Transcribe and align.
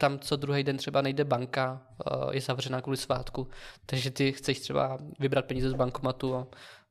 Tam 0.00 0.18
co 0.18 0.36
druhý 0.36 0.64
den 0.64 0.76
třeba 0.76 1.02
nejde 1.02 1.24
banka, 1.24 1.82
je 2.30 2.40
zavřená 2.40 2.80
kvůli 2.80 2.96
svátku, 2.96 3.48
takže 3.86 4.10
ty 4.10 4.32
chceš 4.32 4.60
třeba 4.60 4.98
vybrat 5.18 5.44
peníze 5.44 5.70
z 5.70 5.74
bankomatu 5.74 6.34
a 6.34 6.46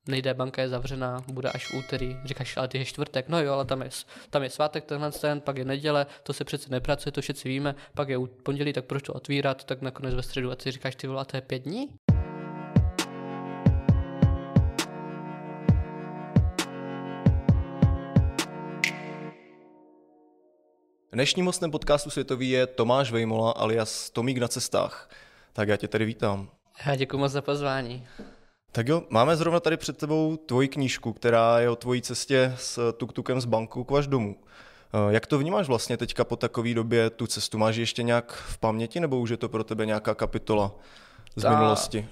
nejde, 0.08 0.34
banka 0.34 0.62
je 0.62 0.70
zavřená, 0.70 1.24
bude 1.32 1.50
až 1.50 1.68
v 1.68 1.74
úterý. 1.74 2.18
Říkáš, 2.26 2.58
ale 2.58 2.68
ty 2.68 2.78
je 2.78 2.86
čtvrtek, 2.86 3.30
no 3.30 3.42
jo, 3.42 3.54
ale 3.54 3.66
tam 3.66 3.82
je, 3.82 3.90
tam 4.30 4.44
je 4.44 4.50
svátek 4.50 4.86
tenhle 4.86 5.12
ten, 5.12 5.42
pak 5.42 5.58
je 5.58 5.66
neděle, 5.66 6.06
to 6.24 6.34
se 6.34 6.44
přece 6.44 6.70
nepracuje, 6.70 7.12
to 7.12 7.22
všichni 7.22 7.52
víme, 7.52 7.76
pak 7.94 8.10
je 8.10 8.18
pondělí, 8.44 8.74
tak 8.74 8.86
proč 8.86 9.04
to 9.04 9.14
otvírat, 9.14 9.64
tak 9.64 9.82
nakonec 9.82 10.14
ve 10.14 10.24
středu 10.24 10.52
a 10.52 10.56
ty 10.56 10.72
říkáš, 10.72 10.96
ty 10.96 11.08
je 11.34 11.42
pět 11.42 11.60
dní? 11.60 11.90
Dnešním 21.14 21.46
hostem 21.46 21.72
podcastu 21.72 22.10
Světový 22.10 22.50
je 22.50 22.68
Tomáš 22.68 23.12
Vejmola 23.12 23.52
alias 23.52 24.10
Tomík 24.10 24.38
na 24.38 24.48
cestách. 24.48 25.10
Tak 25.54 25.68
já 25.68 25.78
tě 25.78 25.88
tady 25.88 26.06
vítám. 26.06 26.50
Já 26.86 26.96
děkuji 26.96 27.18
moc 27.18 27.32
za 27.32 27.42
pozvání. 27.42 28.08
Tak 28.72 28.88
jo, 28.88 29.04
máme 29.10 29.36
zrovna 29.36 29.60
tady 29.60 29.78
před 29.78 29.98
tebou 29.98 30.38
tvoji 30.38 30.68
knížku, 30.68 31.14
která 31.14 31.60
je 31.60 31.70
o 31.70 31.76
tvojí 31.76 32.02
cestě 32.02 32.56
s 32.58 32.94
tuktukem 32.94 33.42
z 33.42 33.46
banku 33.46 33.84
k 33.84 33.92
až 33.92 34.08
domů. 34.08 34.36
Eh, 34.94 35.14
jak 35.14 35.28
to 35.28 35.38
vnímáš 35.38 35.68
vlastně 35.68 35.98
teďka 35.98 36.24
po 36.24 36.36
takové 36.36 36.74
době 36.74 37.10
tu 37.10 37.28
cestu? 37.28 37.58
Máš 37.58 37.76
ještě 37.76 38.04
nějak 38.04 38.34
v 38.34 38.58
paměti 38.58 39.00
nebo 39.00 39.20
už 39.20 39.30
je 39.30 39.38
to 39.38 39.50
pro 39.50 39.64
tebe 39.64 39.86
nějaká 39.86 40.16
kapitola 40.16 40.72
z 41.36 41.42
Ta... 41.42 41.50
minulosti? 41.50 42.08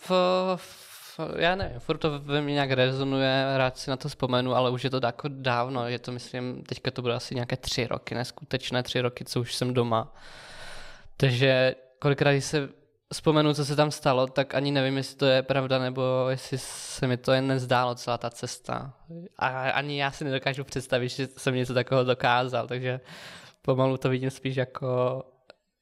V, 0.00 0.10
v, 0.56 0.85
já 1.38 1.54
nevím, 1.54 1.80
furt 1.80 1.98
to 1.98 2.18
ve 2.18 2.40
mně 2.40 2.54
nějak 2.54 2.70
rezonuje, 2.70 3.44
rád 3.56 3.78
si 3.78 3.90
na 3.90 3.96
to 3.96 4.08
vzpomenu, 4.08 4.54
ale 4.54 4.70
už 4.70 4.84
je 4.84 4.90
to 4.90 5.00
jako 5.02 5.28
dávno, 5.28 5.88
je 5.88 5.98
to 5.98 6.12
myslím, 6.12 6.62
teďka 6.62 6.90
to 6.90 7.02
bude 7.02 7.14
asi 7.14 7.34
nějaké 7.34 7.56
tři 7.56 7.86
roky, 7.86 8.14
neskutečné 8.14 8.82
tři 8.82 9.00
roky, 9.00 9.24
co 9.24 9.40
už 9.40 9.54
jsem 9.54 9.74
doma. 9.74 10.14
Takže 11.16 11.74
kolikrát 11.98 12.40
se 12.40 12.68
vzpomenu, 13.12 13.54
co 13.54 13.64
se 13.64 13.76
tam 13.76 13.90
stalo, 13.90 14.26
tak 14.26 14.54
ani 14.54 14.70
nevím, 14.70 14.96
jestli 14.96 15.16
to 15.16 15.26
je 15.26 15.42
pravda, 15.42 15.78
nebo 15.78 16.26
jestli 16.30 16.58
se 16.58 17.06
mi 17.06 17.16
to 17.16 17.32
jen 17.32 17.46
nezdálo, 17.46 17.94
celá 17.94 18.18
ta 18.18 18.30
cesta. 18.30 18.92
A 19.38 19.70
ani 19.70 20.00
já 20.00 20.10
si 20.10 20.24
nedokážu 20.24 20.64
představit, 20.64 21.08
že 21.08 21.28
jsem 21.36 21.54
něco 21.54 21.74
takového 21.74 22.04
dokázal, 22.04 22.66
takže 22.66 23.00
pomalu 23.62 23.96
to 23.96 24.08
vidím 24.08 24.30
spíš 24.30 24.56
jako, 24.56 25.22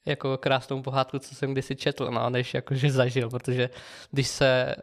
jako 0.07 0.39
krásnou 0.39 0.83
pohádku, 0.83 1.19
co 1.19 1.35
jsem 1.35 1.53
kdysi 1.53 1.77
četl, 1.77 2.11
no, 2.11 2.31
než 2.31 2.55
jako, 2.55 2.75
že 2.75 2.91
zažil, 2.91 3.31
protože 3.31 3.71
když 4.11 4.29
se 4.29 4.75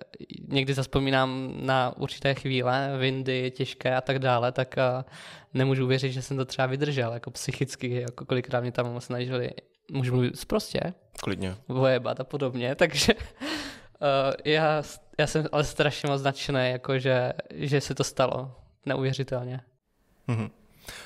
někdy 0.47 0.73
zaspomínám 0.73 1.53
na 1.55 1.97
určité 1.97 2.33
chvíle, 2.33 2.97
vindy 2.99 3.51
těžké 3.51 3.95
a 3.95 4.01
tak 4.01 4.19
dále, 4.19 4.51
tak 4.51 4.75
nemůžu 5.53 5.87
věřit, 5.87 6.11
že 6.11 6.21
jsem 6.21 6.37
to 6.37 6.45
třeba 6.45 6.65
vydržel, 6.65 7.13
jako 7.13 7.31
psychicky, 7.31 8.01
jako 8.01 8.25
kolikrát 8.25 8.61
mě 8.61 8.71
tam 8.71 9.01
snažili 9.01 9.51
můžu 9.91 10.13
mluvit 10.13 10.45
prostě, 10.45 10.93
Klidně. 11.23 11.55
vojebat 11.67 12.19
a 12.19 12.23
podobně, 12.23 12.75
takže 12.81 13.13
uh, 13.13 14.33
já, 14.45 14.83
já 15.17 15.27
jsem 15.27 15.45
ale 15.51 15.63
strašně 15.63 16.09
moc 16.09 16.21
nadšený, 16.21 16.69
jako 16.69 16.99
že, 16.99 17.33
že 17.53 17.81
se 17.81 17.95
to 17.95 18.03
stalo. 18.03 18.55
Neuvěřitelně. 18.85 19.61
Mm-hmm. 20.27 20.49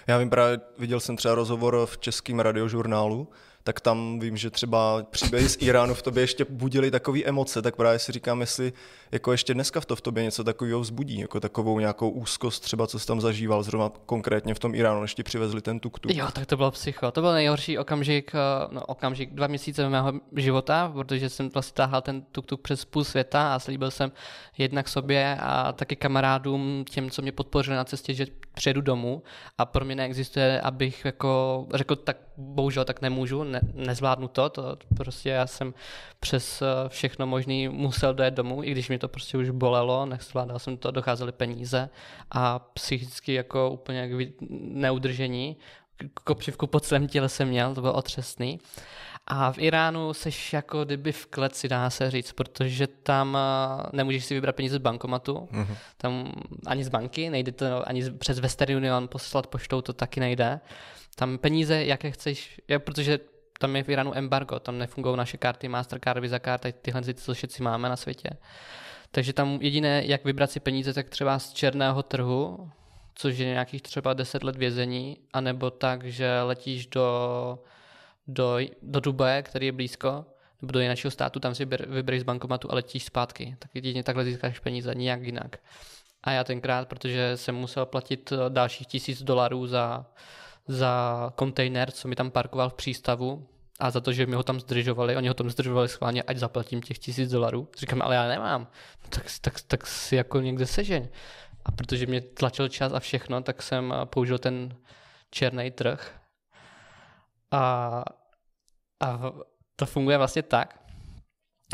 Já 0.08 0.18
vím 0.18 0.30
právě, 0.30 0.60
viděl 0.78 1.00
jsem 1.00 1.16
třeba 1.16 1.36
rozhovor 1.36 1.86
v 1.86 1.98
českém 1.98 2.40
radiožurnálu, 2.40 3.30
tak 3.68 3.80
tam 3.80 4.20
vím, 4.20 4.38
že 4.38 4.50
třeba 4.50 5.04
příběhy 5.12 5.50
z 5.50 5.58
Iránu 5.60 5.94
v 5.94 6.02
tobě 6.02 6.24
ještě 6.24 6.46
budili 6.50 6.92
takové 6.92 7.24
emoce, 7.24 7.62
tak 7.62 7.76
právě 7.76 8.00
si 8.00 8.12
říkám, 8.12 8.42
jestli 8.42 8.74
jako 9.16 9.32
ještě 9.32 9.54
dneska 9.54 9.82
v 9.82 9.86
to 9.86 9.96
v 9.96 10.02
tobě 10.02 10.24
něco 10.24 10.44
takového 10.44 10.80
vzbudí, 10.80 11.20
jako 11.20 11.40
takovou 11.40 11.80
nějakou 11.80 12.10
úzkost 12.10 12.64
třeba, 12.64 12.88
co 12.88 13.00
jsi 13.00 13.08
tam 13.08 13.22
zažíval 13.22 13.64
zrovna 13.64 13.92
konkrétně 14.06 14.54
v 14.54 14.60
tom 14.60 14.76
Iránu, 14.76 15.02
než 15.02 15.16
ti 15.16 15.24
přivezli 15.24 15.62
ten 15.62 15.80
tuk-tuk. 15.80 16.16
Jo, 16.16 16.28
tak 16.34 16.46
to 16.46 16.58
bylo 16.58 16.72
psycho. 16.72 17.12
To 17.12 17.22
byl 17.22 17.34
nejhorší 17.34 17.78
okamžik, 17.78 18.32
eh, 18.36 18.68
no 18.72 18.86
okamžik, 18.86 19.34
dva 19.34 19.48
měsíce 19.48 19.90
mého 19.90 20.14
života, 20.36 20.92
protože 20.94 21.30
jsem 21.30 21.50
vlastně 21.50 21.74
táhal 21.74 22.02
ten 22.02 22.22
tuk-tuk 22.32 22.58
přes 22.62 22.86
půl 22.86 23.04
světa 23.04 23.56
a 23.56 23.60
slíbil 23.60 23.92
jsem 23.92 24.12
jednak 24.58 24.90
sobě 24.90 25.38
a 25.42 25.72
taky 25.72 25.96
kamarádům, 25.96 26.86
těm, 26.90 27.10
co 27.10 27.22
mě 27.22 27.32
podpořili 27.32 27.78
na 27.78 27.84
cestě, 27.84 28.14
že 28.14 28.28
přijedu 28.54 28.82
domů 28.82 29.24
a 29.58 29.66
pro 29.66 29.86
mě 29.86 29.96
neexistuje, 29.96 30.62
abych 30.62 31.06
jako 31.06 31.66
řekl, 31.74 31.96
tak 31.96 32.18
bohužel 32.38 32.86
tak 32.86 33.02
nemůžu, 33.02 33.44
ne, 33.44 33.62
nezvládnu 33.74 34.28
to, 34.28 34.50
to 34.50 34.78
prostě 34.98 35.30
já 35.30 35.48
jsem 35.48 35.74
přes 36.20 36.62
eh, 36.62 36.66
všechno 36.90 37.28
možný 37.28 37.68
musel 37.70 38.14
dojet 38.14 38.34
domů, 38.34 38.64
i 38.64 38.72
když 38.72 38.90
mi 38.90 38.98
to 38.98 39.05
prostě 39.08 39.38
už 39.38 39.50
bolelo, 39.50 40.06
nezvládal 40.06 40.60
jsem 40.60 40.78
to, 40.78 40.92
docházely 40.92 41.32
peníze 41.32 41.90
a 42.32 42.60
psychicky 42.60 43.34
jako 43.34 43.70
úplně 43.70 44.00
jak 44.00 44.32
neudržení, 44.60 45.58
kopřivku 46.24 46.68
po 46.68 46.80
celém 46.80 47.08
těle 47.08 47.30
jsem 47.30 47.48
měl, 47.48 47.76
to 47.76 47.82
bylo 47.82 47.94
otřesný. 47.94 48.60
A 49.28 49.52
v 49.52 49.60
Iránu 49.60 50.14
seš 50.14 50.54
jako 50.54 50.86
kdyby 50.86 51.12
v 51.12 51.26
kleci, 51.26 51.70
dá 51.70 51.90
se 51.90 52.12
říct, 52.12 52.32
protože 52.32 52.88
tam 52.88 53.38
eh, 53.38 53.84
nemůžeš 53.94 54.26
si 54.26 54.34
vybrat 54.34 54.56
peníze 54.56 54.76
z 54.76 54.80
bankomatu, 54.80 55.34
mm-hmm. 55.34 55.78
tam 55.98 56.32
ani 56.66 56.84
z 56.84 56.90
banky, 56.90 57.30
nejde 57.30 57.52
to 57.52 57.88
ani 57.88 58.12
přes 58.12 58.40
Western 58.40 58.76
Union 58.76 59.08
poslat 59.08 59.48
poštou, 59.48 59.82
to 59.82 59.94
taky 59.94 60.20
nejde. 60.20 60.60
Tam 61.16 61.38
peníze, 61.38 61.86
jaké 61.86 62.12
chceš, 62.12 62.62
já, 62.68 62.80
protože 62.80 63.20
tam 63.60 63.76
je 63.76 63.84
v 63.84 63.90
Iránu 63.90 64.18
embargo, 64.18 64.60
tam 64.60 64.78
nefungují 64.78 65.18
naše 65.18 65.38
karty, 65.38 65.68
Mastercard, 65.68 66.22
Visa 66.22 66.40
card, 66.40 66.66
tyhle 66.82 67.02
ty, 67.02 67.14
co 67.14 67.34
všetci 67.34 67.64
máme 67.64 67.90
na 67.90 67.96
světě. 67.96 68.30
Takže 69.16 69.34
tam 69.34 69.58
jediné, 69.62 70.04
jak 70.06 70.26
vybrat 70.26 70.52
si 70.52 70.60
peníze, 70.60 70.94
tak 70.94 71.10
třeba 71.10 71.40
z 71.40 71.54
černého 71.54 72.04
trhu, 72.04 72.72
což 73.16 73.38
je 73.38 73.46
nějakých 73.46 73.82
třeba 73.82 74.14
10 74.14 74.44
let 74.44 74.56
vězení, 74.56 75.18
anebo 75.34 75.72
tak, 75.72 76.04
že 76.04 76.42
letíš 76.42 76.88
do, 76.88 77.60
do, 78.28 78.58
do 78.82 79.00
Dubaje, 79.00 79.44
který 79.44 79.66
je 79.66 79.72
blízko, 79.72 80.26
nebo 80.62 80.72
do 80.72 80.80
jiného 80.80 81.12
státu, 81.12 81.40
tam 81.40 81.56
si 81.56 81.66
vybereš 81.66 82.22
z 82.22 82.24
bankomatu 82.24 82.72
a 82.72 82.76
letíš 82.76 83.04
zpátky. 83.04 83.56
Tak 83.60 83.72
jedině 83.74 84.04
takhle 84.04 84.26
získáš 84.26 84.60
peníze, 84.60 84.96
nijak 84.96 85.22
jinak. 85.22 85.58
A 86.24 86.32
já 86.32 86.44
tenkrát, 86.44 86.88
protože 86.88 87.38
jsem 87.38 87.56
musel 87.56 87.86
platit 87.86 88.34
dalších 88.50 88.88
tisíc 88.88 89.24
dolarů 89.24 89.68
za 89.68 90.06
za 90.68 91.32
kontejner, 91.36 91.92
co 91.92 92.08
mi 92.08 92.16
tam 92.16 92.32
parkoval 92.32 92.70
v 92.70 92.74
přístavu 92.74 93.48
a 93.80 93.92
za 93.92 94.02
to, 94.02 94.14
že 94.14 94.26
mi 94.26 94.36
ho 94.36 94.44
tam 94.44 94.60
zdržovali, 94.60 95.16
oni 95.16 95.28
ho 95.28 95.34
tam 95.34 95.50
zdržovali 95.50 95.90
schválně, 95.90 96.24
ať 96.24 96.38
zaplatím 96.38 96.82
těch 96.82 97.00
tisíc 97.00 97.32
dolarů. 97.32 97.68
Říkám, 97.78 98.02
ale 98.02 98.16
já 98.16 98.28
nemám, 98.28 98.62
no, 99.04 99.10
tak, 99.10 99.26
tak, 99.42 99.62
tak 99.62 99.88
si 99.88 100.16
jako 100.16 100.40
někde 100.40 100.66
sežeň. 100.66 101.10
A 101.66 101.72
protože 101.72 102.06
mě 102.06 102.22
tlačil 102.22 102.68
čas 102.68 102.94
a 102.94 103.00
všechno, 103.00 103.42
tak 103.42 103.62
jsem 103.62 103.94
použil 104.06 104.38
ten 104.38 104.76
černý 105.30 105.72
trh. 105.72 106.20
A, 107.52 108.04
a 109.00 109.32
to 109.76 109.86
funguje 109.86 110.18
vlastně 110.18 110.44
tak, 110.44 110.85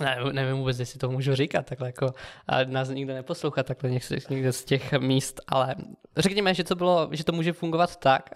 ne, 0.02 0.18
nevím 0.32 0.58
vůbec, 0.58 0.80
jestli 0.80 1.00
to 1.00 1.10
můžu 1.10 1.36
říkat 1.36 1.66
takhle, 1.66 1.88
jako, 1.88 2.14
a 2.48 2.64
nás 2.64 2.90
nikdo 2.90 3.14
neposlouchá 3.14 3.64
takhle 3.64 3.90
někde 4.30 4.52
z 4.52 4.66
těch 4.66 4.94
míst, 4.94 5.42
ale 5.48 5.76
řekněme, 6.18 6.54
že 6.54 6.64
to, 6.64 6.76
bylo, 6.76 7.10
že 7.12 7.24
to 7.24 7.32
může 7.32 7.54
fungovat 7.54 7.96
tak, 7.96 8.30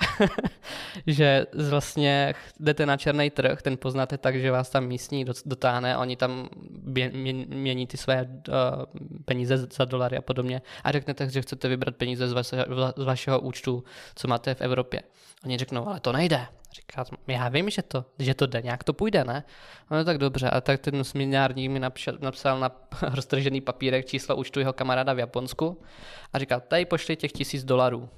že 1.07 1.45
vlastně 1.69 2.33
jdete 2.59 2.85
na 2.85 2.97
černý 2.97 3.29
trh, 3.29 3.61
ten 3.61 3.77
poznáte 3.77 4.17
tak, 4.17 4.35
že 4.35 4.51
vás 4.51 4.69
tam 4.69 4.85
místní 4.85 5.25
dotáhne, 5.45 5.97
oni 5.97 6.15
tam 6.15 6.49
mění 7.47 7.87
ty 7.87 7.97
své 7.97 8.21
uh, 8.21 8.55
peníze 9.25 9.57
za 9.57 9.85
dolary 9.85 10.17
a 10.17 10.21
podobně 10.21 10.61
a 10.83 10.91
řeknete, 10.91 11.29
že 11.29 11.41
chcete 11.41 11.67
vybrat 11.67 11.95
peníze 11.95 12.27
z 12.27 12.33
vašeho, 12.33 12.65
z 12.97 13.03
vašeho 13.03 13.39
účtu, 13.39 13.83
co 14.15 14.27
máte 14.27 14.55
v 14.55 14.61
Evropě. 14.61 15.03
Oni 15.45 15.57
řeknou, 15.57 15.87
ale 15.87 15.99
to 15.99 16.11
nejde. 16.11 16.47
Říká, 16.75 17.05
já 17.27 17.49
vím, 17.49 17.69
že 17.69 17.81
to, 17.81 18.05
že 18.19 18.33
to 18.33 18.45
jde, 18.45 18.61
nějak 18.61 18.83
to 18.83 18.93
půjde, 18.93 19.23
ne? 19.23 19.43
No 19.91 20.03
tak 20.05 20.17
dobře, 20.17 20.49
a 20.49 20.61
tak 20.61 20.81
ten 20.81 21.03
směnárník 21.03 21.71
mi 21.71 21.79
napšel, 21.79 22.17
napsal 22.21 22.59
na 22.59 22.71
roztržený 23.01 23.61
papírek 23.61 24.05
číslo 24.05 24.35
účtu 24.35 24.59
jeho 24.59 24.73
kamaráda 24.73 25.13
v 25.13 25.19
Japonsku 25.19 25.81
a 26.33 26.39
říkal, 26.39 26.61
tady 26.67 26.85
pošli 26.85 27.15
těch 27.15 27.31
tisíc 27.31 27.63
dolarů. 27.63 28.09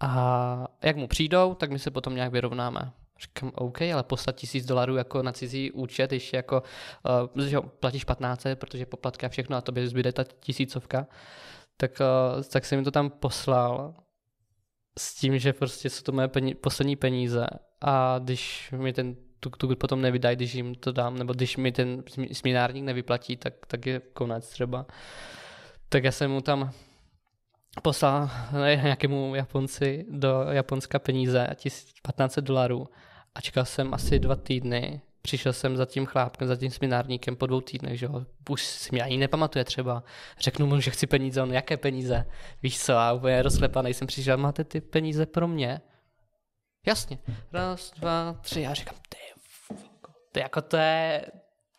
A 0.00 0.66
jak 0.82 0.96
mu 0.96 1.06
přijdou, 1.06 1.54
tak 1.54 1.70
my 1.70 1.78
se 1.78 1.90
potom 1.90 2.14
nějak 2.14 2.32
vyrovnáme. 2.32 2.92
Říkám, 3.20 3.52
OK, 3.54 3.82
ale 3.82 4.02
poslat 4.02 4.36
tisíc 4.36 4.66
dolarů 4.66 4.96
jako 4.96 5.22
na 5.22 5.32
cizí 5.32 5.72
účet, 5.72 6.10
když 6.10 6.32
jako, 6.32 6.62
uh, 7.36 7.44
že 7.44 7.60
platíš 7.60 8.04
15, 8.04 8.46
protože 8.54 8.86
poplatky 8.86 9.26
a 9.26 9.28
všechno 9.28 9.56
a 9.56 9.60
tobě 9.60 9.88
zbyde 9.88 10.12
ta 10.12 10.24
tisícovka, 10.24 11.06
tak, 11.76 11.90
uh, 12.00 12.42
tak 12.42 12.64
jsem 12.64 12.78
mi 12.78 12.84
to 12.84 12.90
tam 12.90 13.10
poslal 13.10 13.94
s 14.98 15.14
tím, 15.14 15.38
že 15.38 15.52
prostě 15.52 15.90
jsou 15.90 16.02
to 16.02 16.12
moje 16.12 16.28
peníze, 16.28 16.54
poslední 16.54 16.96
peníze 16.96 17.46
a 17.80 18.18
když 18.18 18.74
mi 18.76 18.92
ten 18.92 19.16
tuk 19.40 19.56
tuk 19.56 19.78
potom 19.78 20.00
nevydají, 20.00 20.36
když 20.36 20.54
jim 20.54 20.74
to 20.74 20.92
dám, 20.92 21.18
nebo 21.18 21.32
když 21.32 21.56
mi 21.56 21.72
ten 21.72 22.02
směnárník 22.32 22.84
nevyplatí, 22.84 23.36
tak, 23.36 23.54
tak 23.66 23.86
je 23.86 24.00
konec 24.00 24.48
třeba. 24.48 24.86
Tak 25.88 26.04
já 26.04 26.12
jsem 26.12 26.30
mu 26.30 26.40
tam 26.40 26.72
poslal 27.82 28.30
nějakému 28.52 29.34
Japonci 29.34 30.06
do 30.10 30.42
Japonska 30.50 30.98
peníze, 30.98 31.48
1500 31.56 32.44
dolarů 32.44 32.88
a 33.34 33.40
čekal 33.40 33.64
jsem 33.64 33.94
asi 33.94 34.18
dva 34.18 34.36
týdny, 34.36 35.00
přišel 35.22 35.52
jsem 35.52 35.76
za 35.76 35.86
tím 35.86 36.06
chlápkem, 36.06 36.48
za 36.48 36.56
tím 36.56 36.70
sminárníkem 36.70 37.36
po 37.36 37.46
dvou 37.46 37.60
týdnech, 37.60 37.98
že 37.98 38.06
jo, 38.06 38.24
už 38.50 38.64
si 38.64 38.88
mě 38.92 39.02
ani 39.02 39.16
nepamatuje 39.16 39.64
třeba. 39.64 40.02
Řeknu 40.38 40.66
mu, 40.66 40.80
že 40.80 40.90
chci 40.90 41.06
peníze, 41.06 41.42
on 41.42 41.52
jaké 41.52 41.76
peníze, 41.76 42.24
víš 42.62 42.84
co, 42.84 42.96
a 42.96 43.12
úplně 43.12 43.42
rozklepaný 43.42 43.94
jsem 43.94 44.06
přišel, 44.06 44.36
máte 44.36 44.64
ty 44.64 44.80
peníze 44.80 45.26
pro 45.26 45.48
mě? 45.48 45.80
Jasně. 46.86 47.18
Raz, 47.52 47.92
dva, 47.96 48.36
tři. 48.40 48.60
Já 48.60 48.74
říkám, 48.74 48.96
ty, 49.08 49.18
ty 50.32 50.40
jako 50.40 50.62
to 50.62 50.76
je, 50.76 51.26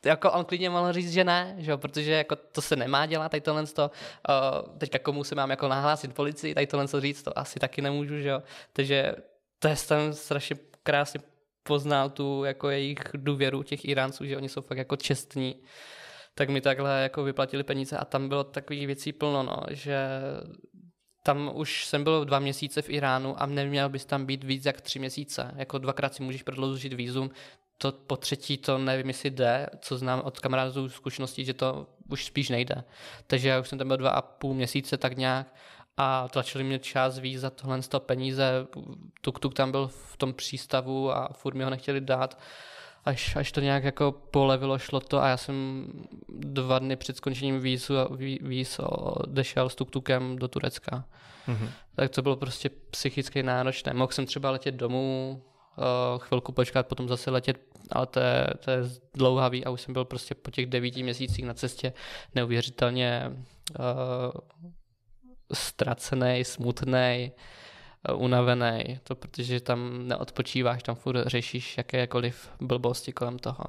jako 0.06 0.32
on 0.32 0.46
klidně 0.46 0.70
mohl 0.70 0.94
říct, 0.94 1.12
že 1.12 1.24
ne, 1.24 1.56
že 1.58 1.72
jo, 1.72 1.78
protože 1.78 2.12
jako 2.12 2.36
to 2.36 2.62
se 2.62 2.76
nemá 2.76 3.06
dělat, 3.06 3.30
tady 3.30 3.42
tohle 3.42 3.68
to, 3.68 3.92
uh, 4.30 4.78
teďka 4.78 5.00
komu 5.00 5.24
se 5.24 5.36
mám 5.36 5.50
jako 5.50 5.68
nahlásit 5.68 6.14
policii, 6.14 6.54
tady 6.54 6.68
tohle 6.68 6.88
to 6.88 7.02
říct, 7.02 7.24
to 7.24 7.40
asi 7.40 7.60
taky 7.60 7.82
nemůžu, 7.82 8.20
že 8.20 8.30
jo, 8.30 8.44
takže 8.74 9.16
to 9.60 9.68
je 9.68 9.76
tam 9.88 10.14
strašně 10.14 10.56
krásně 10.84 11.20
poznal 11.64 12.10
tu 12.10 12.44
jako 12.44 12.70
jejich 12.70 13.04
důvěru 13.14 13.64
těch 13.64 13.86
Iránců, 13.86 14.26
že 14.26 14.38
oni 14.38 14.50
jsou 14.50 14.62
fakt 14.62 14.78
jako 14.78 14.96
čestní, 14.96 15.56
tak 16.36 16.50
mi 16.50 16.62
takhle 16.62 17.04
jako 17.04 17.24
vyplatili 17.24 17.64
peníze 17.64 17.98
a 17.98 18.06
tam 18.06 18.30
bylo 18.30 18.44
takových 18.44 18.88
věcí 18.88 19.12
plno, 19.14 19.44
no, 19.44 19.64
že 19.72 20.08
tam 21.24 21.52
už 21.54 21.86
jsem 21.86 22.04
byl 22.04 22.26
dva 22.26 22.40
měsíce 22.40 22.82
v 22.82 22.90
Iránu 22.90 23.42
a 23.42 23.46
neměl 23.46 23.90
bys 23.90 24.06
tam 24.06 24.26
být 24.26 24.44
víc 24.44 24.66
jak 24.66 24.82
tři 24.82 25.00
měsíce. 25.00 25.52
Jako 25.56 25.78
dvakrát 25.78 26.16
si 26.16 26.24
můžeš 26.24 26.44
prodloužit 26.44 26.94
výzum, 26.94 27.32
to 27.78 27.92
po 27.92 28.18
třetí 28.18 28.58
to 28.58 28.78
nevím, 28.78 29.08
jestli 29.08 29.30
jde, 29.30 29.70
co 29.80 29.98
znám 29.98 30.22
od 30.22 30.40
kamarádů 30.40 30.90
zkušeností, 30.90 31.46
že 31.46 31.54
to 31.54 31.88
už 32.10 32.26
spíš 32.26 32.50
nejde. 32.50 32.84
Takže 33.28 33.50
já 33.50 33.60
už 33.60 33.68
jsem 33.68 33.78
tam 33.78 33.88
byl 33.88 33.98
dva 33.98 34.10
a 34.10 34.22
půl 34.22 34.54
měsíce 34.54 34.98
tak 34.98 35.18
nějak 35.18 35.56
a 35.98 36.28
tlačili 36.28 36.64
mě 36.64 36.80
čas 36.80 37.20
víc 37.20 37.40
za 37.40 37.50
tohle 37.50 37.82
z 37.82 37.90
peníze. 38.00 38.68
Tuk-tuk 39.22 39.54
tam 39.54 39.72
byl 39.72 39.88
v 39.88 40.18
tom 40.18 40.34
přístavu 40.34 41.12
a 41.12 41.30
furt 41.34 41.54
mi 41.54 41.64
ho 41.64 41.70
nechtěli 41.70 42.02
dát. 42.02 42.40
Až, 43.06 43.36
až 43.36 43.52
to 43.52 43.62
nějak 43.62 43.84
jako 43.84 44.12
polevilo, 44.12 44.80
šlo 44.80 45.00
to 45.00 45.22
a 45.22 45.28
já 45.28 45.38
jsem 45.38 45.88
dva 46.30 46.80
dny 46.80 46.96
před 46.96 47.18
skončením 47.18 47.60
vízu, 47.60 47.94
víz 48.42 48.80
odešel 48.80 49.70
s 49.70 49.76
tuk-tukem 49.76 50.36
do 50.36 50.48
Turecka. 50.48 51.06
Mm-hmm. 51.48 51.70
Tak 51.96 52.12
to 52.12 52.22
bylo 52.22 52.36
prostě 52.36 52.70
psychicky 52.70 53.44
náročné. 53.44 53.94
Mohl 53.94 54.12
jsem 54.12 54.26
třeba 54.26 54.52
letět 54.52 54.76
domů, 54.76 55.42
uh, 55.78 56.20
chvilku 56.20 56.52
počkat, 56.52 56.88
potom 56.88 57.08
zase 57.08 57.32
letět, 57.32 57.58
ale 57.92 58.06
to 58.06 58.20
je, 58.20 58.48
to 58.66 58.72
je 58.72 58.80
dlouhavý 59.14 59.66
a 59.66 59.70
už 59.70 59.82
jsem 59.82 59.94
byl 59.94 60.06
prostě 60.06 60.36
po 60.36 60.52
těch 60.52 60.66
devíti 60.66 61.04
měsících 61.04 61.46
na 61.46 61.54
cestě 61.54 61.94
neuvěřitelně 62.36 63.32
uh, 63.80 64.66
ztracený, 65.54 66.44
smutný, 66.46 67.32
uh, 68.10 68.22
unavený, 68.24 69.00
to 69.04 69.16
protože 69.16 69.60
tam 69.60 70.08
neodpočíváš, 70.08 70.84
tam 70.84 70.96
furt 70.96 71.28
řešíš 71.28 71.78
jakékoliv 71.78 72.50
blbosti 72.62 73.12
kolem 73.14 73.40
toho. 73.40 73.64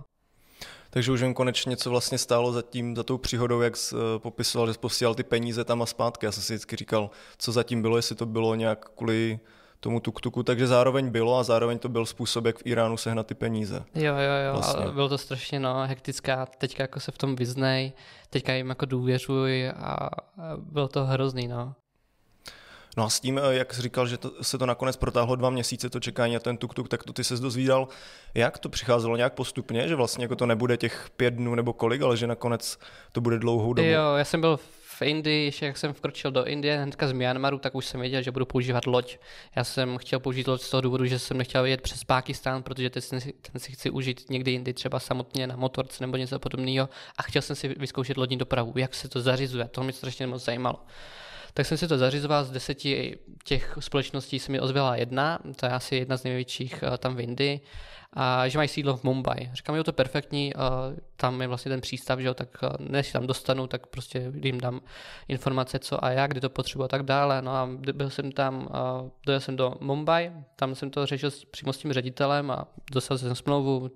Takže 0.91 1.13
už 1.13 1.21
jen 1.21 1.35
konečně, 1.35 1.77
co 1.77 1.91
vlastně 1.91 2.19
stálo 2.19 2.53
za, 2.53 2.63
tím, 2.63 2.97
za 2.97 3.03
tou 3.03 3.19
příhodou, 3.19 3.61
jak 3.61 3.77
jsi 3.77 3.95
uh, 3.95 4.01
popisoval, 4.19 4.73
že 4.73 4.79
posílal 4.79 5.15
ty 5.15 5.23
peníze 5.23 5.65
tam 5.65 5.83
a 5.83 5.87
zpátky. 5.87 6.27
Já 6.27 6.33
jsem 6.33 6.43
si 6.43 6.53
vždycky 6.53 6.77
říkal, 6.77 7.11
co 7.39 7.53
zatím 7.53 7.83
bylo, 7.83 7.97
jestli 7.97 8.17
to 8.17 8.27
bylo 8.27 8.55
nějak 8.55 8.89
kvůli 8.95 9.41
tomu 9.85 10.01
tuktuku, 10.01 10.43
takže 10.43 10.67
zároveň 10.67 11.11
bylo 11.11 11.39
a 11.39 11.43
zároveň 11.43 11.79
to 11.79 11.89
byl 11.89 12.07
způsob, 12.07 12.45
jak 12.45 12.59
v 12.59 12.63
Iránu 12.65 12.97
sehnat 12.97 13.27
ty 13.27 13.35
peníze. 13.35 13.85
Jo, 13.95 14.15
jo, 14.15 14.35
jo, 14.47 14.53
vlastně. 14.53 14.85
a 14.85 14.93
bylo 14.93 15.09
to 15.09 15.19
strašně 15.19 15.61
no, 15.61 15.87
hektická, 15.87 16.47
teďka 16.47 16.83
jako 16.83 17.01
se 17.01 17.13
v 17.13 17.19
tom 17.19 17.37
vyznej, 17.37 17.93
teďka 18.31 18.53
jim 18.53 18.69
jako 18.69 18.87
důvěřuj 18.87 19.69
a 19.69 20.11
bylo 20.57 20.89
to 20.89 21.05
hrozný, 21.05 21.49
no. 21.49 21.75
No 22.97 23.05
a 23.05 23.11
s 23.11 23.21
tím, 23.21 23.39
eh, 23.39 23.55
jak 23.55 23.75
jsi 23.75 23.83
říkal, 23.83 24.07
že 24.07 24.19
to, 24.19 24.33
se 24.43 24.59
to 24.59 24.67
nakonec 24.67 24.97
protáhlo 24.97 25.37
dva 25.37 25.51
měsíce, 25.51 25.91
to 25.91 26.01
čekání 26.01 26.35
na 26.35 26.41
ten 26.41 26.57
tuk-tuk, 26.57 26.89
tak 26.89 27.03
to 27.03 27.13
ty 27.13 27.25
se 27.25 27.37
dozvídal, 27.37 27.89
jak 28.35 28.59
to 28.59 28.69
přicházelo 28.69 29.17
nějak 29.17 29.35
postupně, 29.35 29.89
že 29.89 29.95
vlastně 29.95 30.25
jako 30.25 30.37
to 30.37 30.47
nebude 30.47 30.77
těch 30.77 31.11
pět 31.17 31.35
dnů 31.35 31.55
nebo 31.55 31.73
kolik, 31.73 32.03
ale 32.03 32.17
že 32.17 32.27
nakonec 32.27 32.79
to 33.13 33.21
bude 33.21 33.39
dlouhou 33.39 33.73
dobu. 33.73 33.89
Jo, 33.89 34.15
já 34.15 34.25
jsem 34.25 34.41
byl 34.41 34.59
v 34.99 35.03
Indii, 35.03 35.45
ještě 35.45 35.67
jak 35.67 35.77
jsem 35.77 35.93
vkročil 35.93 36.31
do 36.31 36.45
Indie, 36.45 36.79
hnedka 36.79 37.09
z 37.09 37.13
Myanmaru, 37.13 37.59
tak 37.59 37.75
už 37.75 37.87
jsem 37.87 38.01
věděl, 38.01 38.23
že 38.23 38.31
budu 38.31 38.47
používat 38.47 38.87
loď. 38.87 39.19
Já 39.57 39.65
jsem 39.65 39.99
chtěl 39.99 40.21
použít 40.21 40.49
loď 40.49 40.63
z 40.63 40.71
toho 40.71 40.81
důvodu, 40.81 41.07
že 41.07 41.19
jsem 41.19 41.39
nechtěl 41.39 41.65
jet 41.65 41.81
přes 41.81 42.05
Pákistán, 42.05 42.63
protože 42.63 42.91
ten 42.91 43.03
si, 43.03 43.33
ten 43.33 43.61
si 43.61 43.73
chci 43.73 43.91
užít 43.91 44.31
někdy 44.31 44.51
jindy, 44.51 44.73
třeba 44.73 45.01
samotně 45.01 45.47
na 45.47 45.57
motorce 45.57 46.03
nebo 46.03 46.17
něco 46.17 46.39
podobného. 46.39 46.89
A 47.19 47.23
chtěl 47.23 47.43
jsem 47.43 47.57
si 47.57 47.69
vyzkoušet 47.69 48.17
lodní 48.17 48.37
dopravu, 48.37 48.73
jak 48.77 48.95
se 48.95 49.09
to 49.09 49.21
zařizuje. 49.21 49.69
To 49.69 49.83
mě 49.83 49.93
strašně 49.93 50.27
moc 50.27 50.45
zajímalo. 50.45 50.85
Tak 51.55 51.67
jsem 51.67 51.79
si 51.79 51.89
to 51.89 51.99
zařizoval, 51.99 52.45
z 52.45 52.51
deseti 52.51 53.19
těch 53.45 53.79
společností 53.81 54.39
se 54.39 54.53
mi 54.53 54.61
ozvěla 54.61 54.97
jedna, 54.97 55.39
to 55.57 55.67
je 55.67 55.73
asi 55.73 55.97
jedna 55.97 56.17
z 56.17 56.25
největších 56.25 56.83
eh, 56.83 56.99
tam 56.99 57.17
v 57.17 57.21
Indii 57.21 57.61
a 58.17 58.49
že 58.49 58.59
mají 58.59 58.69
sídlo 58.69 58.97
v 58.97 59.05
Mumbai. 59.05 59.51
Říkám, 59.53 59.77
jo, 59.77 59.85
to 59.85 59.89
je 59.89 59.93
perfektní, 59.93 60.53
tam 61.17 61.41
je 61.41 61.49
vlastně 61.49 61.69
ten 61.69 61.81
přístav, 61.81 62.19
že 62.19 62.27
jo, 62.27 62.35
tak 62.35 62.49
než 62.79 63.13
tam 63.13 63.27
dostanu, 63.27 63.67
tak 63.67 63.87
prostě 63.87 64.33
jim 64.43 64.61
dám 64.61 64.81
informace, 65.29 65.79
co 65.79 66.05
a 66.05 66.11
jak, 66.11 66.31
kdy 66.31 66.41
to 66.41 66.51
potřebuji 66.51 66.85
a 66.85 66.89
tak 66.89 67.03
dále. 67.03 67.43
No 67.43 67.51
a 67.51 67.69
byl 67.93 68.11
jsem 68.11 68.33
tam, 68.33 68.69
dojel 69.27 69.41
jsem 69.41 69.57
do 69.57 69.75
Mumbai, 69.81 70.33
tam 70.57 70.75
jsem 70.75 70.91
to 70.91 71.07
řešil 71.07 71.31
přímo 71.51 71.73
s 71.73 71.79
tím 71.79 71.93
ředitelem 71.93 72.51
a 72.51 72.67
dostal 72.93 73.19
jsem 73.19 73.35
smlouvu 73.35 73.91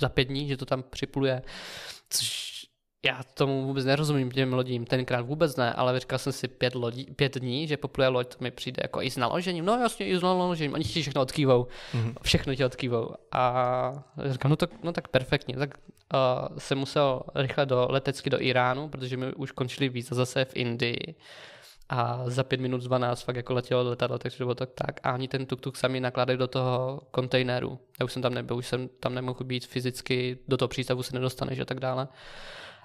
za 0.00 0.08
pět 0.08 0.24
dní, 0.24 0.48
že 0.48 0.56
to 0.56 0.64
tam 0.64 0.82
připluje, 0.82 1.42
což 2.10 2.51
já 3.04 3.20
tomu 3.34 3.66
vůbec 3.66 3.84
nerozumím 3.84 4.30
těm 4.30 4.52
lodím, 4.52 4.86
tenkrát 4.86 5.20
vůbec 5.20 5.56
ne, 5.56 5.72
ale 5.72 6.00
říkal 6.00 6.18
jsem 6.18 6.32
si 6.32 6.48
pět, 6.48 6.74
lodí, 6.74 7.04
pět 7.04 7.34
dní, 7.38 7.66
že 7.68 7.76
popluje 7.76 8.08
loď, 8.08 8.34
to 8.34 8.36
mi 8.40 8.50
přijde 8.50 8.80
jako 8.82 9.02
i 9.02 9.10
s 9.10 9.16
naložením, 9.16 9.64
no 9.64 9.78
jasně, 9.78 10.06
i 10.06 10.18
s 10.18 10.22
naložením, 10.22 10.74
oni 10.74 10.84
ti 10.84 11.02
všechno 11.02 11.22
odkývou, 11.22 11.66
mm-hmm. 11.94 12.14
všechno 12.22 12.54
ti 12.54 12.64
odkývou. 12.64 13.10
A 13.32 14.04
říkám, 14.26 14.50
no, 14.50 14.56
to, 14.56 14.66
no 14.82 14.92
tak 14.92 15.08
perfektně, 15.08 15.56
tak 15.56 15.70
uh, 15.78 16.58
jsem 16.58 16.78
musel 16.78 17.22
rychle 17.34 17.66
do 17.66 17.86
letecky 17.90 18.30
do 18.30 18.42
Iránu, 18.42 18.88
protože 18.88 19.16
mi 19.16 19.32
už 19.32 19.52
končili 19.52 19.88
víza 19.88 20.14
zase 20.14 20.44
v 20.44 20.56
Indii 20.56 21.14
a 21.88 22.22
za 22.26 22.44
pět 22.44 22.60
minut 22.60 22.80
z 22.80 22.84
12 22.84 23.22
fakt 23.22 23.36
jako 23.36 23.54
letělo 23.54 23.82
letadlo, 23.82 24.18
takže 24.18 24.38
to 24.38 24.44
bylo 24.44 24.54
tak 24.54 24.70
tak. 24.74 25.00
A 25.02 25.10
ani 25.10 25.28
ten 25.28 25.46
tuk-tuk 25.46 25.76
sami 25.76 26.00
nakladají 26.00 26.38
do 26.38 26.46
toho 26.46 27.00
kontejneru. 27.10 27.78
Já 28.00 28.04
už 28.04 28.12
jsem 28.12 28.22
tam 28.22 28.34
nebyl, 28.34 28.56
už 28.56 28.66
jsem 28.66 28.88
tam 29.00 29.14
nemohl 29.14 29.44
být 29.44 29.66
fyzicky, 29.66 30.38
do 30.48 30.56
toho 30.56 30.68
přístavu 30.68 31.02
se 31.02 31.14
nedostaneš 31.14 31.58
a 31.58 31.64
tak 31.64 31.80
dále 31.80 32.08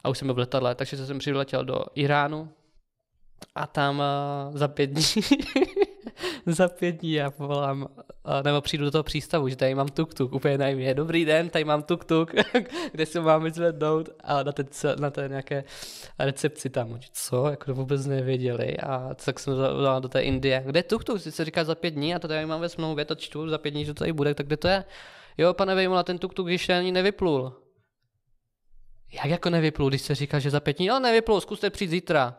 a 0.08 0.10
už 0.10 0.18
jsem 0.18 0.28
byl 0.28 0.36
v 0.36 0.38
letadle, 0.38 0.76
takže 0.76 1.06
jsem 1.06 1.20
přiletěl 1.20 1.66
do 1.66 1.80
Iránu. 1.96 2.50
A 3.56 3.68
tam 3.68 4.00
uh, 4.50 4.58
za 4.58 4.68
pět 4.68 4.90
dní 4.90 5.04
za 6.46 6.68
pět 6.68 6.92
dní 6.92 7.14
já 7.14 7.32
povolám, 7.32 7.82
uh, 7.82 8.44
nebo 8.44 8.62
přijdu 8.62 8.86
do 8.86 8.92
toho 8.92 9.04
přístavu, 9.04 9.50
že 9.50 9.56
tady 9.56 9.76
mám 9.76 9.88
tuk-tuk, 9.88 10.36
úplně 10.36 10.58
najmě, 10.58 10.94
dobrý 10.94 11.26
den, 11.26 11.50
tady 11.50 11.66
mám 11.66 11.82
tuk-tuk, 11.82 12.44
kde 12.92 13.06
se 13.06 13.20
mám 13.20 13.50
zvednout? 13.50 14.10
A 14.24 14.44
na 14.44 14.52
té, 14.52 14.66
na 15.00 15.10
té 15.10 15.28
nějaké 15.30 15.64
recepci 16.20 16.70
tam, 16.70 17.00
co, 17.12 17.48
jako 17.48 17.66
to 17.66 17.74
vůbec 17.74 18.06
nevěděli. 18.06 18.78
A 18.78 19.14
tak 19.26 19.40
jsem 19.40 19.54
dal 19.84 20.02
do 20.02 20.10
té 20.10 20.22
Indie, 20.22 20.64
kde 20.66 20.82
tuk-tuk, 20.82 21.18
si 21.18 21.32
se 21.32 21.46
říká 21.46 21.64
za 21.64 21.76
pět 21.76 21.92
dní. 21.92 22.16
A 22.16 22.20
to 22.20 22.28
tady 22.28 22.46
mám 22.46 22.62
ve 22.62 22.70
smlouvě, 22.70 23.06
to 23.06 23.16
čtu 23.16 23.50
za 23.50 23.58
pět 23.58 23.72
dní, 23.72 23.86
že 23.86 23.94
to 23.94 24.00
tady 24.00 24.14
bude, 24.14 24.36
tak 24.36 24.46
kde 24.48 24.58
to 24.58 24.68
je? 24.68 24.84
Jo, 25.38 25.54
pane 25.54 25.76
Vejmola, 25.76 26.04
ten 26.04 26.18
tuk-tuk 26.18 26.48
ještě 26.48 26.74
ani 26.74 26.92
nevyplul. 26.92 27.67
Jak 29.12 29.26
jako 29.26 29.50
nevyplul, 29.50 29.90
když 29.90 30.02
se 30.02 30.16
říká, 30.16 30.40
že 30.40 30.50
za 30.50 30.60
pět 30.60 30.78
dní, 30.78 30.88
no 30.88 31.00
nevyplul, 31.00 31.42
zkuste 31.42 31.70
přijít 31.70 31.90
zítra. 31.90 32.38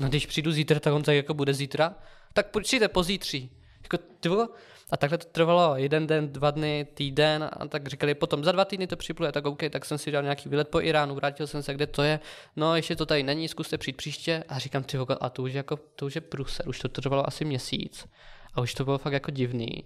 No 0.00 0.08
když 0.08 0.26
přijdu 0.26 0.52
zítra, 0.52 0.80
tak 0.80 0.94
on 0.94 1.02
tak 1.02 1.14
jako 1.14 1.34
bude 1.34 1.54
zítra. 1.54 1.94
Tak 2.32 2.46
přijďte 2.62 2.88
pozítří. 2.88 3.50
Jako, 3.82 3.98
tyvo? 4.20 4.48
A 4.90 4.96
takhle 4.96 5.18
to 5.18 5.24
trvalo 5.24 5.76
jeden 5.76 6.06
den, 6.06 6.32
dva 6.32 6.50
dny, 6.50 6.86
týden 6.94 7.50
a 7.52 7.66
tak 7.68 7.86
říkali 7.86 8.14
potom 8.14 8.44
za 8.44 8.52
dva 8.52 8.64
týdny 8.64 8.86
to 8.86 8.96
připluje, 8.96 9.32
tak 9.32 9.46
OK, 9.46 9.62
tak 9.70 9.84
jsem 9.84 9.98
si 9.98 10.10
dal 10.10 10.22
nějaký 10.22 10.48
výlet 10.48 10.68
po 10.68 10.80
Iránu, 10.80 11.14
vrátil 11.14 11.46
jsem 11.46 11.62
se, 11.62 11.74
kde 11.74 11.86
to 11.86 12.02
je, 12.02 12.20
no 12.56 12.76
ještě 12.76 12.96
to 12.96 13.06
tady 13.06 13.22
není, 13.22 13.48
zkuste 13.48 13.78
přijít 13.78 13.96
příště 13.96 14.44
a 14.48 14.58
říkám, 14.58 14.82
ty 14.82 14.98
a 15.20 15.30
to 15.30 15.42
už, 15.42 15.52
jako, 15.52 15.78
to 15.96 16.06
už 16.06 16.14
je 16.14 16.20
průser, 16.20 16.68
už 16.68 16.78
to 16.78 16.88
trvalo 16.88 17.28
asi 17.28 17.44
měsíc 17.44 18.06
a 18.54 18.60
už 18.60 18.74
to 18.74 18.84
bylo 18.84 18.98
fakt 18.98 19.12
jako 19.12 19.30
divný. 19.30 19.84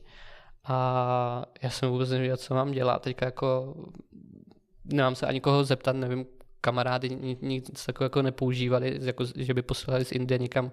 A 0.64 1.44
já 1.62 1.70
jsem 1.70 1.88
vůbec 1.88 2.10
nevěděl, 2.10 2.36
co 2.36 2.54
mám 2.54 2.72
dělat. 2.72 3.02
Teďka 3.02 3.26
jako 3.26 3.74
nemám 4.84 5.14
se 5.14 5.26
ani 5.26 5.40
koho 5.40 5.64
zeptat, 5.64 5.96
nevím, 5.96 6.26
kamarády 6.64 7.36
nic 7.42 7.84
takového 7.86 8.06
jako 8.06 8.22
nepoužívali, 8.22 8.98
jako, 9.02 9.24
že 9.36 9.54
by 9.54 9.62
posílali 9.62 10.04
z 10.04 10.12
Indie 10.12 10.38
někam, 10.38 10.72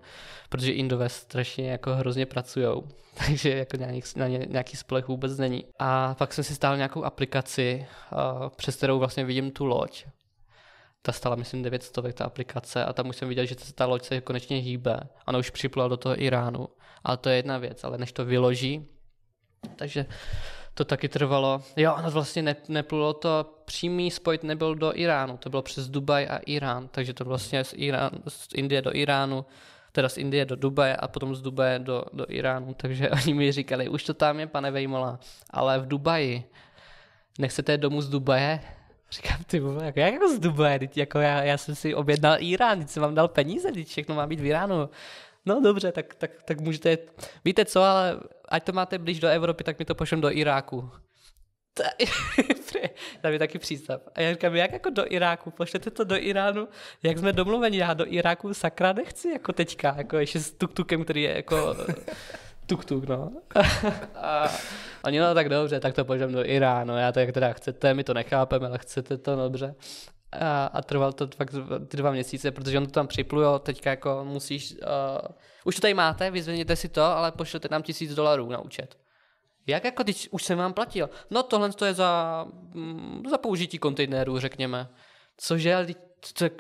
protože 0.50 0.72
Indové 0.72 1.10
strašně 1.10 1.72
jako 1.72 1.96
hrozně 1.96 2.25
pracují, 2.25 2.68
takže 3.25 3.58
jako 3.58 3.77
nějaký, 3.77 4.01
na 4.15 4.27
ně, 4.27 4.46
nějaký 4.50 4.77
spolech 4.77 5.08
vůbec 5.08 5.38
není. 5.38 5.65
A 5.80 6.15
pak 6.15 6.34
jsem 6.34 6.44
si 6.44 6.56
stál 6.56 6.77
nějakou 6.77 7.03
aplikaci, 7.03 7.86
přes 8.56 8.75
kterou 8.75 9.00
vlastně 9.00 9.25
vidím 9.25 9.51
tu 9.51 9.65
loď. 9.65 10.06
Ta 11.01 11.12
stala, 11.12 11.36
myslím, 11.36 11.63
900 11.63 12.15
ta 12.15 12.25
aplikace 12.25 12.86
a 12.86 12.94
tam 12.94 13.10
už 13.10 13.15
jsem 13.15 13.30
viděl, 13.30 13.46
že 13.46 13.56
ta 13.75 13.86
loď 13.86 14.03
se 14.03 14.22
konečně 14.22 14.58
hýbe. 14.58 15.00
Ona 15.27 15.39
už 15.39 15.50
připlula 15.50 15.88
do 15.88 15.98
toho 15.98 16.24
Iránu, 16.24 16.68
ale 17.03 17.18
to 17.18 17.30
je 17.30 17.36
jedna 17.36 17.58
věc, 17.58 17.84
ale 17.84 17.98
než 17.98 18.12
to 18.12 18.25
vyloží, 18.25 18.88
takže 19.75 20.06
to 20.74 20.86
taky 20.86 21.10
trvalo. 21.10 21.62
Jo, 21.78 21.96
ono 22.00 22.12
vlastně 22.12 22.42
ne, 22.42 22.56
neplulo 22.68 23.13
to, 23.13 23.56
přímý 23.66 24.12
spojit 24.12 24.44
nebyl 24.44 24.75
do 24.75 24.92
Iránu, 24.96 25.38
to 25.38 25.50
bylo 25.50 25.62
přes 25.62 25.90
Dubaj 25.90 26.28
a 26.30 26.38
Irán, 26.38 26.88
takže 26.88 27.13
to 27.13 27.25
vlastně 27.25 27.63
z, 27.63 27.74
Irán, 27.78 28.12
z 28.28 28.48
Indie 28.54 28.82
do 28.82 28.96
Iránu, 28.96 29.46
teda 29.92 30.10
z 30.10 30.18
Indie 30.18 30.46
do 30.46 30.56
Dubaje 30.56 30.96
a 30.96 31.08
potom 31.08 31.36
z 31.36 31.42
Dubaje 31.42 31.80
do, 31.80 32.06
do 32.13 32.25
Iránu, 32.30 32.74
takže 32.74 33.10
oni 33.24 33.34
mi 33.34 33.51
říkali, 33.51 33.90
už 33.90 34.04
to 34.04 34.13
tam 34.13 34.40
je, 34.40 34.48
pane 34.48 34.72
Vejmola, 34.72 35.20
ale 35.50 35.80
v 35.80 35.88
Dubaji, 35.88 36.44
nechcete 37.40 37.78
domů 37.78 38.01
z 38.01 38.10
Dubaje? 38.10 38.60
Říkám, 39.12 39.44
ty 39.48 39.60
vole, 39.60 39.86
jako, 39.86 40.00
jak 40.00 40.13
jako 40.13 40.30
z 40.30 40.40
Dubaje, 40.40 40.80
teď 40.80 40.98
jako 40.98 41.20
já, 41.20 41.44
já 41.44 41.58
jsem 41.58 41.75
si 41.75 41.96
objednal 41.96 42.36
Irán, 42.40 42.80
teď 42.80 42.90
jsem 42.90 43.04
vám 43.04 43.16
dal 43.16 43.28
peníze, 43.28 43.72
teď 43.72 43.88
všechno 43.88 44.16
má 44.16 44.28
být 44.28 44.40
v 44.40 44.46
Iránu. 44.46 44.90
No 45.46 45.62
dobře, 45.62 45.92
tak, 45.92 46.16
tak, 46.16 46.44
tak 46.44 46.62
můžete, 46.62 46.98
víte 47.46 47.66
co, 47.66 47.84
ale 47.84 48.20
ať 48.50 48.64
to 48.64 48.72
máte 48.72 48.98
blíž 48.98 49.20
do 49.20 49.28
Evropy, 49.28 49.64
tak 49.64 49.80
mi 49.80 49.86
to 49.86 49.96
pošlem 49.96 50.22
do 50.22 50.32
Iráku. 50.32 50.92
Tam 53.22 53.34
je 53.34 53.40
taky 53.40 53.60
přístav. 53.60 54.02
A 54.16 54.22
já 54.22 54.32
říkám, 54.34 54.56
jak 54.56 54.72
jako 54.72 54.90
do 54.90 55.14
Iráku? 55.14 55.52
Pošlete 55.52 55.92
to 55.92 56.04
do 56.04 56.16
Iránu? 56.16 56.68
Jak 57.04 57.18
jsme 57.18 57.34
domluveni? 57.34 57.78
Já 57.78 57.94
do 57.94 58.06
Iráku 58.14 58.54
sakra 58.54 58.94
nechci, 58.94 59.30
jako 59.30 59.54
teďka, 59.54 59.96
jako 59.98 60.18
ještě 60.18 60.40
s 60.40 60.52
tuktukem, 60.52 61.04
který 61.04 61.22
je 61.22 61.36
jako 61.36 61.76
tuk-tuk, 62.66 63.10
no. 63.10 63.32
a 64.16 64.52
oni, 65.04 65.20
no 65.20 65.34
tak 65.34 65.50
dobře, 65.50 65.80
tak 65.80 65.94
to 65.94 66.06
pošlem 66.06 66.32
do 66.32 66.46
Iránu, 66.46 66.98
já 66.98 67.12
to 67.12 67.20
jak 67.20 67.32
teda 67.32 67.54
chcete, 67.54 67.94
my 67.94 68.04
to 68.04 68.14
nechápeme, 68.14 68.68
ale 68.68 68.78
chcete 68.78 69.18
to, 69.18 69.36
dobře. 69.36 69.76
A, 70.40 70.66
a 70.66 70.82
trval 70.82 71.14
to 71.14 71.28
fakt 71.36 71.56
ty 71.88 71.98
dva 71.98 72.12
měsíce, 72.12 72.52
protože 72.52 72.78
on 72.78 72.86
to 72.86 72.92
tam 72.92 73.08
připlujo, 73.08 73.60
teďka 73.60 73.90
jako 73.90 74.26
musíš, 74.26 74.72
uh, 74.72 74.78
už 75.66 75.76
to 75.76 75.82
tady 75.82 75.94
máte, 75.94 76.32
vyzveněte 76.32 76.76
si 76.76 76.90
to, 76.90 77.04
ale 77.04 77.32
pošlete 77.32 77.68
nám 77.72 77.84
tisíc 77.84 78.16
dolarů 78.16 78.50
na 78.50 78.60
účet. 78.60 78.98
Jak 79.68 79.84
jako, 79.84 80.04
teď 80.04 80.28
už 80.32 80.44
jsem 80.44 80.58
vám 80.58 80.74
platil. 80.74 81.10
No 81.30 81.44
tohle 81.44 81.72
to 81.72 81.86
je 81.86 81.94
za, 81.94 82.46
mm, 82.74 83.24
za 83.30 83.38
použití 83.38 83.78
kontejnerů, 83.78 84.40
řekněme. 84.40 84.90
Cože, 85.38 85.88
to, 86.38 86.50
to, 86.50 86.56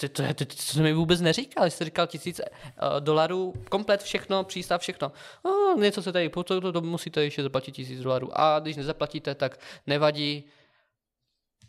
to, 0.00 0.08
to, 0.08 0.34
to, 0.34 0.44
to 0.74 0.80
mi 0.80 0.92
vůbec 0.92 1.20
neříkal, 1.20 1.70
jste 1.70 1.84
říkal 1.84 2.06
tisíc 2.06 2.40
uh, 2.40 3.00
dolarů, 3.00 3.54
komplet 3.70 4.02
všechno, 4.02 4.44
přístav, 4.44 4.80
všechno. 4.80 5.12
Oh, 5.42 5.80
něco 5.80 6.02
se 6.02 6.12
tady, 6.12 6.28
to, 6.28 6.42
to, 6.44 6.72
to 6.72 6.80
musíte 6.80 7.24
ještě 7.24 7.42
zaplatit 7.42 7.72
tisíc 7.72 8.00
dolarů. 8.00 8.30
A 8.32 8.58
když 8.58 8.76
nezaplatíte, 8.76 9.34
tak 9.34 9.60
nevadí, 9.86 10.44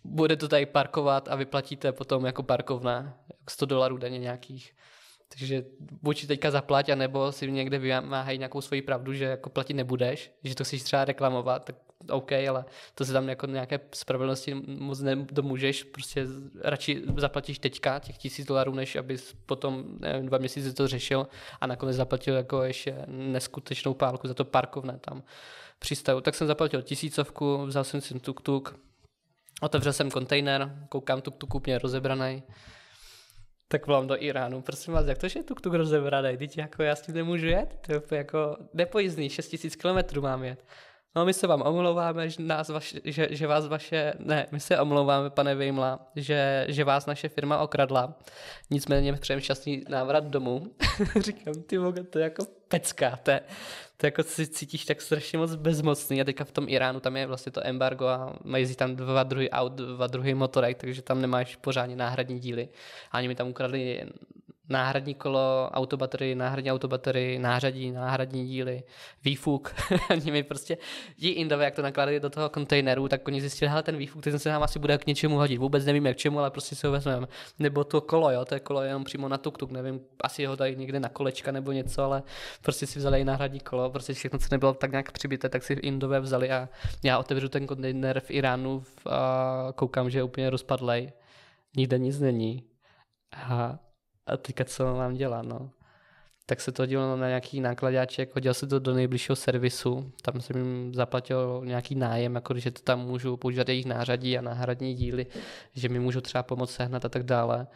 bude 0.09 0.35
to 0.35 0.47
tady 0.47 0.65
parkovat 0.65 1.27
a 1.27 1.35
vyplatíte 1.35 1.91
potom 1.91 2.25
jako 2.25 2.43
parkovné 2.43 3.13
100 3.49 3.65
dolarů 3.65 3.97
denně 3.97 4.19
nějakých. 4.19 4.73
Takže 5.29 5.65
buď 6.01 6.27
teďka 6.27 6.51
zaplať, 6.51 6.89
nebo 6.95 7.31
si 7.31 7.51
někde 7.51 7.77
vymáhají 7.79 8.37
nějakou 8.37 8.61
svoji 8.61 8.81
pravdu, 8.81 9.13
že 9.13 9.25
jako 9.25 9.49
platit 9.49 9.73
nebudeš, 9.73 10.31
že 10.43 10.55
to 10.55 10.63
chceš 10.63 10.83
třeba 10.83 11.05
reklamovat, 11.05 11.65
tak 11.65 11.75
OK, 12.09 12.31
ale 12.31 12.65
to 12.95 13.05
se 13.05 13.13
tam 13.13 13.29
jako 13.29 13.45
nějaké 13.45 13.79
spravedlnosti 13.93 14.53
moc 14.67 14.99
nedomůžeš, 14.99 15.83
prostě 15.83 16.25
radši 16.63 17.01
zaplatíš 17.17 17.59
teďka 17.59 17.99
těch 17.99 18.17
tisíc 18.17 18.47
dolarů, 18.47 18.73
než 18.73 18.95
abys 18.95 19.35
potom 19.45 19.83
nevím, 19.99 20.25
dva 20.25 20.37
měsíce 20.37 20.73
to 20.73 20.87
řešil 20.87 21.27
a 21.61 21.67
nakonec 21.67 21.95
zaplatil 21.95 22.35
jako 22.35 22.63
ještě 22.63 23.05
neskutečnou 23.07 23.93
pálku 23.93 24.27
za 24.27 24.33
to 24.33 24.45
parkovné 24.45 24.99
tam 25.01 25.23
přístavu. 25.79 26.21
Tak 26.21 26.35
jsem 26.35 26.47
zaplatil 26.47 26.81
tisícovku, 26.81 27.65
vzal 27.65 27.83
jsem 27.83 28.01
si 28.01 28.13
tuk-tuk, 28.13 28.75
otevřel 29.59 29.93
jsem 29.93 30.11
kontejner, 30.11 30.85
koukám 30.89 31.21
tuk-tuk 31.21 31.55
úplně 31.55 31.79
rozebraný, 31.79 32.43
tak 33.67 33.87
volám 33.87 34.07
do 34.07 34.23
Iránu. 34.23 34.61
Prosím 34.61 34.93
vás, 34.93 35.07
jak 35.07 35.17
to, 35.17 35.27
že 35.27 35.39
tuk-tuk 35.39 35.73
rozebraný? 35.73 36.37
Teď 36.37 36.57
jako 36.57 36.83
já 36.83 36.95
s 36.95 37.01
tím 37.01 37.15
nemůžu 37.15 37.45
jet? 37.45 37.79
To 37.81 37.93
je 37.93 38.17
jako 38.17 38.57
nepojízdný, 38.73 39.29
6000 39.29 39.75
km 39.75 40.21
mám 40.21 40.43
jet. 40.43 40.65
No 41.15 41.25
my 41.25 41.33
se 41.33 41.47
vám 41.47 41.61
omlouváme, 41.61 42.29
že, 42.29 42.43
nás 42.43 42.69
vaš, 42.69 42.95
že, 43.03 43.27
že 43.31 43.47
vás 43.47 43.67
vaše, 43.67 44.13
ne, 44.19 44.47
my 44.51 44.59
se 44.59 44.79
omlouváme, 44.79 45.29
pane 45.29 45.55
Vejmla, 45.55 45.99
že, 46.15 46.65
že 46.69 46.83
vás 46.83 47.05
naše 47.05 47.29
firma 47.29 47.57
okradla. 47.57 48.17
Nicméně 48.69 49.13
přejem 49.13 49.39
šťastný 49.39 49.83
návrat 49.89 50.23
domů. 50.23 50.63
Říkám, 51.19 51.53
ty 51.63 51.77
voga, 51.77 52.03
to 52.09 52.19
je 52.19 52.23
jako 52.23 52.45
pecka, 52.67 53.19
to 53.99 54.05
jako 54.05 54.23
si 54.23 54.47
cítíš 54.47 54.85
tak 54.85 55.01
strašně 55.01 55.37
moc 55.37 55.55
bezmocný 55.55 56.21
a 56.21 56.23
teďka 56.23 56.43
v 56.43 56.51
tom 56.51 56.69
Iránu 56.69 56.99
tam 56.99 57.17
je 57.17 57.27
vlastně 57.27 57.51
to 57.51 57.67
embargo 57.67 58.07
a 58.07 58.33
mají 58.43 58.75
tam 58.75 58.95
dva 58.95 59.23
druhy 59.23 59.49
aut, 59.49 59.73
dva 59.73 60.07
druhy 60.07 60.33
motorek, 60.33 60.77
takže 60.77 61.01
tam 61.01 61.21
nemáš 61.21 61.55
pořádně 61.55 61.95
náhradní 61.95 62.39
díly. 62.39 62.69
A 63.11 63.17
oni 63.17 63.27
mi 63.27 63.35
tam 63.35 63.47
ukradli 63.47 64.07
náhradní 64.69 65.13
kolo, 65.13 65.69
autobaterii, 65.73 66.35
náhradní 66.35 66.71
autobaterii, 66.71 67.39
nářadí, 67.39 67.91
náhradní 67.91 68.47
díly, 68.47 68.83
výfuk. 69.23 69.75
Oni 70.11 70.31
mi 70.31 70.43
prostě, 70.43 70.77
ti 71.19 71.29
indové, 71.29 71.65
jak 71.65 71.75
to 71.75 71.81
nakládali 71.81 72.19
do 72.19 72.29
toho 72.29 72.49
kontejneru, 72.49 73.07
tak 73.07 73.27
oni 73.27 73.41
zjistili, 73.41 73.71
že 73.71 73.83
ten 73.83 73.97
výfuk, 73.97 74.23
ten 74.23 74.39
se 74.39 74.49
nám 74.49 74.63
asi 74.63 74.79
bude 74.79 74.97
k 74.97 75.07
něčemu 75.07 75.35
hodit. 75.35 75.57
Vůbec 75.57 75.85
nevíme 75.85 76.13
k 76.13 76.17
čemu, 76.17 76.39
ale 76.39 76.51
prostě 76.51 76.75
si 76.75 76.87
ho 76.87 76.93
vezmeme. 76.93 77.27
Nebo 77.59 77.83
to 77.83 78.01
kolo, 78.01 78.31
jo, 78.31 78.45
to 78.45 78.53
je 78.53 78.59
kolo 78.59 78.81
jenom 78.81 79.03
přímo 79.03 79.27
na 79.27 79.37
tuk-tuk, 79.37 79.71
nevím, 79.71 80.01
asi 80.23 80.45
ho 80.45 80.55
dají 80.55 80.75
někde 80.75 80.99
na 80.99 81.09
kolečka 81.09 81.51
nebo 81.51 81.71
něco, 81.71 82.03
ale 82.03 82.23
prostě 82.61 82.87
si 82.87 82.99
vzali 82.99 83.23
náhradní 83.23 83.59
kolo, 83.59 83.88
prostě 83.89 84.13
všechno, 84.13 84.39
co 84.39 84.47
nebylo 84.51 84.73
tak 84.73 84.91
nějak 84.91 85.11
přibité, 85.11 85.49
tak 85.49 85.63
si 85.63 85.73
indové 85.73 86.19
vzali 86.19 86.51
a 86.51 86.69
já 87.03 87.19
otevřu 87.19 87.49
ten 87.49 87.67
kontejner 87.67 88.19
v 88.19 88.31
Iránu 88.31 88.83
a 89.09 89.67
koukám, 89.75 90.09
že 90.09 90.19
je 90.19 90.23
úplně 90.23 90.49
rozpadlej. 90.49 91.11
Nikde 91.75 91.97
nic 91.97 92.19
není. 92.19 92.63
A 93.35 93.79
a 94.29 94.37
teďka 94.37 94.63
co 94.63 94.95
mám 94.95 95.13
dělat, 95.13 95.45
no. 95.45 95.69
Tak 96.45 96.61
se 96.61 96.71
to 96.71 96.81
hodilo 96.81 97.17
na 97.17 97.27
nějaký 97.27 97.61
nákladáček, 97.61 98.35
hodil 98.35 98.53
se 98.53 98.67
to 98.67 98.79
do 98.79 98.93
nejbližšího 98.93 99.35
servisu, 99.35 100.11
tam 100.21 100.41
jsem 100.41 100.57
jim 100.57 100.93
zaplatil 100.93 101.61
nějaký 101.65 101.95
nájem, 101.95 102.35
jako 102.35 102.59
že 102.59 102.71
to 102.71 102.81
tam 102.81 102.99
můžu 102.99 103.37
používat 103.37 103.69
jejich 103.69 103.85
nářadí 103.85 104.37
a 104.37 104.41
náhradní 104.41 104.93
díly, 104.93 105.25
že 105.73 105.89
mi 105.89 105.99
můžu 105.99 106.21
třeba 106.21 106.43
pomoct 106.43 106.71
sehnat 106.71 107.05
a 107.05 107.09
tak 107.09 107.23
dále. 107.23 107.67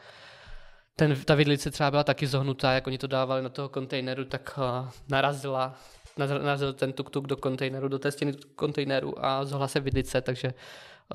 Ten, 0.95 1.15
ta 1.25 1.35
vidlice 1.35 1.71
třeba 1.71 1.91
byla 1.91 2.03
taky 2.03 2.27
zohnutá, 2.27 2.73
jak 2.73 2.87
oni 2.87 2.97
to 2.97 3.07
dávali 3.07 3.41
na 3.41 3.49
toho 3.49 3.69
kontejneru, 3.69 4.25
tak 4.25 4.57
uh, 4.57 4.89
narazila, 5.09 5.75
narazil 6.17 6.73
ten 6.73 6.91
tuk-tuk 6.91 7.27
do 7.27 7.37
kontejneru, 7.37 7.87
do 7.87 7.99
té 7.99 8.11
stěny 8.11 8.33
kontejneru 8.55 9.25
a 9.25 9.45
zohla 9.45 9.67
se 9.67 9.79
vidlice, 9.79 10.21
takže 10.21 10.53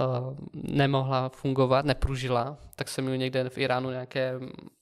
uh, 0.00 0.36
nemohla 0.52 1.28
fungovat, 1.28 1.84
nepružila, 1.84 2.56
tak 2.76 2.88
jsem 2.88 3.08
ji 3.08 3.18
někde 3.18 3.48
v 3.48 3.58
Iránu 3.58 3.90
nějaké 3.90 4.34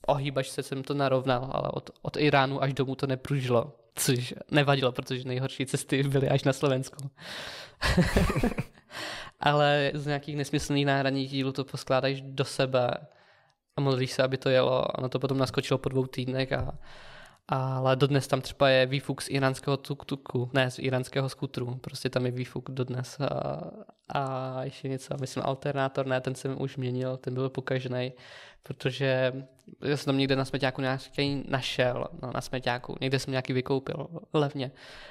ohýbačce 0.06 0.62
jsem 0.62 0.82
to 0.82 0.94
narovnal, 0.94 1.50
ale 1.52 1.68
od, 1.68 1.90
od 2.02 2.16
Iránu 2.16 2.62
až 2.62 2.74
domů 2.74 2.94
to 2.94 3.06
nepružilo, 3.06 3.72
což 3.94 4.34
nevadilo, 4.50 4.92
protože 4.92 5.24
nejhorší 5.24 5.66
cesty 5.66 6.02
byly 6.02 6.28
až 6.28 6.44
na 6.44 6.52
Slovensku. 6.52 7.10
ale 9.40 9.90
z 9.94 10.06
nějakých 10.06 10.36
nesmyslných 10.36 10.86
náhradních 10.86 11.30
dílů 11.30 11.52
to 11.52 11.64
poskládáš 11.64 12.20
do 12.20 12.44
sebe 12.44 12.90
a 13.76 13.80
modlíš 13.80 14.12
se, 14.12 14.22
aby 14.22 14.36
to 14.36 14.48
jelo. 14.48 14.84
Ono 14.84 15.08
to 15.08 15.18
potom 15.18 15.38
naskočilo 15.38 15.78
po 15.78 15.88
dvou 15.88 16.06
týdnech 16.06 16.52
a 16.52 16.78
ale 17.48 17.96
dodnes 17.96 18.26
tam 18.26 18.40
třeba 18.40 18.68
je 18.68 18.86
výfuk 18.86 19.22
z 19.22 19.28
iránského 19.30 19.76
tuk-tuku, 19.76 20.50
ne, 20.52 20.70
z 20.70 20.78
iránského 20.78 21.28
skutru, 21.28 21.74
prostě 21.74 22.10
tam 22.10 22.26
je 22.26 22.32
výfuk 22.32 22.70
dodnes. 22.70 23.20
A, 23.20 23.70
a 24.08 24.64
ještě 24.64 24.88
něco, 24.88 25.14
myslím 25.20 25.42
alternátor, 25.46 26.06
ne, 26.06 26.20
ten 26.20 26.34
jsem 26.34 26.62
už 26.62 26.76
měnil, 26.76 27.16
ten 27.16 27.34
byl 27.34 27.50
pokažnej, 27.50 28.12
protože 28.66 29.32
já 29.84 29.96
jsem 29.96 30.04
tam 30.06 30.18
někde 30.18 30.36
na 30.36 30.44
smeťáku 30.44 30.80
nějaký 30.80 31.44
našel, 31.48 32.06
no, 32.22 32.30
na 32.34 32.40
smeťáku, 32.40 32.96
někde 33.00 33.18
jsem 33.18 33.30
nějaký 33.32 33.52
vykoupil 33.52 34.08
levně, 34.32 34.70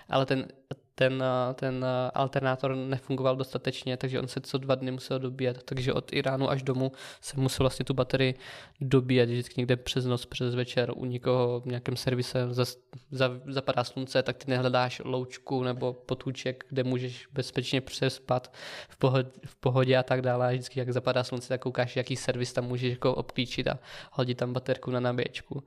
ale 0.10 0.26
ten 0.26 0.48
ten, 0.96 1.24
ten 1.54 1.86
alternátor 2.14 2.76
nefungoval 2.76 3.36
dostatečně, 3.36 3.98
takže 3.98 4.20
on 4.20 4.28
se 4.28 4.42
co 4.42 4.58
dva 4.58 4.76
dny 4.76 4.92
musel 4.92 5.20
dobíjet. 5.20 5.64
Takže 5.64 5.94
od 5.94 6.14
Iránu 6.14 6.50
až 6.50 6.64
domů 6.64 6.92
se 7.22 7.40
musel 7.40 7.64
vlastně 7.64 7.86
tu 7.86 7.94
baterii 7.94 8.36
dobíjet 8.82 9.30
vždycky 9.30 9.54
někde 9.58 9.76
přes 9.76 10.06
noc, 10.06 10.26
přes 10.26 10.56
večer 10.56 10.92
u 10.96 11.06
někoho 11.06 11.60
v 11.60 11.66
nějakém 11.66 11.96
servise 11.96 12.54
za, 12.54 12.66
za, 13.12 13.32
zapadá 13.48 13.84
slunce, 13.84 14.24
tak 14.24 14.38
ty 14.38 14.52
nehledáš 14.52 15.02
loučku 15.06 15.64
nebo 15.64 15.94
potůček, 15.94 16.66
kde 16.70 16.84
můžeš 16.84 17.28
bezpečně 17.34 17.82
přespat 17.82 18.54
v 18.90 18.98
pohodě, 18.98 19.30
v 19.46 19.56
pohodě 19.56 19.98
a 19.98 20.04
tak 20.04 20.22
dále. 20.22 20.54
Vždycky, 20.54 20.80
jak 20.80 20.94
zapadá 20.94 21.24
slunce, 21.24 21.50
tak 21.50 21.62
koukáš, 21.62 21.96
jaký 21.96 22.16
servis 22.16 22.54
tam 22.54 22.66
můžeš 22.66 22.92
jako 22.92 23.16
obklíčit 23.16 23.45
a 23.68 23.80
hodit 24.12 24.36
tam 24.36 24.54
baterku 24.54 24.92
na 24.92 25.00
nabíječku 25.00 25.64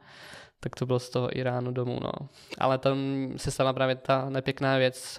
tak 0.61 0.77
to 0.77 0.87
bylo 0.87 0.99
z 0.99 1.11
toho 1.11 1.37
Iránu 1.37 1.73
domů. 1.73 1.99
No. 2.03 2.29
Ale 2.59 2.79
tam 2.79 2.99
se 3.37 3.51
stala 3.51 3.73
právě 3.73 3.97
ta 3.97 4.31
nepěkná 4.31 4.79
věc, 4.79 5.19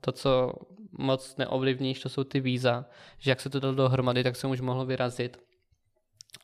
to, 0.00 0.12
co 0.12 0.52
moc 0.98 1.36
neovlivníš, 1.36 2.00
to 2.00 2.08
jsou 2.08 2.24
ty 2.24 2.40
víza, 2.40 2.84
že 3.18 3.30
jak 3.30 3.40
se 3.40 3.50
to 3.50 3.60
dalo 3.60 3.74
dohromady, 3.74 4.24
tak 4.24 4.36
jsem 4.36 4.50
už 4.50 4.60
mohl 4.60 4.84
vyrazit. 4.84 5.38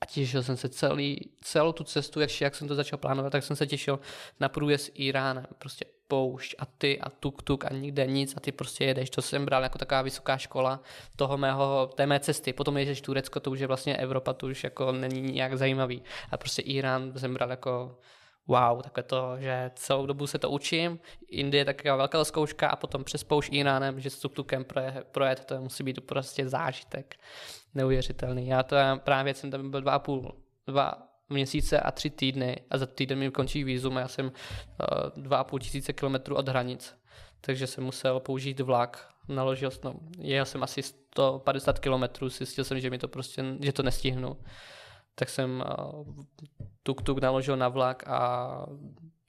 A 0.01 0.07
těšil 0.07 0.43
jsem 0.43 0.57
se 0.57 0.69
celý, 0.69 1.31
celou 1.41 1.73
tu 1.73 1.85
cestu, 1.85 2.21
jak, 2.21 2.41
jak 2.41 2.55
jsem 2.55 2.69
to 2.69 2.75
začal 2.75 2.99
plánovat, 2.99 3.33
tak 3.33 3.43
jsem 3.43 3.57
se 3.57 3.67
těšil 3.67 4.01
na 4.41 4.49
průjezd 4.49 4.91
Iránem. 4.95 5.47
Prostě 5.59 5.85
poušť 6.13 6.55
a 6.59 6.65
ty 6.67 7.01
a 7.01 7.09
tuk-tuk 7.09 7.65
a 7.65 7.73
nikde 7.73 8.07
nic 8.07 8.37
a 8.37 8.41
ty 8.41 8.53
prostě 8.53 8.85
jedeš. 8.85 9.11
To 9.11 9.23
jsem 9.23 9.45
bral 9.45 9.63
jako 9.63 9.79
taková 9.79 10.03
vysoká 10.03 10.37
škola 10.37 10.81
toho 11.17 11.39
mého, 11.39 11.91
té 11.95 12.07
mé 12.07 12.21
cesty. 12.21 12.53
Potom 12.53 12.77
jedeš 12.77 13.01
Turecko, 13.01 13.41
to 13.41 13.51
už 13.51 13.61
je 13.61 13.67
vlastně 13.67 13.97
Evropa, 13.97 14.33
to 14.33 14.47
už 14.47 14.65
jako 14.65 14.93
není 14.93 15.21
nějak 15.33 15.57
zajímavý. 15.59 16.03
A 16.31 16.37
prostě 16.37 16.63
Irán 16.63 17.13
jsem 17.17 17.35
bral 17.35 17.51
jako 17.51 17.97
wow, 18.47 18.83
takové 18.83 19.03
to, 19.03 19.37
že 19.39 19.71
celou 19.75 20.07
dobu 20.07 20.27
se 20.27 20.39
to 20.39 20.51
učím, 20.51 21.01
Indie 21.29 21.61
je 21.61 21.65
taková 21.65 21.97
velká 21.97 22.25
zkouška 22.25 22.69
a 22.69 22.77
potom 22.77 23.05
přes 23.05 23.25
pouš 23.25 23.49
Iránem, 23.53 24.01
že 24.01 24.11
s 24.11 24.21
tuk-tukem 24.25 24.65
projet, 25.13 25.45
to 25.45 25.61
musí 25.61 25.85
být 25.85 26.01
prostě 26.01 26.49
zážitek 26.49 27.17
neuvěřitelný. 27.75 28.49
Já 28.49 28.63
to 28.63 28.77
právě 28.99 29.35
jsem 29.35 29.51
tam 29.51 29.71
byl 29.71 29.81
dva 29.81 29.93
a 29.93 29.99
půl, 29.99 30.35
dva 30.67 31.12
měsíce 31.33 31.81
a 31.81 31.91
tři 31.91 32.11
týdny 32.11 32.57
a 32.71 32.79
za 32.79 32.87
týden 32.87 33.19
mi 33.19 33.31
končí 33.31 33.65
výzum 33.65 33.97
a 33.97 34.01
já 34.01 34.09
jsem 34.09 34.27
uh, 34.27 35.23
dva 35.23 35.37
a 35.37 35.45
půl 35.45 35.59
tisíce 35.59 35.93
kilometrů 35.93 36.37
od 36.37 36.49
hranic, 36.49 36.95
takže 37.41 37.67
jsem 37.67 37.85
musel 37.85 38.21
použít 38.21 38.61
vlak, 38.61 39.09
naložil, 39.29 39.71
no, 39.85 39.95
jel 40.19 40.45
jsem 40.45 40.63
asi 40.63 40.83
150 40.83 41.79
kilometrů, 41.79 42.29
zjistil 42.29 42.65
jsem, 42.65 42.81
že 42.81 42.91
mi 42.91 42.99
to 42.99 43.09
prostě, 43.09 43.45
že 43.61 43.73
to 43.73 43.83
nestihnu. 43.83 44.37
Tak 45.15 45.29
jsem 45.29 45.65
tuk-tuk 46.83 47.21
naložil 47.21 47.57
na 47.57 47.69
vlak 47.69 48.09
a 48.09 48.67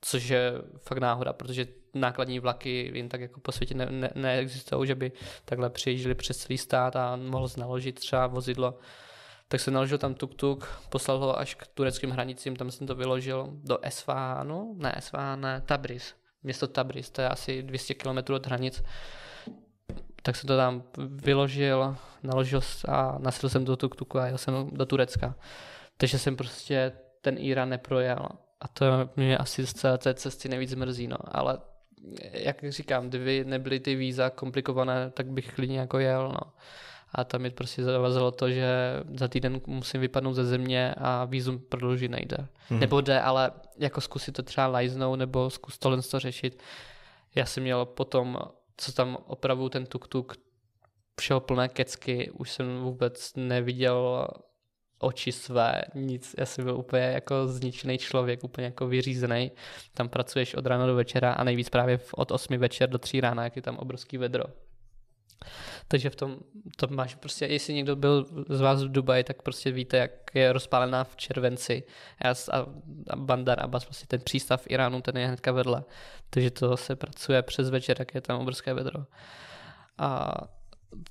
což 0.02 0.28
je 0.28 0.54
fakt 0.78 0.98
náhoda, 0.98 1.34
protože 1.34 1.68
nákladní 1.94 2.40
vlaky 2.40 2.92
jen 2.94 3.10
tak 3.10 3.22
jako 3.22 3.40
po 3.40 3.52
světě 3.52 3.74
ne, 3.74 3.88
ne, 3.90 4.10
neexistují, 4.16 4.88
že 4.88 4.96
by 4.96 5.12
takhle 5.46 5.70
přijížděli 5.70 6.16
přes 6.16 6.38
celý 6.38 6.58
stát 6.58 6.96
a 6.96 7.16
mohl 7.16 7.48
naložit 7.58 8.00
třeba 8.00 8.28
vozidlo. 8.28 8.78
Tak 9.48 9.60
jsem 9.60 9.74
naložil 9.74 9.98
tam 9.98 10.14
tuk-tuk, 10.14 10.68
poslal 10.90 11.20
ho 11.20 11.40
až 11.40 11.56
k 11.56 11.68
tureckým 11.68 12.10
hranicím, 12.10 12.56
tam 12.56 12.72
jsem 12.72 12.88
to 12.88 12.96
vyložil 12.96 13.50
do 13.64 13.86
Esfánu, 13.86 14.76
ne 14.78 14.94
Esfán, 14.98 15.42
ne, 15.42 15.62
Tabriz, 15.66 16.16
město 16.44 16.68
Tabriz, 16.68 17.10
to 17.10 17.22
je 17.22 17.30
asi 17.30 17.64
200 17.64 17.94
km 17.94 18.34
od 18.34 18.48
hranic. 18.48 18.84
Tak 20.22 20.36
jsem 20.36 20.48
to 20.48 20.58
tam 20.58 20.84
vyložil, 20.98 21.96
naložil 22.24 22.62
a 22.88 23.18
nasedl 23.20 23.50
jsem 23.50 23.66
do 23.66 23.76
tuk-tuku 23.76 24.20
a 24.20 24.28
jel 24.28 24.38
jsem 24.38 24.70
do 24.72 24.86
Turecka. 24.86 25.36
Takže 25.98 26.20
jsem 26.20 26.36
prostě 26.36 26.92
ten 27.22 27.36
Irán 27.38 27.70
neprojel. 27.70 28.28
A 28.62 28.68
to 28.68 28.86
mě 29.16 29.38
asi 29.38 29.68
z 29.68 29.74
celé 29.74 29.98
té 29.98 30.14
cesty 30.14 30.50
nejvíc 30.50 30.76
mrzí, 30.76 31.08
no. 31.08 31.18
Ale 31.26 31.58
jak 32.32 32.64
říkám, 32.70 33.10
kdyby 33.10 33.44
nebyly 33.46 33.80
ty 33.80 33.96
víza 33.96 34.30
komplikované, 34.30 35.12
tak 35.12 35.28
bych 35.28 35.54
klidně 35.54 35.80
jako 35.80 36.00
jel, 36.00 36.30
no. 36.30 36.54
A 37.16 37.24
tam 37.24 37.42
mi 37.42 37.50
prostě 37.50 37.84
zavazilo 37.84 38.32
to, 38.32 38.52
že 38.52 38.68
za 39.16 39.28
týden 39.28 39.62
musím 39.68 40.02
vypadnout 40.02 40.34
ze 40.34 40.46
země 40.46 40.96
a 40.98 41.26
vízum 41.26 41.60
prodloužit 41.60 42.12
nejde. 42.12 42.38
Hmm. 42.70 42.80
Nebo 42.80 43.02
jde, 43.02 43.22
ale 43.22 43.52
jako 43.80 44.02
zkusit 44.02 44.32
to 44.32 44.44
třeba 44.44 44.68
lajznout 44.68 45.20
nebo 45.20 45.50
zkus 45.50 45.78
tohle 45.78 46.02
to 46.02 46.20
řešit. 46.20 46.64
Já 47.36 47.46
jsem 47.46 47.64
měl 47.64 47.86
potom, 47.86 48.38
co 48.78 48.92
tam 48.92 49.18
opravu 49.28 49.70
ten 49.70 49.84
tuk-tuk, 49.84 50.34
všeho 51.20 51.40
plné 51.40 51.70
kecky, 51.70 52.32
už 52.32 52.52
jsem 52.52 52.80
vůbec 52.82 53.32
neviděl 53.36 54.28
oči 55.00 55.32
své, 55.32 55.82
nic, 55.96 56.36
já 56.38 56.46
jsem 56.46 56.66
byl 56.66 56.76
úplně 56.78 57.04
jako 57.04 57.48
zničený 57.48 57.98
člověk, 57.98 58.44
úplně 58.44 58.66
jako 58.66 58.88
vyřízený. 58.88 59.52
Tam 59.94 60.10
pracuješ 60.10 60.56
od 60.56 60.66
rána 60.66 60.86
do 60.86 60.96
večera 60.96 61.34
a 61.34 61.44
nejvíc 61.44 61.70
právě 61.70 62.00
od 62.16 62.32
8 62.32 62.58
večer 62.58 62.90
do 62.90 62.98
3 62.98 63.22
rána, 63.22 63.44
jak 63.44 63.56
je 63.56 63.62
tam 63.62 63.78
obrovský 63.78 64.18
vedro. 64.18 64.44
Takže 65.88 66.10
v 66.10 66.16
tom 66.16 66.38
to 66.76 66.88
máš 66.88 67.16
prostě, 67.16 67.46
jestli 67.46 67.74
někdo 67.74 67.96
byl 67.96 68.26
z 68.50 68.62
vás 68.62 68.84
v 68.84 68.92
Dubaji, 68.92 69.24
tak 69.24 69.42
prostě 69.42 69.72
víte, 69.72 69.98
jak 69.98 70.12
je 70.36 70.54
rozpálená 70.54 71.04
v 71.04 71.16
červenci 71.16 71.84
a, 72.22 72.30
a 73.10 73.16
Bandar 73.16 73.64
Abbas, 73.64 73.86
prostě 73.86 74.06
ten 74.08 74.22
přístav 74.22 74.62
v 74.62 74.72
Iránu, 74.72 75.02
ten 75.02 75.18
je 75.18 75.28
hnedka 75.28 75.52
vedle. 75.52 75.84
Takže 76.30 76.52
to 76.52 76.78
se 76.78 76.96
pracuje 76.96 77.42
přes 77.42 77.70
večer, 77.70 77.96
jak 78.00 78.16
je 78.16 78.22
tam 78.22 78.40
obrovské 78.40 78.74
vedro. 78.74 79.06
A 79.98 80.34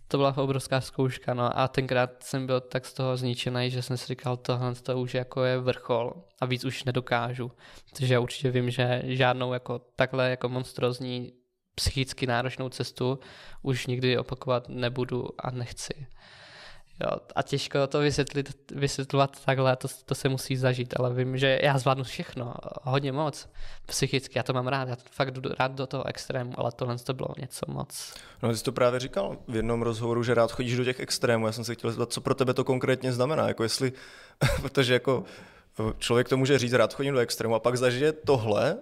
to 0.09 0.17
byla 0.17 0.37
obrovská 0.37 0.81
zkouška, 0.81 1.35
no 1.35 1.59
a 1.59 1.69
tenkrát 1.69 2.23
jsem 2.23 2.47
byl 2.47 2.61
tak 2.61 2.87
z 2.87 2.93
toho 2.93 3.17
zničený, 3.17 3.71
že 3.71 3.83
jsem 3.83 3.97
si 3.97 4.07
říkal, 4.07 4.37
tohle 4.37 4.75
to 4.75 4.99
už 4.99 5.15
jako 5.15 5.45
je 5.45 5.59
vrchol 5.59 6.15
a 6.41 6.47
víc 6.47 6.65
už 6.65 6.85
nedokážu. 6.85 7.53
Takže 7.99 8.15
já 8.15 8.21
určitě 8.21 8.51
vím, 8.51 8.71
že 8.71 9.03
žádnou 9.05 9.53
jako 9.53 9.79
takhle 9.97 10.31
jako 10.31 10.49
monstrozní 10.49 11.33
psychicky 11.75 12.27
náročnou 12.27 12.69
cestu 12.69 13.19
už 13.63 13.87
nikdy 13.87 14.19
opakovat 14.19 14.69
nebudu 14.69 15.29
a 15.39 15.51
nechci. 15.51 16.07
Jo, 17.01 17.11
a 17.35 17.43
těžko 17.43 17.87
to 17.87 17.99
vysvětlit, 17.99 18.73
vysvětlovat 18.75 19.45
takhle, 19.45 19.77
to, 19.77 19.89
to 20.05 20.15
se 20.15 20.29
musí 20.29 20.57
zažít, 20.57 20.95
ale 21.01 21.15
vím, 21.15 21.39
že 21.39 21.59
já 21.63 21.79
zvládnu 21.79 22.05
všechno, 22.05 22.55
hodně 22.83 23.13
moc, 23.13 23.49
psychicky, 23.87 24.39
já 24.39 24.43
to 24.43 24.53
mám 24.53 24.67
rád, 24.67 24.89
já 24.89 24.97
fakt 25.11 25.31
jdu 25.31 25.51
rád 25.59 25.73
do 25.73 25.87
toho 25.87 26.07
extrému, 26.07 26.53
ale 26.57 26.73
tohle 26.73 26.99
to 26.99 27.15
bylo 27.15 27.29
něco 27.39 27.67
moc. 27.69 28.15
No, 28.43 28.51
ty 28.51 28.57
jsi 28.57 28.65
to 28.65 28.73
právě 28.73 29.01
říkal 29.01 29.37
v 29.49 29.57
jednom 29.57 29.83
rozhovoru, 29.83 30.23
že 30.23 30.35
rád 30.35 30.53
chodíš 30.53 30.77
do 30.77 30.85
těch 30.85 31.01
extrémů, 31.01 31.47
já 31.47 31.53
jsem 31.53 31.65
se 31.65 31.75
chtěl 31.75 31.91
zeptat, 31.91 32.13
co 32.13 32.21
pro 32.21 32.35
tebe 32.35 32.55
to 32.55 32.65
konkrétně 32.65 33.13
znamená, 33.13 33.49
jako 33.49 33.63
jestli, 33.63 33.93
protože 34.63 34.93
jako 34.93 35.25
člověk 35.99 36.29
to 36.29 36.37
může 36.37 36.59
říct, 36.59 36.73
rád 36.73 36.95
chodím 36.95 37.15
do 37.15 37.21
extrému 37.21 37.55
a 37.55 37.61
pak 37.61 37.77
zažije 37.77 38.13
tohle, 38.13 38.79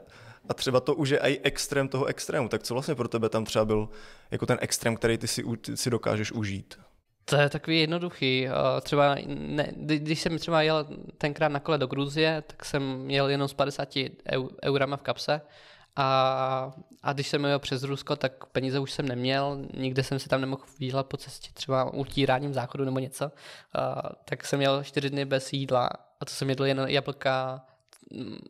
a 0.51 0.55
třeba 0.55 0.81
to 0.81 0.95
už 0.95 1.09
je 1.09 1.19
i 1.19 1.41
extrém 1.43 1.89
toho 1.89 2.05
extrému, 2.05 2.49
tak 2.49 2.63
co 2.63 2.75
vlastně 2.75 2.95
pro 2.95 3.09
tebe 3.09 3.29
tam 3.29 3.45
třeba 3.45 3.65
byl 3.65 3.89
jako 4.31 4.47
ten 4.47 4.59
extrém, 4.61 4.97
který 4.97 5.19
ty 5.19 5.29
si, 5.29 5.45
ty 5.61 5.77
si 5.77 5.91
dokážeš 5.91 6.33
užít? 6.33 6.79
To 7.25 7.37
je 7.37 7.49
takový 7.49 7.81
jednoduchý. 7.81 8.49
Třeba 8.83 9.17
ne, 9.27 9.73
když 9.77 10.21
jsem 10.21 10.39
třeba 10.39 10.63
jel 10.63 10.87
tenkrát 11.19 11.49
na 11.49 11.61
kole 11.61 11.79
do 11.79 11.87
Gruzie, 11.87 12.43
tak 12.47 12.65
jsem 12.65 13.11
jel 13.11 13.29
jenom 13.29 13.49
s 13.49 13.55
50 13.55 13.89
eurama 14.65 14.97
v 14.97 15.03
kapse 15.03 15.41
a, 15.97 16.73
a 17.03 17.13
když 17.13 17.29
jsem 17.29 17.45
jel 17.45 17.59
přes 17.59 17.83
Rusko, 17.83 18.17
tak 18.17 18.47
peníze 18.47 18.79
už 18.79 18.93
jsem 18.93 19.09
neměl, 19.09 19.59
nikde 19.77 20.03
jsem 20.03 20.19
si 20.19 20.29
tam 20.29 20.41
nemohl 20.41 20.63
výdělat 20.79 21.07
po 21.07 21.17
cestě, 21.17 21.51
třeba 21.55 21.95
utíráním 21.95 22.55
záchodu 22.55 22.85
nebo 22.85 22.99
něco. 22.99 23.33
Tak 24.25 24.45
jsem 24.45 24.63
jel 24.63 24.85
čtyři 24.85 25.11
dny 25.11 25.25
bez 25.25 25.53
jídla 25.53 25.91
a 26.21 26.25
to 26.25 26.31
jsem 26.31 26.51
jedl 26.51 26.65
jen 26.65 26.85
jablka, 26.89 27.65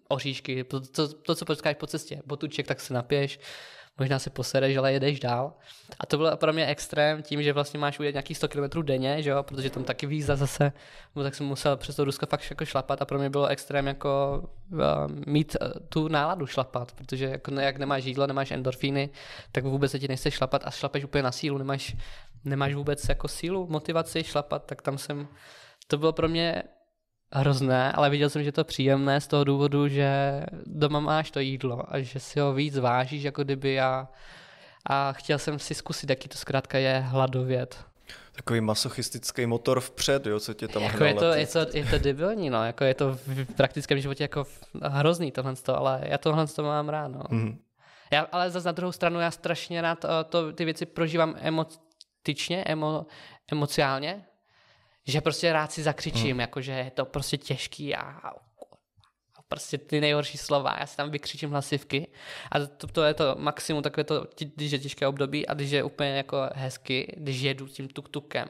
oříšky, 0.09 0.65
to, 0.65 0.81
to, 0.81 1.09
to 1.09 1.35
co 1.35 1.45
potkáš 1.45 1.77
po 1.77 1.87
cestě, 1.87 2.23
botuček, 2.27 2.67
tak 2.67 2.81
se 2.81 2.95
napiješ 2.95 3.39
možná 4.01 4.19
se 4.19 4.31
posereš, 4.31 4.77
ale 4.77 4.93
jedeš 4.93 5.21
dál. 5.21 5.53
A 5.99 6.07
to 6.07 6.17
bylo 6.17 6.37
pro 6.37 6.53
mě 6.53 6.67
extrém 6.67 7.23
tím, 7.23 7.43
že 7.43 7.53
vlastně 7.53 7.81
máš 7.81 7.99
ujet 7.99 8.15
nějakých 8.15 8.37
100 8.37 8.49
km 8.49 8.83
denně, 8.83 9.23
že 9.23 9.31
jo? 9.31 9.43
protože 9.43 9.71
tam 9.71 9.85
taky 9.85 10.07
víza 10.07 10.37
zase, 10.37 10.73
no, 11.17 11.23
tak 11.23 11.35
jsem 11.35 11.47
musel 11.47 11.77
přes 11.77 11.97
to 11.97 12.05
Rusko 12.05 12.27
fakt 12.27 12.51
jako 12.51 12.65
šlapat 12.65 13.03
a 13.03 13.05
pro 13.05 13.19
mě 13.19 13.31
bylo 13.31 13.47
extrém 13.47 13.87
jako 13.87 14.43
uh, 14.73 14.79
mít 15.27 15.57
uh, 15.61 15.69
tu 15.89 16.09
náladu 16.09 16.47
šlapat, 16.47 16.93
protože 16.93 17.25
jako 17.25 17.55
jak 17.55 17.77
nemáš 17.77 18.05
jídlo, 18.05 18.27
nemáš 18.27 18.51
endorfíny, 18.51 19.11
tak 19.53 19.65
vůbec 19.65 19.91
se 19.91 19.99
ti 19.99 20.09
nechce 20.09 20.31
šlapat 20.31 20.63
a 20.65 20.71
šlapeš 20.71 21.05
úplně 21.05 21.23
na 21.23 21.33
sílu, 21.33 21.59
nemáš, 21.59 21.97
nemáš 22.45 22.75
vůbec 22.75 23.09
jako 23.09 23.29
sílu, 23.29 23.67
motivaci 23.71 24.25
šlapat, 24.25 24.65
tak 24.67 24.83
tam 24.83 24.99
jsem, 24.99 25.29
to 25.87 25.99
bylo 25.99 26.13
pro 26.13 26.29
mě 26.29 26.63
hrozné, 27.33 27.93
ale 27.93 28.11
viděl 28.11 28.31
jsem, 28.31 28.45
že 28.45 28.53
to 28.53 28.65
příjemné 28.65 29.21
z 29.21 29.27
toho 29.27 29.45
důvodu, 29.45 29.89
že 29.89 30.43
doma 30.67 31.01
máš 31.01 31.31
to 31.31 31.41
jídlo 31.41 31.95
a 31.95 32.01
že 32.01 32.21
si 32.21 32.41
ho 32.41 32.55
víc 32.55 32.79
vážíš, 32.79 33.23
jako 33.23 33.45
kdyby 33.45 33.75
já 33.75 34.09
a 34.87 35.13
chtěl 35.13 35.39
jsem 35.39 35.59
si 35.59 35.75
zkusit, 35.75 36.11
jaký 36.11 36.29
to 36.29 36.39
zkrátka 36.39 36.79
je 36.79 36.99
hladovět. 36.99 37.85
Takový 38.33 38.61
masochistický 38.61 39.47
motor 39.47 39.81
vpřed, 39.81 40.27
jo, 40.27 40.41
co 40.41 40.55
tě 40.55 40.69
tam 40.69 40.83
jako 40.83 41.05
je 41.05 41.15
to, 41.15 41.25
je, 41.25 41.47
to, 41.47 41.59
je 41.59 41.85
to 41.85 41.99
debilní, 41.99 42.51
no, 42.51 42.65
jako 42.65 42.85
je 42.85 42.95
to 42.95 43.13
v 43.13 43.55
praktickém 43.57 44.01
životě 44.01 44.25
jako 44.25 44.47
hrozný 44.83 45.33
tohle, 45.33 45.55
ale 45.75 46.01
já 46.03 46.19
tohle 46.19 46.47
to 46.47 46.63
mám 46.63 46.89
rád, 46.89 47.09
no. 47.09 47.21
Mm-hmm. 47.21 47.57
Já, 48.13 48.27
ale 48.33 48.51
zase 48.51 48.69
na 48.69 48.73
druhou 48.73 48.93
stranu 48.93 49.21
já 49.21 49.31
strašně 49.31 49.83
rád 49.83 50.05
eh, 50.05 50.09
to, 50.25 50.53
ty 50.53 50.65
věci 50.65 50.87
prožívám 50.87 51.35
emotičně, 51.39 52.65
emo, 52.65 53.07
emociálně, 53.53 54.25
že 55.11 55.21
prostě 55.21 55.53
rád 55.53 55.73
si 55.73 55.83
zakřičím, 55.83 56.31
hmm. 56.31 56.41
jakože 56.41 56.73
je 56.73 56.91
to 56.91 57.05
prostě 57.05 57.37
těžký 57.37 57.97
a, 57.97 58.01
a 58.01 58.33
prostě 59.49 59.79
ty 59.79 60.01
nejhorší 60.01 60.39
slova, 60.39 60.77
já 60.81 60.87
si 60.87 60.97
tam 60.97 61.11
vykřičím 61.11 61.51
hlasivky 61.51 62.07
a 62.51 62.59
to, 62.67 62.87
to 62.87 63.03
je 63.03 63.15
to 63.15 63.35
maximum, 63.39 63.83
takové 63.83 64.05
to, 64.05 64.27
když 64.55 64.73
je 64.73 64.79
těžké 64.79 65.07
období 65.07 65.47
a 65.47 65.55
když 65.55 65.71
je 65.71 65.85
úplně 65.85 66.11
jako 66.11 66.37
hezky, 66.55 67.15
když 67.17 67.41
jedu 67.41 67.67
tím 67.67 67.89
tuk-tukem, 67.89 68.47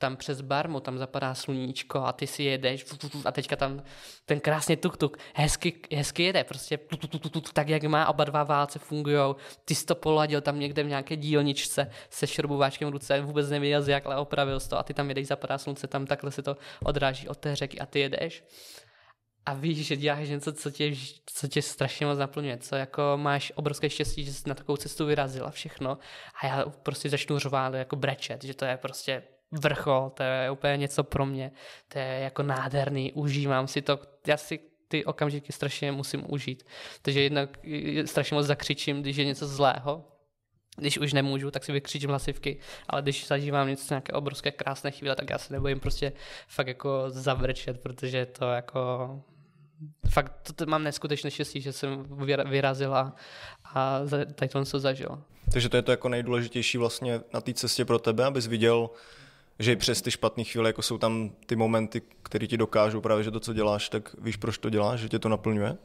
tam 0.00 0.16
přes 0.16 0.40
barmu, 0.40 0.80
tam 0.80 0.98
zapadá 0.98 1.34
sluníčko 1.34 1.98
a 1.98 2.12
ty 2.12 2.26
si 2.26 2.42
jedeš 2.42 2.84
a 3.24 3.32
teďka 3.32 3.56
tam 3.56 3.82
ten 4.24 4.40
krásně 4.40 4.76
tuk-tuk 4.76 5.16
hezky, 5.34 5.80
hezky 5.96 6.22
jede, 6.22 6.44
prostě 6.44 6.78
tak, 7.52 7.68
jak 7.68 7.82
má, 7.82 8.08
oba 8.08 8.24
dva 8.24 8.44
válce 8.44 8.78
fungují, 8.78 9.34
ty 9.64 9.74
jsi 9.74 9.86
to 9.86 9.94
poladil 9.94 10.40
tam 10.40 10.60
někde 10.60 10.82
v 10.82 10.88
nějaké 10.88 11.16
dílničce 11.16 11.90
se 12.10 12.26
šrobováčkem 12.26 12.88
v 12.88 12.92
ruce, 12.92 13.20
vůbec 13.20 13.50
nevěděl 13.50 13.88
jak, 13.88 14.06
ale 14.06 14.16
opravil 14.16 14.60
to. 14.60 14.78
A 14.78 14.82
ty 14.82 14.94
tam 14.94 15.08
jedeš, 15.08 15.26
zapadá 15.26 15.58
slunce, 15.58 15.86
tam 15.86 16.06
takhle 16.06 16.30
se 16.30 16.42
to 16.42 16.56
odráží 16.84 17.28
od 17.28 17.38
té 17.38 17.56
řeky 17.56 17.78
a 17.78 17.86
ty 17.86 18.00
jedeš. 18.00 18.44
A 19.46 19.54
víš, 19.54 19.86
že 19.86 19.96
děláš 19.96 20.28
něco, 20.28 20.52
co 20.52 20.70
tě, 20.70 20.92
co 21.26 21.48
tě 21.48 21.62
strašně 21.62 22.06
moc 22.06 22.18
naplňuje, 22.18 22.58
co 22.58 22.76
jako 22.76 23.02
máš 23.16 23.52
obrovské 23.54 23.90
štěstí, 23.90 24.24
že 24.24 24.32
jsi 24.32 24.48
na 24.48 24.54
takovou 24.54 24.76
cestu 24.76 25.06
vyrazil 25.06 25.46
a 25.46 25.50
všechno. 25.50 25.98
A 26.42 26.46
já 26.46 26.64
prostě 26.82 27.08
začnu 27.10 27.38
řvát 27.38 27.74
jako 27.74 27.96
brečet, 27.96 28.44
že 28.44 28.54
to 28.54 28.64
je 28.64 28.76
prostě 28.76 29.22
vrchol, 29.52 30.10
to 30.14 30.22
je 30.22 30.50
úplně 30.50 30.76
něco 30.76 31.04
pro 31.04 31.26
mě, 31.26 31.52
to 31.88 31.98
je 31.98 32.04
jako 32.04 32.42
nádherný, 32.42 33.12
užívám 33.12 33.66
si 33.66 33.82
to, 33.82 33.98
já 34.26 34.36
si 34.36 34.60
ty 34.88 35.04
okamžiky 35.04 35.52
strašně 35.52 35.92
musím 35.92 36.32
užít. 36.32 36.66
Takže 37.02 37.20
jednak 37.20 37.58
strašně 38.04 38.34
moc 38.34 38.46
zakřičím, 38.46 39.02
když 39.02 39.16
je 39.16 39.24
něco 39.24 39.46
zlého, 39.46 40.04
když 40.76 40.98
už 40.98 41.12
nemůžu, 41.12 41.50
tak 41.50 41.64
si 41.64 41.72
vykřičím 41.72 42.10
hlasivky, 42.10 42.58
ale 42.88 43.02
když 43.02 43.26
zažívám 43.26 43.68
něco 43.68 43.94
nějaké 43.94 44.12
obrovské 44.12 44.50
krásné 44.50 44.90
chvíle, 44.90 45.16
tak 45.16 45.30
já 45.30 45.38
se 45.38 45.52
nebojím 45.52 45.80
prostě 45.80 46.12
fakt 46.48 46.66
jako 46.66 47.04
zavrčet, 47.08 47.80
protože 47.80 48.26
to 48.26 48.50
jako 48.50 49.10
fakt 50.10 50.32
to, 50.42 50.52
to 50.52 50.66
mám 50.66 50.82
neskutečné 50.82 51.30
štěstí, 51.30 51.60
že 51.60 51.72
jsem 51.72 52.06
vyrazil 52.48 52.94
a, 52.94 53.14
a 53.74 54.00
tady 54.34 54.48
to 54.48 54.78
zažil. 54.78 55.22
Takže 55.52 55.68
to 55.68 55.76
je 55.76 55.82
to 55.82 55.90
jako 55.90 56.08
nejdůležitější 56.08 56.78
vlastně 56.78 57.20
na 57.34 57.40
té 57.40 57.54
cestě 57.54 57.84
pro 57.84 57.98
tebe, 57.98 58.24
abys 58.24 58.46
viděl 58.46 58.90
že 59.60 59.72
i 59.72 59.76
přes 59.76 60.02
ty 60.02 60.10
špatné 60.10 60.44
chvíle, 60.44 60.68
jako 60.68 60.82
jsou 60.82 60.98
tam 60.98 61.30
ty 61.46 61.56
momenty, 61.56 62.02
které 62.22 62.46
ti 62.46 62.56
dokážou 62.56 63.00
právě, 63.00 63.24
že 63.24 63.30
to, 63.30 63.40
co 63.40 63.52
děláš, 63.52 63.88
tak 63.88 64.14
víš, 64.20 64.36
proč 64.36 64.58
to 64.58 64.70
děláš, 64.70 65.00
že 65.00 65.08
tě 65.08 65.18
to 65.18 65.28
naplňuje? 65.28 65.76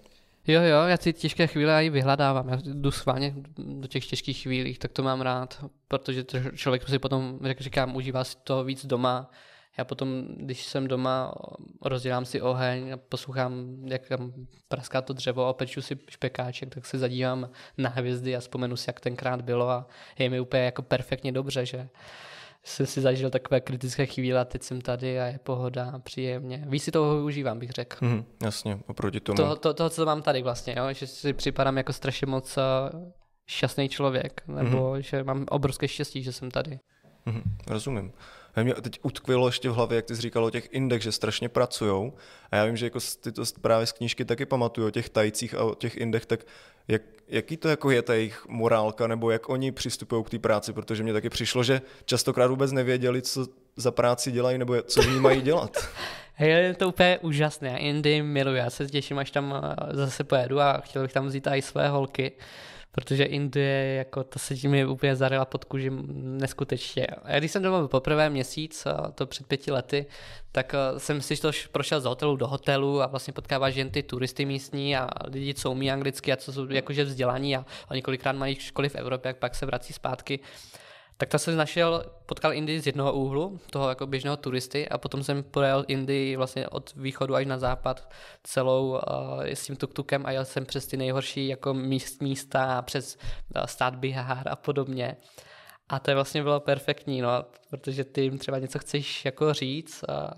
Jo, 0.47 0.61
jo, 0.61 0.83
já 0.87 0.97
ty 0.97 1.13
těžké 1.13 1.47
chvíle 1.47 1.85
i 1.85 1.89
vyhledávám. 1.89 2.49
Já 2.49 2.57
jdu 2.63 2.91
schválně 2.91 3.35
do 3.57 3.87
těch 3.87 4.07
těžkých 4.07 4.41
chvílí, 4.41 4.77
tak 4.77 4.91
to 4.91 5.03
mám 5.03 5.21
rád, 5.21 5.65
protože 5.87 6.23
to 6.23 6.37
člověk 6.55 6.89
si 6.89 6.99
potom, 6.99 7.39
jak 7.43 7.61
říkám, 7.61 7.95
užívá 7.95 8.23
si 8.23 8.35
to 8.43 8.63
víc 8.63 8.85
doma. 8.85 9.31
Já 9.77 9.85
potom, 9.85 10.27
když 10.37 10.65
jsem 10.65 10.87
doma, 10.87 11.33
rozdělám 11.81 12.25
si 12.25 12.41
oheň, 12.41 12.93
poslouchám, 13.09 13.75
jak 13.85 14.07
tam 14.07 14.33
praská 14.67 15.01
to 15.01 15.13
dřevo 15.13 15.45
a 15.45 15.53
peču 15.53 15.81
si 15.81 15.97
špekáček, 16.09 16.75
tak 16.75 16.85
se 16.85 16.97
zadívám 16.97 17.49
na 17.77 17.89
hvězdy 17.89 18.35
a 18.35 18.39
vzpomenu 18.39 18.77
si, 18.77 18.89
jak 18.89 18.99
tenkrát 18.99 19.41
bylo 19.41 19.69
a 19.69 19.87
je 20.19 20.29
mi 20.29 20.39
úplně 20.39 20.63
jako 20.63 20.81
perfektně 20.81 21.31
dobře, 21.31 21.65
že 21.65 21.89
jsem 22.67 22.85
si 22.85 23.01
zažil 23.01 23.29
takové 23.29 23.61
kritické 23.61 24.05
chvíle 24.05 24.39
a 24.39 24.45
teď 24.45 24.63
jsem 24.63 24.81
tady 24.81 25.19
a 25.19 25.25
je 25.25 25.39
pohoda 25.43 25.99
příjemně. 26.03 26.63
Víc 26.67 26.83
si 26.83 26.91
toho 26.91 27.15
využívám, 27.15 27.59
bych 27.59 27.71
řekl. 27.71 28.05
Mm, 28.05 28.25
jasně, 28.43 28.79
oproti 28.87 29.19
tomu. 29.19 29.37
To, 29.37 29.55
to, 29.55 29.73
to, 29.73 29.89
co 29.89 30.05
mám 30.05 30.21
tady 30.21 30.43
vlastně, 30.43 30.75
jo? 30.77 30.93
že 30.93 31.07
si 31.07 31.33
připadám 31.33 31.77
jako 31.77 31.93
strašně 31.93 32.27
moc 32.27 32.57
eh, 32.57 32.61
šťastný 33.47 33.89
člověk, 33.89 34.43
nebo 34.47 34.93
mm-hmm. 34.93 34.97
že 34.97 35.23
mám 35.23 35.45
obrovské 35.49 35.87
štěstí, 35.87 36.23
že 36.23 36.33
jsem 36.33 36.51
tady. 36.51 36.79
Mm-hmm, 37.27 37.43
rozumím. 37.67 38.13
A 38.55 38.63
mě 38.63 38.73
teď 38.73 38.99
utkvělo 39.01 39.47
ještě 39.47 39.69
v 39.69 39.73
hlavě, 39.73 39.95
jak 39.95 40.05
ty 40.05 40.15
jsi 40.15 40.21
říkal 40.21 40.45
o 40.45 40.49
těch 40.49 40.67
indech, 40.71 41.01
že 41.01 41.11
strašně 41.11 41.49
pracujou. 41.49 42.13
A 42.51 42.55
já 42.55 42.65
vím, 42.65 42.77
že 42.77 42.85
jako 42.85 42.99
ty 43.21 43.31
to 43.31 43.43
právě 43.61 43.85
z 43.87 43.91
knížky 43.91 44.25
taky 44.25 44.45
pamatuju 44.45 44.87
o 44.87 44.91
těch 44.91 45.09
tajcích 45.09 45.55
a 45.55 45.63
o 45.63 45.75
těch 45.75 45.97
indech, 45.97 46.25
tak 46.25 46.39
jak, 46.87 47.01
jaký 47.27 47.57
to 47.57 47.69
jako 47.69 47.91
je 47.91 48.01
ta 48.01 48.13
jejich 48.13 48.45
morálka, 48.47 49.07
nebo 49.07 49.31
jak 49.31 49.49
oni 49.49 49.71
přistupují 49.71 50.23
k 50.23 50.29
té 50.29 50.39
práci, 50.39 50.73
protože 50.73 51.03
mě 51.03 51.13
taky 51.13 51.29
přišlo, 51.29 51.63
že 51.63 51.81
častokrát 52.05 52.49
vůbec 52.49 52.71
nevěděli, 52.71 53.21
co 53.21 53.47
za 53.75 53.91
práci 53.91 54.31
dělají, 54.31 54.57
nebo 54.57 54.81
co 54.81 55.01
v 55.01 55.07
ní 55.07 55.19
mají 55.19 55.41
dělat. 55.41 55.77
Hej, 56.33 56.51
je 56.51 56.73
to 56.73 56.87
úplně 56.87 57.19
úžasné. 57.19 57.79
Indy 57.79 58.21
miluji. 58.21 58.57
Já 58.57 58.69
se 58.69 58.87
těším, 58.87 59.19
až 59.19 59.31
tam 59.31 59.55
eh, 59.63 59.95
zase 59.95 60.23
pojedu 60.23 60.59
a 60.59 60.77
chtěl 60.77 61.01
bych 61.01 61.13
tam 61.13 61.27
vzít 61.27 61.47
i 61.47 61.61
své 61.61 61.89
holky 61.89 62.31
protože 62.95 63.23
Indie, 63.23 63.95
jako 63.95 64.23
to 64.23 64.39
se 64.39 64.55
tím 64.55 64.89
úplně 64.89 65.15
zarila 65.15 65.45
pod 65.45 65.65
kůži 65.65 65.91
neskutečně. 66.13 67.07
A 67.23 67.39
když 67.39 67.51
jsem 67.51 67.63
doma 67.63 67.77
byl 67.77 67.87
poprvé 67.87 68.29
měsíc, 68.29 68.87
to 69.15 69.25
před 69.25 69.47
pěti 69.47 69.71
lety, 69.71 70.05
tak 70.51 70.75
jsem 70.97 71.21
si 71.21 71.37
to 71.37 71.51
prošel 71.71 72.01
z 72.01 72.05
hotelu 72.05 72.35
do 72.35 72.47
hotelu 72.47 73.01
a 73.01 73.07
vlastně 73.07 73.33
potkáváš 73.33 73.75
jen 73.75 73.89
ty 73.89 74.03
turisty 74.03 74.45
místní 74.45 74.97
a 74.97 75.09
lidi, 75.27 75.53
co 75.53 75.71
umí 75.71 75.91
anglicky 75.91 76.33
a 76.33 76.35
co 76.35 76.53
jsou 76.53 76.71
jakože 76.71 77.03
vzdělaní 77.03 77.55
a 77.55 77.65
oni 77.91 78.01
kolikrát 78.01 78.35
mají 78.35 78.55
školy 78.55 78.89
v 78.89 78.95
Evropě, 78.95 79.29
jak 79.29 79.37
pak 79.37 79.55
se 79.55 79.65
vrací 79.65 79.93
zpátky. 79.93 80.39
Tak 81.17 81.29
to 81.29 81.39
jsem 81.39 81.57
našel, 81.57 82.05
potkal 82.25 82.53
Indii 82.53 82.79
z 82.79 82.85
jednoho 82.85 83.13
úhlu, 83.13 83.59
toho 83.69 83.89
jako 83.89 84.07
běžného 84.07 84.37
turisty 84.37 84.89
a 84.89 84.97
potom 84.97 85.23
jsem 85.23 85.43
projel 85.43 85.85
Indii 85.87 86.35
vlastně 86.35 86.67
od 86.67 86.93
východu 86.95 87.35
až 87.35 87.45
na 87.45 87.57
západ 87.57 88.09
celou 88.43 88.89
uh, 88.89 88.99
s 89.43 89.65
tím 89.65 89.75
tuktukem 89.75 90.25
a 90.25 90.31
jel 90.31 90.45
jsem 90.45 90.65
přes 90.65 90.87
ty 90.87 90.97
nejhorší 90.97 91.47
jako 91.47 91.73
míst, 91.73 92.21
místa, 92.21 92.81
přes 92.81 93.17
uh, 93.55 93.65
stát 93.65 93.95
Bihar 93.95 94.49
a 94.49 94.55
podobně. 94.55 95.17
A 95.89 95.99
to 95.99 96.11
je 96.11 96.15
vlastně 96.15 96.43
bylo 96.43 96.59
perfektní, 96.59 97.21
no, 97.21 97.45
protože 97.69 98.03
ty 98.03 98.21
jim 98.21 98.37
třeba 98.37 98.59
něco 98.59 98.79
chceš 98.79 99.25
jako 99.25 99.53
říct 99.53 100.03
a 100.09 100.31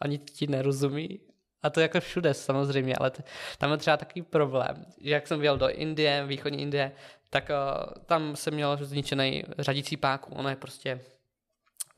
ani 0.00 0.18
ti 0.18 0.46
nerozumí 0.46 1.20
a 1.64 1.70
to 1.70 1.80
jako 1.80 2.00
všude 2.00 2.34
samozřejmě, 2.34 2.94
ale 2.96 3.10
t- 3.10 3.22
tam 3.58 3.70
je 3.70 3.76
třeba 3.76 3.96
takový 3.96 4.22
problém, 4.22 4.84
že 5.00 5.10
jak 5.10 5.26
jsem 5.26 5.40
byl 5.40 5.58
do 5.58 5.68
Indie, 5.68 6.26
východní 6.26 6.62
Indie, 6.62 6.92
tak 7.30 7.50
uh, 7.50 7.92
tam 8.06 8.36
jsem 8.36 8.54
měl 8.54 8.78
zničený 8.80 9.44
řadící 9.58 9.96
pák, 9.96 10.26
ono 10.30 10.48
je 10.48 10.56
prostě 10.56 11.00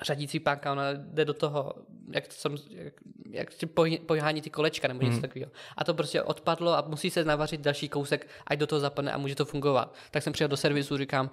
řadící 0.03 0.41
páka, 0.41 0.73
ona 0.73 0.83
jde 0.93 1.25
do 1.25 1.35
toho, 1.35 1.75
jak, 2.11 2.29
to 2.29 2.35
jsem, 2.35 2.57
jak, 2.81 2.95
jak 3.31 3.49
pohání 4.07 4.43
ty 4.43 4.51
kolečka 4.51 4.89
nebo 4.89 5.01
něco 5.01 5.13
hmm. 5.13 5.23
takového. 5.23 5.51
A 5.77 5.85
to 5.85 5.95
prostě 5.95 6.23
odpadlo 6.23 6.73
a 6.73 6.85
musí 6.87 7.11
se 7.11 7.25
navařit 7.25 7.61
další 7.61 7.89
kousek, 7.89 8.29
ať 8.47 8.59
do 8.59 8.67
toho 8.67 8.81
zapadne 8.81 9.13
a 9.13 9.19
může 9.19 9.35
to 9.35 9.45
fungovat. 9.45 9.95
Tak 10.11 10.23
jsem 10.23 10.33
přijel 10.33 10.49
do 10.49 10.57
servisu, 10.57 10.97
říkám, 10.97 11.31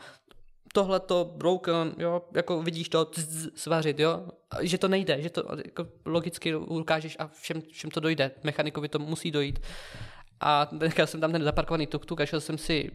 tohle 0.73 0.99
to 0.99 1.33
broken, 1.35 1.95
jo, 1.97 2.21
jako 2.35 2.61
vidíš 2.61 2.89
to, 2.89 3.05
tzz, 3.05 3.47
svařit, 3.55 3.99
jo, 3.99 4.27
že 4.61 4.77
to 4.77 4.87
nejde, 4.87 5.21
že 5.21 5.29
to 5.29 5.43
jako 5.65 5.87
logicky 6.05 6.55
ukážeš 6.55 7.15
a 7.19 7.27
všem, 7.27 7.61
všem 7.61 7.91
to 7.91 7.99
dojde, 7.99 8.31
mechanikovi 8.43 8.89
to 8.89 8.99
musí 8.99 9.31
dojít. 9.31 9.59
A 10.39 10.67
nechal 10.71 11.07
jsem 11.07 11.21
tam 11.21 11.31
ten 11.31 11.43
zaparkovaný 11.43 11.87
tuk-tuk 11.87 12.21
a 12.21 12.25
šel 12.25 12.41
jsem 12.41 12.57
si 12.57 12.91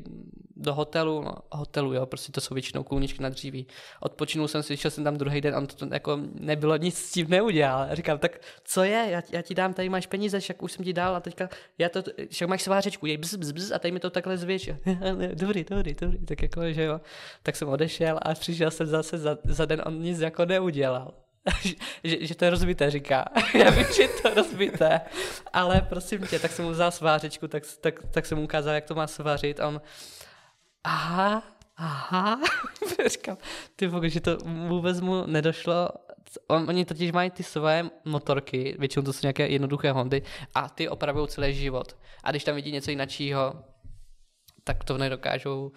do 0.58 0.74
hotelu, 0.74 1.22
no, 1.22 1.34
hotelu, 1.52 1.92
jo, 1.92 2.06
prostě 2.06 2.32
to 2.32 2.40
jsou 2.40 2.54
většinou 2.54 2.82
kůlničky 2.82 3.22
na 3.22 3.28
dříví. 3.28 3.66
Odpočinul 4.00 4.48
jsem 4.48 4.62
si, 4.62 4.76
šel 4.76 4.90
jsem 4.90 5.04
tam 5.04 5.16
druhý 5.16 5.40
den 5.40 5.54
a 5.54 5.60
to, 5.60 5.74
to 5.86 5.94
jako 5.94 6.18
nebylo 6.34 6.76
nic 6.76 6.98
s 6.98 7.12
tím 7.12 7.30
neudělal. 7.30 7.88
Říkám, 7.92 8.18
tak 8.18 8.40
co 8.64 8.82
je, 8.82 9.06
já, 9.10 9.22
já 9.32 9.42
ti 9.42 9.54
dám, 9.54 9.74
tady 9.74 9.88
máš 9.88 10.06
peníze, 10.06 10.40
však 10.40 10.62
už 10.62 10.72
jsem 10.72 10.84
ti 10.84 10.92
dal 10.92 11.16
a 11.16 11.20
teďka, 11.20 11.48
já 11.78 11.88
to, 11.88 12.02
však 12.30 12.48
máš 12.48 12.62
svářečku, 12.62 13.06
jej 13.06 13.16
bz, 13.16 13.34
bz, 13.34 13.52
bz, 13.52 13.72
a 13.72 13.78
tady 13.78 13.92
mi 13.92 14.00
to 14.00 14.10
takhle 14.10 14.36
zvětší. 14.36 14.72
dobrý, 15.34 15.64
dobrý, 15.64 15.94
dobrý, 16.00 16.26
tak 16.26 16.42
jako, 16.42 16.72
že 16.72 16.82
jo. 16.82 17.00
Tak 17.42 17.56
jsem 17.56 17.68
odešel 17.68 18.18
a 18.22 18.34
přišel 18.34 18.70
jsem 18.70 18.86
zase 18.86 19.18
za, 19.18 19.38
za 19.44 19.64
den, 19.64 19.82
on 19.86 20.00
nic 20.00 20.20
jako 20.20 20.44
neudělal. 20.44 21.14
že, 22.04 22.26
že 22.26 22.34
to 22.34 22.44
je 22.44 22.50
rozbité, 22.50 22.90
říká. 22.90 23.24
Já 23.54 23.70
vím, 23.70 23.86
že 23.96 24.08
to 24.22 24.28
je 24.28 24.34
rozbité, 24.34 25.00
ale 25.52 25.80
prosím 25.88 26.26
tě, 26.26 26.38
tak 26.38 26.52
jsem 26.52 26.64
mu 26.64 26.70
vzal 26.70 26.90
svářečku, 26.90 27.48
tak, 27.48 27.62
tak, 27.80 27.94
tak 28.10 28.26
jsem 28.26 28.38
mu 28.38 28.44
ukázal, 28.44 28.74
jak 28.74 28.84
to 28.84 28.94
má 28.94 29.06
svařit 29.06 29.60
a 29.60 29.68
on, 29.68 29.80
aha, 30.84 31.42
aha, 31.76 32.40
říkám, 33.08 33.36
ty 33.76 33.86
vole, 33.86 34.10
že 34.10 34.20
to 34.20 34.36
vůbec 34.68 35.00
mu 35.00 35.26
nedošlo, 35.26 35.88
on, 36.46 36.68
oni 36.68 36.84
totiž 36.84 37.12
mají 37.12 37.30
ty 37.30 37.42
své 37.42 37.90
motorky, 38.04 38.76
většinou 38.78 39.04
to 39.04 39.12
jsou 39.12 39.20
nějaké 39.22 39.48
jednoduché 39.48 39.92
Hondy 39.92 40.22
a 40.54 40.68
ty 40.68 40.88
opravují 40.88 41.28
celý 41.28 41.54
život. 41.54 41.96
A 42.24 42.30
když 42.30 42.44
tam 42.44 42.54
vidí 42.54 42.72
něco 42.72 42.90
jiného, 42.90 43.64
tak 44.64 44.84
to 44.84 44.98
nedokážou 44.98 45.72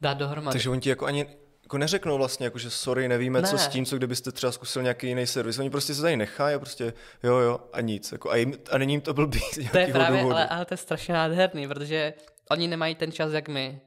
dát 0.00 0.14
dohromady. 0.14 0.52
Takže 0.54 0.70
oni 0.70 0.80
ti 0.80 0.88
jako 0.88 1.06
ani 1.06 1.26
jako 1.62 1.78
neřeknou 1.78 2.16
vlastně, 2.16 2.46
jako 2.46 2.58
že 2.58 2.70
sorry, 2.70 3.08
nevíme, 3.08 3.42
ne. 3.42 3.48
co 3.48 3.58
s 3.58 3.68
tím, 3.68 3.86
co 3.86 3.96
kdybyste 3.96 4.32
třeba 4.32 4.52
zkusil 4.52 4.82
nějaký 4.82 5.06
jiný 5.06 5.26
servis. 5.26 5.58
Oni 5.58 5.70
prostě 5.70 5.94
se 5.94 6.02
tady 6.02 6.16
nechají 6.16 6.54
a 6.54 6.58
prostě 6.58 6.92
jo, 7.22 7.36
jo 7.36 7.60
a 7.72 7.80
nic. 7.80 8.12
Jako, 8.12 8.30
a, 8.30 8.36
jim, 8.36 8.54
a 8.70 8.78
není 8.78 8.92
jim 8.92 9.00
to 9.00 9.14
blbý 9.14 9.40
To 9.70 9.78
je 9.78 9.86
právě, 9.86 10.22
ale, 10.22 10.48
ale, 10.48 10.64
to 10.64 10.74
je 10.74 10.78
strašně 10.78 11.14
nádherný, 11.14 11.68
protože 11.68 12.14
oni 12.50 12.68
nemají 12.68 12.94
ten 12.94 13.12
čas, 13.12 13.32
jak 13.32 13.48
my. 13.48 13.80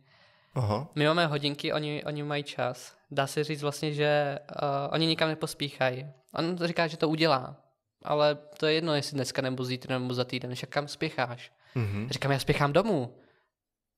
Aha. 0.54 0.88
My 0.96 1.08
máme 1.08 1.28
hodinky, 1.28 1.74
oni, 1.74 2.04
oni 2.04 2.24
mají 2.24 2.44
čas. 2.44 2.96
Dá 3.12 3.28
se 3.28 3.44
říct 3.44 3.62
vlastně, 3.62 3.94
že 3.94 4.40
uh, 4.62 4.94
oni 4.94 5.06
nikam 5.06 5.30
nepospíchají. 5.30 6.08
On 6.34 6.58
říká, 6.58 6.88
že 6.88 6.98
to 6.98 7.10
udělá, 7.10 7.56
ale 8.04 8.36
to 8.36 8.66
je 8.66 8.74
jedno, 8.74 8.96
jestli 8.96 9.16
dneska 9.16 9.42
nebo 9.42 9.66
zítra 9.66 10.00
nebo 10.00 10.14
za 10.14 10.24
týden, 10.24 10.56
však 10.56 10.70
kam 10.70 10.88
spěcháš. 10.88 11.52
Mm-hmm. 11.76 12.10
Říkám, 12.10 12.32
já 12.32 12.40
spěchám 12.40 12.74
domů. 12.74 13.16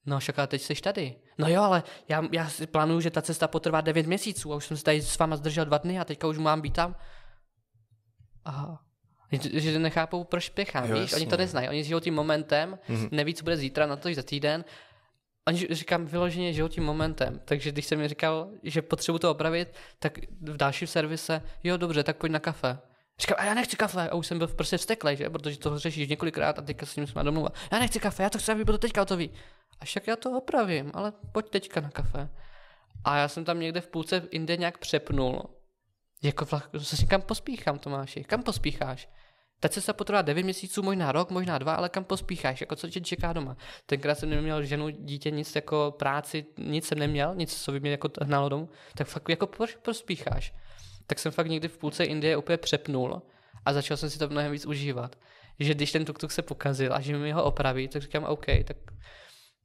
No 0.06 0.20
však 0.20 0.40
ale 0.40 0.48
teď 0.48 0.62
jsi 0.62 0.76
tady. 0.76 1.16
No 1.38 1.48
jo, 1.48 1.62
ale 1.62 1.84
já, 2.10 2.24
já 2.32 2.50
si 2.50 2.68
plánuju, 2.68 3.00
že 3.02 3.12
ta 3.12 3.22
cesta 3.22 3.48
potrvá 3.48 3.82
9 3.82 4.08
měsíců 4.08 4.54
a 4.54 4.56
už 4.56 4.66
jsem 4.66 4.78
se 4.78 4.84
tady 4.84 5.02
s 5.02 5.18
váma 5.18 5.36
zdržel 5.36 5.66
dva 5.66 5.78
dny 5.78 6.00
a 6.00 6.06
teďka 6.06 6.28
už 6.28 6.38
mám 6.38 6.62
být 6.62 6.74
tam. 6.74 6.96
Aha. 8.46 8.82
Že 9.54 9.80
nechápou, 9.80 10.24
proč 10.24 10.46
spěchám, 10.46 10.90
jo, 10.90 10.94
víš? 10.94 11.02
Jasně. 11.02 11.18
Oni 11.18 11.28
to 11.28 11.38
neznají, 11.38 11.70
oni 11.70 11.84
žijou 11.84 12.00
tím 12.00 12.14
momentem, 12.14 12.80
mm-hmm. 12.90 13.10
neví, 13.12 13.34
co 13.34 13.44
bude 13.44 13.58
zítra, 13.58 13.86
na 13.86 13.96
to 13.96 14.14
za 14.14 14.24
týden. 14.24 14.66
Oni 15.52 15.68
říkám 15.70 16.06
vyloženě 16.06 16.54
žijou 16.54 16.68
tím 16.68 16.84
momentem, 16.84 17.42
takže 17.46 17.72
když 17.72 17.86
jsem 17.86 18.00
mi 18.00 18.08
říkal, 18.08 18.50
že 18.64 18.82
potřebuji 18.82 19.18
to 19.20 19.32
opravit, 19.32 19.76
tak 20.00 20.18
v 20.42 20.58
dalším 20.58 20.88
servise, 20.88 21.42
jo 21.64 21.78
dobře, 21.78 22.04
tak 22.04 22.18
pojď 22.18 22.32
na 22.32 22.40
kafe. 22.40 22.80
Říkám, 23.20 23.36
a 23.40 23.46
já 23.46 23.54
nechci 23.54 23.78
kafe. 23.78 24.10
A 24.10 24.16
už 24.16 24.28
jsem 24.28 24.38
byl 24.38 24.48
prostě 24.48 24.78
vsteklej, 24.78 25.16
že? 25.16 25.30
Protože 25.30 25.60
to 25.60 25.80
řešíš 25.80 26.10
několikrát 26.10 26.60
a 26.60 26.62
teďka 26.62 26.86
s 26.86 26.96
ním 26.96 27.08
jsme 27.08 27.24
domluva. 27.24 27.50
Já 27.72 27.80
nechci 27.80 28.00
kafe, 28.00 28.24
já 28.24 28.30
to 28.30 28.38
chci, 28.38 28.52
aby 28.52 28.66
bylo 28.66 28.78
teďka 28.78 29.02
hotový. 29.02 29.32
A 29.80 29.86
však 29.86 30.08
já 30.08 30.16
to 30.16 30.38
opravím, 30.38 30.92
ale 30.94 31.14
pojď 31.32 31.50
teďka 31.50 31.82
na 31.82 31.90
kafe. 31.90 32.30
A 33.04 33.18
já 33.18 33.28
jsem 33.28 33.46
tam 33.46 33.60
někde 33.60 33.82
v 33.82 33.88
půlce 33.88 34.20
v 34.20 34.28
Indie 34.32 34.58
nějak 34.58 34.78
přepnul. 34.78 35.44
Jako 36.24 36.46
vlak, 36.46 36.70
zase 36.74 37.06
kam 37.06 37.22
pospíchám, 37.22 37.80
Tomáši? 37.80 38.24
Kam 38.24 38.44
pospícháš? 38.44 39.10
Teď 39.62 39.74
se 39.74 39.94
potrvá 39.94 40.22
9 40.22 40.44
měsíců, 40.44 40.84
možná 40.84 41.12
rok, 41.12 41.32
možná 41.32 41.58
dva, 41.58 41.74
ale 41.74 41.90
kam 41.90 42.04
pospícháš? 42.04 42.62
Jako 42.62 42.76
co 42.76 42.90
tě 42.90 43.02
čeká 43.02 43.34
doma? 43.34 43.58
Tenkrát 43.86 44.16
jsem 44.16 44.30
neměl 44.30 44.64
ženu, 44.64 44.90
dítě, 44.90 45.32
nic 45.32 45.56
jako 45.56 45.96
práci, 46.00 46.46
nic 46.58 46.88
jsem 46.88 47.00
neměl, 47.00 47.36
nic, 47.36 47.64
co 47.64 47.72
by 47.72 47.80
mě 47.80 47.92
jako 47.92 48.10
hnalo 48.22 48.50
domů. 48.50 48.70
Tak 48.96 49.08
fakt 49.08 49.30
jako 49.30 49.50
pospícháš? 49.82 50.54
Tak 51.08 51.20
jsem 51.20 51.32
fakt 51.32 51.48
někdy 51.48 51.68
v 51.68 51.78
půlce 51.78 52.04
Indie 52.04 52.38
úplně 52.38 52.58
přepnul 52.58 53.22
a 53.66 53.74
začal 53.74 53.98
jsem 53.98 54.10
si 54.10 54.20
to 54.20 54.30
mnohem 54.30 54.52
víc 54.52 54.66
užívat. 54.66 55.16
Že 55.60 55.74
když 55.74 55.92
ten 55.92 56.04
tuk-tuk 56.04 56.30
se 56.30 56.42
pokazil 56.42 56.94
a 56.94 57.02
že 57.02 57.18
mi 57.18 57.32
ho 57.32 57.44
opraví, 57.44 57.88
tak 57.88 58.02
říkám 58.02 58.24
OK, 58.24 58.46
tak 58.66 58.78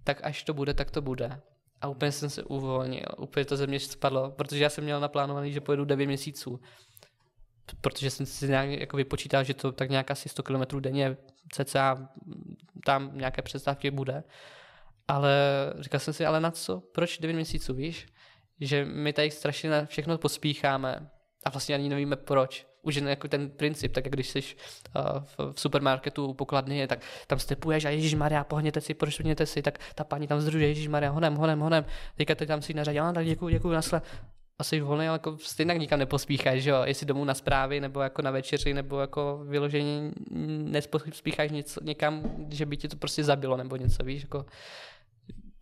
tak 0.07 0.25
až 0.25 0.43
to 0.43 0.55
bude, 0.55 0.75
tak 0.75 0.91
to 0.91 1.03
bude. 1.03 1.41
A 1.81 1.89
úplně 1.89 2.13
jsem 2.13 2.31
se 2.31 2.43
uvolnil, 2.43 3.07
úplně 3.19 3.45
to 3.45 3.57
ze 3.57 3.67
mě 3.67 3.81
spadlo, 3.81 4.31
protože 4.31 4.63
já 4.63 4.71
jsem 4.71 4.85
měl 4.85 5.01
naplánovaný, 5.01 5.53
že 5.53 5.61
pojedu 5.61 5.85
9 5.85 6.07
měsíců. 6.07 6.61
Protože 7.81 8.11
jsem 8.11 8.27
si 8.27 8.49
nějak 8.49 8.69
jako 8.69 8.97
vypočítal, 8.97 9.45
že 9.45 9.55
to 9.55 9.73
tak 9.73 9.91
nějak 9.91 10.11
asi 10.11 10.29
100 10.29 10.43
km 10.43 10.81
denně 10.81 11.17
cca 11.53 12.09
tam 12.85 13.11
nějaké 13.15 13.43
představky 13.43 13.91
bude. 13.91 14.25
Ale 15.09 15.33
říkal 15.81 16.01
jsem 16.01 16.15
si, 16.15 16.27
ale 16.27 16.41
na 16.41 16.51
co? 16.51 16.81
Proč 16.81 17.19
9 17.19 17.35
měsíců, 17.35 17.75
víš? 17.75 18.07
Že 18.61 18.85
my 18.85 19.13
tady 19.13 19.31
strašně 19.31 19.71
na 19.71 19.87
všechno 19.87 20.19
pospícháme 20.19 21.11
a 21.45 21.51
vlastně 21.51 21.75
ani 21.75 21.89
nevíme 21.89 22.17
proč 22.17 22.67
už 22.87 22.95
jen 22.95 23.09
jako 23.09 23.29
ten 23.29 23.51
princip, 23.51 23.93
tak 23.93 24.05
jak 24.05 24.15
když 24.15 24.29
jsi 24.29 24.41
uh, 24.41 25.03
v, 25.53 25.61
supermarketu 25.61 26.27
u 26.27 26.35
pokladny, 26.35 26.87
tak 26.87 27.01
tam 27.27 27.39
stepuješ 27.39 27.85
a 27.85 27.91
Ježíš 27.91 28.15
Maria, 28.15 28.45
pohněte 28.45 28.81
si, 28.81 28.95
prošvihněte 28.95 29.47
si, 29.47 29.63
tak 29.63 29.79
ta 29.95 30.05
paní 30.05 30.27
tam 30.27 30.41
združuje 30.41 30.69
Ježíš 30.69 30.89
Maria, 30.89 31.11
honem, 31.11 31.35
honem, 31.35 31.61
honem, 31.61 31.85
teďka 32.17 32.35
teď 32.35 32.49
tam 32.49 32.63
si 32.63 32.75
nařadí, 32.75 32.99
tak 33.15 33.27
děkuji, 33.27 33.49
děkuji, 33.49 33.73
nasle. 33.73 34.03
Asi 34.59 34.81
volný, 34.81 35.09
ale 35.09 35.15
jako 35.15 35.37
stejně 35.41 35.75
nikam 35.75 35.99
nepospícháš, 35.99 36.63
že 36.63 36.71
jo? 36.71 36.83
Jestli 36.85 37.07
domů 37.07 37.25
na 37.25 37.35
zprávy, 37.35 37.81
nebo 37.81 38.01
jako 38.01 38.23
na 38.23 38.31
večeři, 38.31 38.75
nebo 38.75 39.01
jako 39.01 39.41
vyloženě 39.45 40.13
nepospícháš 40.31 41.51
něco, 41.51 41.81
někam, 41.85 42.23
že 42.51 42.67
by 42.67 42.77
ti 42.77 42.89
to 42.89 42.97
prostě 42.97 43.25
zabilo, 43.25 43.57
nebo 43.57 43.77
něco, 43.77 44.05
víš, 44.05 44.23
jako 44.23 44.47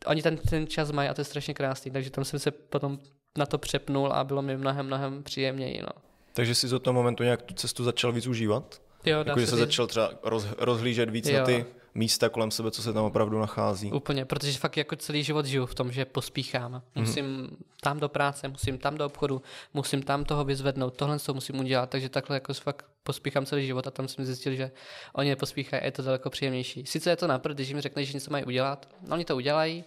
oni 0.06 0.22
ten, 0.22 0.36
ten 0.36 0.66
čas 0.66 0.90
mají 0.90 1.08
a 1.08 1.14
to 1.14 1.20
je 1.20 1.24
strašně 1.24 1.54
krásný, 1.54 1.90
takže 1.90 2.10
tam 2.10 2.24
jsem 2.24 2.38
se 2.38 2.50
potom 2.50 2.98
na 3.38 3.46
to 3.46 3.58
přepnul 3.58 4.12
a 4.12 4.24
bylo 4.24 4.42
mi 4.42 4.56
mnohem, 4.56 4.86
mnohem 4.86 5.22
příjemněji, 5.22 5.82
no. 5.82 6.02
Takže 6.32 6.54
jsi 6.54 6.68
z 6.68 6.80
toho 6.80 6.94
momentu 6.94 7.22
nějak 7.22 7.42
tu 7.42 7.54
cestu 7.54 7.84
začal 7.84 8.12
víc 8.12 8.26
užívat? 8.26 8.82
Jo, 9.04 9.18
jako, 9.26 9.40
že 9.40 9.46
se 9.46 9.56
začal 9.56 9.86
třeba 9.86 10.10
roz, 10.22 10.46
rozhlížet 10.58 11.10
víc 11.10 11.28
jo. 11.28 11.38
na 11.38 11.44
ty 11.44 11.64
místa 11.94 12.28
kolem 12.28 12.50
sebe, 12.50 12.70
co 12.70 12.82
se 12.82 12.92
tam 12.92 13.04
opravdu 13.04 13.40
nachází. 13.40 13.92
Úplně, 13.92 14.24
protože 14.24 14.58
fakt 14.58 14.76
jako 14.76 14.96
celý 14.96 15.22
život 15.22 15.46
žiju 15.46 15.66
v 15.66 15.74
tom, 15.74 15.92
že 15.92 16.04
pospíchám. 16.04 16.72
Mhm. 16.72 16.82
Musím 16.94 17.24
mm-hmm. 17.24 17.56
tam 17.80 18.00
do 18.00 18.08
práce, 18.08 18.48
musím 18.48 18.78
tam 18.78 18.94
do 18.94 19.06
obchodu, 19.06 19.42
musím 19.74 20.02
tam 20.02 20.24
toho 20.24 20.44
vyzvednout, 20.44 20.96
tohle 20.96 21.18
co 21.18 21.34
musím 21.34 21.60
udělat, 21.60 21.90
takže 21.90 22.08
takhle 22.08 22.36
jako 22.36 22.54
fakt 22.54 22.86
pospíchám 23.02 23.46
celý 23.46 23.66
život 23.66 23.86
a 23.86 23.90
tam 23.90 24.08
jsem 24.08 24.24
zjistil, 24.24 24.54
že 24.54 24.70
oni 25.12 25.28
nepospíchají 25.28 25.82
a 25.82 25.84
je 25.84 25.92
to 25.92 26.02
daleko 26.02 26.30
příjemnější. 26.30 26.86
Sice 26.86 27.10
je 27.10 27.16
to 27.16 27.26
napřed, 27.26 27.54
když 27.54 27.68
jim 27.68 27.80
řekneš, 27.80 28.08
že 28.08 28.14
něco 28.14 28.30
mají 28.30 28.44
udělat, 28.44 28.88
no 29.08 29.14
oni 29.14 29.24
to 29.24 29.36
udělají, 29.36 29.84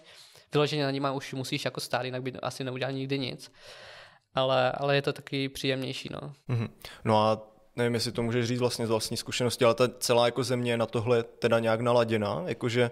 vyloženě 0.52 0.84
na 0.84 0.90
nimi 0.90 1.08
už 1.14 1.34
musíš 1.34 1.64
jako 1.64 1.80
stát, 1.80 2.04
jinak 2.04 2.22
by 2.22 2.32
asi 2.32 2.64
neudělal 2.64 2.92
nikdy 2.92 3.18
nic. 3.18 3.52
Ale, 4.34 4.72
ale 4.72 4.94
je 4.94 5.02
to 5.02 5.12
taky 5.12 5.48
příjemnější, 5.48 6.08
no. 6.12 6.32
Mm-hmm. 6.48 6.68
No 7.04 7.18
a 7.18 7.57
nevím, 7.78 7.94
jestli 7.94 8.12
to 8.12 8.22
můžeš 8.22 8.46
říct 8.46 8.60
vlastně 8.60 8.86
z 8.86 8.90
vlastní 8.90 9.16
zkušenosti, 9.16 9.64
ale 9.64 9.74
ta 9.74 9.88
celá 9.98 10.24
jako 10.24 10.44
země 10.44 10.72
je 10.72 10.76
na 10.76 10.86
tohle 10.86 11.22
teda 11.22 11.58
nějak 11.58 11.80
naladěná, 11.80 12.42
jakože 12.46 12.90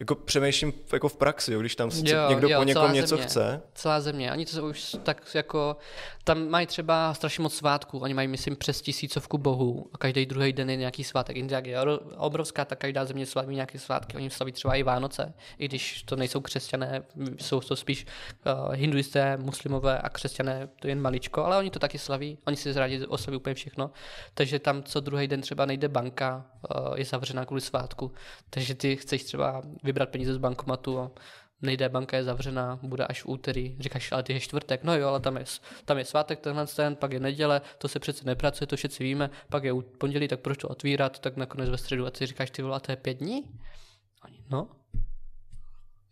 jako 0.00 0.14
přemýšlím 0.14 0.72
jako 0.92 1.08
v 1.08 1.16
praxi, 1.16 1.52
jo, 1.52 1.60
když 1.60 1.76
tam 1.76 1.90
jo, 2.02 2.28
někdo 2.28 2.48
jo, 2.48 2.58
po 2.58 2.64
někom 2.64 2.92
něco 2.92 3.16
země, 3.16 3.26
chce. 3.26 3.62
Celá 3.74 4.00
země. 4.00 4.32
Oni 4.32 4.46
to 4.46 4.66
už 4.66 4.96
tak 5.02 5.34
jako, 5.34 5.76
tam 6.24 6.48
mají 6.48 6.66
třeba 6.66 7.14
strašně 7.14 7.42
moc 7.42 7.54
svátků. 7.54 7.98
Oni 7.98 8.14
mají, 8.14 8.28
myslím, 8.28 8.56
přes 8.56 8.82
tisícovku 8.82 9.38
bohů 9.38 9.90
a 9.92 9.98
každý 9.98 10.26
druhý 10.26 10.52
den 10.52 10.70
je 10.70 10.76
nějaký 10.76 11.04
svátek. 11.04 11.36
India 11.36 11.60
je 11.64 11.78
obrovská, 12.16 12.64
tak 12.64 12.78
každá 12.78 13.04
země 13.04 13.26
slaví 13.26 13.54
nějaké 13.54 13.78
svátky. 13.78 14.16
Oni 14.16 14.30
slaví 14.30 14.52
třeba 14.52 14.74
i 14.74 14.82
Vánoce, 14.82 15.34
i 15.58 15.68
když 15.68 16.02
to 16.02 16.16
nejsou 16.16 16.40
křesťané, 16.40 17.02
jsou 17.38 17.60
to 17.60 17.76
spíš 17.76 18.06
uh, 18.46 18.74
hinduisté, 18.74 19.36
muslimové 19.36 19.98
a 19.98 20.08
křesťané, 20.08 20.68
to 20.80 20.86
je 20.86 20.90
jen 20.90 21.00
maličko, 21.00 21.44
ale 21.44 21.58
oni 21.58 21.70
to 21.70 21.78
taky 21.78 21.98
slaví. 21.98 22.38
Oni 22.46 22.56
si 22.56 22.72
rádi 22.72 23.06
oslaví 23.06 23.36
úplně 23.36 23.54
všechno. 23.54 23.90
Takže 24.34 24.58
tam 24.58 24.82
co 24.82 25.00
druhý 25.00 25.28
den 25.28 25.40
třeba 25.40 25.66
nejde 25.66 25.88
banka, 25.88 26.46
uh, 26.76 26.98
je 26.98 27.04
zavřená 27.04 27.44
kvůli 27.44 27.60
svátku. 27.60 28.12
Takže 28.50 28.74
ty 28.74 28.96
chceš 28.96 29.24
třeba 29.24 29.62
vybrat 29.90 30.08
peníze 30.08 30.34
z 30.34 30.38
bankomatu 30.38 30.98
a 30.98 31.10
nejde, 31.62 31.88
banka 31.88 32.16
je 32.16 32.24
zavřená, 32.24 32.78
bude 32.82 33.06
až 33.06 33.22
v 33.22 33.28
úterý. 33.28 33.76
Říkáš, 33.80 34.12
ale 34.12 34.22
ty 34.22 34.32
je 34.32 34.40
čtvrtek, 34.40 34.84
no 34.84 34.96
jo, 34.96 35.08
ale 35.08 35.20
tam 35.20 35.36
je, 35.36 35.44
tam 35.84 35.98
je 35.98 36.04
svátek, 36.04 36.40
tenhle 36.40 36.66
ten, 36.66 36.96
pak 36.96 37.12
je 37.12 37.20
neděle, 37.20 37.60
to 37.78 37.88
se 37.88 37.98
přece 37.98 38.24
nepracuje, 38.24 38.66
to 38.66 38.76
všichni 38.76 39.04
víme, 39.04 39.30
pak 39.48 39.64
je 39.64 39.72
pondělí, 39.98 40.28
tak 40.28 40.40
proč 40.40 40.58
to 40.58 40.68
otvírat, 40.68 41.18
tak 41.18 41.36
nakonec 41.36 41.68
ve 41.68 41.78
středu 41.78 42.06
a 42.06 42.10
ty 42.10 42.26
říkáš, 42.26 42.50
ty 42.50 42.62
vole, 42.62 42.80
to 42.80 42.92
je 42.92 42.96
pět 42.96 43.14
dní? 43.14 43.44
No, 44.50 44.68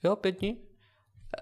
jo, 0.05 0.17
pět 0.17 0.39
dní. 0.39 0.59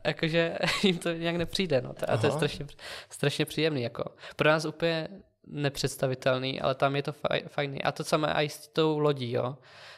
Jakože 0.05 0.59
jim 0.83 0.99
to 0.99 1.13
nějak 1.13 1.37
nepřijde, 1.37 1.81
no. 1.81 1.95
A 2.09 2.17
to 2.17 2.27
je 2.27 2.33
strašně, 2.33 2.67
strašně 3.11 3.45
příjemný, 3.45 3.83
jako. 3.83 4.05
Pro 4.37 4.49
nás 4.49 4.65
úplně 4.65 5.09
nepředstavitelný, 5.47 6.61
ale 6.61 6.75
tam 6.75 6.97
je 6.97 7.03
to 7.03 7.13
faj, 7.13 7.43
fajný. 7.49 7.83
A 7.83 7.93
to 7.93 8.05
samé 8.05 8.33
i 8.33 8.49
s 8.49 8.69
tou 8.69 8.99
lodí, 8.99 9.33
jo. 9.33 9.57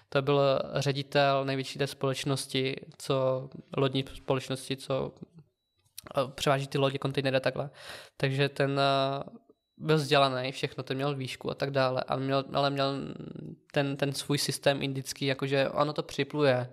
To 0.09 0.23
byl 0.23 0.41
ředitel 0.75 1.45
největší 1.45 1.79
té 1.79 1.87
společnosti, 1.87 2.77
co 2.99 3.49
lodní 3.77 4.05
společnosti, 4.15 4.77
co 4.77 5.13
eh, 6.17 6.21
převáží 6.35 6.67
ty 6.67 6.79
lodě, 6.79 6.99
kontejnery 6.99 7.41
takhle. 7.41 7.71
Takže 8.17 8.49
ten 8.49 8.81
eh, 8.81 9.23
byl 9.77 9.97
vzdělaný, 9.97 10.53
všechno, 10.53 10.85
ten 10.85 10.97
měl 10.97 11.15
výšku 11.15 11.51
a 11.51 11.55
tak 11.55 11.71
dále, 11.71 12.05
ale 12.09 12.21
měl, 12.21 12.45
ale 12.53 12.71
měl 12.71 12.95
ten, 13.73 13.97
ten 13.97 14.13
svůj 14.13 14.39
systém 14.39 14.83
indický, 14.83 15.27
jakože 15.27 15.69
ono 15.69 15.93
to 15.93 16.03
připluje 16.03 16.73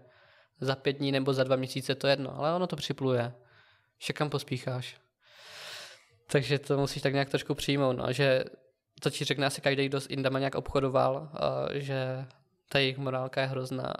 za 0.60 0.76
pět 0.76 0.94
dní 0.94 1.12
nebo 1.12 1.34
za 1.34 1.44
dva 1.44 1.56
měsíce, 1.56 1.96
to 1.96 2.08
jedno, 2.08 2.38
ale 2.38 2.54
ono 2.54 2.68
to 2.68 2.76
připluje. 2.76 3.34
Všakam 3.98 4.30
pospícháš. 4.30 4.98
Takže 6.28 6.60
to 6.60 6.78
musíš 6.78 7.02
tak 7.02 7.14
nějak 7.14 7.30
trošku 7.30 7.56
přijmout, 7.56 7.94
no, 7.94 8.14
že 8.14 8.44
to 9.00 9.10
ti 9.10 9.26
řekne 9.26 9.46
asi 9.46 9.62
každý, 9.62 9.86
kdo 9.86 10.02
s 10.02 10.08
Indama 10.10 10.40
nějak 10.40 10.56
obchodoval, 10.56 11.30
uh, 11.34 11.74
že 11.74 12.26
ta 12.70 12.80
jejich 12.80 12.98
morálka 12.98 13.42
je 13.42 13.48
hrozná 13.48 13.94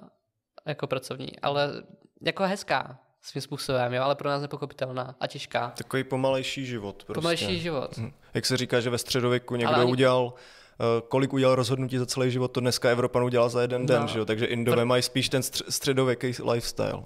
jako 0.66 0.88
pracovní, 0.88 1.40
ale 1.42 1.84
jako 2.22 2.44
hezká 2.44 3.00
svým 3.22 3.42
způsobem, 3.42 3.94
jo, 3.94 4.04
ale 4.04 4.16
pro 4.16 4.30
nás 4.30 4.42
nepochopitelná 4.42 5.16
a 5.20 5.28
těžká. 5.28 5.74
Takový 5.78 6.04
pomalejší 6.04 6.66
život. 6.66 7.04
Prostě. 7.04 7.14
Pomalejší 7.14 7.60
život. 7.60 7.98
Hm. 7.98 8.12
Jak 8.34 8.46
se 8.46 8.58
říká, 8.58 8.80
že 8.80 8.90
ve 8.90 8.98
středověku 8.98 9.56
někdo 9.56 9.76
ani... 9.76 9.92
udělal 9.92 10.34
eh, 10.80 11.02
kolik 11.08 11.34
udělal 11.34 11.56
rozhodnutí 11.56 11.98
za 11.98 12.06
celý 12.06 12.32
život, 12.32 12.48
to 12.48 12.60
dneska 12.60 12.90
Evropan 12.90 13.24
udělal 13.24 13.50
za 13.50 13.62
jeden 13.62 13.82
no. 13.82 13.88
den, 13.88 14.08
že 14.08 14.20
jo? 14.20 14.26
takže 14.26 14.46
Indové 14.46 14.84
Pr- 14.84 14.86
mají 14.86 15.04
spíš 15.04 15.30
ten 15.30 15.44
středověký 15.44 16.28
lifestyle. 16.52 17.04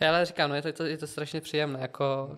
Já 0.00 0.08
ale 0.08 0.24
říkám, 0.24 0.50
no 0.50 0.56
je 0.56 0.62
to, 0.62 0.68
je 0.68 0.72
to, 0.72 0.86
je 0.86 0.98
to 0.98 1.06
strašně 1.06 1.40
příjemné, 1.40 1.80
jako 1.80 2.36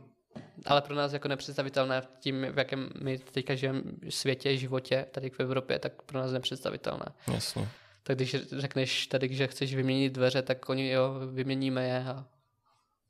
ale 0.67 0.83
pro 0.83 0.95
nás 0.95 1.13
jako 1.13 1.29
nepředstavitelné 1.29 2.01
v 2.01 2.07
tím, 2.21 2.47
v 2.53 2.59
jakém 2.59 2.91
my 3.03 3.19
teďka 3.19 3.55
žijeme 3.55 3.83
světě, 4.09 4.57
životě, 4.57 5.07
tady 5.11 5.31
v 5.31 5.41
Evropě, 5.41 5.79
tak 5.79 6.03
pro 6.03 6.19
nás 6.19 6.33
nepředstavitelné. 6.33 7.07
Jasně. 7.33 7.69
Tak 8.03 8.17
když 8.17 8.37
řekneš 8.59 9.07
tady, 9.07 9.35
že 9.35 9.47
chceš 9.47 9.75
vyměnit 9.75 10.13
dveře, 10.13 10.43
tak 10.43 10.69
oni 10.69 10.91
jo, 10.91 11.15
vyměníme 11.33 11.89
je 11.89 12.05
a 12.09 12.25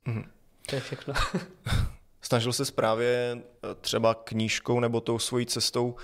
mm. 0.05 0.23
to 0.65 0.75
je 0.75 0.81
všechno. 0.81 1.13
Snažil 2.21 2.53
se 2.53 2.71
právě 2.71 3.37
eh, 3.37 3.75
třeba 3.81 4.13
knížkou 4.13 4.79
nebo 4.79 5.01
tou 5.01 5.19
svojí 5.19 5.45
cestou 5.45 5.95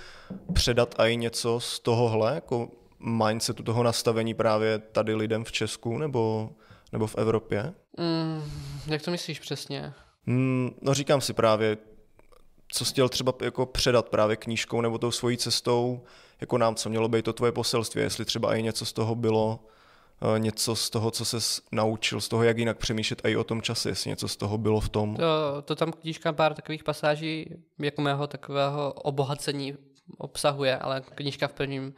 předat 0.52 0.94
i 0.98 1.16
něco 1.16 1.60
z 1.60 1.80
tohohle, 1.80 2.34
jako 2.34 2.70
mindsetu 3.00 3.62
toho 3.62 3.82
nastavení 3.82 4.34
právě 4.34 4.78
tady 4.78 5.14
lidem 5.14 5.44
v 5.44 5.52
Česku 5.52 5.98
nebo, 5.98 6.50
nebo 6.92 7.06
v 7.06 7.18
Evropě? 7.18 7.74
Mm, 7.98 8.42
jak 8.86 9.02
to 9.02 9.10
myslíš 9.10 9.40
přesně? 9.40 9.94
Mm, 10.28 10.70
no 10.82 10.94
říkám 10.94 11.20
si 11.20 11.32
právě, 11.32 11.76
co 12.72 12.84
jsi 12.84 12.92
chtěl 12.92 13.08
třeba 13.08 13.34
jako 13.42 13.66
předat 13.66 14.08
právě 14.08 14.36
knížkou 14.36 14.80
nebo 14.80 14.98
tou 14.98 15.10
svojí 15.10 15.36
cestou, 15.36 16.04
jako 16.40 16.58
nám, 16.58 16.74
co 16.74 16.88
mělo 16.88 17.08
být 17.08 17.24
to 17.24 17.32
tvoje 17.32 17.52
poselství, 17.52 18.00
jestli 18.00 18.24
třeba 18.24 18.54
i 18.54 18.62
něco 18.62 18.86
z 18.86 18.92
toho 18.92 19.14
bylo, 19.14 19.60
eh, 20.36 20.38
něco 20.38 20.76
z 20.76 20.90
toho, 20.90 21.10
co 21.10 21.24
se 21.24 21.62
naučil, 21.72 22.20
z 22.20 22.28
toho, 22.28 22.42
jak 22.42 22.58
jinak 22.58 22.78
přemýšlet 22.78 23.22
i 23.24 23.36
o 23.36 23.44
tom 23.44 23.62
čase, 23.62 23.88
jestli 23.88 24.10
něco 24.10 24.28
z 24.28 24.36
toho 24.36 24.58
bylo 24.58 24.80
v 24.80 24.88
tom. 24.88 25.16
To, 25.16 25.62
to 25.62 25.76
tam 25.76 25.92
knížka 25.92 26.32
pár 26.32 26.54
takových 26.54 26.84
pasáží, 26.84 27.54
jako 27.78 28.02
mého 28.02 28.26
takového 28.26 28.92
obohacení 28.92 29.76
obsahuje, 30.18 30.78
ale 30.78 31.00
knížka 31.00 31.48
v 31.48 31.52
prvním, 31.52 31.94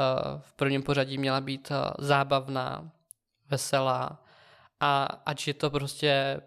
eh, 0.00 0.40
v 0.40 0.52
prvním 0.52 0.82
pořadí 0.82 1.18
měla 1.18 1.40
být 1.40 1.68
eh, 1.70 1.90
zábavná, 1.98 2.90
veselá 3.50 4.22
a 4.80 5.04
ať 5.26 5.46
je 5.46 5.54
to 5.54 5.70
prostě 5.70 6.40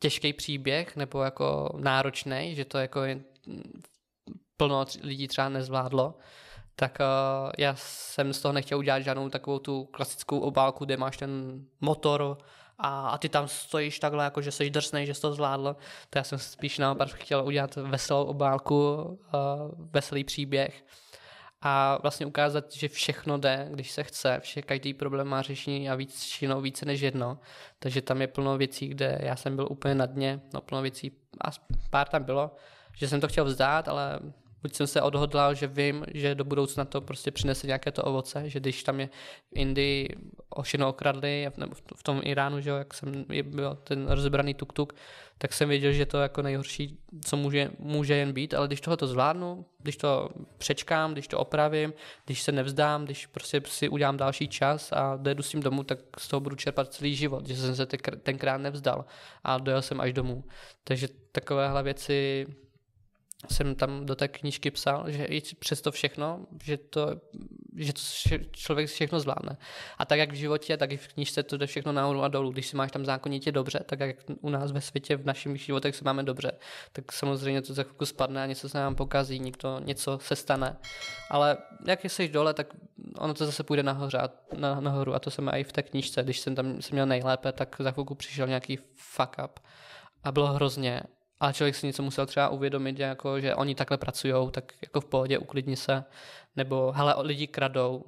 těžký 0.00 0.32
příběh 0.32 0.96
nebo 0.96 1.22
jako 1.22 1.70
náročný, 1.78 2.54
že 2.54 2.64
to 2.64 2.78
jako 2.78 3.02
je 3.02 3.20
plno 4.56 4.84
lidí 5.02 5.28
třeba 5.28 5.48
nezvládlo, 5.48 6.14
tak 6.76 6.98
uh, 7.00 7.50
já 7.58 7.74
jsem 7.76 8.32
z 8.32 8.40
toho 8.40 8.52
nechtěl 8.52 8.78
udělat 8.78 9.00
žádnou 9.00 9.28
takovou 9.28 9.58
tu 9.58 9.84
klasickou 9.84 10.38
obálku, 10.38 10.84
kde 10.84 10.96
máš 10.96 11.16
ten 11.16 11.62
motor 11.80 12.38
a, 12.78 13.08
a 13.08 13.18
ty 13.18 13.28
tam 13.28 13.48
stojíš 13.48 13.98
takhle, 13.98 14.24
jako 14.24 14.42
že 14.42 14.52
jsi 14.52 14.70
drsnej, 14.70 15.06
že 15.06 15.14
jsi 15.14 15.20
to 15.20 15.32
zvládl. 15.32 15.76
To 16.10 16.18
já 16.18 16.24
jsem 16.24 16.38
spíš 16.38 16.78
naopak 16.78 17.08
chtěl 17.08 17.44
udělat 17.44 17.76
veselou 17.76 18.24
obálku, 18.24 18.94
uh, 18.94 19.20
veselý 19.76 20.24
příběh 20.24 20.84
a 21.68 21.98
vlastně 22.02 22.26
ukázat, 22.26 22.72
že 22.72 22.88
všechno 22.88 23.38
jde, 23.38 23.68
když 23.70 23.90
se 23.90 24.02
chce, 24.02 24.40
vše, 24.40 24.62
každý 24.62 24.94
problém 24.94 25.26
má 25.26 25.42
řešení 25.42 25.90
a 25.90 25.94
víc, 25.94 26.42
více 26.60 26.86
než 26.86 27.00
jedno. 27.00 27.38
Takže 27.78 28.02
tam 28.02 28.20
je 28.20 28.26
plno 28.26 28.58
věcí, 28.58 28.88
kde 28.88 29.18
já 29.22 29.36
jsem 29.36 29.56
byl 29.56 29.68
úplně 29.70 29.94
na 29.94 30.06
dně, 30.06 30.40
no 30.54 30.60
plno 30.60 30.82
věcí, 30.82 31.12
a 31.44 31.50
pár 31.90 32.08
tam 32.08 32.24
bylo, 32.24 32.56
že 32.96 33.08
jsem 33.08 33.20
to 33.20 33.28
chtěl 33.28 33.44
vzdát, 33.44 33.88
ale 33.88 34.20
buď 34.66 34.74
jsem 34.74 34.86
se 34.86 35.02
odhodlal, 35.02 35.54
že 35.54 35.66
vím, 35.66 36.04
že 36.14 36.34
do 36.34 36.44
budoucna 36.44 36.84
to 36.84 37.00
prostě 37.00 37.30
přinese 37.30 37.66
nějaké 37.66 37.92
to 37.92 38.02
ovoce, 38.02 38.50
že 38.50 38.60
když 38.60 38.82
tam 38.82 39.00
je 39.00 39.06
v 39.06 39.10
Indii 39.54 40.08
ošino 40.50 40.88
okradli, 40.88 41.46
nebo 41.56 41.74
v 41.96 42.02
tom 42.02 42.20
Iránu, 42.24 42.60
že 42.60 42.70
jo, 42.70 42.76
jak 42.76 42.94
jsem 42.94 43.24
byl 43.44 43.78
ten 43.84 44.08
rozebraný 44.08 44.54
tuk-tuk, 44.54 44.92
tak 45.38 45.52
jsem 45.52 45.68
věděl, 45.68 45.92
že 45.92 46.06
to 46.06 46.18
jako 46.18 46.42
nejhorší, 46.42 46.98
co 47.24 47.36
může, 47.36 47.70
může 47.78 48.14
jen 48.14 48.32
být, 48.32 48.54
ale 48.54 48.66
když 48.66 48.80
tohle 48.80 48.96
to 48.96 49.06
zvládnu, 49.06 49.66
když 49.78 49.96
to 49.96 50.28
přečkám, 50.58 51.12
když 51.12 51.28
to 51.28 51.38
opravím, 51.38 51.92
když 52.24 52.42
se 52.42 52.52
nevzdám, 52.52 53.04
když 53.04 53.26
prostě 53.26 53.62
si 53.66 53.88
udělám 53.88 54.16
další 54.16 54.48
čas 54.48 54.92
a 54.92 55.16
dojedu 55.16 55.42
s 55.42 55.50
tím 55.50 55.60
domů, 55.60 55.82
tak 55.82 55.98
z 56.18 56.28
toho 56.28 56.40
budu 56.40 56.56
čerpat 56.56 56.94
celý 56.94 57.14
život, 57.14 57.46
že 57.46 57.56
jsem 57.56 57.76
se 57.76 57.86
tenkrát 58.22 58.58
nevzdal 58.58 59.04
a 59.44 59.58
dojel 59.58 59.82
jsem 59.82 60.00
až 60.00 60.12
domů. 60.12 60.44
Takže 60.84 61.08
takovéhle 61.32 61.82
věci 61.82 62.46
jsem 63.50 63.74
tam 63.74 64.06
do 64.06 64.16
té 64.16 64.28
knížky 64.28 64.70
psal, 64.70 65.10
že 65.10 65.24
i 65.24 65.40
přesto 65.58 65.92
všechno, 65.92 66.46
že 66.64 66.76
to, 66.76 67.20
že 67.76 67.92
to 67.92 68.00
člověk 68.50 68.88
všechno 68.88 69.20
zvládne. 69.20 69.56
A 69.98 70.04
tak 70.04 70.18
jak 70.18 70.30
v 70.30 70.34
životě, 70.34 70.76
tak 70.76 70.92
i 70.92 70.96
v 70.96 71.08
knižce 71.08 71.42
to 71.42 71.56
jde 71.56 71.66
všechno 71.66 71.92
nahoru 71.92 72.22
a 72.22 72.28
dolů. 72.28 72.50
Když 72.50 72.66
si 72.66 72.76
máš 72.76 72.92
tam 72.92 73.04
zákonitě 73.04 73.52
dobře, 73.52 73.80
tak 73.86 74.00
jak 74.00 74.16
u 74.40 74.50
nás 74.50 74.72
ve 74.72 74.80
světě, 74.80 75.16
v 75.16 75.26
našich 75.26 75.60
životech 75.60 75.96
se 75.96 76.04
máme 76.04 76.22
dobře, 76.22 76.52
tak 76.92 77.12
samozřejmě 77.12 77.62
to 77.62 77.74
za 77.74 77.82
chvilku 77.82 78.06
spadne 78.06 78.42
a 78.42 78.46
něco 78.46 78.68
se 78.68 78.78
nám 78.78 78.94
pokazí, 78.94 79.38
někdo, 79.38 79.80
něco 79.84 80.18
se 80.22 80.36
stane. 80.36 80.76
Ale 81.30 81.56
jak 81.86 82.04
jsi 82.04 82.28
dole, 82.28 82.54
tak 82.54 82.66
ono 83.18 83.34
to 83.34 83.46
zase 83.46 83.62
půjde 83.62 83.82
nahoře 83.82 84.18
na, 84.56 84.80
nahoru 84.80 85.14
a 85.14 85.18
to 85.18 85.30
jsem 85.30 85.48
i 85.48 85.64
v 85.64 85.72
té 85.72 85.82
knižce. 85.82 86.22
Když 86.22 86.40
jsem 86.40 86.54
tam 86.54 86.82
jsem 86.82 86.94
měl 86.94 87.06
nejlépe, 87.06 87.52
tak 87.52 87.76
za 87.78 87.90
chvilku 87.90 88.14
přišel 88.14 88.46
nějaký 88.46 88.78
fuck 88.94 89.36
up 89.44 89.60
a 90.24 90.32
bylo 90.32 90.52
hrozně 90.52 91.02
ale 91.40 91.52
člověk 91.52 91.74
si 91.74 91.86
něco 91.86 92.02
musel 92.02 92.26
třeba 92.26 92.48
uvědomit, 92.48 92.98
jako, 92.98 93.40
že 93.40 93.54
oni 93.54 93.74
takhle 93.74 93.98
pracují, 93.98 94.50
tak 94.50 94.72
jako 94.82 95.00
v 95.00 95.04
pohodě 95.04 95.38
uklidni 95.38 95.76
se, 95.76 96.04
nebo 96.56 96.92
hele, 96.92 97.14
lidi 97.18 97.46
kradou, 97.46 98.04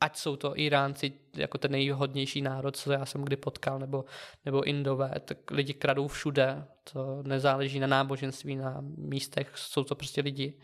ať 0.00 0.16
jsou 0.16 0.36
to 0.36 0.58
Iránci, 0.58 1.12
jako 1.34 1.58
ten 1.58 1.70
nejhodnější 1.70 2.42
národ, 2.42 2.76
co 2.76 2.92
já 2.92 3.06
jsem 3.06 3.24
kdy 3.24 3.36
potkal, 3.36 3.78
nebo, 3.78 4.04
nebo 4.44 4.62
Indové, 4.62 5.14
tak 5.24 5.50
lidi 5.50 5.74
kradou 5.74 6.08
všude, 6.08 6.64
to 6.92 7.22
nezáleží 7.22 7.80
na 7.80 7.86
náboženství, 7.86 8.56
na 8.56 8.76
místech, 8.96 9.52
jsou 9.54 9.84
to 9.84 9.94
prostě 9.94 10.20
lidi, 10.20 10.58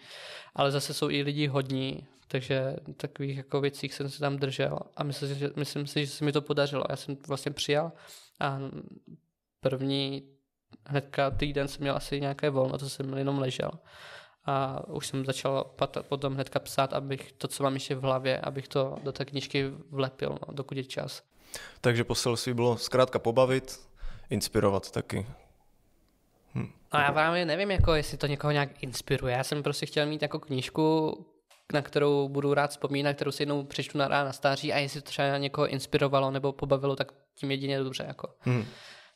ale 0.54 0.70
zase 0.70 0.94
jsou 0.94 1.10
i 1.10 1.22
lidi 1.22 1.46
hodní, 1.46 2.06
takže 2.28 2.76
takových 2.96 3.36
jako 3.36 3.60
věcích 3.60 3.94
jsem 3.94 4.08
se 4.08 4.20
tam 4.20 4.36
držel. 4.36 4.78
A 4.96 5.04
myslím, 5.04 5.34
že, 5.34 5.50
myslím 5.56 5.86
si, 5.86 6.06
že 6.06 6.12
se 6.12 6.24
mi 6.24 6.32
to 6.32 6.42
podařilo. 6.42 6.84
Já 6.90 6.96
jsem 6.96 7.16
vlastně 7.28 7.52
přijal 7.52 7.92
a 8.40 8.58
první 9.60 10.35
hnedka 10.86 11.30
týden 11.30 11.68
jsem 11.68 11.80
měl 11.80 11.96
asi 11.96 12.20
nějaké 12.20 12.50
volno, 12.50 12.78
to 12.78 12.88
jsem 12.88 13.16
jenom 13.16 13.38
ležel. 13.38 13.70
A 14.46 14.82
už 14.88 15.06
jsem 15.06 15.24
začal 15.24 15.74
potom 16.08 16.34
hnedka 16.34 16.58
psát, 16.58 16.92
abych 16.92 17.32
to, 17.32 17.48
co 17.48 17.62
mám 17.62 17.74
ještě 17.74 17.94
v 17.94 18.02
hlavě, 18.02 18.40
abych 18.40 18.68
to 18.68 18.96
do 19.02 19.12
té 19.12 19.24
knižky 19.24 19.70
vlepil, 19.90 20.28
no, 20.30 20.54
dokud 20.54 20.76
je 20.76 20.84
čas. 20.84 21.22
Takže 21.80 22.04
poselství 22.04 22.54
bylo 22.54 22.76
zkrátka 22.76 23.18
pobavit, 23.18 23.80
inspirovat 24.30 24.90
taky. 24.90 25.26
Hm. 26.54 26.70
A 26.90 27.02
já 27.02 27.12
právě 27.12 27.46
nevím, 27.46 27.70
jako 27.70 27.94
jestli 27.94 28.18
to 28.18 28.26
někoho 28.26 28.50
nějak 28.50 28.82
inspiruje. 28.82 29.36
Já 29.36 29.44
jsem 29.44 29.62
prostě 29.62 29.86
chtěl 29.86 30.06
mít 30.06 30.22
jako 30.22 30.38
knížku, 30.38 31.16
na 31.72 31.82
kterou 31.82 32.28
budu 32.28 32.54
rád 32.54 32.70
vzpomínat, 32.70 33.16
kterou 33.16 33.30
si 33.30 33.42
jednou 33.42 33.64
přečtu 33.64 33.98
na 33.98 34.08
rána 34.08 34.32
stáří 34.32 34.72
a 34.72 34.78
jestli 34.78 35.00
to 35.00 35.06
třeba 35.06 35.38
někoho 35.38 35.66
inspirovalo 35.66 36.30
nebo 36.30 36.52
pobavilo, 36.52 36.96
tak 36.96 37.12
tím 37.34 37.50
jedině 37.50 37.78
dobře. 37.78 38.04
Jako. 38.08 38.28
Hmm 38.40 38.64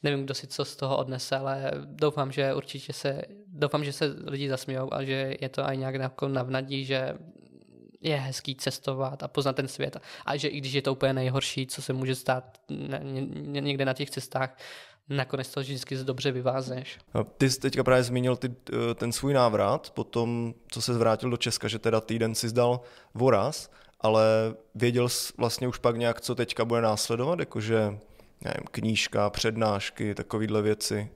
nevím, 0.02 0.24
kdo 0.24 0.34
si 0.34 0.46
co 0.46 0.64
z 0.64 0.76
toho 0.76 0.96
odnese, 0.96 1.36
ale 1.36 1.72
doufám, 1.84 2.32
že 2.32 2.54
určitě 2.54 2.92
se, 2.92 3.22
doufám, 3.46 3.84
že 3.84 3.92
se 3.92 4.16
lidi 4.24 4.48
zasmějou 4.48 4.92
a 4.92 5.04
že 5.04 5.36
je 5.40 5.48
to 5.48 5.66
aj 5.66 5.76
nějak 5.76 5.94
jako 5.94 6.28
navnadí, 6.28 6.84
že 6.84 7.14
je 8.00 8.16
hezký 8.16 8.54
cestovat 8.54 9.22
a 9.22 9.28
poznat 9.28 9.56
ten 9.56 9.68
svět. 9.68 9.96
A 10.26 10.36
že 10.36 10.48
i 10.48 10.58
když 10.58 10.72
je 10.72 10.82
to 10.82 10.92
úplně 10.92 11.12
nejhorší, 11.12 11.66
co 11.66 11.82
se 11.82 11.92
může 11.92 12.14
stát 12.14 12.58
někde 13.60 13.84
na 13.84 13.92
těch 13.92 14.10
cestách, 14.10 14.56
nakonec 15.08 15.48
to 15.48 15.60
vždycky 15.60 15.96
dobře 15.96 16.32
vyvázeš. 16.32 16.98
Ty 17.36 17.50
jsi 17.50 17.60
teďka 17.60 17.84
právě 17.84 18.02
zmínil 18.02 18.36
ty, 18.36 18.54
eh, 18.72 18.94
ten 18.94 19.12
svůj 19.12 19.34
návrat, 19.34 19.90
potom, 19.90 20.54
co 20.68 20.82
se 20.82 20.94
zvrátil 20.94 21.30
do 21.30 21.36
Česka, 21.36 21.68
že 21.68 21.78
teda 21.78 22.00
týden 22.00 22.34
si 22.34 22.48
zdal 22.48 22.80
voraz, 23.14 23.70
ale 24.00 24.24
věděl 24.74 25.08
jsi 25.08 25.32
vlastně 25.36 25.68
už 25.68 25.78
pak 25.78 25.96
nějak, 25.96 26.20
co 26.20 26.34
teďka 26.34 26.64
bude 26.64 26.80
následovat, 26.80 27.38
jakože 27.38 27.98
nevím, 28.44 28.66
knížka, 28.70 29.30
přednášky, 29.30 30.14
takovéhle 30.14 30.62
věci? 30.62 31.10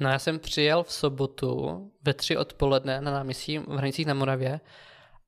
No 0.00 0.08
já 0.08 0.18
jsem 0.18 0.38
přijel 0.38 0.82
v 0.82 0.92
sobotu 0.92 1.80
ve 2.02 2.14
tři 2.14 2.36
odpoledne 2.36 3.00
na 3.00 3.10
náměstí 3.10 3.58
v 3.58 3.68
Hranicích 3.68 4.06
na 4.06 4.14
Moravě 4.14 4.60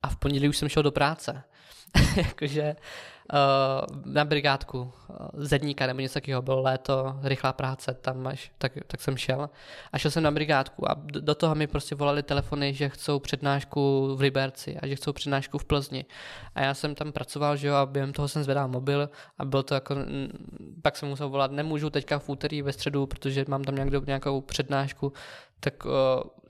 a 0.02 0.08
v 0.08 0.16
pondělí 0.16 0.48
už 0.48 0.56
jsem 0.56 0.68
šel 0.68 0.82
do 0.82 0.92
práce. 0.92 1.42
Jakože 2.16 2.76
uh, 3.32 4.12
na 4.12 4.24
brigádku 4.24 4.80
uh, 4.80 5.16
zedníka 5.34 5.86
nebo 5.86 6.00
něco 6.00 6.14
takového, 6.14 6.42
bylo 6.42 6.62
léto, 6.62 7.20
rychlá 7.22 7.52
práce, 7.52 7.94
tam 7.94 8.22
máš, 8.22 8.52
tak, 8.58 8.72
tak 8.86 9.00
jsem 9.00 9.16
šel. 9.16 9.50
A 9.92 9.98
šel 9.98 10.10
jsem 10.10 10.22
na 10.22 10.30
brigádku 10.30 10.90
a 10.90 10.94
do, 10.98 11.34
toho 11.34 11.54
mi 11.54 11.66
prostě 11.66 11.94
volali 11.94 12.22
telefony, 12.22 12.74
že 12.74 12.88
chcou 12.88 13.18
přednášku 13.18 14.10
v 14.16 14.20
Liberci 14.20 14.78
a 14.78 14.86
že 14.86 14.96
chcou 14.96 15.12
přednášku 15.12 15.58
v 15.58 15.64
Plzni. 15.64 16.04
A 16.54 16.60
já 16.60 16.74
jsem 16.74 16.94
tam 16.94 17.12
pracoval, 17.12 17.56
že 17.56 17.68
jo, 17.68 17.74
a 17.74 17.86
během 17.86 18.12
toho 18.12 18.28
jsem 18.28 18.42
zvedal 18.44 18.68
mobil 18.68 19.10
a 19.38 19.44
bylo 19.44 19.62
to 19.62 19.74
jako, 19.74 19.94
pak 20.86 20.96
jsem 20.96 21.08
musel 21.08 21.28
volat, 21.28 21.50
nemůžu 21.50 21.90
teďka 21.90 22.18
v 22.18 22.28
úterý 22.28 22.62
ve 22.62 22.72
středu, 22.72 23.06
protože 23.06 23.44
mám 23.48 23.64
tam 23.64 23.74
nějakou, 23.74 24.04
nějakou 24.06 24.40
přednášku, 24.40 25.12
tak 25.60 25.84
uh, 25.84 25.92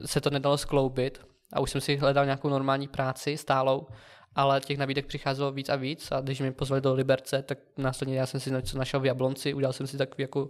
se 0.06 0.20
to 0.20 0.30
nedalo 0.30 0.58
skloubit 0.58 1.20
a 1.52 1.60
už 1.60 1.70
jsem 1.70 1.80
si 1.80 1.96
hledal 1.96 2.24
nějakou 2.24 2.48
normální 2.48 2.88
práci 2.88 3.36
stálou 3.36 3.86
ale 4.34 4.60
těch 4.60 4.78
nabídek 4.78 5.06
přicházelo 5.06 5.52
víc 5.52 5.68
a 5.68 5.76
víc 5.76 6.12
a 6.12 6.20
když 6.20 6.40
mě 6.40 6.52
pozvali 6.52 6.80
do 6.80 6.94
Liberce, 6.94 7.42
tak 7.42 7.58
následně 7.76 8.18
já 8.18 8.26
jsem 8.26 8.40
si 8.40 8.50
něco 8.50 8.78
našel 8.78 9.00
v 9.00 9.06
Jablonci, 9.06 9.54
udělal 9.54 9.72
jsem 9.72 9.86
si 9.86 9.98
takový 9.98 10.22
jako 10.22 10.48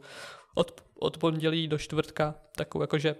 od, 0.54 0.80
od 0.98 1.18
pondělí 1.18 1.68
do 1.68 1.78
čtvrtka 1.78 2.34
takovou 2.56 2.82
jakože 2.82 3.16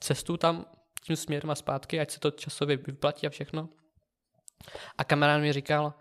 cestu 0.00 0.36
tam 0.36 0.66
tím 1.02 1.16
směrem 1.16 1.50
a 1.50 1.54
zpátky, 1.54 2.00
ať 2.00 2.10
se 2.10 2.20
to 2.20 2.30
časově 2.30 2.76
vyplatí 2.76 3.26
a 3.26 3.30
všechno. 3.30 3.68
A 4.98 5.04
kamarád 5.04 5.40
mi 5.40 5.52
říkal, 5.52 5.94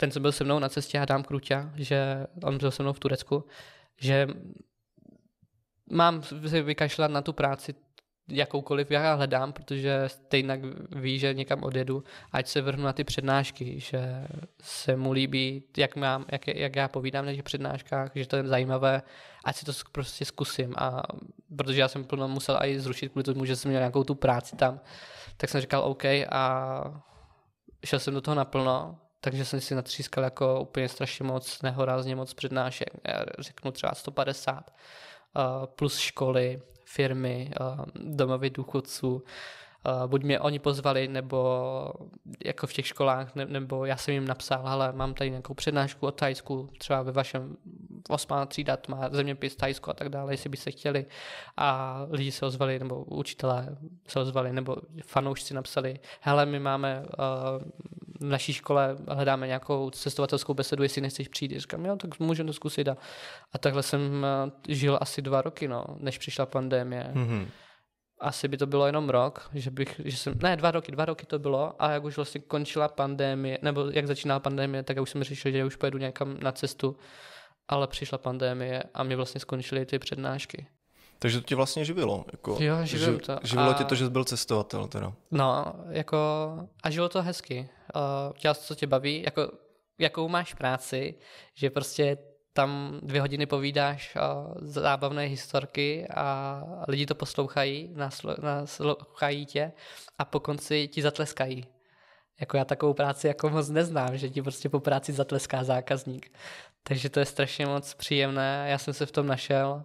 ten, 0.00 0.10
co 0.10 0.20
byl 0.20 0.32
se 0.32 0.44
mnou 0.44 0.58
na 0.58 0.68
cestě 0.68 0.98
Adam 0.98 1.22
Kruťa, 1.22 1.70
že 1.74 2.26
on 2.42 2.58
byl 2.58 2.70
se 2.70 2.82
mnou 2.82 2.92
v 2.92 2.98
Turecku, 2.98 3.44
že 4.00 4.28
mám 5.90 6.22
si 6.22 6.62
vykašlat 6.62 7.10
na 7.10 7.22
tu 7.22 7.32
práci 7.32 7.74
jakoukoliv 8.30 8.90
já 8.90 9.14
hledám, 9.14 9.52
protože 9.52 10.04
stejně 10.06 10.60
ví, 10.90 11.18
že 11.18 11.34
někam 11.34 11.62
odjedu, 11.62 12.04
ať 12.32 12.46
se 12.46 12.62
vrhnu 12.62 12.84
na 12.84 12.92
ty 12.92 13.04
přednášky, 13.04 13.80
že 13.80 14.26
se 14.62 14.96
mu 14.96 15.12
líbí, 15.12 15.62
jak, 15.76 15.96
mám, 15.96 16.24
jak, 16.32 16.46
jak 16.46 16.76
já 16.76 16.88
povídám 16.88 17.26
na 17.26 17.32
těch 17.32 17.42
přednáškách, 17.42 18.10
že 18.14 18.26
to 18.26 18.36
je 18.36 18.46
zajímavé, 18.46 19.02
ať 19.44 19.56
si 19.56 19.64
to 19.64 19.72
prostě 19.92 20.24
zkusím. 20.24 20.74
A 20.78 21.02
protože 21.56 21.80
já 21.80 21.88
jsem 21.88 22.04
plno 22.04 22.28
musel 22.28 22.58
i 22.62 22.80
zrušit 22.80 23.08
kvůli 23.08 23.24
tomu, 23.24 23.44
že 23.44 23.56
jsem 23.56 23.68
měl 23.68 23.80
nějakou 23.80 24.04
tu 24.04 24.14
práci 24.14 24.56
tam, 24.56 24.80
tak 25.36 25.50
jsem 25.50 25.60
říkal 25.60 25.82
OK 25.82 26.04
a 26.30 26.82
šel 27.84 27.98
jsem 27.98 28.14
do 28.14 28.20
toho 28.20 28.34
naplno, 28.34 28.98
takže 29.20 29.44
jsem 29.44 29.60
si 29.60 29.74
natřískal 29.74 30.24
jako 30.24 30.60
úplně 30.60 30.88
strašně 30.88 31.24
moc, 31.24 31.62
nehorázně 31.62 32.16
moc 32.16 32.34
přednášek. 32.34 32.88
Já 33.04 33.24
řeknu 33.38 33.70
třeba 33.70 33.94
150 33.94 34.70
plus 35.66 35.98
školy, 35.98 36.62
firmy, 36.84 37.50
domovy 37.94 38.50
důchodců, 38.50 39.22
buď 40.06 40.22
mě 40.22 40.40
oni 40.40 40.58
pozvali, 40.58 41.08
nebo 41.08 41.92
jako 42.44 42.66
v 42.66 42.72
těch 42.72 42.86
školách, 42.86 43.34
nebo 43.34 43.84
já 43.84 43.96
jsem 43.96 44.14
jim 44.14 44.28
napsal, 44.28 44.68
ale 44.68 44.92
mám 44.92 45.14
tady 45.14 45.30
nějakou 45.30 45.54
přednášku 45.54 46.06
o 46.06 46.10
Tajsku, 46.10 46.68
třeba 46.78 47.02
ve 47.02 47.12
vašem 47.12 47.56
osmá 48.08 48.46
třída 48.46 48.78
má 48.88 49.08
zeměpis 49.10 49.56
Tajsku 49.56 49.90
a 49.90 49.94
tak 49.94 50.08
dále, 50.08 50.32
jestli 50.32 50.50
by 50.50 50.56
se 50.56 50.70
chtěli. 50.70 51.06
A 51.56 52.00
lidi 52.10 52.32
se 52.32 52.46
ozvali, 52.46 52.78
nebo 52.78 53.04
učitelé 53.04 53.76
se 54.08 54.20
ozvali, 54.20 54.52
nebo 54.52 54.76
fanoušci 55.04 55.54
napsali, 55.54 56.00
hele, 56.20 56.46
my 56.46 56.58
máme 56.58 57.04
v 58.20 58.24
naší 58.24 58.52
škole 58.52 58.96
hledáme 59.08 59.46
nějakou 59.46 59.90
cestovatelskou 59.90 60.54
besedu, 60.54 60.82
jestli 60.82 61.00
nechceš 61.00 61.28
přijít. 61.28 61.60
Říkám, 61.60 61.84
jo, 61.84 61.96
tak 61.96 62.20
můžeme 62.20 62.46
to 62.46 62.52
zkusit. 62.52 62.88
A, 62.88 62.96
a 63.52 63.58
takhle 63.58 63.82
jsem 63.82 64.26
žil 64.68 64.98
asi 65.00 65.22
dva 65.22 65.42
roky, 65.42 65.68
no, 65.68 65.84
než 65.96 66.18
přišla 66.18 66.46
pandémie. 66.46 67.10
Mm-hmm 67.14 67.46
asi 68.20 68.48
by 68.48 68.56
to 68.56 68.66
bylo 68.66 68.86
jenom 68.86 69.10
rok, 69.10 69.50
že 69.54 69.70
bych, 69.70 70.00
že 70.04 70.16
jsem, 70.16 70.34
ne, 70.42 70.56
dva 70.56 70.70
roky, 70.70 70.92
dva 70.92 71.04
roky 71.04 71.26
to 71.26 71.38
bylo 71.38 71.82
a 71.82 71.90
jak 71.90 72.04
už 72.04 72.16
vlastně 72.16 72.40
končila 72.40 72.88
pandémie, 72.88 73.58
nebo 73.62 73.84
jak 73.92 74.06
začínala 74.06 74.40
pandémie, 74.40 74.82
tak 74.82 74.96
já 74.96 75.02
už 75.02 75.10
jsem 75.10 75.24
řešil, 75.24 75.52
že 75.52 75.64
už 75.64 75.76
pojedu 75.76 75.98
někam 75.98 76.36
na 76.40 76.52
cestu, 76.52 76.96
ale 77.68 77.86
přišla 77.86 78.18
pandémie 78.18 78.82
a 78.94 79.02
mě 79.02 79.16
vlastně 79.16 79.40
skončily 79.40 79.86
ty 79.86 79.98
přednášky. 79.98 80.66
Takže 81.18 81.40
to 81.40 81.46
tě 81.46 81.56
vlastně 81.56 81.84
živilo? 81.84 82.24
Jako, 82.32 82.56
jo, 82.60 82.76
živím 82.82 83.18
to. 83.18 83.38
Živilo 83.42 83.70
a... 83.70 83.74
tě 83.74 83.84
to, 83.84 83.94
že 83.94 84.04
jsi 84.04 84.10
byl 84.10 84.24
cestovatel 84.24 84.86
teda? 84.86 85.12
No, 85.30 85.74
jako 85.90 86.18
a 86.82 86.90
žilo 86.90 87.08
to 87.08 87.22
hezky. 87.22 87.68
Uh, 87.94 88.36
dělal 88.38 88.54
co 88.54 88.74
tě 88.74 88.86
baví, 88.86 89.22
jako 89.22 89.52
jakou 89.98 90.28
máš 90.28 90.54
práci, 90.54 91.14
že 91.54 91.70
prostě 91.70 92.18
tam 92.52 93.00
dvě 93.02 93.20
hodiny 93.20 93.46
povídáš 93.46 94.16
o 94.16 94.54
zábavné 94.60 95.22
historky 95.22 96.08
a 96.14 96.62
lidi 96.88 97.06
to 97.06 97.14
poslouchají, 97.14 97.94
naslouchají 98.42 99.46
tě 99.46 99.72
a 100.18 100.24
po 100.24 100.40
konci 100.40 100.88
ti 100.88 101.02
zatleskají. 101.02 101.66
Jako 102.40 102.56
já 102.56 102.64
takovou 102.64 102.94
práci 102.94 103.26
jako 103.26 103.50
moc 103.50 103.68
neznám, 103.68 104.18
že 104.18 104.30
ti 104.30 104.42
prostě 104.42 104.68
po 104.68 104.80
práci 104.80 105.12
zatleská 105.12 105.64
zákazník. 105.64 106.32
Takže 106.82 107.10
to 107.10 107.20
je 107.20 107.26
strašně 107.26 107.66
moc 107.66 107.94
příjemné, 107.94 108.66
já 108.68 108.78
jsem 108.78 108.94
se 108.94 109.06
v 109.06 109.12
tom 109.12 109.26
našel, 109.26 109.84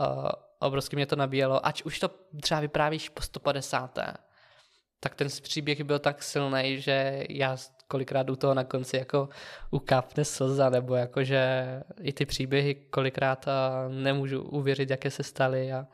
uh, 0.00 0.28
obrovsky 0.58 0.96
mě 0.96 1.06
to 1.06 1.16
nabíjelo, 1.16 1.66
ať 1.66 1.82
už 1.82 1.98
to 1.98 2.10
třeba 2.42 2.60
vyprávíš 2.60 3.08
po 3.08 3.22
150. 3.22 3.98
Tak 5.00 5.14
ten 5.14 5.28
příběh 5.42 5.82
byl 5.84 5.98
tak 5.98 6.22
silný, 6.22 6.80
že 6.80 7.24
já 7.28 7.56
kolikrát 7.88 8.30
u 8.30 8.36
toho 8.36 8.54
na 8.54 8.64
konci 8.64 8.96
jako 8.96 9.28
ukápne 9.70 10.24
slza, 10.24 10.70
nebo 10.70 10.94
jako, 10.94 11.24
že 11.24 11.64
i 12.02 12.12
ty 12.12 12.26
příběhy 12.26 12.74
kolikrát 12.74 13.48
a 13.48 13.88
nemůžu 13.88 14.42
uvěřit, 14.42 14.90
jaké 14.90 15.10
se 15.10 15.22
staly 15.22 15.72
a 15.72 15.86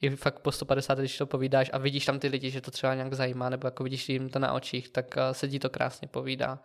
i 0.00 0.10
fakt 0.10 0.40
po 0.40 0.52
150, 0.52 0.98
když 0.98 1.18
to 1.18 1.26
povídáš 1.26 1.70
a 1.72 1.78
vidíš 1.78 2.06
tam 2.06 2.18
ty 2.18 2.28
lidi, 2.28 2.50
že 2.50 2.60
to 2.60 2.70
třeba 2.70 2.94
nějak 2.94 3.14
zajímá, 3.14 3.48
nebo 3.48 3.66
jako 3.66 3.84
vidíš 3.84 4.08
jim 4.08 4.28
to 4.28 4.38
na 4.38 4.52
očích, 4.52 4.88
tak 4.88 5.14
se 5.32 5.48
ti 5.48 5.58
to 5.58 5.70
krásně 5.70 6.08
povídá. 6.08 6.58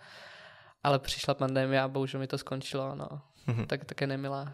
ale 0.84 1.00
přišla 1.00 1.34
pandemie 1.34 1.82
a 1.82 1.88
bohužel 1.88 2.20
mi 2.20 2.28
to 2.28 2.38
skončilo, 2.38 2.96
no. 2.96 3.22
Mm-hmm. 3.48 3.66
Tak 3.66 3.86
také 3.86 4.08
nemilá. 4.08 4.54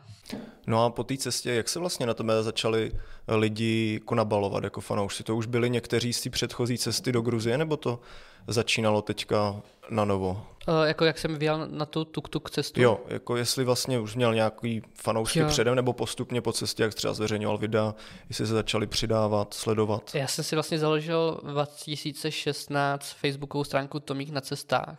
No 0.68 0.86
a 0.86 0.90
po 0.90 1.04
té 1.04 1.18
cestě, 1.18 1.52
jak 1.52 1.70
se 1.70 1.80
vlastně 1.80 2.06
na 2.06 2.14
tebe 2.14 2.44
začali 2.44 2.92
lidi 3.28 3.94
jako 3.94 4.16
nabalovat 4.16 4.64
jako 4.64 4.82
fanoušci? 4.82 5.24
To 5.24 5.36
už 5.36 5.46
byli 5.46 5.70
někteří 5.70 6.14
z 6.14 6.22
té 6.22 6.30
předchozí 6.30 6.78
cesty 6.78 7.12
do 7.12 7.22
Gruzie, 7.22 7.58
nebo 7.58 7.78
to 7.78 8.00
začínalo 8.48 9.02
teďka 9.02 9.62
na 9.90 10.06
novo? 10.06 10.48
Uh, 10.68 10.84
jako 10.84 11.06
jak 11.06 11.18
jsem 11.18 11.36
vyjel 11.36 11.68
na 11.68 11.86
tu 11.86 12.06
tuk-tuk 12.06 12.50
cestu? 12.50 12.82
Jo, 12.82 13.00
jako 13.08 13.38
jestli 13.38 13.64
vlastně 13.64 14.00
už 14.00 14.16
měl 14.16 14.34
nějaký 14.34 14.82
fanoušky 14.96 15.40
jo. 15.40 15.48
předem, 15.48 15.76
nebo 15.76 15.94
postupně 15.94 16.42
po 16.42 16.54
cestě, 16.54 16.84
jak 16.84 16.94
třeba 16.94 17.14
zveřejňoval 17.14 17.58
videa, 17.58 17.96
jestli 18.30 18.48
se 18.48 18.54
začali 18.54 18.88
přidávat, 18.88 19.54
sledovat. 19.54 20.16
Já 20.16 20.28
jsem 20.28 20.44
si 20.44 20.56
vlastně 20.56 20.80
založil 20.80 21.42
2016 21.44 23.12
facebookovou 23.12 23.64
stránku 23.64 24.00
Tomík 24.00 24.30
na 24.30 24.42
cestách. 24.42 24.98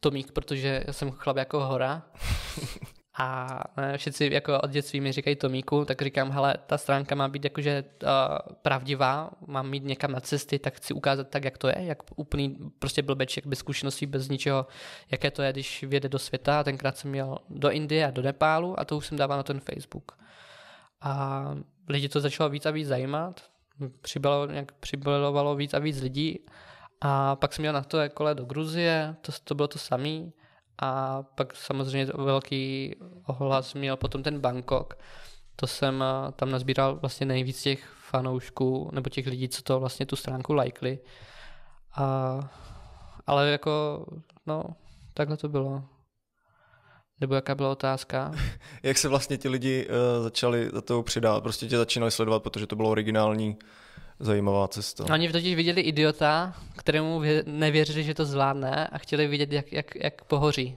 Tomík, 0.00 0.32
protože 0.32 0.84
jsem 0.90 1.10
chlap 1.10 1.36
jako 1.36 1.60
hora. 1.60 2.02
A 3.16 3.58
všichni 3.96 4.34
jako 4.34 4.60
od 4.60 4.70
dětství 4.70 5.00
mi 5.00 5.12
říkají 5.12 5.36
Tomíku, 5.36 5.84
tak 5.84 6.02
říkám, 6.02 6.30
hele, 6.30 6.54
ta 6.66 6.78
stránka 6.78 7.14
má 7.14 7.28
být 7.28 7.44
jakože 7.44 7.84
uh, 8.02 8.08
pravdivá, 8.62 9.30
mám 9.46 9.70
mít 9.70 9.84
někam 9.84 10.12
na 10.12 10.20
cesty, 10.20 10.58
tak 10.58 10.74
chci 10.74 10.94
ukázat 10.94 11.28
tak, 11.28 11.44
jak 11.44 11.58
to 11.58 11.68
je, 11.68 11.74
jak 11.78 11.98
úplný 12.16 12.58
prostě 12.78 13.02
blbeček 13.02 13.46
bez 13.46 13.58
zkušeností, 13.58 14.06
bez 14.06 14.28
ničeho, 14.28 14.66
jaké 15.10 15.30
to 15.30 15.42
je, 15.42 15.52
když 15.52 15.82
vyjede 15.82 16.08
do 16.08 16.18
světa. 16.18 16.60
A 16.60 16.64
tenkrát 16.64 16.96
jsem 16.96 17.10
měl 17.10 17.38
do 17.50 17.70
Indie 17.70 18.06
a 18.06 18.10
do 18.10 18.22
Nepálu 18.22 18.80
a 18.80 18.84
to 18.84 18.96
už 18.96 19.06
jsem 19.06 19.18
dával 19.18 19.36
na 19.36 19.42
ten 19.42 19.60
Facebook. 19.60 20.12
A 21.00 21.44
lidi 21.88 22.08
to 22.08 22.20
začalo 22.20 22.50
víc 22.50 22.66
a 22.66 22.70
víc 22.70 22.88
zajímat, 22.88 23.40
přibylo, 24.00 24.46
nějak 24.46 24.72
přibylovalo 24.72 25.56
víc 25.56 25.74
a 25.74 25.78
víc 25.78 26.00
lidí 26.00 26.46
a 27.00 27.36
pak 27.36 27.52
jsem 27.52 27.62
měl 27.62 27.72
na 27.72 27.82
to 27.82 27.98
jako 27.98 28.34
do 28.34 28.44
Gruzie, 28.44 29.16
to, 29.20 29.32
to 29.44 29.54
bylo 29.54 29.68
to 29.68 29.78
samé 29.78 30.30
a 30.84 31.22
pak 31.34 31.56
samozřejmě 31.56 32.12
velký 32.14 32.96
ohlas 33.26 33.74
měl 33.74 33.96
potom 33.96 34.22
ten 34.22 34.40
Bangkok. 34.40 34.94
To 35.56 35.66
jsem 35.66 36.02
eh, 36.02 36.32
tam 36.32 36.50
nazbíral 36.50 36.96
vlastně 36.96 37.26
nejvíc 37.26 37.62
těch 37.62 37.84
fanoušků, 38.10 38.90
nebo 38.92 39.10
těch 39.10 39.26
lidí, 39.26 39.48
co 39.48 39.62
to 39.62 39.80
vlastně 39.80 40.06
tu 40.06 40.16
stránku 40.16 40.52
lajkli. 40.52 40.98
A, 41.96 42.40
ale 43.26 43.50
jako, 43.50 44.06
no, 44.46 44.64
takhle 45.14 45.36
to 45.36 45.48
bylo. 45.48 45.84
Nebo 47.20 47.34
jaká 47.34 47.54
byla 47.54 47.70
otázka? 47.70 48.32
Jak 48.82 48.98
se 48.98 49.08
vlastně 49.08 49.38
ti 49.38 49.48
lidi 49.48 49.88
uh, 49.88 50.24
začali 50.24 50.70
za 50.72 50.80
toho 50.80 51.02
přidávat? 51.02 51.40
Prostě 51.40 51.66
tě 51.66 51.76
začínali 51.76 52.10
sledovat, 52.10 52.42
protože 52.42 52.66
to 52.66 52.76
bylo 52.76 52.90
originální 52.90 53.58
zajímavá 54.20 54.68
cesta. 54.68 55.04
Oni 55.12 55.32
totiž 55.32 55.54
viděli 55.54 55.80
idiota, 55.80 56.54
kterému 56.76 57.22
nevěřili, 57.46 58.04
že 58.04 58.14
to 58.14 58.24
zvládne 58.24 58.86
a 58.86 58.98
chtěli 58.98 59.26
vidět, 59.26 59.52
jak, 59.52 59.72
jak, 59.72 59.94
jak 59.96 60.24
pohoří. 60.24 60.76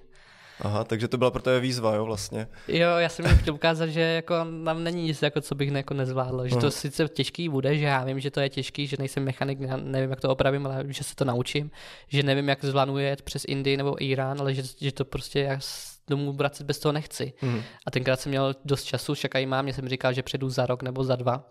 Aha, 0.61 0.83
takže 0.83 1.07
to 1.07 1.17
byla 1.17 1.31
pro 1.31 1.41
tebe 1.41 1.59
výzva, 1.59 1.95
jo, 1.95 2.05
vlastně. 2.05 2.47
Jo, 2.67 2.89
já 2.97 3.09
jsem 3.09 3.37
chtěl 3.37 3.53
ukázat, 3.53 3.87
že 3.87 4.01
jako 4.01 4.35
nám 4.43 4.83
není 4.83 5.03
nic, 5.03 5.21
jako 5.21 5.41
co 5.41 5.55
bych 5.55 5.71
jako 5.71 5.93
nezvládl. 5.93 6.47
Že 6.47 6.55
to 6.55 6.71
sice 6.71 7.07
těžký 7.07 7.49
bude, 7.49 7.77
že 7.77 7.85
já 7.85 8.03
vím, 8.03 8.19
že 8.19 8.31
to 8.31 8.39
je 8.39 8.49
těžký, 8.49 8.87
že 8.87 8.97
nejsem 8.99 9.23
mechanik, 9.23 9.59
nevím, 9.83 10.09
jak 10.09 10.21
to 10.21 10.29
opravím, 10.29 10.65
ale 10.65 10.83
že 10.87 11.03
se 11.03 11.15
to 11.15 11.25
naučím. 11.25 11.71
Že 12.07 12.23
nevím, 12.23 12.49
jak 12.49 12.65
zvládnu 12.65 12.97
jet 12.97 13.21
přes 13.21 13.45
Indii 13.47 13.77
nebo 13.77 14.03
Irán, 14.03 14.41
ale 14.41 14.53
že, 14.53 14.63
že 14.79 14.91
to 14.91 15.05
prostě 15.05 15.39
já 15.39 15.59
domů 16.07 16.33
vracet 16.33 16.63
bez 16.63 16.79
toho 16.79 16.93
nechci. 16.93 17.33
Mm. 17.41 17.61
A 17.85 17.91
tenkrát 17.91 18.19
jsem 18.19 18.29
měl 18.29 18.55
dost 18.65 18.83
času, 18.83 19.13
však 19.13 19.35
i 19.35 19.45
mám, 19.45 19.65
mě 19.65 19.73
jsem 19.73 19.89
říkal, 19.89 20.13
že 20.13 20.23
předu 20.23 20.49
za 20.49 20.65
rok 20.65 20.83
nebo 20.83 21.03
za 21.03 21.15
dva. 21.15 21.43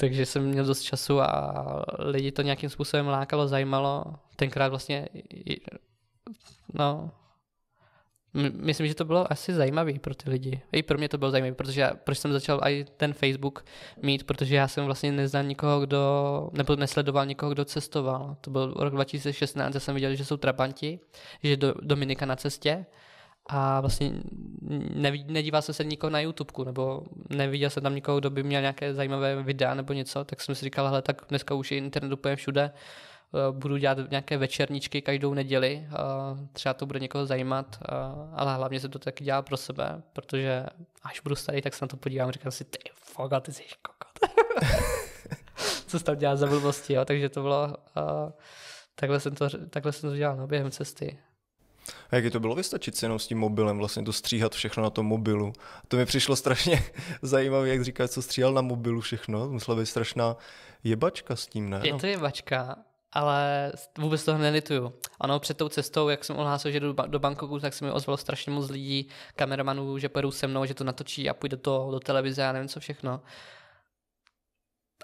Takže 0.00 0.26
jsem 0.26 0.44
měl 0.44 0.64
dost 0.64 0.82
času 0.82 1.20
a 1.20 1.84
lidi 1.98 2.32
to 2.32 2.42
nějakým 2.42 2.70
způsobem 2.70 3.06
lákalo, 3.06 3.48
zajímalo. 3.48 4.04
Tenkrát 4.36 4.68
vlastně, 4.68 5.08
no, 6.74 7.10
myslím, 8.52 8.86
že 8.86 8.94
to 8.94 9.04
bylo 9.04 9.32
asi 9.32 9.54
zajímavé 9.54 9.92
pro 9.92 10.14
ty 10.14 10.30
lidi. 10.30 10.60
I 10.72 10.82
pro 10.82 10.98
mě 10.98 11.08
to 11.08 11.18
bylo 11.18 11.30
zajímavé, 11.30 11.54
protože 11.54 11.80
já, 11.80 11.94
proč 11.94 12.18
jsem 12.18 12.32
začal 12.32 12.60
i 12.64 12.86
ten 12.96 13.12
Facebook 13.12 13.64
mít, 14.02 14.24
protože 14.24 14.56
já 14.56 14.68
jsem 14.68 14.84
vlastně 14.84 15.12
neznal 15.12 15.44
nikoho, 15.44 15.80
kdo, 15.80 16.50
nebo 16.52 16.76
nesledoval 16.76 17.26
nikoho, 17.26 17.52
kdo 17.52 17.64
cestoval. 17.64 18.36
To 18.40 18.50
byl 18.50 18.74
rok 18.76 18.94
2016, 18.94 19.74
já 19.74 19.80
jsem 19.80 19.94
viděl, 19.94 20.14
že 20.14 20.24
jsou 20.24 20.36
trabanti, 20.36 21.00
že 21.42 21.56
do 21.56 21.74
Dominika 21.80 22.26
na 22.26 22.36
cestě 22.36 22.86
a 23.52 23.80
vlastně 23.80 24.12
nevidí, 24.94 25.32
nedíval 25.32 25.62
jsem 25.62 25.74
se 25.74 25.84
nikoho 25.84 26.10
na 26.10 26.20
YouTube, 26.20 26.64
nebo 26.64 27.02
neviděl 27.28 27.70
jsem 27.70 27.82
tam 27.82 27.94
nikoho, 27.94 28.20
kdo 28.20 28.30
by 28.30 28.42
měl 28.42 28.60
nějaké 28.60 28.94
zajímavé 28.94 29.42
videa 29.42 29.74
nebo 29.74 29.92
něco, 29.92 30.24
tak 30.24 30.40
jsem 30.40 30.54
si 30.54 30.64
říkal, 30.64 30.86
hele, 30.86 31.02
tak 31.02 31.22
dneska 31.28 31.54
už 31.54 31.72
je 31.72 31.78
internet 31.78 32.12
úplně 32.12 32.36
všude, 32.36 32.62
eh, 32.70 33.52
budu 33.52 33.76
dělat 33.76 33.98
nějaké 34.10 34.36
večerničky 34.36 35.02
každou 35.02 35.34
neděli, 35.34 35.86
třeba 36.52 36.74
to 36.74 36.86
bude 36.86 37.00
někoho 37.00 37.26
zajímat, 37.26 37.78
ale 38.32 38.54
hlavně 38.54 38.80
se 38.80 38.88
to 38.88 38.98
taky 38.98 39.24
dělá 39.24 39.42
pro 39.42 39.56
sebe, 39.56 40.02
protože 40.12 40.66
až 41.02 41.20
budu 41.20 41.34
starý, 41.34 41.62
tak 41.62 41.74
se 41.74 41.84
na 41.84 41.88
to 41.88 41.96
podívám, 41.96 42.30
říkám 42.30 42.52
si, 42.52 42.64
ty 42.64 42.78
foga, 42.94 43.40
ty 43.40 43.52
jsi 43.52 43.62
kokot. 43.82 44.34
Co 45.86 45.98
jsi 45.98 46.04
tam 46.04 46.16
dělá 46.16 46.36
za 46.36 46.46
blbosti, 46.46 46.92
jo? 46.92 47.04
takže 47.04 47.28
to 47.28 47.42
bylo, 47.42 47.76
takhle 48.94 49.20
jsem 49.20 49.34
to, 49.34 49.48
takhle 49.70 49.92
jsem 49.92 50.10
to 50.10 50.16
dělal 50.16 50.36
no, 50.36 50.46
během 50.46 50.70
cesty. 50.70 51.18
A 52.10 52.16
jak 52.16 52.24
je 52.24 52.30
to 52.30 52.40
bylo 52.40 52.54
vystačit 52.54 52.96
si 52.96 53.04
jenom 53.04 53.18
s 53.18 53.26
tím 53.26 53.38
mobilem, 53.38 53.78
vlastně 53.78 54.02
to 54.02 54.12
stříhat 54.12 54.54
všechno 54.54 54.82
na 54.82 54.90
tom 54.90 55.06
mobilu. 55.06 55.52
To 55.88 55.96
mi 55.96 56.06
přišlo 56.06 56.36
strašně 56.36 56.84
zajímavé, 57.22 57.68
jak 57.68 57.84
říkáš, 57.84 58.10
co 58.10 58.22
stříhal 58.22 58.52
na 58.52 58.62
mobilu 58.62 59.00
všechno. 59.00 59.48
Musela 59.48 59.76
být 59.76 59.86
strašná 59.86 60.36
jebačka 60.84 61.36
s 61.36 61.46
tím, 61.46 61.70
ne? 61.70 61.80
Je 61.84 61.94
to 61.94 62.06
jebačka, 62.06 62.76
ale 63.12 63.72
vůbec 63.98 64.24
toho 64.24 64.38
nelituju. 64.38 64.92
Ano, 65.20 65.40
před 65.40 65.56
tou 65.56 65.68
cestou, 65.68 66.08
jak 66.08 66.24
jsem 66.24 66.36
ohlásil, 66.36 66.70
že 66.70 66.80
jdu 66.80 66.92
do 67.06 67.18
Bangkoku, 67.18 67.58
tak 67.58 67.74
se 67.74 67.84
mi 67.84 67.90
ozvalo 67.90 68.16
strašně 68.16 68.52
moc 68.52 68.70
lidí, 68.70 69.08
kameramanů, 69.36 69.98
že 69.98 70.08
pojedou 70.08 70.30
se 70.30 70.46
mnou, 70.46 70.64
že 70.64 70.74
to 70.74 70.84
natočí 70.84 71.30
a 71.30 71.34
půjde 71.34 71.56
to 71.56 71.88
do 71.90 72.00
televize 72.00 72.46
a 72.46 72.52
nevím 72.52 72.68
co 72.68 72.80
všechno. 72.80 73.20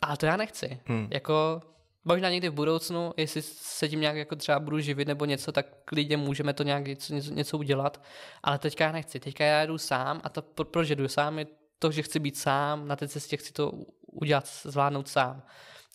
Ale 0.03 0.17
to 0.17 0.27
já 0.27 0.37
nechci. 0.37 0.81
Hmm. 0.87 1.09
Jako 1.11 1.63
možná 2.07 2.31
někdy 2.31 2.49
v 2.49 2.53
budoucnu, 2.53 3.13
jestli 3.17 3.43
se 3.43 3.89
tím 3.89 4.01
nějak 4.01 4.17
jako 4.17 4.37
třeba 4.37 4.61
budu 4.61 4.81
živit 4.81 5.09
nebo 5.09 5.25
něco, 5.25 5.53
tak 5.53 5.67
klidně 5.85 6.17
můžeme 6.17 6.53
to 6.53 6.63
nějak 6.63 6.87
něco, 6.87 7.15
něco, 7.15 7.59
udělat, 7.59 8.03
ale 8.43 8.59
teďka 8.59 8.85
já 8.85 8.93
nechci, 8.93 9.21
teďka 9.21 9.45
já 9.45 9.67
jdu 9.67 9.79
sám 9.79 10.21
a 10.25 10.29
to, 10.29 10.65
proč 10.65 10.89
jdu 10.89 11.09
sám, 11.09 11.39
je 11.39 11.47
to, 11.79 11.91
že 11.91 12.03
chci 12.03 12.19
být 12.19 12.37
sám, 12.37 12.89
na 12.89 12.97
té 12.97 13.09
cestě 13.09 13.37
chci 13.37 13.53
to 13.53 13.73
udělat, 14.13 14.47
zvládnout 14.63 15.09
sám. 15.09 15.43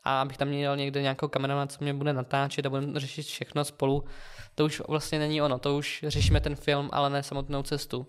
A 0.03 0.21
abych 0.21 0.37
tam 0.37 0.47
měl 0.47 0.77
někde 0.77 1.01
nějakou 1.01 1.27
kameramana, 1.27 1.67
co 1.67 1.77
mě 1.81 1.93
bude 1.93 2.13
natáčet 2.13 2.65
a 2.65 2.69
budeme 2.69 2.99
řešit 2.99 3.23
všechno 3.23 3.65
spolu, 3.65 4.03
to 4.55 4.65
už 4.65 4.81
vlastně 4.87 5.19
není 5.19 5.41
ono, 5.41 5.59
to 5.59 5.77
už 5.77 6.05
řešíme 6.07 6.41
ten 6.41 6.55
film, 6.55 6.89
ale 6.93 7.09
ne 7.09 7.23
samotnou 7.23 7.63
cestu. 7.63 8.07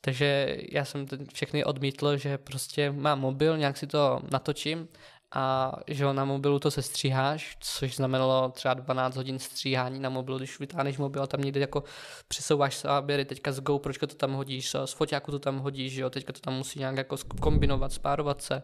Takže 0.00 0.56
já 0.72 0.84
jsem 0.84 1.06
všechny 1.34 1.64
odmítl, 1.64 2.16
že 2.16 2.38
prostě 2.38 2.90
mám 2.92 3.20
mobil, 3.20 3.58
nějak 3.58 3.76
si 3.76 3.86
to 3.86 4.20
natočím 4.32 4.88
a 5.32 5.72
že 5.86 6.12
na 6.12 6.24
mobilu 6.24 6.58
to 6.58 6.70
se 6.70 6.82
stříháš, 6.82 7.56
což 7.60 7.96
znamenalo 7.96 8.48
třeba 8.48 8.74
12 8.74 9.16
hodin 9.16 9.38
stříhání 9.38 10.00
na 10.00 10.10
mobilu, 10.10 10.38
když 10.38 10.60
vytáhneš 10.60 10.98
mobil 10.98 11.22
a 11.22 11.26
tam 11.26 11.40
někde 11.40 11.60
jako 11.60 11.84
přesouváš 12.28 12.80
záběry, 12.80 13.24
teďka 13.24 13.52
z 13.52 13.60
GoPročka 13.60 14.06
to 14.06 14.14
tam 14.14 14.32
hodíš, 14.32 14.76
z 14.84 14.92
foťáku 14.92 15.30
to 15.30 15.38
tam 15.38 15.58
hodíš, 15.58 15.94
jo, 15.94 16.10
teďka 16.10 16.32
to 16.32 16.40
tam 16.40 16.54
musí 16.54 16.78
nějak 16.78 16.96
jako 16.96 17.16
kombinovat, 17.40 17.92
spárovat 17.92 18.42
se, 18.42 18.62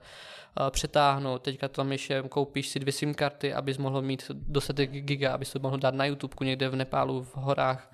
přetáhnout, 0.71 1.43
teďka 1.43 1.69
tam 1.69 1.93
ještě 1.93 2.23
koupíš 2.29 2.69
si 2.69 2.79
dvě 2.79 2.93
SIM 2.93 3.15
karty, 3.15 3.55
abys 3.55 3.79
mohl 3.79 4.03
mít 4.03 4.31
dostatek 4.31 4.91
giga, 4.91 5.35
abys 5.35 5.53
to 5.53 5.59
mohl 5.59 5.79
dát 5.79 5.95
na 5.95 6.05
YouTube 6.05 6.47
někde 6.47 6.69
v 6.69 6.77
Nepálu, 6.77 7.23
v 7.23 7.37
horách, 7.37 7.93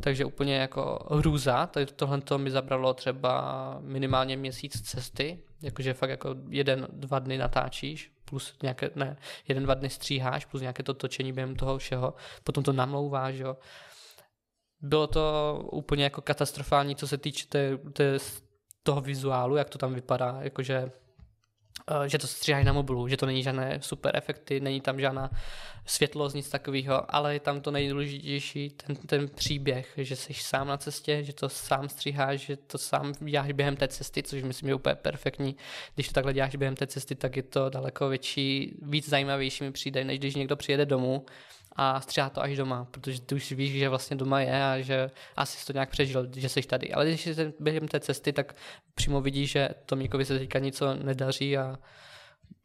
takže 0.00 0.24
úplně 0.24 0.56
jako 0.56 1.06
hrůza, 1.10 1.70
tohle 1.96 2.20
to 2.20 2.38
mi 2.38 2.50
zabralo 2.50 2.94
třeba 2.94 3.78
minimálně 3.80 4.36
měsíc 4.36 4.82
cesty, 4.82 5.38
jakože 5.62 5.94
fakt 5.94 6.10
jako 6.10 6.34
jeden, 6.48 6.86
dva 6.92 7.18
dny 7.18 7.38
natáčíš, 7.38 8.12
plus 8.24 8.54
nějaké, 8.62 8.90
ne, 8.94 9.16
jeden, 9.48 9.62
dva 9.62 9.74
dny 9.74 9.90
stříháš, 9.90 10.44
plus 10.44 10.60
nějaké 10.60 10.82
to 10.82 10.94
točení 10.94 11.32
během 11.32 11.56
toho 11.56 11.78
všeho, 11.78 12.14
potom 12.44 12.64
to 12.64 12.72
namlouváš, 12.72 13.34
jo. 13.34 13.56
Bylo 14.80 15.06
to 15.06 15.58
úplně 15.72 16.04
jako 16.04 16.22
katastrofální, 16.22 16.96
co 16.96 17.08
se 17.08 17.18
týče 17.18 17.46
té, 17.48 17.76
té, 17.76 18.18
toho 18.82 19.00
vizuálu, 19.00 19.56
jak 19.56 19.70
to 19.70 19.78
tam 19.78 19.94
vypadá, 19.94 20.38
jakože 20.40 20.92
že 22.06 22.18
to 22.18 22.26
stříhají 22.26 22.64
na 22.64 22.72
mobilu, 22.72 23.08
že 23.08 23.16
to 23.16 23.26
není 23.26 23.42
žádné 23.42 23.78
super 23.82 24.16
efekty, 24.16 24.60
není 24.60 24.80
tam 24.80 25.00
žádná 25.00 25.30
světlost, 25.86 26.34
nic 26.34 26.48
takového, 26.48 27.14
ale 27.14 27.34
je 27.34 27.40
tam 27.40 27.60
to 27.60 27.70
nejdůležitější, 27.70 28.70
ten, 28.70 28.96
ten 28.96 29.28
příběh, 29.28 29.92
že 29.96 30.16
jsi 30.16 30.34
sám 30.34 30.68
na 30.68 30.76
cestě, 30.76 31.24
že 31.24 31.32
to 31.32 31.48
sám 31.48 31.88
stříháš, 31.88 32.40
že 32.40 32.56
to 32.56 32.78
sám 32.78 33.12
děláš 33.20 33.52
během 33.52 33.76
té 33.76 33.88
cesty, 33.88 34.22
což 34.22 34.42
myslím 34.42 34.68
je 34.68 34.74
úplně 34.74 34.94
perfektní. 34.94 35.56
Když 35.94 36.08
to 36.08 36.14
takhle 36.14 36.32
děláš 36.32 36.56
během 36.56 36.76
té 36.76 36.86
cesty, 36.86 37.14
tak 37.14 37.36
je 37.36 37.42
to 37.42 37.70
daleko 37.70 38.08
větší, 38.08 38.74
víc 38.82 39.08
zajímavější 39.08 39.64
mi 39.64 39.72
přijde, 39.72 40.04
než 40.04 40.18
když 40.18 40.34
někdo 40.34 40.56
přijede 40.56 40.86
domů 40.86 41.24
a 41.72 42.00
stříhá 42.00 42.30
to 42.30 42.42
až 42.42 42.56
doma, 42.56 42.84
protože 42.90 43.20
ty 43.20 43.34
už 43.34 43.52
víš, 43.52 43.72
že 43.72 43.88
vlastně 43.88 44.16
doma 44.16 44.40
je 44.40 44.64
a 44.64 44.80
že 44.80 45.10
asi 45.36 45.58
jsi 45.58 45.66
to 45.66 45.72
nějak 45.72 45.90
přežil, 45.90 46.28
že 46.36 46.48
jsi 46.48 46.62
tady. 46.62 46.92
Ale 46.92 47.06
když 47.06 47.26
jsi 47.26 47.54
během 47.60 47.88
té 47.88 48.00
cesty, 48.00 48.32
tak 48.32 48.54
přímo 48.94 49.20
vidíš, 49.20 49.50
že 49.50 49.68
Tomíkovi 49.86 50.24
se 50.24 50.38
teďka 50.38 50.58
něco 50.58 50.94
nedaří 50.94 51.58
a 51.58 51.78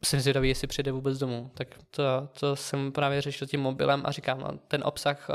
jsem 0.04 0.20
zvědavý, 0.20 0.48
jestli 0.48 0.66
přijde 0.66 0.92
vůbec 0.92 1.18
domů. 1.18 1.50
Tak 1.54 1.68
to, 1.90 2.28
to 2.40 2.56
jsem 2.56 2.92
právě 2.92 3.20
řešil 3.20 3.46
tím 3.48 3.60
mobilem 3.60 4.02
a 4.04 4.12
říkám, 4.12 4.58
ten 4.68 4.82
obsah, 4.84 5.30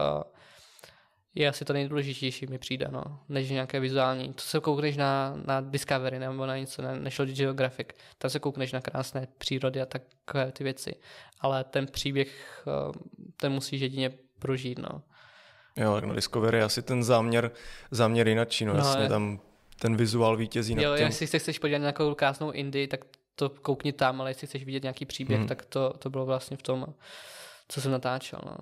je 1.35 1.49
asi 1.49 1.65
to 1.65 1.73
nejdůležitější, 1.73 2.47
mi 2.47 2.57
přijde, 2.57 2.87
no, 2.91 3.03
než 3.29 3.49
nějaké 3.49 3.79
vizuální. 3.79 4.33
To 4.33 4.41
se 4.41 4.59
koukneš 4.59 4.97
na, 4.97 5.33
na 5.45 5.61
Discovery 5.61 6.19
nebo 6.19 6.45
na 6.45 6.57
něco, 6.57 6.81
na 6.81 6.95
National 6.95 7.33
Geographic, 7.33 7.87
tam 8.17 8.31
se 8.31 8.39
koukneš 8.39 8.71
na 8.71 8.81
krásné 8.81 9.27
přírody 9.37 9.81
a 9.81 9.85
takové 9.85 10.51
ty 10.51 10.63
věci. 10.63 10.95
Ale 11.39 11.63
ten 11.63 11.85
příběh, 11.85 12.63
eh, 12.67 12.99
ten 13.37 13.51
musíš 13.51 13.81
jedině 13.81 14.11
prožít, 14.39 14.79
no. 14.79 15.01
Jo, 15.75 15.95
tak 15.95 16.03
na 16.03 16.13
Discovery 16.13 16.61
asi 16.61 16.81
ten 16.81 17.03
záměr, 17.03 17.51
záměr 17.91 18.27
jinačí, 18.27 18.65
no, 18.65 18.73
no 18.73 18.79
jasně, 18.79 19.03
je... 19.03 19.09
tam 19.09 19.39
ten 19.79 19.95
vizuál 19.95 20.37
vítězí 20.37 20.75
nad 20.75 20.81
Jo, 20.81 20.95
tím. 20.95 21.05
jestli 21.05 21.27
se 21.27 21.39
chceš 21.39 21.59
podívat 21.59 21.77
na 21.77 21.83
nějakou 21.83 22.15
krásnou 22.15 22.51
Indii, 22.51 22.87
tak 22.87 23.05
to 23.35 23.49
koukni 23.49 23.93
tam, 23.93 24.21
ale 24.21 24.29
jestli 24.29 24.47
chceš 24.47 24.63
vidět 24.63 24.83
nějaký 24.83 25.05
příběh, 25.05 25.39
hmm. 25.39 25.47
tak 25.47 25.65
to, 25.65 25.93
to 25.99 26.09
bylo 26.09 26.25
vlastně 26.25 26.57
v 26.57 26.61
tom, 26.61 26.85
co 27.67 27.81
jsem 27.81 27.91
natáčel, 27.91 28.39
no. 28.45 28.57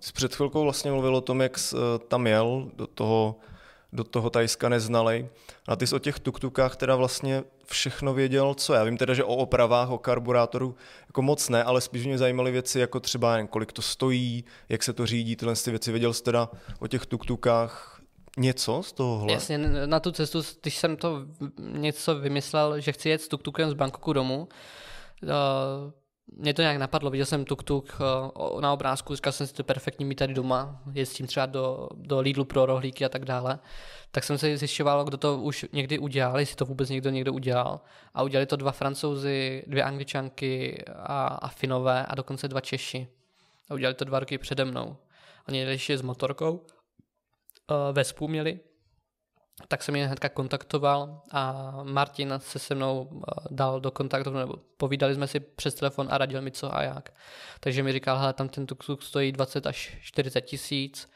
Jsi 0.00 0.12
před 0.12 0.34
chvilkou 0.34 0.62
vlastně 0.62 0.90
mluvil 0.90 1.16
o 1.16 1.20
tom, 1.20 1.40
jak 1.40 1.58
jsi 1.58 1.76
eh, 1.76 1.98
tam 2.08 2.26
jel 2.26 2.70
do 2.74 2.86
toho, 2.86 3.36
do 3.92 4.04
toho 4.04 4.30
Tajska 4.30 4.68
neznalej. 4.68 5.28
A 5.68 5.76
ty 5.76 5.86
jsi 5.86 5.94
o 5.94 5.98
těch 5.98 6.18
tuktukách 6.18 6.76
teda 6.76 6.96
vlastně 6.96 7.44
všechno 7.66 8.14
věděl, 8.14 8.54
co 8.54 8.74
já 8.74 8.84
vím 8.84 8.96
teda, 8.96 9.14
že 9.14 9.24
o 9.24 9.36
opravách, 9.36 9.90
o 9.90 9.98
karburátoru 9.98 10.74
jako 11.06 11.22
moc 11.22 11.48
ne, 11.48 11.64
ale 11.64 11.80
spíš 11.80 12.06
mě 12.06 12.18
zajímaly 12.18 12.50
věci 12.50 12.80
jako 12.80 13.00
třeba, 13.00 13.36
jen, 13.36 13.46
kolik 13.46 13.72
to 13.72 13.82
stojí, 13.82 14.44
jak 14.68 14.82
se 14.82 14.92
to 14.92 15.06
řídí, 15.06 15.36
tyhle 15.36 15.54
ty 15.54 15.70
věci. 15.70 15.90
Věděl 15.92 16.12
jsi 16.12 16.22
teda 16.22 16.48
o 16.80 16.86
těch 16.86 17.06
tuktukách 17.06 18.00
něco 18.38 18.82
z 18.82 18.92
tohohle? 18.92 19.32
Jasně, 19.32 19.58
na 19.86 20.00
tu 20.00 20.12
cestu, 20.12 20.42
když 20.62 20.76
jsem 20.76 20.96
to 20.96 21.26
něco 21.58 22.14
vymyslel, 22.14 22.80
že 22.80 22.92
chci 22.92 23.08
jet 23.08 23.22
s 23.22 23.28
tuktukem 23.28 23.70
z 23.70 23.74
Bangkoku 23.74 24.12
domů, 24.12 24.48
uh, 25.22 25.28
mě 26.26 26.54
to 26.54 26.62
nějak 26.62 26.76
napadlo, 26.76 27.10
viděl 27.10 27.26
jsem 27.26 27.44
tuk-tuk 27.44 27.84
uh, 28.52 28.60
na 28.60 28.72
obrázku, 28.72 29.14
říkal 29.14 29.32
jsem 29.32 29.46
si 29.46 29.54
to 29.54 29.64
perfektní 29.64 30.04
mít 30.04 30.14
tady 30.14 30.34
doma, 30.34 30.82
jezdím 30.92 31.26
třeba 31.26 31.46
do, 31.46 31.88
do 31.94 32.20
Lidlu 32.20 32.44
pro 32.44 32.66
rohlíky 32.66 33.04
a 33.04 33.08
tak 33.08 33.24
dále, 33.24 33.58
tak 34.10 34.24
jsem 34.24 34.38
se 34.38 34.56
zjišťoval, 34.56 35.04
kdo 35.04 35.16
to 35.16 35.38
už 35.38 35.66
někdy 35.72 35.98
udělal, 35.98 36.40
jestli 36.40 36.56
to 36.56 36.64
vůbec 36.64 36.88
někdo 36.88 37.10
někdo 37.10 37.32
udělal. 37.32 37.80
A 38.14 38.22
udělali 38.22 38.46
to 38.46 38.56
dva 38.56 38.72
francouzi, 38.72 39.64
dvě 39.66 39.82
angličanky 39.84 40.84
a, 40.96 41.26
a 41.26 41.48
finové 41.48 42.06
a 42.06 42.14
dokonce 42.14 42.48
dva 42.48 42.60
Češi. 42.60 43.08
A 43.70 43.74
udělali 43.74 43.94
to 43.94 44.04
dva 44.04 44.18
roky 44.18 44.38
přede 44.38 44.64
mnou. 44.64 44.96
Oni 45.48 45.58
jeli 45.58 45.72
ještě 45.72 45.98
s 45.98 46.02
motorkou 46.02 46.52
uh, 46.52 47.76
Vespu 47.92 48.28
měli, 48.28 48.60
tak 49.68 49.82
jsem 49.82 49.96
je 49.96 50.06
hnedka 50.06 50.28
kontaktoval 50.28 51.20
a 51.30 51.72
Martin 51.82 52.34
se 52.38 52.58
se 52.58 52.74
mnou 52.74 53.02
uh, 53.02 53.22
dal 53.50 53.80
do 53.80 53.90
kontaktu, 53.90 54.30
nebo 54.30 54.54
povídali 54.76 55.14
jsme 55.14 55.26
si 55.26 55.40
přes 55.40 55.74
telefon 55.74 56.08
a 56.10 56.18
radil 56.18 56.42
mi 56.42 56.50
co 56.50 56.76
a 56.76 56.82
jak. 56.82 57.14
Takže 57.60 57.82
mi 57.82 57.92
říkal, 57.92 58.18
hele, 58.18 58.32
tam 58.32 58.48
ten 58.48 58.66
tuk 58.66 58.84
stojí 59.00 59.32
20 59.32 59.66
až 59.66 59.96
40 60.00 60.40
tisíc, 60.40 61.10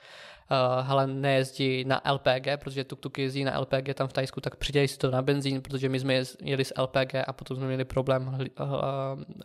uh, 0.51 0.87
hele, 0.87 1.07
nejezdí 1.07 1.85
na 1.85 2.03
LPG, 2.13 2.49
protože 2.57 2.85
tuk-tuk 2.85 3.19
jezdí 3.19 3.45
na 3.45 3.61
LPG 3.61 3.95
tam 3.95 4.09
v 4.09 4.13
Tajsku, 4.13 4.41
tak 4.41 4.57
přidělej 4.57 4.89
si 4.89 4.99
to 4.99 5.11
na 5.11 5.23
benzín, 5.23 5.63
protože 5.63 5.89
my 5.89 6.01
jsme 6.01 6.23
jeli 6.43 6.65
s 6.65 6.75
LPG 6.81 7.15
a 7.27 7.33
potom 7.33 7.57
jsme 7.57 7.67
měli 7.67 7.85
problém 7.85 8.39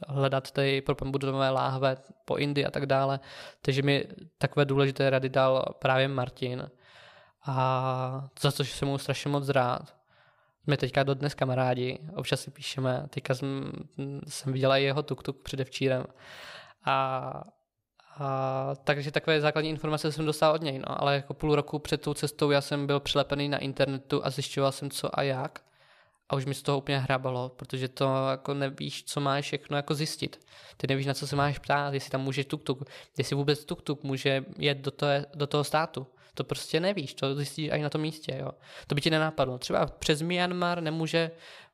hledat 0.07 0.51
ty 0.51 0.81
propambudové 0.81 1.49
láhve 1.49 1.97
po 2.25 2.35
Indii 2.35 2.65
a 2.65 2.71
tak 2.71 2.85
dále. 2.85 3.19
Takže 3.61 3.81
mi 3.81 4.05
takové 4.37 4.65
důležité 4.65 5.09
rady 5.09 5.29
dal 5.29 5.65
právě 5.79 6.07
Martin 6.07 6.69
a 7.45 8.29
za 8.41 8.51
což 8.51 8.71
jsem 8.71 8.87
mu 8.87 8.97
strašně 8.97 9.31
moc 9.31 9.49
rád. 9.49 9.95
Jsme 10.63 10.77
teďka 10.77 11.03
dodnes 11.03 11.33
kamarádi, 11.33 11.99
občas 12.15 12.41
si 12.41 12.51
píšeme, 12.51 13.05
teďka 13.09 13.35
jsem, 13.35 13.71
jsem 14.27 14.53
viděla 14.53 14.77
i 14.77 14.83
jeho 14.83 15.03
tuk-tuk 15.03 15.33
předevčírem. 15.43 16.03
A, 16.85 17.43
a, 18.19 18.75
takže 18.83 19.11
takové 19.11 19.41
základní 19.41 19.69
informace 19.69 20.11
jsem 20.11 20.25
dostal 20.25 20.53
od 20.53 20.61
něj, 20.61 20.79
no, 20.79 21.01
ale 21.01 21.15
jako 21.15 21.33
půl 21.33 21.55
roku 21.55 21.79
před 21.79 22.01
tou 22.01 22.13
cestou 22.13 22.51
já 22.51 22.61
jsem 22.61 22.87
byl 22.87 22.99
přilepený 22.99 23.49
na 23.49 23.57
internetu 23.57 24.25
a 24.25 24.29
zjišťoval 24.29 24.71
jsem 24.71 24.89
co 24.89 25.19
a 25.19 25.21
jak. 25.21 25.63
A 26.29 26.35
už 26.35 26.45
mi 26.45 26.53
z 26.53 26.61
toho 26.61 26.77
úplně 26.77 26.99
hrabalo, 26.99 27.49
protože 27.49 27.87
to 27.87 28.29
jako 28.29 28.53
nevíš, 28.53 29.03
co 29.03 29.21
máš 29.21 29.45
všechno 29.45 29.77
jako 29.77 29.93
zjistit. 29.93 30.45
Ty 30.77 30.87
nevíš, 30.87 31.05
na 31.05 31.13
co 31.13 31.27
se 31.27 31.35
máš 31.35 31.59
ptát, 31.59 31.93
jestli 31.93 32.09
tam 32.09 32.21
může 32.21 32.43
tuk-tuk, 32.43 32.85
jestli 33.17 33.35
vůbec 33.35 33.65
tuk-tuk 33.65 33.97
může 34.03 34.45
jet 34.57 34.77
do 34.77 34.91
toho, 34.91 35.11
do 35.35 35.47
toho 35.47 35.63
státu. 35.63 36.07
To 36.33 36.43
prostě 36.43 36.79
nevíš, 36.79 37.13
to 37.13 37.35
zjistíš 37.35 37.69
ani 37.71 37.83
na 37.83 37.89
tom 37.89 38.01
místě. 38.01 38.37
Jo. 38.39 38.51
To 38.87 38.95
by 38.95 39.01
ti 39.01 39.09
nenapadlo. 39.09 39.57
Třeba 39.57 39.85
přes 39.85 40.21
Myanmar 40.21 40.81
nemůže 40.81 41.31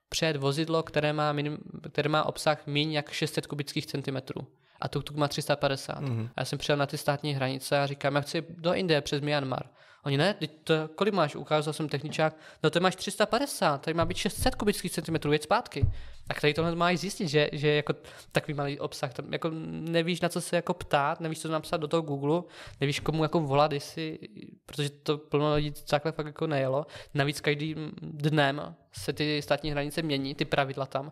přejet 0.10 0.38
vozidlo, 0.38 0.84
které 0.84 1.14
má, 1.14 1.34
minim, 1.34 1.58
které 1.92 2.10
má 2.10 2.24
obsah 2.24 2.68
méně 2.68 2.98
jak 2.98 3.12
600 3.12 3.48
kubických 3.48 3.86
centimetrů. 3.86 4.48
A 4.82 4.88
tuk-tuk 4.88 5.18
má 5.18 5.28
350. 5.28 6.02
Mm-hmm. 6.02 6.30
A 6.36 6.42
já 6.42 6.46
jsem 6.46 6.60
přijel 6.60 6.78
na 6.78 6.86
ty 6.86 6.98
státní 6.98 7.34
hranice 7.34 7.80
a 7.80 7.88
říkám, 7.88 8.16
já 8.16 8.22
chci 8.22 8.46
do 8.50 8.74
Indie 8.74 9.02
přes 9.02 9.22
Myanmar. 9.22 9.64
Oni 10.08 10.18
ne, 10.18 10.36
to, 10.64 10.74
kolik 10.96 11.14
máš? 11.14 11.36
Ukázal 11.36 11.74
jsem 11.74 11.90
techničák, 11.90 12.36
no 12.64 12.70
to 12.70 12.80
máš 12.80 12.96
350, 12.96 13.82
tady 13.82 13.94
má 13.94 14.06
být 14.06 14.18
600 14.18 14.56
kubických 14.56 14.92
centimetrů, 14.92 15.32
jeď 15.32 15.44
zpátky. 15.44 15.86
Tak 16.28 16.42
tady 16.42 16.54
tohle 16.54 16.76
máš 16.76 16.98
zjistit, 16.98 17.28
že, 17.28 17.50
že 17.52 17.70
jako 17.70 17.94
takový 18.32 18.54
malý 18.54 18.80
obsah, 18.80 19.14
tam 19.14 19.34
jako 19.34 19.50
nevíš 19.70 20.22
na 20.22 20.30
co 20.30 20.42
se 20.42 20.56
jako 20.56 20.74
ptát, 20.74 21.20
nevíš 21.20 21.42
co 21.42 21.48
napsat 21.48 21.78
do 21.78 21.88
toho 21.88 22.02
Google, 22.02 22.42
nevíš 22.82 23.00
komu 23.00 23.24
jako 23.24 23.40
volat, 23.40 23.72
jestli, 23.72 24.20
protože 24.66 24.90
to 24.90 25.18
plno 25.18 25.56
lidí 25.56 25.74
takhle 25.90 26.12
fakt 26.12 26.26
jako 26.26 26.48
nejelo. 26.48 26.86
Navíc 27.14 27.42
každým 27.42 27.92
dnem 28.02 28.76
se 28.92 29.14
ty 29.14 29.42
státní 29.42 29.72
hranice 29.72 30.02
mění, 30.02 30.36
ty 30.36 30.46
pravidla 30.46 30.86
tam. 30.86 31.12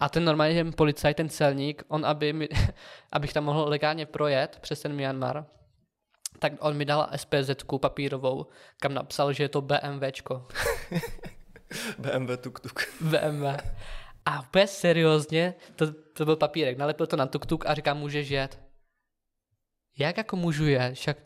A 0.00 0.08
ten 0.08 0.24
normálně 0.24 0.54
ten 0.54 0.72
policajt, 0.72 1.16
ten 1.16 1.28
celník, 1.28 1.82
on 1.88 2.06
aby 2.06 2.48
abych 3.12 3.32
tam 3.32 3.44
mohl 3.44 3.64
legálně 3.68 4.06
projet 4.06 4.58
přes 4.60 4.80
ten 4.80 4.92
Myanmar, 4.92 5.44
tak 6.44 6.52
on 6.60 6.76
mi 6.76 6.84
dal 6.84 7.08
SPZ 7.16 7.64
papírovou, 7.80 8.46
kam 8.80 8.94
napsal, 8.94 9.32
že 9.32 9.44
je 9.44 9.48
to 9.48 9.64
BMWčko. 9.64 10.46
BMW 11.98 12.36
tuk-tuk. 12.36 12.84
BMW. 13.00 13.44
A 14.24 14.40
úplně 14.40 14.66
seriózně, 14.66 15.54
to, 15.76 15.92
to 15.92 16.24
byl 16.24 16.36
papírek, 16.36 16.78
nalepil 16.78 17.06
to 17.06 17.16
na 17.16 17.26
tuk-tuk 17.26 17.64
a 17.66 17.74
říká, 17.74 17.94
můžeš 17.94 18.28
jet. 18.28 18.60
Jak 19.98 20.16
jako 20.16 20.36
můžu 20.36 20.66
jet? 20.66 20.94
Však 20.94 21.16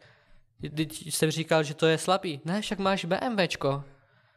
jsem 0.87 1.31
říkal, 1.31 1.63
že 1.63 1.75
to 1.75 1.87
je 1.87 1.99
slabý. 1.99 2.41
Ne, 2.45 2.61
však 2.61 2.79
máš 2.79 3.05
BMWčko. 3.05 3.85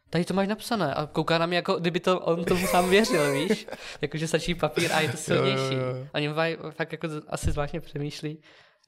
Tady 0.10 0.26
to 0.26 0.34
máš 0.34 0.48
napsané 0.48 0.94
a 0.94 1.06
kouká 1.06 1.38
na 1.38 1.46
mě, 1.46 1.56
jako 1.56 1.80
kdyby 1.80 2.00
to 2.00 2.20
on 2.20 2.46
tomu 2.46 2.68
sám 2.68 2.90
věřil, 2.90 3.34
víš? 3.48 3.68
Jakože 4.02 4.28
stačí 4.28 4.56
papír 4.56 4.92
a 4.94 5.00
je 5.00 5.10
to 5.10 5.18
silnější. 5.18 5.76
A 6.14 6.16
oni 6.16 6.30
fakt 6.72 6.92
jako 6.92 7.08
asi 7.28 7.52
zvláštně 7.52 7.82
přemýšlí. 7.82 8.38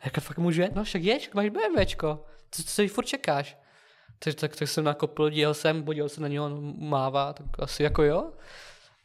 Jak 0.03 0.19
fakt 0.19 0.37
můžu 0.37 0.61
jet? 0.61 0.75
No 0.75 0.83
však 0.83 1.03
ješ, 1.03 1.29
máš 1.33 1.49
BMWčko. 1.49 2.25
Co, 2.51 2.63
co 2.63 2.87
furt 2.87 3.05
čekáš? 3.05 3.57
Tak, 4.19 4.35
tak, 4.35 4.55
tak 4.55 4.67
jsem 4.67 4.83
nakopl, 4.83 5.29
díl 5.29 5.53
jsem, 5.53 5.83
podíval 5.83 6.09
se 6.09 6.21
na 6.21 6.27
něho, 6.27 6.45
on 6.45 6.73
mává, 6.77 7.33
tak 7.33 7.45
asi 7.59 7.83
jako 7.83 8.03
jo. 8.03 8.31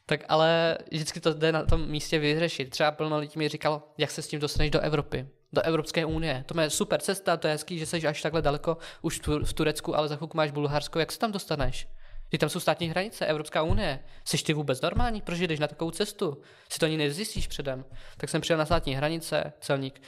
Tak 0.06 0.20
ale 0.28 0.78
vždycky 0.90 1.20
to 1.20 1.34
jde 1.34 1.52
na 1.52 1.64
tom 1.64 1.88
místě 1.88 2.18
vyřešit. 2.18 2.70
Třeba 2.70 2.90
plno 2.90 3.18
lidí 3.18 3.32
mi 3.38 3.48
říkalo, 3.48 3.82
jak 3.98 4.10
se 4.10 4.22
s 4.22 4.28
tím 4.28 4.40
dostaneš 4.40 4.70
do 4.70 4.80
Evropy, 4.80 5.28
do 5.52 5.62
Evropské 5.62 6.04
unie. 6.04 6.44
To 6.46 6.60
je 6.60 6.70
super 6.70 7.00
cesta, 7.00 7.36
to 7.36 7.46
je 7.46 7.52
hezký, 7.52 7.78
že 7.78 7.86
jsi 7.86 8.06
až 8.06 8.22
takhle 8.22 8.42
daleko 8.42 8.78
už 9.02 9.20
v 9.44 9.52
Turecku, 9.52 9.96
ale 9.96 10.08
za 10.08 10.16
chvilku 10.16 10.36
máš 10.36 10.50
Bulharsko, 10.50 10.98
jak 10.98 11.12
se 11.12 11.18
tam 11.18 11.32
dostaneš? 11.32 11.88
Ty 12.28 12.38
tam 12.38 12.48
jsou 12.48 12.60
státní 12.60 12.88
hranice, 12.88 13.26
Evropská 13.26 13.62
unie. 13.62 14.00
Jsi 14.24 14.44
ty 14.44 14.52
vůbec 14.52 14.80
normální? 14.80 15.20
Proč 15.20 15.38
jdeš 15.38 15.60
na 15.60 15.66
takovou 15.66 15.90
cestu? 15.90 16.42
Si 16.68 16.78
to 16.78 16.86
ani 16.86 16.96
nezjistíš 16.96 17.46
předem. 17.46 17.84
Tak 18.16 18.30
jsem 18.30 18.40
přijel 18.40 18.58
na 18.58 18.66
státní 18.66 18.94
hranice, 18.94 19.52
celník 19.60 20.00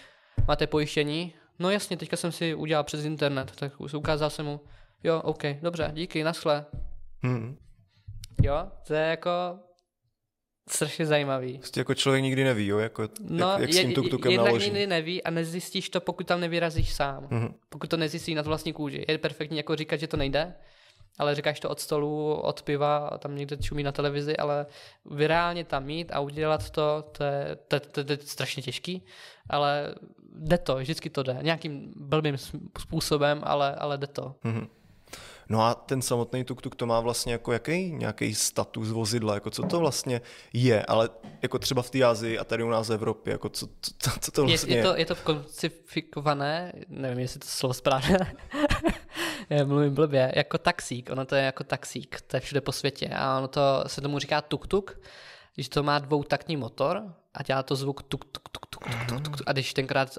máte 0.49 0.67
pojištění? 0.67 1.35
No 1.59 1.71
jasně, 1.71 1.97
teďka 1.97 2.17
jsem 2.17 2.33
si 2.33 2.55
udělal 2.55 2.85
přes 2.85 3.05
internet, 3.05 3.53
tak 3.57 3.81
ukázal 3.81 4.31
jsem 4.31 4.47
mu, 4.47 4.61
jo, 5.05 5.21
OK, 5.25 5.43
dobře, 5.63 5.91
díky, 5.95 6.25
naschle. 6.25 6.67
Hmm. 7.23 7.57
Jo, 8.43 8.69
to 8.87 8.95
je 8.95 9.01
jako 9.01 9.31
strašně 10.69 11.07
zajímavý. 11.07 11.59
Prostě 11.59 11.81
jako 11.81 11.95
člověk 11.95 12.23
nikdy 12.23 12.45
neví, 12.45 12.67
jo, 12.67 12.79
jako 12.79 13.09
no, 13.21 13.51
jak, 13.51 13.61
jak 13.61 13.73
s 13.73 13.77
tím 13.77 13.93
tuk-tukem 13.93 14.31
jednak 14.31 14.47
naloží. 14.47 14.65
nikdy 14.65 14.87
neví 14.87 15.23
a 15.23 15.31
nezjistíš 15.31 15.91
to, 15.91 16.01
pokud 16.01 16.27
tam 16.27 16.41
nevyrazíš 16.41 16.93
sám. 16.93 17.27
Mm-hmm. 17.27 17.55
Pokud 17.69 17.91
to 17.91 17.97
nezjistíš 17.97 18.35
na 18.35 18.43
vlastní 18.43 18.73
kůži. 18.73 19.05
Je 19.09 19.19
perfektní 19.19 19.57
jako 19.57 19.77
říkat, 19.77 19.97
že 19.97 20.07
to 20.07 20.17
nejde, 20.17 20.55
ale 21.21 21.35
říkáš 21.35 21.61
to 21.61 21.71
od 21.71 21.81
stolu, 21.81 22.35
od 22.35 22.63
piva, 22.63 23.11
tam 23.19 23.37
někde 23.37 23.57
čumí 23.57 23.83
na 23.83 23.93
televizi, 23.93 24.37
ale 24.37 24.67
reálně 25.17 25.65
tam 25.65 25.85
mít 25.85 26.13
a 26.13 26.21
udělat 26.21 26.71
to, 26.71 27.05
to 27.13 27.25
je, 27.25 27.57
to, 27.69 27.81
to, 27.81 27.91
to, 27.91 28.05
to 28.05 28.13
je 28.13 28.19
strašně 28.19 28.63
těžký, 28.63 29.03
ale 29.51 29.95
jde 30.35 30.59
to, 30.59 30.77
vždycky 30.77 31.11
to 31.11 31.23
jde. 31.23 31.39
Nějakým 31.43 31.93
blbým 31.97 32.37
způsobem, 32.79 33.41
ale, 33.45 33.75
ale 33.75 33.99
jde 33.99 34.07
to. 34.07 34.35
Mm-hmm. 34.45 34.69
No 35.51 35.63
a 35.63 35.75
ten 35.75 36.03
samotný 36.03 36.45
tuk-tuk 36.45 36.75
to 36.77 36.87
má 36.87 37.01
vlastně 37.01 37.33
jako 37.33 37.53
jaký 37.53 37.93
nějaký 37.93 38.35
status 38.35 38.91
vozidla, 38.91 39.35
jako 39.35 39.51
co 39.51 39.63
to 39.63 39.79
vlastně 39.79 40.21
je, 40.53 40.83
ale 40.83 41.09
jako 41.43 41.59
třeba 41.59 41.83
v 41.83 41.91
té 41.91 42.05
Azii 42.05 42.39
a 42.39 42.45
tady 42.45 42.65
u 42.65 42.69
nás 42.69 42.89
v 42.89 42.93
Evropě, 42.93 43.33
jako 43.33 43.49
co, 43.49 43.67
co, 43.99 44.11
co 44.21 44.31
to 44.33 44.47
vlastně 44.47 44.75
je? 44.75 44.79
Je 44.79 44.85
to, 44.85 44.97
je 44.97 45.07
to 45.07 45.17
koncifikované, 45.17 46.73
nevím, 46.89 47.19
jestli 47.19 47.41
to 47.41 47.47
slovo 47.47 47.75
správně, 47.75 48.19
mluvím 49.65 49.95
blbě, 49.95 50.33
jako 50.37 50.59
taxík, 50.59 51.11
ono 51.11 51.25
to 51.25 51.35
je 51.35 51.43
jako 51.43 51.65
taxík, 51.65 52.21
to 52.21 52.37
je 52.37 52.41
všude 52.41 52.61
po 52.61 52.73
světě. 52.73 53.11
A 53.15 53.39
ono 53.39 53.49
to 53.49 53.85
se 53.87 54.01
tomu 54.01 54.19
říká 54.19 54.43
tuk-tuk, 54.43 55.01
když 55.55 55.69
to 55.69 55.83
má 55.83 55.99
dvoutaktní 55.99 56.57
motor 56.57 57.15
a 57.35 57.43
dělá 57.43 57.63
to 57.63 57.77
zvuk 57.77 58.03
tuk, 58.03 58.25
tuk, 58.25 58.49
tuk, 58.49 58.67
tuk, 58.67 58.85
tuk, 58.85 59.09
tuk, 59.09 59.37
tuk. 59.37 59.43
A 59.47 59.53
když 59.53 59.75
tenkrát 59.75 60.19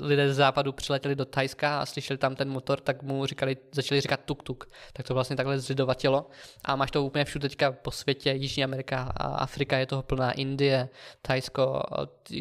lidé 0.00 0.32
z 0.32 0.36
západu 0.36 0.72
přiletěli 0.72 1.14
do 1.14 1.24
Tajska 1.24 1.80
a 1.80 1.86
slyšeli 1.86 2.18
tam 2.18 2.36
ten 2.36 2.48
motor, 2.48 2.80
tak 2.80 3.02
mu 3.02 3.26
říkali, 3.26 3.56
začali 3.72 4.00
říkat 4.00 4.20
tuk, 4.24 4.42
tuk. 4.42 4.68
Tak 4.92 5.06
to 5.06 5.14
vlastně 5.14 5.36
takhle 5.36 5.58
zřidovatilo. 5.58 6.30
A 6.64 6.76
máš 6.76 6.90
to 6.90 7.04
úplně 7.04 7.24
všude 7.24 7.48
teďka 7.48 7.72
po 7.72 7.90
světě, 7.90 8.30
Jižní 8.30 8.64
Amerika 8.64 9.12
a 9.16 9.26
Afrika 9.26 9.78
je 9.78 9.86
toho 9.86 10.02
plná, 10.02 10.32
Indie, 10.32 10.88
Tajsko. 11.22 11.82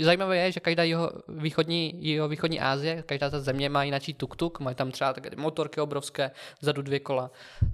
Zajímavé 0.01 0.38
je, 0.38 0.51
že 0.51 0.59
každá 0.59 0.83
jeho 0.83 1.11
východní, 1.27 1.93
jeho 2.05 2.27
východní 2.27 2.59
Asie, 2.59 3.03
každá 3.03 3.29
ta 3.29 3.39
země 3.39 3.69
má 3.69 3.83
jináčí 3.83 4.13
tuk, 4.13 4.36
tuk, 4.36 4.59
mají 4.59 4.75
tam 4.75 4.91
třeba 4.91 5.13
také 5.13 5.29
motorky 5.36 5.81
obrovské, 5.81 6.31
vzadu 6.61 6.81
dvě 6.81 6.99
kola. 6.99 7.31
Uh, 7.61 7.67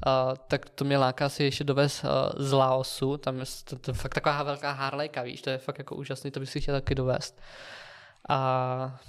tak 0.48 0.70
to 0.70 0.86
mě 0.86 0.98
láká 0.98 1.30
si 1.30 1.44
ještě 1.44 1.64
dovést 1.64 2.04
uh, 2.04 2.10
z 2.36 2.52
Laosu, 2.52 3.18
tam 3.18 3.40
je 3.40 3.46
to, 3.64 3.76
to, 3.76 3.94
fakt 3.94 4.14
taková 4.14 4.44
velká 4.44 4.72
Harleyka, 4.72 5.22
víš, 5.22 5.42
to 5.42 5.50
je 5.50 5.58
fakt 5.58 5.78
jako 5.78 6.01
úžasný, 6.02 6.32
to 6.32 6.40
bych 6.40 6.50
si 6.50 6.62
chtěl 6.62 6.76
taky 6.76 6.96
dovést. 6.96 7.42
A 8.30 9.00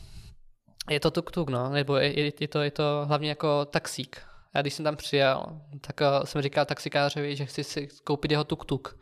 je 0.90 1.00
to 1.00 1.10
tuk-tuk, 1.10 1.50
no, 1.50 1.70
nebo 1.70 1.96
je, 1.96 2.32
je, 2.40 2.48
to, 2.48 2.62
je 2.62 2.70
to 2.70 3.04
hlavně 3.06 3.28
jako 3.28 3.64
taxík. 3.64 4.22
Já 4.54 4.60
když 4.60 4.74
jsem 4.74 4.84
tam 4.84 4.96
přijel, 4.96 5.60
tak 5.80 6.00
uh, 6.00 6.24
jsem 6.24 6.42
říkal 6.42 6.64
taxikářovi, 6.64 7.36
že 7.36 7.46
chci 7.46 7.64
si 7.64 7.88
koupit 8.04 8.30
jeho 8.30 8.44
tuk-tuk. 8.44 8.98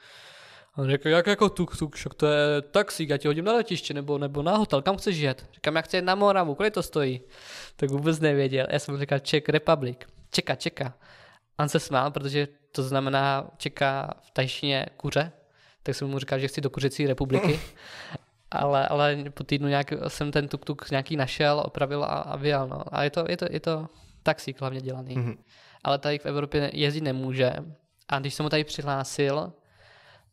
On 0.76 0.90
řekl, 0.90 1.08
jak 1.08 1.26
jako 1.26 1.46
tuk-tuk, 1.46 1.94
však 1.94 2.14
to 2.14 2.26
je 2.26 2.62
taxík, 2.62 3.10
já 3.10 3.16
ti 3.16 3.28
hodím 3.28 3.44
na 3.44 3.52
letiště 3.52 3.94
nebo, 3.94 4.18
nebo 4.18 4.42
na 4.42 4.56
hotel, 4.56 4.82
kam 4.82 4.96
chceš 4.96 5.16
jet? 5.16 5.46
Říkám, 5.54 5.76
jak 5.76 5.84
chci 5.84 5.96
jet 5.96 6.04
na 6.04 6.14
Moravu, 6.14 6.54
kolik 6.54 6.74
to 6.74 6.82
stojí? 6.82 7.20
Tak 7.76 7.90
vůbec 7.90 8.20
nevěděl. 8.20 8.66
Já 8.70 8.78
jsem 8.78 8.98
říkal, 8.98 9.18
Czech 9.18 9.48
Republic. 9.48 9.98
Čeka, 10.30 10.54
čeka. 10.54 10.94
On 11.58 11.68
se 11.68 11.80
smál, 11.80 12.10
protože 12.10 12.48
to 12.72 12.82
znamená 12.82 13.50
čeká 13.56 14.14
v 14.22 14.30
tajštině 14.30 14.86
kuře, 14.96 15.32
tak 15.82 15.94
jsem 15.94 16.08
mu 16.08 16.18
říkal, 16.18 16.38
že 16.38 16.48
chci 16.48 16.60
do 16.60 16.70
kuřecí 16.70 17.06
republiky. 17.06 17.60
ale, 18.50 18.88
ale 18.88 19.24
po 19.34 19.44
týdnu 19.44 19.68
nějak 19.68 19.92
jsem 20.08 20.30
ten 20.30 20.46
tuk-tuk 20.46 20.90
nějaký 20.90 21.16
našel, 21.16 21.62
opravil 21.66 22.04
a, 22.04 22.06
a 22.06 22.36
vyjel. 22.36 22.68
No. 22.68 22.94
A 22.94 23.02
je 23.02 23.10
to, 23.10 23.24
je 23.28 23.36
to, 23.36 23.46
je 23.50 23.60
to 23.60 23.88
taxík 24.22 24.60
hlavně 24.60 24.80
dělaný. 24.80 25.16
Mm-hmm. 25.16 25.36
Ale 25.84 25.98
tady 25.98 26.18
v 26.18 26.26
Evropě 26.26 26.70
jezdit 26.74 27.00
nemůže. 27.00 27.52
A 28.08 28.18
když 28.18 28.34
jsem 28.34 28.44
mu 28.44 28.50
tady 28.50 28.64
přihlásil, 28.64 29.52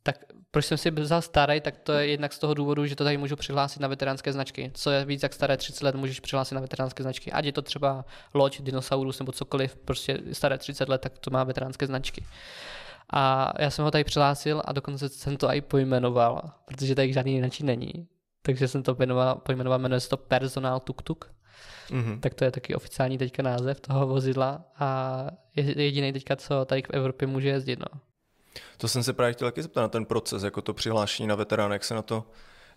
tak 0.03 0.25
proč 0.51 0.65
jsem 0.65 0.77
si 0.77 0.91
vzal 0.91 1.21
starý, 1.21 1.61
tak 1.61 1.77
to 1.77 1.93
je 1.93 2.07
jednak 2.07 2.33
z 2.33 2.39
toho 2.39 2.53
důvodu, 2.53 2.85
že 2.85 2.95
to 2.95 3.03
tady 3.03 3.17
můžu 3.17 3.35
přihlásit 3.35 3.79
na 3.79 3.87
veteránské 3.87 4.33
značky. 4.33 4.71
Co 4.73 4.91
je 4.91 5.05
víc 5.05 5.23
jak 5.23 5.33
staré 5.33 5.57
30 5.57 5.83
let, 5.83 5.95
můžeš 5.95 6.19
přihlásit 6.19 6.55
na 6.55 6.61
veteránské 6.61 7.03
značky. 7.03 7.31
Ať 7.31 7.45
je 7.45 7.51
to 7.51 7.61
třeba 7.61 8.05
loď, 8.33 8.61
dinosaurus 8.61 9.19
nebo 9.19 9.31
cokoliv, 9.31 9.75
prostě 9.75 10.19
staré 10.31 10.57
30 10.57 10.89
let, 10.89 11.01
tak 11.01 11.17
to 11.19 11.31
má 11.31 11.43
veteránské 11.43 11.87
značky. 11.87 12.25
A 13.13 13.53
já 13.59 13.69
jsem 13.69 13.85
ho 13.85 13.91
tady 13.91 14.03
přihlásil 14.03 14.61
a 14.65 14.73
dokonce 14.73 15.09
jsem 15.09 15.37
to 15.37 15.47
i 15.47 15.61
pojmenoval, 15.61 16.51
protože 16.65 16.95
tady 16.95 17.13
žádný 17.13 17.33
jiný 17.33 17.49
není. 17.63 18.07
Takže 18.41 18.67
jsem 18.67 18.83
to 18.83 18.95
pojmenoval, 18.95 19.35
pojmenoval 19.35 19.79
jmenuje 19.79 19.99
se 19.99 20.09
to 20.09 20.17
Personal 20.17 20.79
Tuk 20.79 21.01
Tuk. 21.01 21.31
Mm-hmm. 21.89 22.19
Tak 22.19 22.33
to 22.33 22.43
je 22.43 22.51
taky 22.51 22.75
oficiální 22.75 23.17
teďka 23.17 23.43
název 23.43 23.79
toho 23.79 24.07
vozidla 24.07 24.61
a 24.79 25.27
je 25.55 25.81
jediný 25.81 26.13
teďka, 26.13 26.35
co 26.35 26.65
tady 26.65 26.81
v 26.81 26.89
Evropě 26.89 27.27
může 27.27 27.49
jezdit. 27.49 27.79
No. 27.79 27.99
To 28.77 28.87
jsem 28.87 29.03
se 29.03 29.13
právě 29.13 29.33
chtěl 29.33 29.47
taky 29.47 29.61
zeptat 29.61 29.81
na 29.81 29.87
ten 29.87 30.05
proces, 30.05 30.43
jako 30.43 30.61
to 30.61 30.73
přihlášení 30.73 31.27
na 31.27 31.35
veterán, 31.35 31.71
jak 31.71 31.83
se 31.83 31.93
na 31.93 32.01
to 32.01 32.23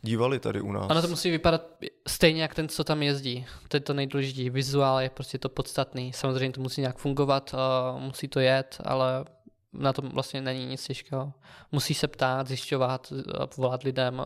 dívali 0.03 0.39
tady 0.39 0.61
u 0.61 0.73
nás. 0.73 0.91
Ono 0.91 1.03
to 1.03 1.09
musí 1.09 1.31
vypadat 1.31 1.63
stejně 2.09 2.43
jak 2.43 2.55
ten, 2.55 2.69
co 2.69 2.85
tam 2.85 3.03
jezdí. 3.03 3.47
To 3.69 3.77
je 3.77 3.81
to 3.81 3.95
nejdůležitější. 3.95 4.51
Vizuál 4.51 5.01
je 5.01 5.11
prostě 5.11 5.39
to 5.39 5.49
podstatný. 5.49 6.13
Samozřejmě 6.13 6.51
to 6.51 6.61
musí 6.61 6.81
nějak 6.81 6.99
fungovat, 6.99 7.55
musí 7.99 8.29
to 8.29 8.41
jet, 8.41 8.79
ale 8.85 9.25
na 9.73 9.93
tom 9.93 10.09
vlastně 10.09 10.41
není 10.41 10.67
nic 10.67 10.87
těžkého. 10.87 11.33
Musí 11.73 11.95
se 11.95 12.09
ptát, 12.09 12.49
zjišťovat, 12.49 13.13
volat 13.57 13.83
lidem 13.83 14.25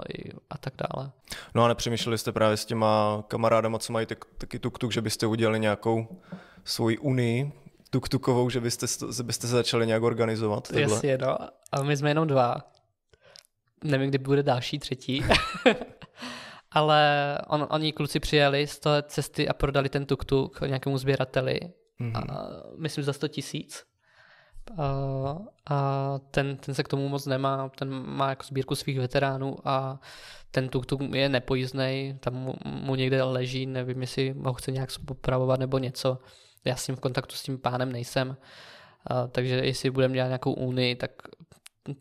a 0.51 0.59
tak 0.59 0.75
dále. 0.77 1.11
No 1.55 1.65
a 1.65 1.69
nepřemýšleli 1.69 2.19
jste 2.19 2.33
právě 2.33 2.57
s 2.57 2.65
těma 2.65 3.25
kamarádama, 3.29 3.79
co 3.79 3.93
mají 3.93 4.07
tak, 4.07 4.25
taky 4.39 4.59
tuk-tuk, 4.59 4.91
že 4.91 5.01
byste 5.01 5.27
udělali 5.27 5.61
nějakou 5.61 6.21
svoji 6.65 6.99
unii 6.99 7.53
tuk-tukovou, 7.91 8.51
že 8.51 8.61
byste, 8.61 8.87
byste 9.23 9.47
se 9.47 9.53
začali 9.53 9.87
nějak 9.87 10.03
organizovat? 10.03 10.73
Jasně, 10.73 11.19
no. 11.19 11.39
A 11.73 11.83
my 11.83 11.97
jsme 11.97 12.11
jenom 12.11 12.29
dva. 12.29 12.57
Nevím, 13.85 14.09
kdy 14.09 14.19
bude 14.19 14.43
další, 14.43 14.79
třetí. 14.79 15.25
Ale 16.71 17.39
on, 17.49 17.67
oni 17.71 17.93
kluci 17.93 18.21
přijeli 18.21 18.67
z 18.67 18.79
té 18.79 19.03
cesty 19.03 19.49
a 19.49 19.53
prodali 19.53 19.89
ten 19.89 20.05
tuk-tuk 20.05 20.67
nějakému 20.67 20.99
sběrateli. 20.99 21.61
Mm-hmm. 22.01 22.17
A, 22.17 22.47
myslím 22.79 23.05
za 23.05 23.13
100 23.13 23.29
tisíc 23.29 23.85
a, 24.79 25.39
a 25.71 26.19
ten, 26.31 26.57
ten 26.57 26.75
se 26.75 26.83
k 26.83 26.89
tomu 26.89 27.09
moc 27.09 27.27
nemá, 27.27 27.69
ten 27.69 27.91
má 28.07 28.31
jako 28.31 28.45
sbírku 28.45 28.75
svých 28.75 28.99
veteránů 28.99 29.57
a 29.65 30.01
ten 30.51 30.69
tuk-tuk 30.69 31.15
je 31.15 31.29
nepojízdný, 31.29 32.19
tam 32.21 32.35
mu, 32.35 32.55
mu 32.65 32.95
někde 32.95 33.23
leží, 33.23 33.67
nevím, 33.67 34.01
jestli 34.01 34.35
ho 34.45 34.53
chce 34.53 34.73
nějak 34.73 34.91
popravovat 35.05 35.61
nebo 35.61 35.79
něco. 35.79 36.19
Já 36.65 36.77
s 36.77 36.87
tím 36.87 36.97
v 36.97 37.01
kontaktu 37.01 37.37
s 37.37 37.43
tím 37.43 37.59
pánem 37.59 37.93
nejsem, 37.93 38.37
a, 39.07 39.27
takže 39.27 39.55
jestli 39.55 39.91
budeme 39.91 40.15
dělat 40.15 40.27
nějakou 40.27 40.53
unii, 40.53 40.95
tak 40.95 41.11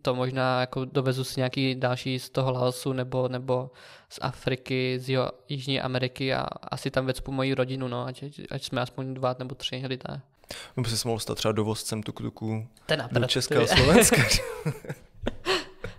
to 0.01 0.16
možná 0.16 0.59
jako 0.59 0.86
dovezu 0.86 1.24
si 1.24 1.39
nějaký 1.39 1.76
další 1.76 2.20
z 2.20 2.30
toho 2.30 2.51
Laosu 2.51 2.93
nebo, 2.93 3.28
nebo 3.28 3.72
z 4.09 4.20
Afriky, 4.22 4.99
z 4.99 5.09
jeho 5.09 5.32
Jižní 5.49 5.82
Ameriky 5.82 6.34
a 6.34 6.41
asi 6.43 6.91
tam 6.91 7.05
vecpu 7.05 7.32
moji 7.32 7.53
rodinu, 7.53 7.88
no, 7.88 8.05
ať, 8.05 8.24
ať 8.51 8.64
jsme 8.64 8.82
aspoň 8.82 9.14
dva 9.14 9.36
nebo 9.39 9.55
tři 9.55 9.84
lidé. 9.88 10.22
Nebo 10.78 10.89
si 10.89 11.08
mohl 11.08 11.20
stát 11.20 11.36
třeba 11.36 11.51
dovozcem 11.51 12.04
tuk-tuku 12.04 12.68
do 13.12 13.26
Česka 13.26 13.64
a 13.64 13.68
Slovenska. 13.68 14.22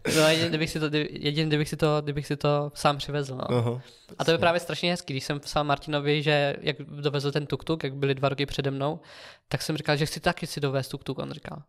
No 0.17 0.29
jedině, 0.29 0.49
kdybych 0.49 0.71
si 0.71 0.81
to, 0.81 0.87
jedině, 1.11 1.47
kdybych 1.47 1.69
si 1.69 1.77
to, 1.77 2.01
kdybych 2.03 2.27
si 2.27 2.37
to 2.37 2.73
sám 2.75 2.97
přivezl. 2.97 3.37
No. 3.37 3.59
Aha, 3.59 3.81
a 4.19 4.25
to 4.25 4.31
je 4.31 4.39
právě 4.39 4.61
strašně 4.61 4.91
hezký. 4.91 5.13
Když 5.13 5.25
jsem 5.25 5.41
psal 5.41 5.65
Martinovi, 5.65 6.23
že 6.23 6.57
jak 6.61 6.77
dovezl 6.83 7.33
ten 7.33 7.47
tuk-tuk, 7.47 7.79
jak 7.83 7.95
byli 7.95 8.15
dva 8.15 8.29
roky 8.29 8.47
přede 8.47 8.71
mnou, 8.71 9.01
tak 9.49 9.63
jsem 9.63 9.77
říkal, 9.77 9.97
že 9.97 10.07
chci 10.07 10.21
taky 10.21 10.47
si 10.47 10.61
dovést 10.61 10.95
tuk-tuk. 10.95 11.23
On 11.23 11.33
říkal, 11.33 11.63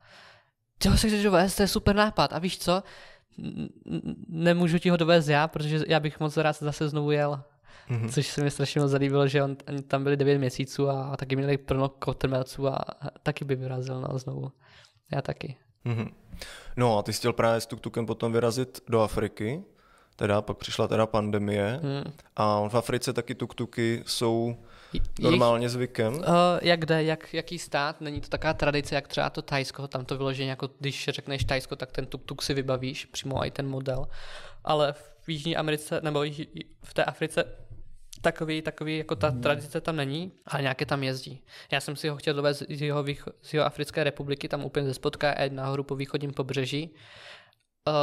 ty 0.78 0.90
ho 0.90 0.98
si 0.98 1.08
chceš 1.08 1.24
dovést, 1.24 1.58
to 1.58 1.64
je 1.64 1.68
super 1.68 1.96
nápad. 1.96 2.34
A 2.34 2.40
víš 2.40 2.58
co? 2.58 2.84
Nemůžu 4.28 4.80
ti 4.80 4.90
ho 4.90 4.98
dovést 4.98 5.28
já, 5.28 5.48
protože 5.48 5.80
já 5.88 6.00
bych 6.00 6.20
moc 6.20 6.38
rád 6.38 6.56
zase 6.56 6.90
znovu 6.90 7.12
jel. 7.12 7.44
Mm-hmm. 7.90 8.10
Což 8.10 8.28
se 8.28 8.44
mi 8.44 8.52
strašně 8.52 8.82
moc 8.82 8.92
zalíbilo, 8.92 9.28
že 9.28 9.44
on, 9.44 9.58
oni 9.68 9.82
tam 9.82 10.04
byli 10.04 10.18
9 10.18 10.38
měsíců 10.38 10.90
a, 10.90 11.04
a 11.04 11.18
taky 11.18 11.36
měli 11.36 11.58
plno 11.58 11.90
kotrmelců 11.90 12.68
a, 12.68 12.76
a 12.76 13.10
taky 13.24 13.46
by 13.46 13.56
vyrazil 13.56 14.02
no, 14.02 14.20
znovu. 14.20 14.52
Já 15.12 15.22
taky. 15.22 15.58
Mm-hmm. 15.86 16.12
No 16.78 16.98
a 16.98 17.04
ty 17.04 17.14
jsi 17.14 17.20
chtěl 17.20 17.34
právě 17.34 17.62
s 17.62 17.68
tuk-tukem 17.68 18.06
potom 18.06 18.32
vyrazit 18.32 18.80
do 18.90 19.02
Afriky, 19.02 19.64
teda 20.16 20.42
pak 20.42 20.58
přišla 20.58 20.88
teda 20.88 21.06
pandemie 21.06 21.80
hmm. 21.84 22.14
a 22.36 22.68
v 22.70 22.76
Africe 22.76 23.14
taky 23.14 23.34
tuk-tuky 23.34 24.04
jsou 24.06 24.58
normálně 25.20 25.70
zvykem? 25.70 26.14
Uh, 26.14 26.24
jak 26.62 26.86
jde, 26.86 27.04
jak, 27.04 27.34
jaký 27.34 27.60
stát, 27.60 28.02
není 28.02 28.22
to 28.22 28.30
taková 28.30 28.54
tradice, 28.54 28.96
jak 28.96 29.08
třeba 29.08 29.30
to 29.30 29.42
Tajsko, 29.42 29.88
tam 29.88 30.06
to 30.06 30.18
vyloženě 30.18 30.50
jako 30.50 30.70
když 30.80 31.10
řekneš 31.10 31.44
Tajsko, 31.44 31.76
tak 31.76 31.92
ten 31.92 32.06
tuk-tuk 32.06 32.42
si 32.42 32.54
vybavíš, 32.54 33.06
přímo 33.06 33.46
i 33.46 33.52
ten 33.52 33.68
model, 33.68 34.08
ale 34.64 34.94
v 34.94 35.30
Jižní 35.30 35.58
Americe, 35.58 36.00
nebo 36.04 36.24
v 36.84 36.94
té 36.94 37.04
Africe 37.04 37.46
takový, 38.22 38.62
takový, 38.62 38.98
jako 38.98 39.16
ta 39.16 39.32
tradice 39.32 39.82
tam 39.82 39.96
není, 39.96 40.32
ale 40.48 40.62
nějaké 40.62 40.86
tam 40.86 41.04
jezdí. 41.04 41.42
Já 41.72 41.82
jsem 41.82 41.96
si 41.96 42.10
ho 42.10 42.18
chtěl 42.18 42.34
dovést 42.34 42.64
z 42.70 42.82
jeho, 42.82 43.06
z 43.42 43.54
jeho 43.54 43.66
Africké 43.66 44.04
republiky, 44.04 44.48
tam 44.48 44.66
úplně 44.66 44.86
ze 44.86 44.94
spodka 44.94 45.42
Ed 45.42 45.54
nahoru 45.54 45.84
po 45.84 45.96
východním 45.96 46.34
pobřeží. 46.34 46.90
Uh, 47.88 47.94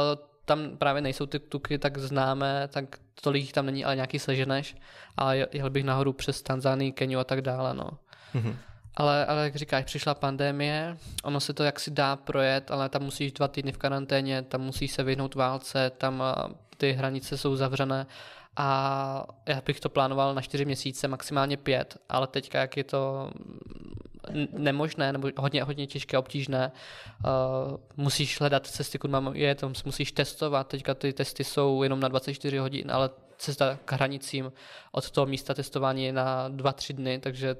tam 0.45 0.77
právě 0.77 1.01
nejsou 1.01 1.25
ty 1.25 1.39
tuky 1.39 1.77
tak 1.77 1.97
známé, 1.97 2.67
tak 2.67 2.85
tolik 3.21 3.51
tam 3.51 3.65
není, 3.65 3.85
ale 3.85 3.95
nějaký 3.95 4.19
seženeš. 4.19 4.75
Ale 5.17 5.47
jel 5.51 5.69
bych 5.69 5.83
nahoru 5.83 6.13
přes 6.13 6.41
Tanzánii, 6.41 6.91
Keniu 6.91 7.19
a 7.19 7.23
tak 7.23 7.41
dále, 7.41 7.73
no. 7.73 7.89
Mm-hmm. 8.35 8.55
Ale, 8.95 9.25
ale 9.25 9.43
jak 9.43 9.55
říkáš, 9.55 9.85
přišla 9.85 10.13
pandemie, 10.13 10.97
ono 11.23 11.39
se 11.39 11.53
to 11.53 11.63
jaksi 11.63 11.91
dá 11.91 12.15
projet, 12.15 12.71
ale 12.71 12.89
tam 12.89 13.03
musíš 13.03 13.31
dva 13.31 13.47
týdny 13.47 13.71
v 13.71 13.77
karanténě, 13.77 14.41
tam 14.41 14.61
musíš 14.61 14.91
se 14.91 15.03
vyhnout 15.03 15.35
válce, 15.35 15.91
tam 15.97 16.23
ty 16.77 16.91
hranice 16.91 17.37
jsou 17.37 17.55
zavřené 17.55 18.05
a 18.55 19.25
já 19.47 19.61
bych 19.65 19.79
to 19.79 19.89
plánoval 19.89 20.35
na 20.35 20.41
čtyři 20.41 20.65
měsíce, 20.65 21.07
maximálně 21.07 21.57
pět, 21.57 21.97
ale 22.09 22.27
teďka, 22.27 22.59
jak 22.59 22.77
je 22.77 22.83
to 22.83 23.31
nemožné 24.51 25.11
nebo 25.11 25.29
hodně, 25.37 25.63
hodně 25.63 25.87
těžké, 25.87 26.17
obtížné, 26.17 26.71
uh, 27.25 27.77
musíš 27.97 28.39
hledat 28.39 28.67
cesty, 28.67 28.99
kud 28.99 29.11
mám 29.11 29.35
je, 29.35 29.55
tam 29.55 29.73
musíš 29.85 30.11
testovat, 30.11 30.67
teďka 30.67 30.93
ty 30.93 31.13
testy 31.13 31.43
jsou 31.43 31.83
jenom 31.83 31.99
na 31.99 32.07
24 32.07 32.57
hodin, 32.57 32.91
ale 32.91 33.09
cesta 33.37 33.79
k 33.85 33.91
hranicím 33.91 34.51
od 34.91 35.11
toho 35.11 35.27
místa 35.27 35.53
testování 35.53 36.05
je 36.05 36.13
na 36.13 36.49
2-3 36.49 36.93
dny, 36.93 37.19
takže 37.19 37.55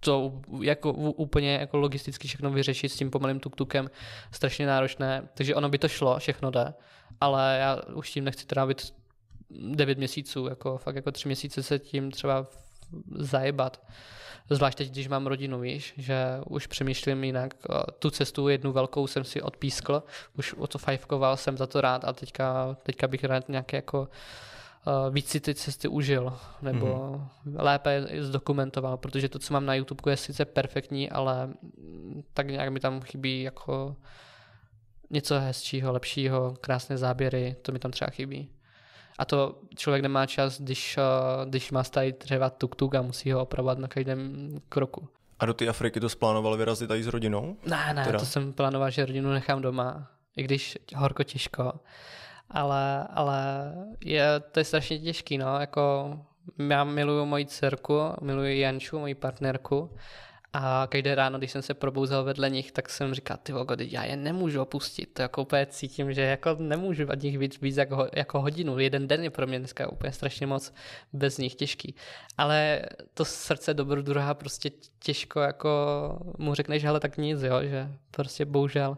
to 0.00 0.32
jako 0.62 0.92
úplně 0.92 1.54
jako 1.54 1.76
logisticky 1.76 2.28
všechno 2.28 2.50
vyřešit 2.50 2.88
s 2.88 2.96
tím 2.96 3.10
pomalým 3.10 3.40
tuk-tukem 3.40 3.90
strašně 4.32 4.66
náročné, 4.66 5.28
takže 5.34 5.54
ono 5.54 5.68
by 5.68 5.78
to 5.78 5.88
šlo, 5.88 6.18
všechno 6.18 6.50
jde, 6.50 6.74
ale 7.20 7.58
já 7.60 7.80
už 7.94 8.10
tím 8.10 8.24
nechci 8.24 8.46
trávit 8.46 8.94
9 9.50 9.98
měsíců, 9.98 10.46
jako 10.46 10.78
fakt 10.78 10.96
jako 10.96 11.12
3 11.12 11.28
měsíce 11.28 11.62
se 11.62 11.78
tím 11.78 12.10
třeba 12.10 12.46
zajebat. 13.14 13.86
Zvlášť 14.50 14.78
teď, 14.78 14.90
když 14.90 15.08
mám 15.08 15.26
rodinu, 15.26 15.60
víš, 15.60 15.94
že 15.96 16.40
už 16.46 16.66
přemýšlím 16.66 17.24
jinak. 17.24 17.54
Tu 17.98 18.10
cestu 18.10 18.48
jednu 18.48 18.72
velkou 18.72 19.06
jsem 19.06 19.24
si 19.24 19.42
odpískl, 19.42 20.02
už 20.38 20.54
o 20.54 20.66
to 20.66 20.78
fajfkoval, 20.78 21.36
jsem 21.36 21.56
za 21.56 21.66
to 21.66 21.80
rád 21.80 22.04
a 22.04 22.12
teďka, 22.12 22.76
teďka 22.82 23.08
bych 23.08 23.24
rád 23.24 23.48
nějaké 23.48 23.76
jako 23.76 24.08
víc 25.10 25.28
si 25.28 25.40
ty 25.40 25.54
cesty 25.54 25.88
užil, 25.88 26.32
nebo 26.62 26.86
mm-hmm. 26.86 27.62
lépe 27.62 28.06
zdokumentoval, 28.18 28.96
protože 28.96 29.28
to, 29.28 29.38
co 29.38 29.52
mám 29.52 29.66
na 29.66 29.74
YouTube, 29.74 30.12
je 30.12 30.16
sice 30.16 30.44
perfektní, 30.44 31.10
ale 31.10 31.48
tak 32.34 32.46
nějak 32.46 32.68
mi 32.68 32.80
tam 32.80 33.00
chybí 33.00 33.42
jako 33.42 33.96
něco 35.10 35.40
hezčího, 35.40 35.92
lepšího, 35.92 36.54
krásné 36.60 36.98
záběry, 36.98 37.56
to 37.62 37.72
mi 37.72 37.78
tam 37.78 37.90
třeba 37.90 38.10
chybí. 38.10 38.50
A 39.18 39.24
to 39.24 39.58
člověk 39.76 40.02
nemá 40.02 40.26
čas, 40.26 40.60
když, 40.60 40.96
uh, 40.96 41.50
když 41.50 41.70
má 41.70 41.82
tady 41.82 42.12
třeba 42.12 42.50
tuk-tuk 42.50 42.98
a 42.98 43.02
musí 43.02 43.32
ho 43.32 43.42
opravovat 43.42 43.78
na 43.78 43.88
každém 43.88 44.48
kroku. 44.68 45.08
A 45.38 45.46
do 45.46 45.54
té 45.54 45.68
Afriky 45.68 46.00
to 46.00 46.08
splánoval 46.08 46.56
vyrazit 46.56 46.88
tady 46.88 47.02
s 47.02 47.06
rodinou? 47.06 47.56
Ne, 47.66 47.94
ne, 47.94 48.04
teda? 48.04 48.18
to 48.18 48.26
jsem 48.26 48.52
plánoval, 48.52 48.90
že 48.90 49.06
rodinu 49.06 49.32
nechám 49.32 49.62
doma, 49.62 50.10
i 50.36 50.42
když 50.42 50.78
horko 50.96 51.22
těžko 51.22 51.72
ale, 52.50 53.06
ale 53.14 53.72
je, 54.04 54.40
to 54.52 54.60
je 54.60 54.64
strašně 54.64 54.98
těžký, 54.98 55.38
no, 55.38 55.60
jako 55.60 56.12
já 56.70 56.84
miluju 56.84 57.24
moji 57.24 57.46
dcerku, 57.46 58.00
miluji 58.20 58.60
Janču, 58.60 58.98
moji 58.98 59.14
partnerku 59.14 59.90
a 60.52 60.86
každé 60.90 61.14
ráno, 61.14 61.38
když 61.38 61.50
jsem 61.50 61.62
se 61.62 61.74
probouzel 61.74 62.24
vedle 62.24 62.50
nich, 62.50 62.72
tak 62.72 62.90
jsem 62.90 63.14
říkal, 63.14 63.36
ty 63.42 63.52
vogo, 63.52 63.74
já 63.78 64.04
je 64.04 64.16
nemůžu 64.16 64.62
opustit. 64.62 65.14
To 65.14 65.22
jako 65.22 65.42
úplně 65.42 65.66
cítím, 65.66 66.12
že 66.12 66.22
jako 66.22 66.56
nemůžu 66.58 67.06
od 67.12 67.22
nich 67.22 67.38
víc, 67.38 67.60
víc 67.60 67.76
jako, 67.76 68.08
jako 68.14 68.40
hodinu. 68.40 68.78
Jeden 68.78 69.08
den 69.08 69.24
je 69.24 69.30
pro 69.30 69.46
mě 69.46 69.58
dneska 69.58 69.92
úplně 69.92 70.12
strašně 70.12 70.46
moc 70.46 70.72
bez 71.12 71.38
nich 71.38 71.54
těžký. 71.54 71.94
Ale 72.38 72.82
to 73.14 73.24
srdce 73.24 73.74
dobrodruha 73.74 74.34
prostě 74.34 74.70
těžko 74.98 75.40
jako 75.40 75.68
mu 76.38 76.54
řekneš, 76.54 76.84
ale 76.84 77.00
tak 77.00 77.16
nic, 77.16 77.42
jo, 77.42 77.62
že 77.62 77.88
prostě 78.10 78.44
bohužel. 78.44 78.96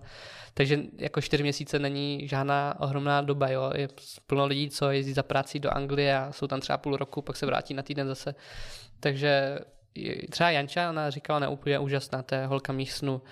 Takže 0.55 0.79
jako 0.99 1.21
čtyři 1.21 1.43
měsíce 1.43 1.79
není 1.79 2.29
žádná 2.29 2.75
ohromná 2.81 3.21
doba, 3.21 3.49
jo. 3.49 3.73
Je 3.75 3.89
plno 4.27 4.47
lidí, 4.47 4.71
co 4.71 4.91
jezdí 4.91 5.13
za 5.13 5.23
práci 5.23 5.61
do 5.61 5.71
Anglie 5.71 6.19
a 6.19 6.33
jsou 6.33 6.47
tam 6.47 6.61
třeba 6.61 6.79
půl 6.79 6.97
roku, 6.97 7.23
pak 7.23 7.37
se 7.37 7.47
vrátí 7.47 7.75
na 7.75 7.83
týden 7.83 8.09
zase. 8.09 8.35
Takže 9.01 9.59
třeba 10.31 10.51
Janča, 10.51 10.91
ona 10.91 11.11
říkala 11.11 11.39
neúplně 11.39 11.79
úžasná, 11.79 12.23
to 12.23 12.35
je 12.35 12.47
holka 12.47 12.73
mých 12.73 12.93
snů. 12.93 13.23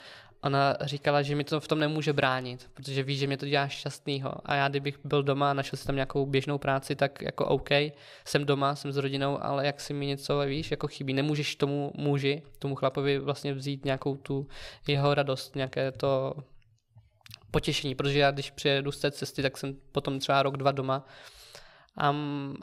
Ona 0.43 0.77
říkala, 0.81 1.23
že 1.23 1.35
mi 1.35 1.45
to 1.45 1.61
v 1.61 1.69
tom 1.69 1.79
nemůže 1.79 2.13
bránit, 2.13 2.71
protože 2.75 3.03
ví, 3.03 3.17
že 3.17 3.27
mě 3.27 3.37
to 3.37 3.47
dělá 3.47 3.69
šťastnýho. 3.69 4.35
A 4.45 4.55
já, 4.55 4.69
kdybych 4.69 4.99
byl 5.05 5.23
doma 5.23 5.51
a 5.51 5.55
našel 5.55 5.77
si 5.77 5.87
tam 5.87 5.97
nějakou 5.97 6.27
běžnou 6.27 6.59
práci, 6.59 6.97
tak 6.97 7.23
jako 7.23 7.47
OK, 7.47 7.69
jsem 8.25 8.45
doma, 8.45 8.75
jsem 8.75 8.93
s 8.93 8.97
rodinou, 8.97 9.43
ale 9.43 9.67
jak 9.67 9.81
si 9.81 9.95
mi 9.95 10.07
něco, 10.07 10.41
víš, 10.41 10.71
jako 10.71 10.89
chybí. 10.89 11.15
Nemůžeš 11.15 11.57
tomu 11.57 11.93
muži, 11.95 12.43
tomu 12.59 12.75
chlapovi 12.75 13.19
vlastně 13.19 13.55
vzít 13.55 13.85
nějakou 13.85 14.17
tu 14.17 14.47
jeho 14.87 15.15
radost, 15.15 15.57
nějaké 15.57 15.93
to 15.93 16.35
potěšení, 17.51 17.95
protože 17.95 18.19
já 18.19 18.31
když 18.31 18.51
přijedu 18.51 18.93
z 18.93 19.01
té 19.01 19.11
cesty, 19.11 19.43
tak 19.43 19.57
jsem 19.57 19.77
potom 19.93 20.19
třeba 20.19 20.43
rok, 20.43 20.57
dva 20.57 20.73
doma 20.73 21.07
a, 21.97 22.15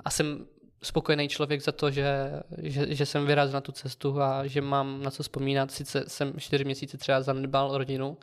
a 0.05 0.09
jsem 0.09 0.45
spokojený 0.85 1.27
člověk 1.27 1.61
za 1.61 1.71
to, 1.71 1.91
že, 1.91 2.29
že, 2.57 2.95
že 2.95 3.05
jsem 3.05 3.25
vyrazil 3.25 3.53
na 3.53 3.61
tu 3.61 3.71
cestu 3.71 4.21
a 4.21 4.47
že 4.47 4.61
mám 4.61 5.03
na 5.03 5.11
co 5.11 5.23
vzpomínat. 5.23 5.71
Sice 5.71 6.03
jsem 6.07 6.33
čtyři 6.39 6.63
měsíce 6.63 6.97
třeba 6.97 7.21
zanedbal 7.21 7.77
rodinu, 7.77 8.17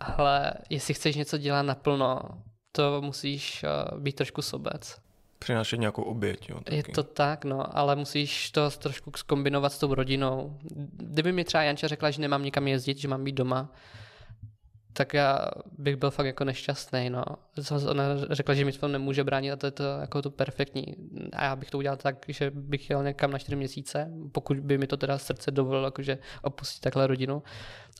ale 0.00 0.52
jestli 0.70 0.94
chceš 0.94 1.16
něco 1.16 1.38
dělat 1.38 1.62
naplno, 1.62 2.20
to 2.72 3.02
musíš 3.02 3.64
uh, 3.92 4.00
být 4.00 4.16
trošku 4.16 4.42
sobec. 4.42 4.98
Přinášet 5.38 5.76
nějakou 5.76 6.02
oběť, 6.02 6.48
jo? 6.48 6.60
Taky. 6.60 6.76
Je 6.76 6.82
to 6.82 7.02
tak, 7.02 7.44
no, 7.44 7.78
ale 7.78 7.96
musíš 7.96 8.50
to 8.50 8.70
trošku 8.70 9.12
zkombinovat 9.16 9.72
s 9.72 9.78
tou 9.78 9.94
rodinou. 9.94 10.58
Kdyby 10.96 11.32
mi 11.32 11.44
třeba 11.44 11.62
Janča 11.62 11.88
řekla, 11.88 12.10
že 12.10 12.20
nemám 12.20 12.42
nikam 12.42 12.68
jezdit, 12.68 12.98
že 12.98 13.08
mám 13.08 13.24
být 13.24 13.34
doma, 13.34 13.72
tak 14.92 15.14
já 15.14 15.48
bych 15.78 15.96
byl 15.96 16.10
fakt 16.10 16.26
jako 16.26 16.44
nešťastný, 16.44 17.10
no. 17.10 17.24
Ona 17.90 18.04
řekla, 18.30 18.54
že 18.54 18.64
mi 18.64 18.72
to 18.72 18.88
nemůže 18.88 19.24
bránit 19.24 19.52
a 19.52 19.56
to 19.56 19.66
je 19.66 19.70
to 19.70 19.82
jako 19.82 20.22
to 20.22 20.30
perfektní. 20.30 20.84
A 21.32 21.44
já 21.44 21.56
bych 21.56 21.70
to 21.70 21.78
udělal 21.78 21.96
tak, 21.96 22.16
že 22.28 22.50
bych 22.50 22.90
jel 22.90 23.04
někam 23.04 23.30
na 23.30 23.38
čtyři 23.38 23.56
měsíce, 23.56 24.10
pokud 24.32 24.60
by 24.60 24.78
mi 24.78 24.86
to 24.86 24.96
teda 24.96 25.18
srdce 25.18 25.50
dovolilo, 25.50 25.84
jakože 25.84 26.18
opustit 26.42 26.80
takhle 26.80 27.06
rodinu. 27.06 27.42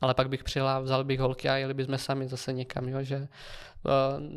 Ale 0.00 0.14
pak 0.14 0.28
bych 0.28 0.44
přijel 0.44 0.82
vzal 0.82 1.04
bych 1.04 1.20
holky 1.20 1.48
a 1.48 1.56
jeli 1.56 1.74
bychom 1.74 1.98
sami 1.98 2.28
zase 2.28 2.52
někam, 2.52 2.88
jo, 2.88 3.02
že 3.02 3.16
uh, 3.16 3.22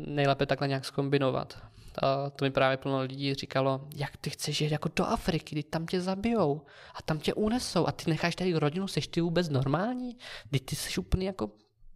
nejlépe 0.06 0.46
takhle 0.46 0.68
nějak 0.68 0.84
zkombinovat. 0.84 1.58
A 2.02 2.30
to 2.30 2.44
mi 2.44 2.50
právě 2.50 2.76
plno 2.76 3.00
lidí 3.00 3.34
říkalo, 3.34 3.88
jak 3.96 4.16
ty 4.16 4.30
chceš 4.30 4.60
jít 4.60 4.72
jako 4.72 4.90
do 4.96 5.04
Afriky, 5.04 5.54
kdy 5.54 5.62
tam 5.62 5.86
tě 5.86 6.00
zabijou 6.00 6.62
a 6.94 7.02
tam 7.02 7.18
tě 7.18 7.34
unesou 7.34 7.86
a 7.86 7.92
ty 7.92 8.10
necháš 8.10 8.36
tady 8.36 8.54
rodinu, 8.54 8.88
seš 8.88 9.08
ty 9.08 9.20
vůbec 9.20 9.48
normální? 9.48 10.16
Kdy 10.50 10.60
ty 10.60 10.76
jsi 10.76 11.00
úplně 11.00 11.26
jako 11.26 11.50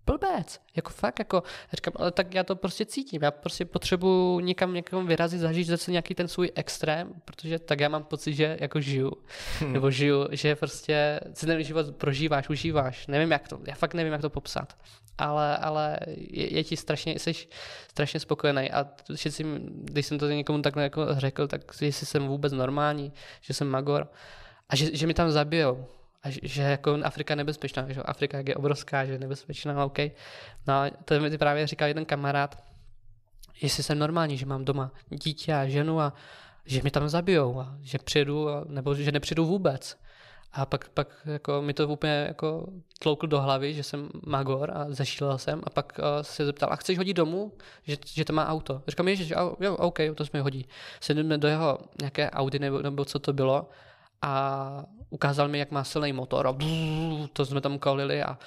blbec. 0.09 0.61
Jako 0.77 0.91
fakt, 0.91 1.19
jako, 1.19 1.43
říkám, 1.73 1.93
ale 1.97 2.11
tak 2.13 2.35
já 2.35 2.45
to 2.45 2.57
prostě 2.57 2.87
cítím. 2.87 3.23
Já 3.23 3.31
prostě 3.31 3.65
potřebuji 3.65 4.41
někam 4.41 4.75
někam 4.75 5.07
vyrazit, 5.07 5.41
zažít 5.41 5.67
zase 5.67 5.91
nějaký 5.91 6.15
ten 6.15 6.29
svůj 6.29 6.51
extrém, 6.55 7.13
protože 7.25 7.59
tak 7.59 7.81
já 7.81 7.89
mám 7.89 8.05
pocit, 8.05 8.35
že 8.35 8.57
jako 8.61 8.81
žiju. 8.81 9.13
Hmm. 9.61 9.73
Nebo 9.73 9.91
žiju, 9.91 10.29
že 10.31 10.57
prostě 10.57 11.21
si 11.35 11.47
ten 11.47 11.63
život 11.63 11.97
prožíváš, 11.97 12.49
užíváš. 12.49 13.07
Nevím, 13.07 13.31
jak 13.31 13.49
to, 13.49 13.61
já 13.67 13.75
fakt 13.75 13.95
nevím, 13.95 14.13
jak 14.13 14.23
to 14.23 14.31
popsat. 14.31 14.77
Ale, 15.19 15.57
ale 15.57 15.99
je, 16.17 16.55
je 16.55 16.65
ti 16.65 16.77
strašně, 16.77 17.19
jsi 17.19 17.33
strašně 17.91 18.21
spokojený 18.21 18.71
a 18.71 18.87
si, 19.15 19.45
když 19.71 20.07
jsem 20.07 20.19
to 20.19 20.29
někomu 20.29 20.63
takhle 20.63 20.83
jako 20.83 21.07
řekl, 21.11 21.47
tak 21.47 21.61
jestli 21.81 22.07
jsem 22.07 22.27
vůbec 22.27 22.53
normální, 22.53 23.13
že 23.41 23.55
jsem 23.55 23.69
magor 23.69 24.09
a 24.69 24.77
že, 24.77 24.97
že 24.97 25.07
mi 25.07 25.15
tam 25.15 25.31
zabijou 25.31 25.87
a 26.23 26.29
že 26.43 26.63
jako 26.63 26.99
Afrika 27.05 27.33
je 27.33 27.37
nebezpečná, 27.37 27.93
že 27.93 28.03
Afrika 28.03 28.39
je 28.47 28.55
obrovská, 28.55 29.05
že 29.05 29.13
je 29.13 29.19
nebezpečná, 29.19 29.85
OK. 29.85 29.99
No 30.67 30.75
a 30.75 30.91
to 31.05 31.21
mi 31.21 31.39
právě 31.39 31.67
říkal 31.67 31.89
jeden 31.89 32.05
kamarád, 32.05 32.63
jestli 33.63 33.83
jsem 33.83 33.99
normální, 33.99 34.37
že 34.37 34.47
mám 34.47 34.65
doma 34.65 34.93
dítě 35.11 35.55
a 35.55 35.67
ženu 35.67 36.01
a 36.01 36.13
že 36.65 36.83
mi 36.83 36.91
tam 36.91 37.09
zabijou 37.09 37.61
a 37.61 37.77
že 37.83 37.99
přijedu, 37.99 38.49
nebo 38.69 38.95
že 38.95 39.13
nepřijdu 39.13 39.47
vůbec. 39.47 39.99
A 40.53 40.67
pak, 40.67 40.89
pak 40.89 41.09
jako 41.25 41.63
mi 41.63 41.75
to 41.75 41.89
úplně 41.89 42.25
jako 42.29 42.67
tloukl 42.99 43.27
do 43.27 43.41
hlavy, 43.41 43.75
že 43.75 43.83
jsem 43.83 44.09
magor 44.27 44.71
a 44.75 44.87
zašílel 44.89 45.39
jsem 45.39 45.61
a 45.65 45.71
pak 45.71 45.99
uh, 45.99 46.05
se 46.23 46.47
zeptal, 46.47 46.69
a 46.73 46.77
chceš 46.77 46.99
hodit 46.99 47.15
domů, 47.15 47.53
že, 47.83 47.97
že 48.07 48.25
to 48.25 48.33
má 48.33 48.49
auto. 48.49 48.83
Říkám, 48.89 49.15
že 49.15 49.35
jo, 49.61 49.77
OK, 49.77 49.99
to 50.15 50.27
jsme 50.27 50.41
hodí. 50.41 50.69
Sedíme 51.01 51.39
do 51.39 51.49
jeho 51.49 51.79
nějaké 52.01 52.31
Audi 52.31 52.59
nebo, 52.59 52.83
nebo 52.83 53.05
co 53.05 53.19
to 53.19 53.33
bylo 53.33 53.69
a 54.23 54.85
ukázal 55.11 55.49
mi, 55.49 55.59
jak 55.59 55.71
má 55.71 55.85
silný 55.85 56.13
motor 56.13 56.47
a 56.47 56.57
to 57.33 57.47
jsme 57.47 57.61
tam 57.61 57.79
kolili 57.79 58.23
a 58.23 58.39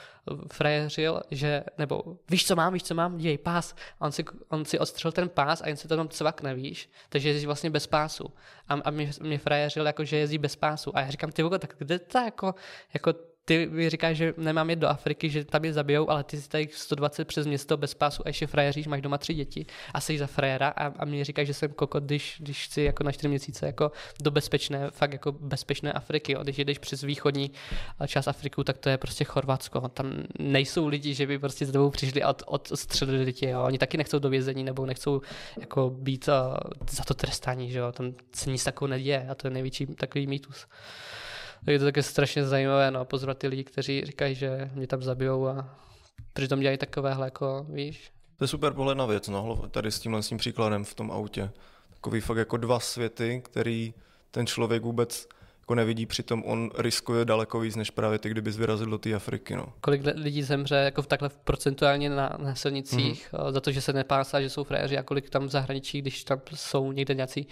frajeřil, 0.52 1.22
že, 1.32 1.64
nebo 1.78 2.04
víš, 2.30 2.48
co 2.48 2.56
mám, 2.56 2.74
víš, 2.74 2.84
co 2.84 2.96
mám, 2.96 3.18
děj 3.18 3.38
pás. 3.38 3.76
A 4.00 4.06
on 4.06 4.12
si, 4.12 4.26
on 4.50 4.66
si 4.66 4.80
odstřel 4.80 5.12
ten 5.12 5.30
pás 5.30 5.62
a 5.62 5.68
jen 5.68 5.78
se 5.78 5.88
to 5.88 5.98
tam 5.98 6.10
cvakne, 6.10 6.56
víš, 6.56 6.90
takže 7.10 7.30
jezdí 7.30 7.46
vlastně 7.46 7.70
bez 7.70 7.88
pásu. 7.88 8.34
A, 8.68 8.74
a 8.74 8.90
mě, 8.90 9.12
mě 9.22 9.38
frajeřil, 9.38 9.86
jako, 9.86 10.04
že 10.04 10.18
jezdí 10.18 10.38
bez 10.38 10.56
pásu. 10.56 10.98
A 10.98 11.02
já 11.02 11.10
říkám, 11.10 11.32
ty 11.32 11.44
tak 11.60 11.76
kde 11.78 12.00
to 12.00 12.18
jako, 12.18 12.56
jako 12.94 13.14
ty 13.46 13.68
mi 13.68 13.90
říkáš, 13.90 14.18
že 14.18 14.34
nemám 14.38 14.70
jít 14.70 14.80
do 14.80 14.88
Afriky, 14.88 15.30
že 15.30 15.46
tam 15.46 15.66
je 15.66 15.74
zabijou, 15.74 16.10
ale 16.10 16.24
ty 16.24 16.42
si 16.42 16.50
tady 16.50 16.70
120 16.72 17.26
přes 17.26 17.48
město 17.48 17.78
bez 17.78 17.94
pásu 17.94 18.24
a 18.26 18.30
ještě 18.30 18.48
frajeříš, 18.48 18.88
máš 18.88 19.02
doma 19.02 19.18
tři 19.18 19.34
děti 19.34 19.66
a 19.94 20.02
jsi 20.02 20.18
za 20.18 20.28
frajera 20.28 20.68
a, 20.68 20.86
a 20.86 21.06
mě 21.06 21.26
říkáš, 21.26 21.48
že 21.48 21.54
jsem 21.54 21.72
kokot, 21.72 22.04
když, 22.04 22.36
když 22.40 22.66
chci 22.66 22.82
jako 22.82 23.04
na 23.04 23.12
čtyři 23.12 23.28
měsíce 23.28 23.66
jako 23.66 23.92
do 24.22 24.32
bezpečné, 24.32 24.92
fakt 24.92 25.14
jako 25.14 25.32
bezpečné 25.32 25.94
Afriky. 25.94 26.32
Jo. 26.32 26.44
Když 26.44 26.58
jdeš 26.58 26.78
přes 26.78 27.02
východní 27.02 27.52
část 28.08 28.28
Afriku, 28.28 28.64
tak 28.64 28.78
to 28.78 28.90
je 28.90 28.98
prostě 28.98 29.24
Chorvatsko. 29.24 29.88
Tam 29.88 30.24
nejsou 30.40 30.88
lidi, 30.88 31.14
že 31.14 31.28
by 31.28 31.40
prostě 31.40 31.66
s 31.66 31.72
tebou 31.72 31.90
přišli 31.90 32.24
od, 32.24 32.44
od 32.46 32.72
střely 32.76 33.24
lidi. 33.24 33.48
Jo. 33.48 33.64
Oni 33.64 33.78
taky 33.78 33.98
nechcou 33.98 34.20
do 34.20 34.30
vězení 34.30 34.64
nebo 34.64 34.86
nechcou 34.86 35.22
jako 35.60 35.90
být 35.90 36.28
uh, 36.28 36.34
za 36.90 37.04
to 37.04 37.14
trestání. 37.14 37.72
Že 37.72 37.80
jo. 37.80 37.92
Tam 37.92 38.14
se 38.36 38.50
nic 38.50 38.64
takového 38.64 38.90
neděje 38.90 39.28
a 39.30 39.36
to 39.36 39.48
je 39.48 39.52
největší 39.52 39.86
takový 39.86 40.28
mýtus 40.28 40.66
je 41.68 41.80
to 41.80 41.86
také 41.86 42.04
strašně 42.04 42.46
zajímavé, 42.46 42.92
no, 42.92 43.06
pozvat 43.06 43.38
ty 43.38 43.48
lidi, 43.48 43.64
kteří 43.64 44.06
říkají, 44.06 44.36
že 44.36 44.70
mě 44.74 44.88
tam 44.88 45.04
zabijou 45.04 45.48
a 45.48 45.80
přitom 46.34 46.60
dělají 46.60 46.78
takovéhle, 46.78 47.28
jako, 47.28 47.66
víš. 47.70 48.12
To 48.38 48.44
je 48.44 48.48
super 48.48 48.74
pohled 48.74 48.98
na 48.98 49.06
věc, 49.06 49.28
no, 49.28 49.68
tady 49.72 49.92
s 49.92 50.00
tímhle 50.00 50.24
s 50.24 50.28
tím 50.28 50.38
příkladem 50.38 50.84
v 50.84 50.94
tom 50.94 51.12
autě. 51.12 51.52
Takový 51.94 52.22
fakt 52.22 52.38
jako 52.38 52.58
dva 52.58 52.80
světy, 52.80 53.42
který 53.46 53.94
ten 54.32 54.48
člověk 54.48 54.84
vůbec 54.84 55.28
jako 55.60 55.76
nevidí, 55.76 56.06
přitom 56.06 56.44
on 56.46 56.70
riskuje 56.78 57.26
daleko 57.26 57.60
víc, 57.60 57.76
než 57.76 57.90
právě 57.90 58.20
ty, 58.20 58.30
kdyby 58.30 58.52
vyrazil 58.52 58.86
do 58.86 58.98
té 58.98 59.14
Afriky. 59.14 59.56
No. 59.56 59.66
Kolik 59.82 60.02
lidí 60.16 60.44
zemře 60.44 60.76
jako 60.76 61.02
v 61.02 61.08
takhle 61.08 61.30
procentuálně 61.44 62.10
na, 62.10 62.38
na 62.38 62.56
silnicích 62.56 63.30
mm-hmm. 63.32 63.52
za 63.52 63.62
to, 63.62 63.72
že 63.72 63.82
se 63.82 63.94
nepásá, 63.94 64.42
že 64.42 64.50
jsou 64.50 64.64
fréři 64.64 64.98
a 64.98 65.04
kolik 65.04 65.30
tam 65.30 65.46
v 65.46 65.50
zahraničí, 65.50 66.02
když 66.02 66.24
tam 66.24 66.42
jsou 66.56 66.92
někde 66.92 67.14
nějací 67.14 67.48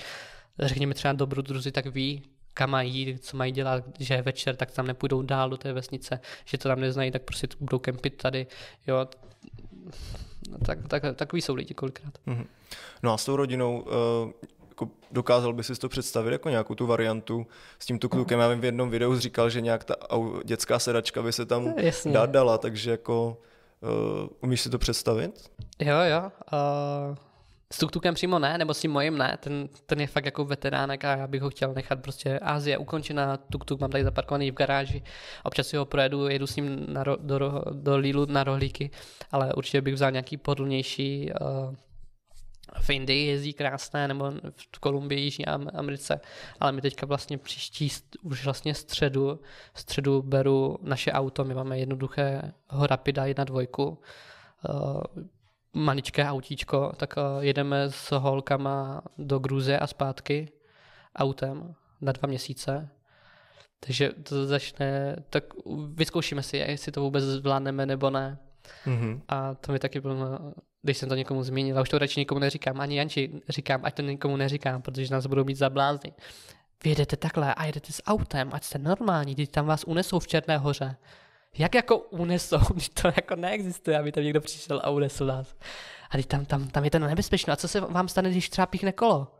řekněme 0.59 0.93
třeba 0.93 1.13
dobrodruzi, 1.13 1.71
tak 1.71 1.85
ví, 1.85 2.23
kam 2.53 2.69
mají 2.69 2.93
jít, 2.93 3.25
co 3.25 3.37
mají 3.37 3.51
dělat, 3.51 3.83
že 3.99 4.13
je 4.13 4.21
večer, 4.21 4.55
tak 4.55 4.71
tam 4.71 4.87
nepůjdou 4.87 5.21
dál 5.21 5.49
do 5.49 5.57
té 5.57 5.73
vesnice, 5.73 6.19
že 6.45 6.57
to 6.57 6.69
tam 6.69 6.79
neznají, 6.79 7.11
tak 7.11 7.21
prostě 7.21 7.47
budou 7.59 7.79
kempit 7.79 8.17
tady, 8.17 8.47
jo. 8.87 9.07
Tak, 10.65 10.87
tak, 10.87 11.03
takový 11.15 11.41
jsou 11.41 11.55
lidi 11.55 11.73
kolikrát. 11.73 12.13
Mm-hmm. 12.27 12.45
No 13.03 13.13
a 13.13 13.17
s 13.17 13.25
tou 13.25 13.35
rodinou, 13.35 13.79
uh, 13.79 14.31
jako 14.69 14.89
dokázal 15.11 15.53
by 15.53 15.63
si 15.63 15.75
to 15.75 15.89
představit 15.89 16.31
jako 16.31 16.49
nějakou 16.49 16.75
tu 16.75 16.85
variantu 16.85 17.47
s 17.79 17.85
tím 17.85 17.99
tuktukem? 17.99 18.39
Já 18.39 18.49
vím, 18.49 18.61
v 18.61 18.65
jednom 18.65 18.89
videu 18.89 19.19
říkal, 19.19 19.49
že 19.49 19.61
nějak 19.61 19.83
ta 19.83 19.95
dětská 20.45 20.79
sedačka 20.79 21.21
by 21.21 21.33
se 21.33 21.45
tam 21.45 21.73
Jasně. 21.77 22.11
dát 22.11 22.29
dala, 22.29 22.57
takže 22.57 22.91
jako 22.91 23.37
uh, 23.81 24.29
umíš 24.41 24.61
si 24.61 24.69
to 24.69 24.77
představit? 24.77 25.51
Jo, 25.79 25.95
jo. 26.11 26.31
Uh, 26.53 27.15
S 27.73 27.77
tuktukem 27.77 28.13
přímo 28.13 28.39
ne, 28.39 28.57
nebo 28.57 28.73
s 28.73 28.79
tím 28.79 28.91
mojím 28.91 29.17
ne, 29.17 29.37
ten, 29.39 29.69
ten 29.85 30.01
je 30.01 30.07
fakt 30.07 30.25
jako 30.25 30.45
veteránek 30.45 31.05
a 31.05 31.15
já 31.15 31.27
bych 31.27 31.41
ho 31.41 31.49
chtěl 31.49 31.73
nechat 31.73 32.01
prostě 32.01 32.39
Ázie 32.39 32.77
ukončená, 32.77 33.37
tuktuk 33.37 33.79
mám 33.79 33.89
tady 33.89 34.03
zaparkovaný 34.03 34.51
v 34.51 34.53
garáži, 34.53 35.03
občas 35.43 35.67
si 35.67 35.77
ho 35.77 35.85
projedu, 35.85 36.27
jedu 36.27 36.47
s 36.47 36.55
ním 36.55 36.93
na 36.93 37.03
ro, 37.03 37.17
do, 37.19 37.63
do 37.71 37.97
Lilu 37.97 38.25
na 38.25 38.43
rohlíky, 38.43 38.91
ale 39.31 39.53
určitě 39.53 39.81
bych 39.81 39.93
vzal 39.93 40.11
nějaký 40.11 40.37
podlnější 40.37 41.31
uh, 41.41 41.75
v 42.81 42.89
Indii 42.89 43.27
jezdí 43.27 43.53
krásné, 43.53 44.07
nebo 44.07 44.31
v 44.73 44.79
Kolumbii, 44.79 45.21
Jižní 45.21 45.45
Americe, 45.45 46.21
ale 46.59 46.71
my 46.71 46.81
teďka 46.81 47.05
vlastně 47.05 47.37
příští 47.37 47.89
už 48.21 48.45
vlastně 48.45 48.73
středu, 48.73 49.39
středu 49.73 50.21
beru 50.21 50.77
naše 50.81 51.11
auto, 51.11 51.45
my 51.45 51.53
máme 51.53 51.79
jednoduché 51.79 52.41
Rapida 52.71 53.25
1.2, 53.25 53.97
uh, 54.69 55.03
maličké 55.73 56.25
autíčko, 56.25 56.93
tak 56.97 57.13
uh, 57.17 57.43
jedeme 57.43 57.91
s 57.91 58.11
holkama 58.11 59.01
do 59.17 59.39
Gruzie 59.39 59.79
a 59.79 59.87
zpátky 59.87 60.51
autem 61.15 61.75
na 62.01 62.11
dva 62.11 62.27
měsíce. 62.27 62.89
Takže 63.79 64.11
to 64.23 64.45
začne, 64.45 65.15
tak 65.29 65.43
vyzkoušíme 65.93 66.43
si, 66.43 66.57
jestli 66.57 66.91
to 66.91 67.01
vůbec 67.01 67.23
zvládneme 67.23 67.85
nebo 67.85 68.09
ne. 68.09 68.37
Mm-hmm. 68.85 69.21
A 69.27 69.55
to 69.55 69.71
mi 69.71 69.79
taky 69.79 70.01
bylo 70.01 70.15
když 70.81 70.97
jsem 70.97 71.09
to 71.09 71.15
někomu 71.15 71.43
zmínil, 71.43 71.77
a 71.77 71.81
už 71.81 71.89
to 71.89 71.97
radši 71.97 72.19
nikomu 72.19 72.39
neříkám, 72.39 72.81
ani 72.81 72.97
Janči 72.97 73.41
říkám, 73.49 73.81
ať 73.83 73.95
to 73.95 74.01
nikomu 74.01 74.37
neříkám, 74.37 74.81
protože 74.81 75.13
nás 75.13 75.25
budou 75.25 75.43
mít 75.43 75.57
za 75.57 75.69
blázny. 75.69 76.13
Vy 76.83 76.89
jedete 76.89 77.17
takhle 77.17 77.53
a 77.53 77.65
jedete 77.65 77.93
s 77.93 78.03
autem, 78.05 78.49
ať 78.53 78.63
jste 78.63 78.79
normální, 78.79 79.33
když 79.33 79.49
tam 79.49 79.65
vás 79.65 79.83
unesou 79.83 80.19
v 80.19 80.27
Černé 80.27 80.57
hoře. 80.57 80.95
Jak 81.57 81.75
jako 81.75 81.97
unesou, 81.97 82.59
když 82.73 82.89
to 82.89 83.07
jako 83.07 83.35
neexistuje, 83.35 83.99
aby 83.99 84.11
tam 84.11 84.23
někdo 84.23 84.41
přišel 84.41 84.81
a 84.83 84.89
unesl 84.89 85.25
nás. 85.25 85.55
A 86.09 86.15
když 86.15 86.25
tam, 86.25 86.45
tam, 86.45 86.67
tam 86.67 86.85
je 86.85 86.91
to 86.91 86.99
nebezpečné. 86.99 87.53
A 87.53 87.55
co 87.55 87.67
se 87.67 87.79
vám 87.79 88.07
stane, 88.07 88.29
když 88.29 88.49
třeba 88.49 88.65
píchne 88.65 88.91
kolo? 88.91 89.39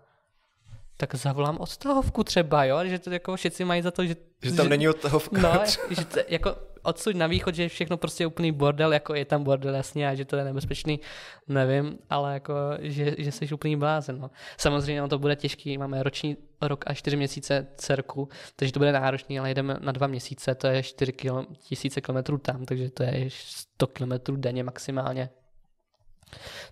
tak 1.00 1.16
zavolám 1.16 1.58
odstahovku 1.58 2.24
třeba, 2.24 2.64
jo, 2.64 2.80
že 2.84 3.00
to 3.00 3.12
jako 3.12 3.36
všichni 3.36 3.66
mají 3.66 3.82
za 3.82 3.92
to, 3.92 4.06
že... 4.06 4.16
Že 4.42 4.52
tam 4.52 4.66
že, 4.66 4.70
není 4.70 4.90
odstahovka. 4.90 5.42
No, 5.42 5.64
že 5.90 6.06
to, 6.06 6.20
jako 6.28 6.56
odsud 6.84 7.16
na 7.16 7.28
východ, 7.28 7.56
že 7.56 7.64
je 7.64 7.70
všechno 7.70 7.98
prostě 7.98 8.28
úplný 8.28 8.52
bordel, 8.52 8.94
jako 8.94 9.16
je 9.16 9.26
tam 9.26 9.44
bordel 9.44 9.76
jasně 9.76 10.10
a 10.10 10.16
že 10.16 10.26
to 10.26 10.36
je 10.36 10.44
nebezpečný, 10.44 11.00
nevím, 11.48 12.00
ale 12.10 12.34
jako, 12.34 12.54
že, 12.80 13.16
že 13.18 13.32
jsi 13.32 13.54
úplný 13.54 13.76
blázen, 13.76 14.20
no. 14.20 14.32
Samozřejmě 14.58 15.08
to 15.08 15.20
bude 15.20 15.36
těžký, 15.36 15.78
máme 15.78 16.04
roční 16.04 16.38
rok 16.62 16.84
a 16.88 16.94
čtyři 16.94 17.18
měsíce 17.18 17.68
dcerku, 17.78 18.30
takže 18.56 18.74
to 18.74 18.80
bude 18.80 18.92
náročný, 18.92 19.40
ale 19.40 19.50
jedeme 19.50 19.78
na 19.80 19.92
dva 19.92 20.08
měsíce, 20.08 20.56
to 20.56 20.68
je 20.68 20.84
4 20.84 21.14
tisíce 21.64 22.02
kilometrů 22.02 22.38
tam, 22.38 22.66
takže 22.66 22.90
to 22.90 23.04
je 23.04 23.30
100 23.30 23.88
kilometrů 23.88 24.36
denně 24.36 24.64
maximálně. 24.64 25.30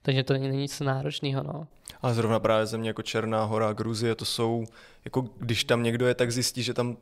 Takže 0.01 0.23
to 0.23 0.33
není 0.33 0.57
nic 0.57 0.79
náročného. 0.79 1.43
No. 1.43 1.67
Ale 2.01 2.13
zrovna 2.13 2.39
právě 2.39 2.65
země 2.65 2.89
jako 2.89 3.01
Černá 3.01 3.43
hora, 3.43 3.73
Gruzie, 3.73 4.15
to 4.15 4.25
jsou, 4.25 4.65
jako 5.05 5.25
když 5.37 5.63
tam 5.63 5.83
někdo 5.83 6.07
je, 6.07 6.13
tak 6.13 6.31
zjistí, 6.31 6.63
že 6.63 6.73
tam 6.73 6.97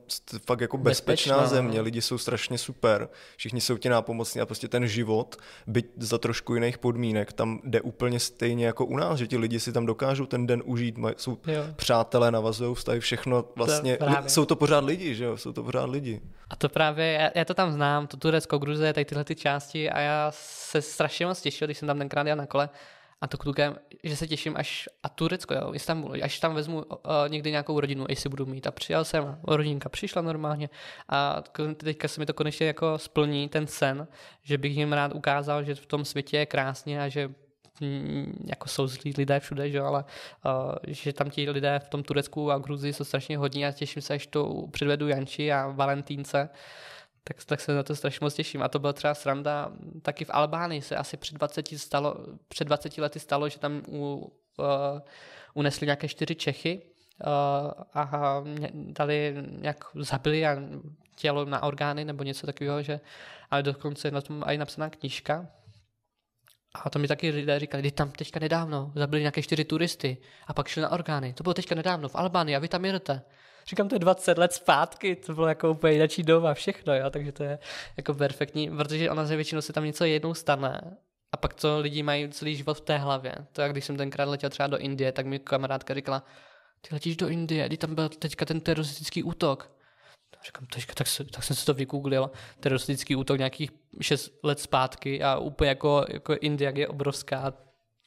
fakt 0.45 0.61
jako 0.61 0.77
bezpečná, 0.77 1.35
bezpečná 1.35 1.55
země, 1.55 1.77
no. 1.77 1.83
lidi 1.83 2.01
jsou 2.01 2.17
strašně 2.17 2.57
super, 2.57 3.09
všichni 3.37 3.61
jsou 3.61 3.77
ti 3.77 3.89
nápomocní 3.89 4.41
a 4.41 4.45
prostě 4.45 4.67
ten 4.67 4.87
život, 4.87 5.35
byť 5.67 5.85
za 5.97 6.17
trošku 6.17 6.55
jiných 6.55 6.77
podmínek, 6.77 7.33
tam 7.33 7.61
jde 7.63 7.81
úplně 7.81 8.19
stejně 8.19 8.65
jako 8.65 8.85
u 8.85 8.97
nás, 8.97 9.19
že 9.19 9.27
ti 9.27 9.37
lidi 9.37 9.59
si 9.59 9.73
tam 9.73 9.85
dokážou 9.85 10.25
ten 10.25 10.47
den 10.47 10.63
užít, 10.65 10.95
jsou 11.17 11.37
jo. 11.47 11.63
přátelé, 11.75 12.31
navazují 12.31 12.75
vztahy, 12.75 12.99
všechno 12.99 13.45
vlastně, 13.55 13.97
to 13.97 14.29
jsou 14.29 14.45
to 14.45 14.55
pořád 14.55 14.83
lidi, 14.83 15.15
že 15.15 15.23
jo, 15.23 15.37
jsou 15.37 15.53
to 15.53 15.63
pořád 15.63 15.89
lidi. 15.89 16.21
A 16.49 16.55
to 16.55 16.69
právě, 16.69 17.11
já, 17.11 17.29
já 17.35 17.45
to 17.45 17.53
tam 17.53 17.71
znám, 17.71 18.07
to 18.07 18.17
Turecko, 18.17 18.57
Gruzie, 18.57 18.93
tady 18.93 19.05
tyhle 19.05 19.23
ty 19.23 19.35
části 19.35 19.89
a 19.89 19.99
já 19.99 20.31
se 20.35 20.81
strašně 20.81 21.25
moc 21.25 21.41
těšil, 21.41 21.67
když 21.67 21.77
jsem 21.77 21.87
tam 21.87 21.97
tenkrát 21.97 22.27
jel 22.27 22.35
na 22.35 22.45
kole, 22.45 22.69
a 23.21 23.27
to 23.27 23.37
klukem, 23.37 23.75
že 24.03 24.15
se 24.15 24.27
těším 24.27 24.53
až 24.57 24.89
a 25.03 25.09
Turecko, 25.09 25.53
jo, 25.53 25.73
Istanbul, 25.73 26.15
až 26.23 26.39
tam 26.39 26.55
vezmu 26.55 26.83
uh, 26.83 26.95
někdy 27.27 27.51
nějakou 27.51 27.79
rodinu, 27.79 28.05
jestli 28.09 28.29
budu 28.29 28.45
mít. 28.45 28.67
A 28.67 28.71
přijel 28.71 29.05
jsem 29.05 29.23
a 29.23 29.55
rodinka 29.55 29.89
přišla 29.89 30.21
normálně 30.21 30.69
a 31.09 31.43
teďka 31.77 32.07
se 32.07 32.19
mi 32.19 32.25
to 32.25 32.33
konečně 32.33 32.67
jako 32.67 32.97
splní 32.97 33.49
ten 33.49 33.67
sen, 33.67 34.07
že 34.41 34.57
bych 34.57 34.77
jim 34.77 34.93
rád 34.93 35.15
ukázal, 35.15 35.63
že 35.63 35.75
v 35.75 35.85
tom 35.85 36.05
světě 36.05 36.37
je 36.37 36.45
krásně 36.45 37.01
a 37.01 37.09
že 37.09 37.29
mm, 37.81 38.45
jako 38.49 38.67
jsou 38.67 38.87
zlí 38.87 39.13
lidé 39.17 39.39
všude, 39.39 39.69
že? 39.69 39.79
ale 39.79 40.05
uh, 40.45 40.75
že 40.87 41.13
tam 41.13 41.29
ti 41.29 41.49
lidé 41.49 41.79
v 41.79 41.89
tom 41.89 42.03
Turecku 42.03 42.51
a 42.51 42.57
Gruzii 42.57 42.93
jsou 42.93 43.03
strašně 43.03 43.37
hodní 43.37 43.65
a 43.65 43.71
těším 43.71 44.01
se, 44.01 44.13
až 44.13 44.27
to 44.27 44.67
předvedu 44.71 45.07
Janči 45.07 45.51
a 45.51 45.67
Valentínce 45.67 46.49
tak, 47.27 47.45
tak 47.45 47.61
se 47.61 47.73
na 47.73 47.83
to 47.83 47.95
strašně 47.95 48.23
moc 48.25 48.33
těším. 48.33 48.63
A 48.63 48.67
to 48.67 48.79
byla 48.79 48.93
třeba 48.93 49.13
sranda, 49.13 49.71
taky 50.01 50.25
v 50.25 50.29
Albánii 50.33 50.81
se 50.81 50.95
asi 50.95 51.17
před 51.17 51.35
20, 51.35 51.67
stalo, 51.67 52.15
před 52.47 52.65
20 52.65 52.97
lety 52.97 53.19
stalo, 53.19 53.49
že 53.49 53.59
tam 53.59 53.81
u, 53.87 54.15
uh, 54.57 54.65
unesli 55.53 55.87
nějaké 55.87 56.07
čtyři 56.07 56.35
Čechy 56.35 56.81
uh, 56.81 57.71
a 57.93 58.43
dali 58.73 59.35
nějak 59.47 59.85
zabili 59.95 60.45
a 60.45 60.57
tělo 61.15 61.45
na 61.45 61.63
orgány 61.63 62.05
nebo 62.05 62.23
něco 62.23 62.45
takového, 62.45 62.81
že, 62.81 62.99
ale 63.51 63.63
dokonce 63.63 64.11
na 64.11 64.21
tom 64.21 64.43
i 64.47 64.57
napsaná 64.57 64.89
knížka, 64.89 65.47
a 66.83 66.89
to 66.89 66.99
mi 66.99 67.07
taky 67.07 67.29
lidé 67.29 67.59
říkali, 67.59 67.81
kdy 67.81 67.91
tam 67.91 68.11
teďka 68.11 68.39
nedávno 68.39 68.91
zabili 68.95 69.21
nějaké 69.21 69.41
čtyři 69.41 69.65
turisty 69.65 70.17
a 70.47 70.53
pak 70.53 70.67
šli 70.67 70.81
na 70.81 70.91
orgány. 70.91 71.33
To 71.33 71.43
bylo 71.43 71.53
teďka 71.53 71.75
nedávno 71.75 72.09
v 72.09 72.15
Albánii 72.15 72.55
a 72.55 72.59
vy 72.59 72.67
tam 72.67 72.85
jedete. 72.85 73.21
Říkám, 73.69 73.89
to 73.89 73.95
je 73.95 73.99
20 73.99 74.37
let 74.37 74.53
zpátky, 74.53 75.15
to 75.15 75.33
bylo 75.33 75.47
jako 75.47 75.71
úplně 75.71 75.93
jináčí 75.93 76.23
doba, 76.23 76.53
všechno, 76.53 76.95
jo, 76.95 77.09
takže 77.09 77.31
to 77.31 77.43
je 77.43 77.59
jako 77.97 78.13
perfektní, 78.13 78.69
protože 78.69 79.11
ona 79.11 79.27
se 79.27 79.35
většinou 79.35 79.61
se 79.61 79.73
tam 79.73 79.85
něco 79.85 80.05
jednou 80.05 80.33
stane 80.33 80.97
a 81.31 81.37
pak 81.37 81.53
to 81.53 81.79
lidi 81.79 82.03
mají 82.03 82.29
celý 82.29 82.55
život 82.55 82.77
v 82.77 82.81
té 82.81 82.97
hlavě. 82.97 83.35
To 83.51 83.61
jak 83.61 83.71
když 83.71 83.85
jsem 83.85 83.97
tenkrát 83.97 84.29
letěl 84.29 84.49
třeba 84.49 84.67
do 84.67 84.77
Indie, 84.77 85.11
tak 85.11 85.25
mi 85.25 85.39
kamarádka 85.39 85.93
říkala, 85.93 86.23
ty 86.81 86.95
letíš 86.95 87.17
do 87.17 87.27
Indie, 87.27 87.67
kdy 87.67 87.77
tam 87.77 87.95
byl 87.95 88.09
teďka 88.09 88.45
ten 88.45 88.59
teroristický 88.61 89.23
útok. 89.23 89.71
Říkám, 90.45 90.65
teďka, 90.65 90.93
tak, 90.93 91.07
se, 91.07 91.23
tak 91.23 91.43
jsem 91.43 91.55
se 91.55 91.65
to 91.65 91.73
vygooglil, 91.73 92.31
teroristický 92.59 93.15
útok 93.15 93.37
nějakých 93.37 93.71
6 94.01 94.31
let 94.43 94.59
zpátky 94.59 95.23
a 95.23 95.37
úplně 95.37 95.69
jako, 95.69 96.05
jako 96.09 96.35
Indie, 96.41 96.65
jak 96.65 96.77
je 96.77 96.87
obrovská. 96.87 97.53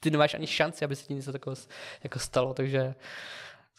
Ty 0.01 0.11
nemáš 0.11 0.35
ani 0.35 0.47
šanci, 0.47 0.85
aby 0.85 0.97
se 0.97 1.07
ti 1.07 1.15
něco 1.15 1.33
takového 1.33 1.63
jako 2.03 2.19
stalo, 2.19 2.55
takže 2.55 2.95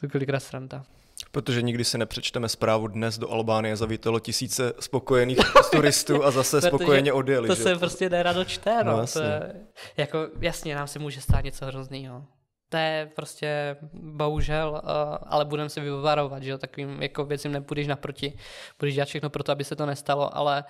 to 0.02 0.10
kolikrát 0.10 0.40
sranda. 0.40 0.86
Protože 1.32 1.62
nikdy 1.62 1.84
si 1.84 1.98
nepřečteme 1.98 2.50
zprávu 2.50 2.88
dnes 2.88 3.18
do 3.18 3.32
Albánie 3.32 3.76
zavítalo 3.76 4.20
tisíce 4.20 4.74
spokojených 4.80 5.38
turistů 5.72 6.26
a 6.26 6.32
zase 6.32 6.62
spokojeně 6.62 7.14
odjeli. 7.14 7.48
To 7.48 7.56
že? 7.56 7.64
se 7.64 7.76
prostě 7.76 8.10
nerado 8.10 8.46
čte, 8.46 8.84
no. 8.84 8.98
no 8.98 9.08
to 9.08 9.22
je, 9.22 9.56
jako, 9.98 10.28
jasně, 10.42 10.76
nám 10.76 10.88
se 10.88 11.00
může 11.00 11.22
stát 11.22 11.44
něco 11.44 11.66
hroznýho. 11.66 12.26
To 12.70 12.78
je 12.78 13.12
prostě 13.16 13.78
bohužel, 13.94 14.82
uh, 14.84 15.18
ale 15.28 15.46
budeme 15.46 15.70
se 15.70 15.82
vyvarovat, 15.82 16.44
že 16.44 16.50
jo, 16.52 16.58
takovým 16.58 17.02
jako 17.02 17.26
věcím 17.26 17.52
nepůjdeš 17.52 17.88
naproti, 17.88 18.34
budeš 18.80 18.96
dělat 18.96 19.08
všechno 19.08 19.30
pro 19.30 19.44
to, 19.44 19.52
aby 19.52 19.64
se 19.64 19.76
to 19.76 19.86
nestalo, 19.86 20.38
ale 20.38 20.64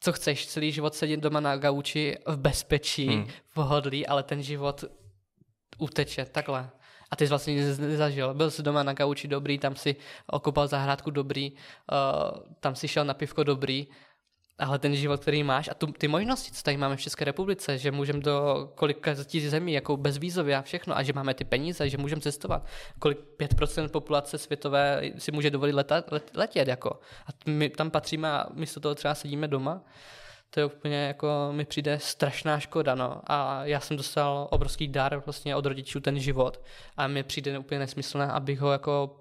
co 0.00 0.12
chceš, 0.12 0.46
celý 0.46 0.72
život 0.72 0.94
sedět 0.94 1.20
doma 1.20 1.40
na 1.40 1.56
gauči 1.56 2.16
v 2.26 2.36
bezpečí, 2.36 3.08
hmm. 3.08 3.26
v 3.26 3.56
hodlí, 3.56 4.06
ale 4.06 4.22
ten 4.22 4.42
život 4.42 4.84
uteče 5.78 6.24
takhle 6.24 6.70
a 7.14 7.16
ty 7.16 7.26
jsi 7.26 7.28
vlastně 7.28 7.54
nic 7.54 7.78
nezažil. 7.78 8.34
Byl 8.34 8.50
jsi 8.50 8.62
doma 8.62 8.82
na 8.82 8.92
gauči 8.92 9.28
dobrý, 9.28 9.58
tam 9.58 9.76
si 9.76 9.96
okopal 10.26 10.66
zahrádku 10.66 11.10
dobrý, 11.10 11.52
uh, 11.52 11.58
tam 12.60 12.74
si 12.74 12.88
šel 12.88 13.04
na 13.04 13.14
pivko 13.14 13.44
dobrý, 13.44 13.86
ale 14.58 14.78
ten 14.78 14.96
život, 14.96 15.20
který 15.20 15.42
máš 15.42 15.68
a 15.68 15.74
tu, 15.74 15.86
ty 15.86 16.08
možnosti, 16.08 16.52
co 16.52 16.62
tady 16.62 16.76
máme 16.76 16.96
v 16.96 17.00
České 17.00 17.24
republice, 17.24 17.78
že 17.78 17.90
můžeme 17.90 18.20
do 18.20 18.68
kolika 18.74 19.14
zemí 19.48 19.72
jako 19.72 19.96
bezvízově 19.96 20.56
a 20.56 20.62
všechno 20.62 20.96
a 20.96 21.02
že 21.02 21.12
máme 21.12 21.34
ty 21.34 21.44
peníze, 21.44 21.88
že 21.88 21.98
můžeme 21.98 22.20
cestovat. 22.20 22.66
Kolik 22.98 23.18
5% 23.38 23.88
populace 23.88 24.38
světové 24.38 25.02
si 25.18 25.32
může 25.32 25.50
dovolit 25.50 25.72
letat, 25.72 26.12
let, 26.12 26.30
letět 26.34 26.68
jako. 26.68 26.90
A 27.26 27.50
my 27.50 27.68
tam 27.70 27.90
patříme 27.90 28.30
a 28.30 28.46
místo 28.54 28.80
toho 28.80 28.94
třeba 28.94 29.14
sedíme 29.14 29.48
doma 29.48 29.84
to 30.54 30.60
je 30.60 30.66
úplně 30.66 30.96
jako, 31.06 31.48
mi 31.52 31.64
přijde 31.64 31.98
strašná 31.98 32.60
škoda, 32.60 32.94
no. 32.94 33.20
A 33.26 33.64
já 33.64 33.80
jsem 33.80 33.96
dostal 33.96 34.48
obrovský 34.50 34.88
dar 34.88 35.22
vlastně 35.26 35.56
od 35.56 35.66
rodičů 35.66 36.00
ten 36.00 36.18
život 36.18 36.60
a 36.96 37.06
mi 37.06 37.22
přijde 37.22 37.58
úplně 37.58 37.78
nesmyslné, 37.78 38.26
abych 38.26 38.60
ho 38.60 38.72
jako 38.72 39.20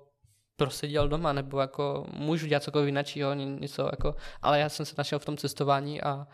proseděl 0.55 1.07
doma, 1.07 1.33
nebo 1.33 1.59
jako 1.59 2.05
můžu 2.13 2.47
dělat 2.47 2.63
cokoliv 2.63 2.85
jiného, 2.85 3.33
něco 3.33 3.85
jako, 3.85 4.15
ale 4.41 4.59
já 4.59 4.69
jsem 4.69 4.85
se 4.85 4.95
našel 4.97 5.19
v 5.19 5.25
tom 5.25 5.37
cestování 5.37 6.01
a, 6.01 6.27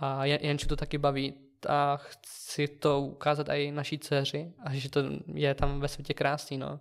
a 0.00 0.24
Janču 0.24 0.68
to 0.68 0.76
taky 0.76 0.98
baví 0.98 1.34
a 1.68 1.96
chci 1.96 2.68
to 2.68 3.00
ukázat 3.00 3.48
i 3.48 3.70
naší 3.70 3.98
dceři 3.98 4.52
a 4.64 4.74
že 4.74 4.90
to 4.90 5.00
je 5.34 5.54
tam 5.54 5.80
ve 5.80 5.88
světě 5.88 6.14
krásný, 6.14 6.58
no. 6.58 6.80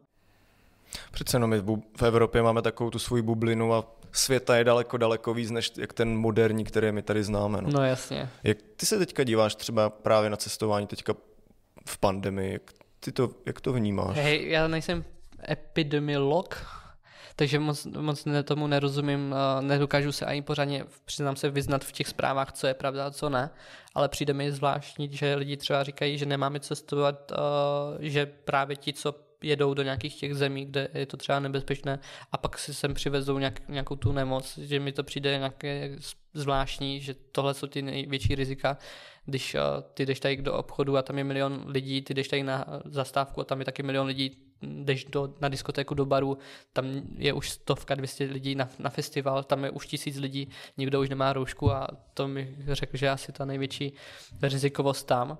Přece 1.11 1.37
jenom 1.37 1.49
my 1.49 1.61
v 1.97 2.03
Evropě 2.03 2.41
máme 2.41 2.61
takovou 2.61 2.89
tu 2.89 2.99
svoji 2.99 3.21
bublinu 3.21 3.73
a 3.73 3.83
světa 4.11 4.57
je 4.57 4.63
daleko, 4.63 4.97
daleko 4.97 5.33
víc, 5.33 5.51
než 5.51 5.71
jak 5.77 5.93
ten 5.93 6.17
moderní, 6.17 6.63
který 6.63 6.91
my 6.91 7.01
tady 7.01 7.23
známe. 7.23 7.61
No, 7.61 7.69
no 7.69 7.83
jasně. 7.83 8.29
Jak 8.43 8.57
ty 8.75 8.85
se 8.85 8.97
teďka 8.97 9.23
díváš 9.23 9.55
třeba 9.55 9.89
právě 9.89 10.29
na 10.29 10.37
cestování 10.37 10.87
teďka 10.87 11.13
v 11.87 11.97
pandemii, 11.97 12.53
jak, 12.53 12.61
ty 12.99 13.11
to, 13.11 13.29
jak 13.45 13.61
to 13.61 13.73
vnímáš? 13.73 14.15
Hej, 14.15 14.49
já 14.49 14.67
nejsem 14.67 15.05
epidemiolog, 15.49 16.65
takže 17.35 17.59
moc, 17.59 17.85
moc 17.85 18.25
ne, 18.25 18.43
tomu 18.43 18.67
nerozumím, 18.67 19.31
uh, 19.31 19.65
nedokážu 19.65 20.11
se 20.11 20.25
ani 20.25 20.41
pořádně, 20.41 20.85
přiznám 21.05 21.35
se, 21.35 21.49
vyznat 21.49 21.85
v 21.85 21.91
těch 21.91 22.07
zprávách, 22.07 22.51
co 22.51 22.67
je 22.67 22.73
pravda 22.73 23.07
a 23.07 23.11
co 23.11 23.29
ne, 23.29 23.49
ale 23.95 24.09
přijde 24.09 24.33
mi 24.33 24.51
zvláštní, 24.51 25.09
že 25.11 25.35
lidi 25.35 25.57
třeba 25.57 25.83
říkají, 25.83 26.17
že 26.17 26.25
nemáme 26.25 26.59
cestovat, 26.59 27.31
uh, 27.31 27.37
že 27.99 28.25
právě 28.25 28.75
ti, 28.75 28.93
co 28.93 29.26
jedou 29.43 29.73
do 29.73 29.83
nějakých 29.83 30.15
těch 30.15 30.35
zemí, 30.35 30.65
kde 30.65 30.87
je 30.93 31.05
to 31.05 31.17
třeba 31.17 31.39
nebezpečné 31.39 31.99
a 32.31 32.37
pak 32.37 32.57
si 32.57 32.73
sem 32.73 32.93
přivezou 32.93 33.39
nějak, 33.39 33.69
nějakou 33.69 33.95
tu 33.95 34.11
nemoc, 34.11 34.57
že 34.57 34.79
mi 34.79 34.91
to 34.91 35.03
přijde 35.03 35.37
nějaké 35.37 35.95
zvláštní, 36.33 37.01
že 37.01 37.13
tohle 37.31 37.53
jsou 37.53 37.67
ty 37.67 37.81
největší 37.81 38.35
rizika, 38.35 38.77
když 39.25 39.55
uh, 39.55 39.61
ty 39.93 40.05
jdeš 40.05 40.19
tady 40.19 40.37
do 40.37 40.53
obchodu 40.53 40.97
a 40.97 41.01
tam 41.01 41.17
je 41.17 41.23
milion 41.23 41.63
lidí, 41.67 42.01
ty 42.01 42.13
jdeš 42.13 42.27
tady 42.27 42.43
na 42.43 42.65
zastávku 42.85 43.41
a 43.41 43.43
tam 43.43 43.59
je 43.59 43.65
taky 43.65 43.83
milion 43.83 44.07
lidí, 44.07 44.37
jdeš 44.61 45.05
do, 45.05 45.33
na 45.41 45.49
diskotéku 45.49 45.93
do 45.93 46.05
baru, 46.05 46.37
tam 46.73 46.85
je 47.17 47.33
už 47.33 47.49
stovka, 47.49 47.95
dvěstě 47.95 48.23
lidí 48.23 48.55
na, 48.55 48.69
na 48.79 48.89
festival, 48.89 49.43
tam 49.43 49.63
je 49.63 49.69
už 49.69 49.87
tisíc 49.87 50.17
lidí, 50.17 50.49
nikdo 50.77 51.01
už 51.01 51.09
nemá 51.09 51.33
roušku 51.33 51.71
a 51.71 51.87
to 52.13 52.27
mi 52.27 52.55
řekl, 52.67 52.97
že 52.97 53.09
asi 53.09 53.31
ta 53.31 53.45
největší 53.45 53.93
rizikovost 54.41 55.07
tam 55.07 55.37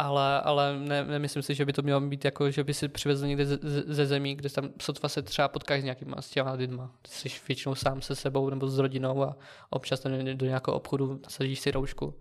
ale, 0.00 0.40
ale 0.40 0.78
ne, 0.78 1.04
nemyslím 1.04 1.42
si, 1.42 1.54
že 1.54 1.64
by 1.64 1.72
to 1.72 1.82
mělo 1.82 2.00
být 2.00 2.24
jako, 2.24 2.50
že 2.50 2.64
by 2.64 2.74
si 2.74 2.88
přivezl 2.88 3.26
někde 3.26 3.46
ze, 3.46 3.58
ze 3.86 4.06
zemí, 4.06 4.34
kde 4.34 4.50
tam 4.50 4.68
sotva 4.80 5.08
se 5.08 5.22
třeba 5.22 5.48
potkáš 5.48 5.80
s 5.80 5.84
nějakýma 5.84 6.22
s 6.22 6.30
těma 6.30 6.52
lidma. 6.52 6.90
Jsi 7.06 7.28
většinou 7.48 7.74
sám 7.74 8.02
se 8.02 8.16
sebou 8.16 8.50
nebo 8.50 8.68
s 8.68 8.78
rodinou 8.78 9.22
a 9.22 9.36
občas 9.70 10.02
do 10.34 10.46
nějakého 10.46 10.76
obchodu 10.76 11.20
sadíš 11.28 11.60
si 11.60 11.70
roušku. 11.70 12.14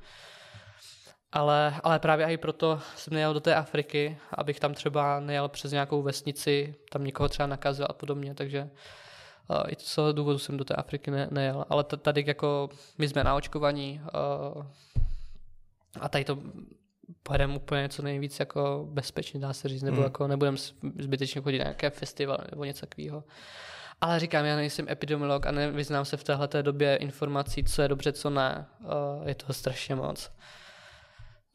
Ale, 1.31 1.75
ale 1.83 1.99
právě 1.99 2.25
i 2.25 2.37
proto 2.37 2.79
jsem 2.95 3.13
nejel 3.13 3.33
do 3.33 3.39
té 3.39 3.55
Afriky, 3.55 4.17
abych 4.33 4.59
tam 4.59 4.73
třeba 4.73 5.19
nejel 5.19 5.49
přes 5.49 5.71
nějakou 5.71 6.01
vesnici, 6.01 6.75
tam 6.91 7.03
někoho 7.03 7.29
třeba 7.29 7.47
nakazil 7.47 7.87
a 7.89 7.93
podobně, 7.93 8.35
takže 8.35 8.69
uh, 9.49 9.57
i 9.67 9.75
z 9.77 9.95
toho 9.95 10.11
důvodu 10.11 10.37
jsem 10.37 10.57
do 10.57 10.63
té 10.63 10.75
Afriky 10.75 11.11
ne, 11.11 11.27
nejel. 11.31 11.65
Ale 11.69 11.83
tady 11.83 12.23
jako 12.27 12.69
my 12.97 13.07
jsme 13.09 13.23
na 13.23 13.35
očkovaní 13.35 14.01
uh, 14.55 14.65
a 15.99 16.09
tady 16.09 16.25
to 16.25 16.37
pojedeme 17.23 17.55
úplně 17.55 17.89
co 17.89 18.01
nejvíc 18.01 18.39
jako 18.39 18.87
bezpečně, 18.89 19.39
dá 19.39 19.53
se 19.53 19.69
říct, 19.69 19.83
nebo 19.83 19.97
mm. 19.97 20.03
jako 20.03 20.27
nebudeme 20.27 20.57
zbytečně 20.99 21.41
chodit 21.41 21.57
na 21.57 21.63
nějaké 21.63 21.89
festival 21.89 22.37
nebo 22.51 22.63
něco 22.63 22.85
takového. 22.85 23.23
Ale 24.01 24.19
říkám, 24.19 24.45
já 24.45 24.55
nejsem 24.55 24.89
epidemiolog 24.89 25.45
a 25.45 25.51
nevyznám 25.51 26.05
se 26.05 26.17
v 26.17 26.23
téhle 26.23 26.49
době 26.61 26.95
informací, 26.95 27.63
co 27.63 27.81
je 27.81 27.87
dobře, 27.87 28.11
co 28.11 28.29
ne. 28.29 28.65
Je 29.25 29.35
toho 29.35 29.53
strašně 29.53 29.95
moc. 29.95 30.31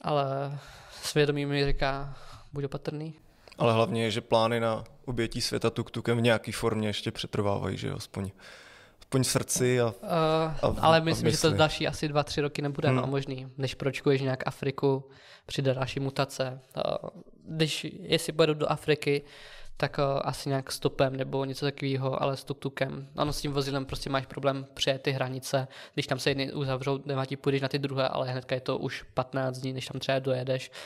Ale 0.01 0.59
svědomí 0.91 1.47
mi 1.47 1.67
říká, 1.67 2.17
buď 2.53 2.65
opatrný. 2.65 3.15
Ale 3.59 3.73
hlavně 3.73 4.05
je, 4.05 4.11
že 4.11 4.21
plány 4.21 4.61
na 4.61 4.85
obětí 5.05 5.41
světa 5.41 5.71
tuktukem 5.71 6.19
v 6.19 6.23
nějaké 6.23 6.53
formě 6.53 6.89
ještě 6.89 7.11
přetrvávají, 7.11 7.77
že 7.77 7.89
jo, 7.89 7.97
aspoň 7.97 8.31
aspoň 9.15 9.23
v 9.23 9.31
srdci 9.31 9.81
a, 9.81 9.87
uh, 9.87 10.75
a 10.77 10.81
Ale 10.81 11.01
myslím, 11.01 11.27
a 11.27 11.31
že 11.31 11.39
to 11.39 11.51
další 11.51 11.87
asi 11.87 12.09
dva, 12.09 12.23
tři 12.23 12.41
roky 12.41 12.63
nebude 12.63 12.89
hmm. 12.89 12.97
no, 12.97 13.07
možný, 13.07 13.47
než 13.59 13.75
pročkuješ 13.75 14.21
nějak 14.21 14.47
Afriku, 14.47 15.09
přijde 15.47 15.75
další 15.75 16.01
mutace. 16.01 16.61
Uh, 16.77 17.11
když, 17.47 17.87
jestli 18.01 18.33
pojedu 18.33 18.55
do 18.55 18.71
Afriky, 18.71 19.23
tak 19.77 19.99
uh, 19.99 20.21
asi 20.23 20.49
nějak 20.49 20.73
stopem 20.73 21.17
nebo 21.17 21.45
něco 21.45 21.67
takového, 21.67 22.23
ale 22.23 22.37
s 22.37 22.45
tuktukem. 22.45 23.09
Ano, 23.17 23.33
s 23.33 23.41
tím 23.41 23.53
vozidlem 23.53 23.87
prostě 23.87 24.11
máš 24.11 24.27
problém 24.27 24.67
přejet 24.75 25.03
ty 25.03 25.11
hranice, 25.11 25.69
když 25.95 26.07
tam 26.07 26.19
se 26.19 26.31
jedny 26.31 26.53
uzavřou, 26.53 27.01
nevadí, 27.05 27.37
půjdeš 27.37 27.63
na 27.63 27.69
ty 27.69 27.79
druhé, 27.79 28.09
ale 28.09 28.31
hnedka 28.31 28.55
je 28.55 28.61
to 28.61 28.79
už 28.79 29.03
15 29.15 29.59
dní, 29.59 29.73
než 29.73 29.87
tam 29.87 30.01
třeba 30.01 30.19
dojedeš 30.19 30.71
Uh, 30.71 30.77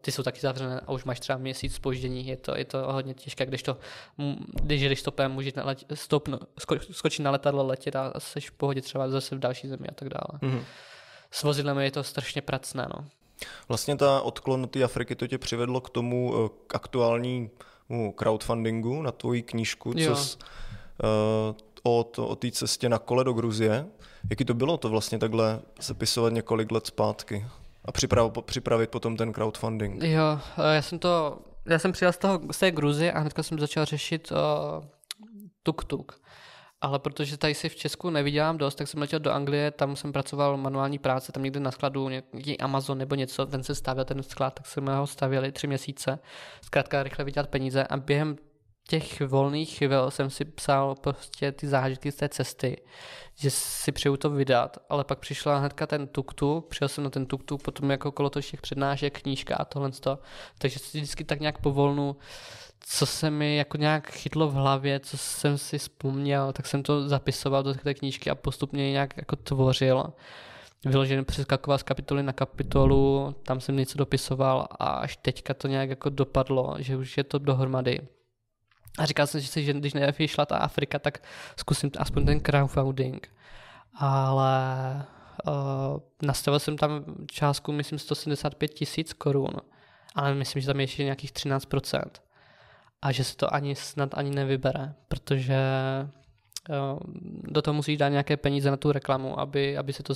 ty 0.00 0.12
jsou 0.12 0.22
taky 0.22 0.40
zavřené 0.40 0.80
a 0.80 0.92
už 0.92 1.04
máš 1.04 1.20
třeba 1.20 1.38
měsíc 1.38 1.74
spoždění, 1.74 2.26
je 2.26 2.36
to, 2.36 2.56
je 2.56 2.64
to 2.64 2.92
hodně 2.92 3.14
těžké, 3.14 3.46
když 3.46 3.62
to, 3.62 3.76
když 4.62 4.82
jdeš 4.82 5.00
stopem, 5.00 5.32
můžeš 5.32 5.54
na 5.54 5.64
let, 5.64 5.84
stop, 5.94 6.28
sko, 6.58 6.76
skočit 6.90 7.24
na 7.24 7.30
letadlo, 7.30 7.66
letět 7.66 7.96
a 7.96 8.12
jsi 8.18 8.40
v 8.40 8.52
pohodě 8.52 8.80
třeba 8.80 9.08
zase 9.08 9.36
v 9.36 9.38
další 9.38 9.68
zemi 9.68 9.86
a 9.88 9.94
tak 9.94 10.08
dále. 10.08 10.38
Mm-hmm. 10.42 10.64
S 11.30 11.42
vozidlem 11.42 11.78
je 11.78 11.90
to 11.90 12.04
strašně 12.04 12.42
pracné, 12.42 12.88
no. 12.96 13.04
Vlastně 13.68 13.96
ta 13.96 14.20
odklon 14.20 14.68
té 14.68 14.84
Afriky 14.84 15.14
to 15.14 15.26
tě 15.26 15.38
přivedlo 15.38 15.80
k 15.80 15.90
tomu 15.90 16.34
eh, 16.34 16.48
k 16.66 16.74
aktuálnímu 16.74 18.12
crowdfundingu 18.14 19.02
na 19.02 19.12
tvoji 19.12 19.42
knížku, 19.42 19.94
co 19.94 20.16
jsi, 20.16 20.38
uh, 20.38 21.56
o, 21.82 22.04
to, 22.04 22.28
o 22.28 22.36
té 22.36 22.50
cestě 22.50 22.88
na 22.88 22.98
kole 22.98 23.24
do 23.24 23.32
Gruzie. 23.32 23.86
Jaký 24.30 24.44
to 24.44 24.54
bylo 24.54 24.76
to 24.76 24.88
vlastně 24.88 25.18
takhle 25.18 25.60
sepisovat 25.80 26.32
několik 26.32 26.72
let 26.72 26.86
zpátky? 26.86 27.46
A 27.90 27.92
připrav, 27.92 28.32
připravit 28.44 28.90
potom 28.90 29.16
ten 29.16 29.32
crowdfunding. 29.32 30.02
Jo, 30.02 30.40
eh, 30.58 30.74
já 30.74 30.82
jsem 30.82 30.98
to, 30.98 31.38
já 31.66 31.78
jsem 31.78 31.92
přijel 31.92 32.12
z, 32.12 32.18
toho, 32.18 32.40
z 32.50 32.58
té 32.58 32.70
Gruzy 32.70 33.12
a 33.12 33.18
hnedka 33.18 33.42
jsem 33.42 33.58
začal 33.58 33.84
řešit 33.84 34.32
uh, 34.32 34.38
tuk-tuk. 35.62 36.12
Ale 36.80 36.98
protože 36.98 37.36
tady 37.36 37.54
si 37.54 37.68
v 37.68 37.76
Česku 37.76 38.10
nevydělám 38.10 38.58
dost, 38.58 38.74
tak 38.74 38.88
jsem 38.88 39.00
letěl 39.00 39.18
do 39.20 39.32
Anglie, 39.32 39.70
tam 39.70 39.96
jsem 39.96 40.12
pracoval 40.12 40.56
manuální 40.56 40.98
práce, 40.98 41.32
tam 41.32 41.42
někde 41.42 41.60
na 41.60 41.70
skladu, 41.70 42.08
nějaký 42.08 42.60
Amazon 42.60 42.98
nebo 42.98 43.14
něco, 43.14 43.46
ten 43.46 43.62
se 43.62 43.74
stavěl 43.74 44.04
ten 44.04 44.22
sklad, 44.22 44.54
tak 44.54 44.66
jsme 44.66 44.96
ho 44.96 45.06
stavěli 45.06 45.52
tři 45.52 45.66
měsíce. 45.66 46.18
Zkrátka 46.64 47.02
rychle 47.02 47.24
vydělat 47.24 47.50
peníze 47.50 47.84
a 47.84 47.96
během 47.96 48.36
těch 48.88 49.20
volných 49.20 49.76
chvíl 49.76 50.10
jsem 50.10 50.30
si 50.30 50.44
psal 50.44 50.94
prostě 50.94 51.52
ty 51.52 51.68
zážitky 51.68 52.12
z 52.12 52.16
té 52.16 52.28
cesty, 52.28 52.76
že 53.34 53.50
si 53.50 53.92
přeju 53.92 54.16
to 54.16 54.30
vydat, 54.30 54.78
ale 54.88 55.04
pak 55.04 55.18
přišla 55.18 55.58
hnedka 55.58 55.86
ten 55.86 56.06
tuk-tuk, 56.06 56.60
přijel 56.68 56.88
jsem 56.88 57.04
na 57.04 57.10
ten 57.10 57.26
tuk-tuk, 57.26 57.62
potom 57.62 57.90
jako 57.90 58.12
kolo 58.12 58.30
těch 58.30 58.60
přednášek, 58.60 59.20
knížka 59.20 59.56
a 59.56 59.64
tohle 59.64 59.90
to, 59.90 60.18
takže 60.58 60.78
si 60.78 60.98
vždycky 60.98 61.24
tak 61.24 61.40
nějak 61.40 61.58
povolnu, 61.58 62.16
co 62.80 63.06
se 63.06 63.30
mi 63.30 63.56
jako 63.56 63.76
nějak 63.76 64.10
chytlo 64.10 64.48
v 64.48 64.54
hlavě, 64.54 65.00
co 65.00 65.18
jsem 65.18 65.58
si 65.58 65.78
vzpomněl, 65.78 66.52
tak 66.52 66.66
jsem 66.66 66.82
to 66.82 67.08
zapisoval 67.08 67.62
do 67.62 67.74
té 67.74 67.94
knížky 67.94 68.30
a 68.30 68.34
postupně 68.34 68.90
nějak 68.90 69.16
jako 69.16 69.36
tvořil. 69.36 70.12
Vyloženě 70.84 71.22
přeskakoval 71.22 71.78
z 71.78 71.82
kapitoly 71.82 72.22
na 72.22 72.32
kapitolu, 72.32 73.34
tam 73.42 73.60
jsem 73.60 73.76
něco 73.76 73.98
dopisoval 73.98 74.66
a 74.70 74.86
až 74.86 75.16
teďka 75.16 75.54
to 75.54 75.68
nějak 75.68 75.90
jako 75.90 76.10
dopadlo, 76.10 76.76
že 76.78 76.96
už 76.96 77.16
je 77.16 77.24
to 77.24 77.38
dohromady. 77.38 78.00
A 79.00 79.06
říkal 79.06 79.26
jsem 79.26 79.40
si, 79.40 79.64
že 79.64 79.72
když 79.72 79.94
nevyšla 79.94 80.46
ta 80.46 80.56
Afrika, 80.56 80.98
tak 80.98 81.22
zkusím 81.56 81.90
aspoň 81.98 82.26
ten 82.26 82.40
crowdfunding. 82.40 83.28
Ale 83.94 84.56
uh, 85.46 85.52
nastavil 86.22 86.60
jsem 86.60 86.76
tam 86.76 87.04
částku, 87.30 87.72
myslím, 87.72 87.98
175 87.98 88.68
tisíc 88.68 89.12
korun. 89.12 89.54
Ale 90.14 90.34
myslím, 90.34 90.62
že 90.62 90.66
tam 90.66 90.80
je 90.80 90.84
ještě 90.84 91.04
nějakých 91.04 91.32
13%. 91.32 92.02
A 93.02 93.12
že 93.12 93.24
se 93.24 93.36
to 93.36 93.54
ani 93.54 93.76
snad 93.76 94.10
ani 94.14 94.30
nevybere, 94.30 94.94
protože 95.08 95.58
uh, 96.68 97.00
do 97.42 97.62
toho 97.62 97.74
musíš 97.74 97.98
dát 97.98 98.08
nějaké 98.08 98.36
peníze 98.36 98.70
na 98.70 98.76
tu 98.76 98.92
reklamu, 98.92 99.40
aby, 99.40 99.78
aby 99.78 99.92
se 99.92 100.02
to 100.02 100.14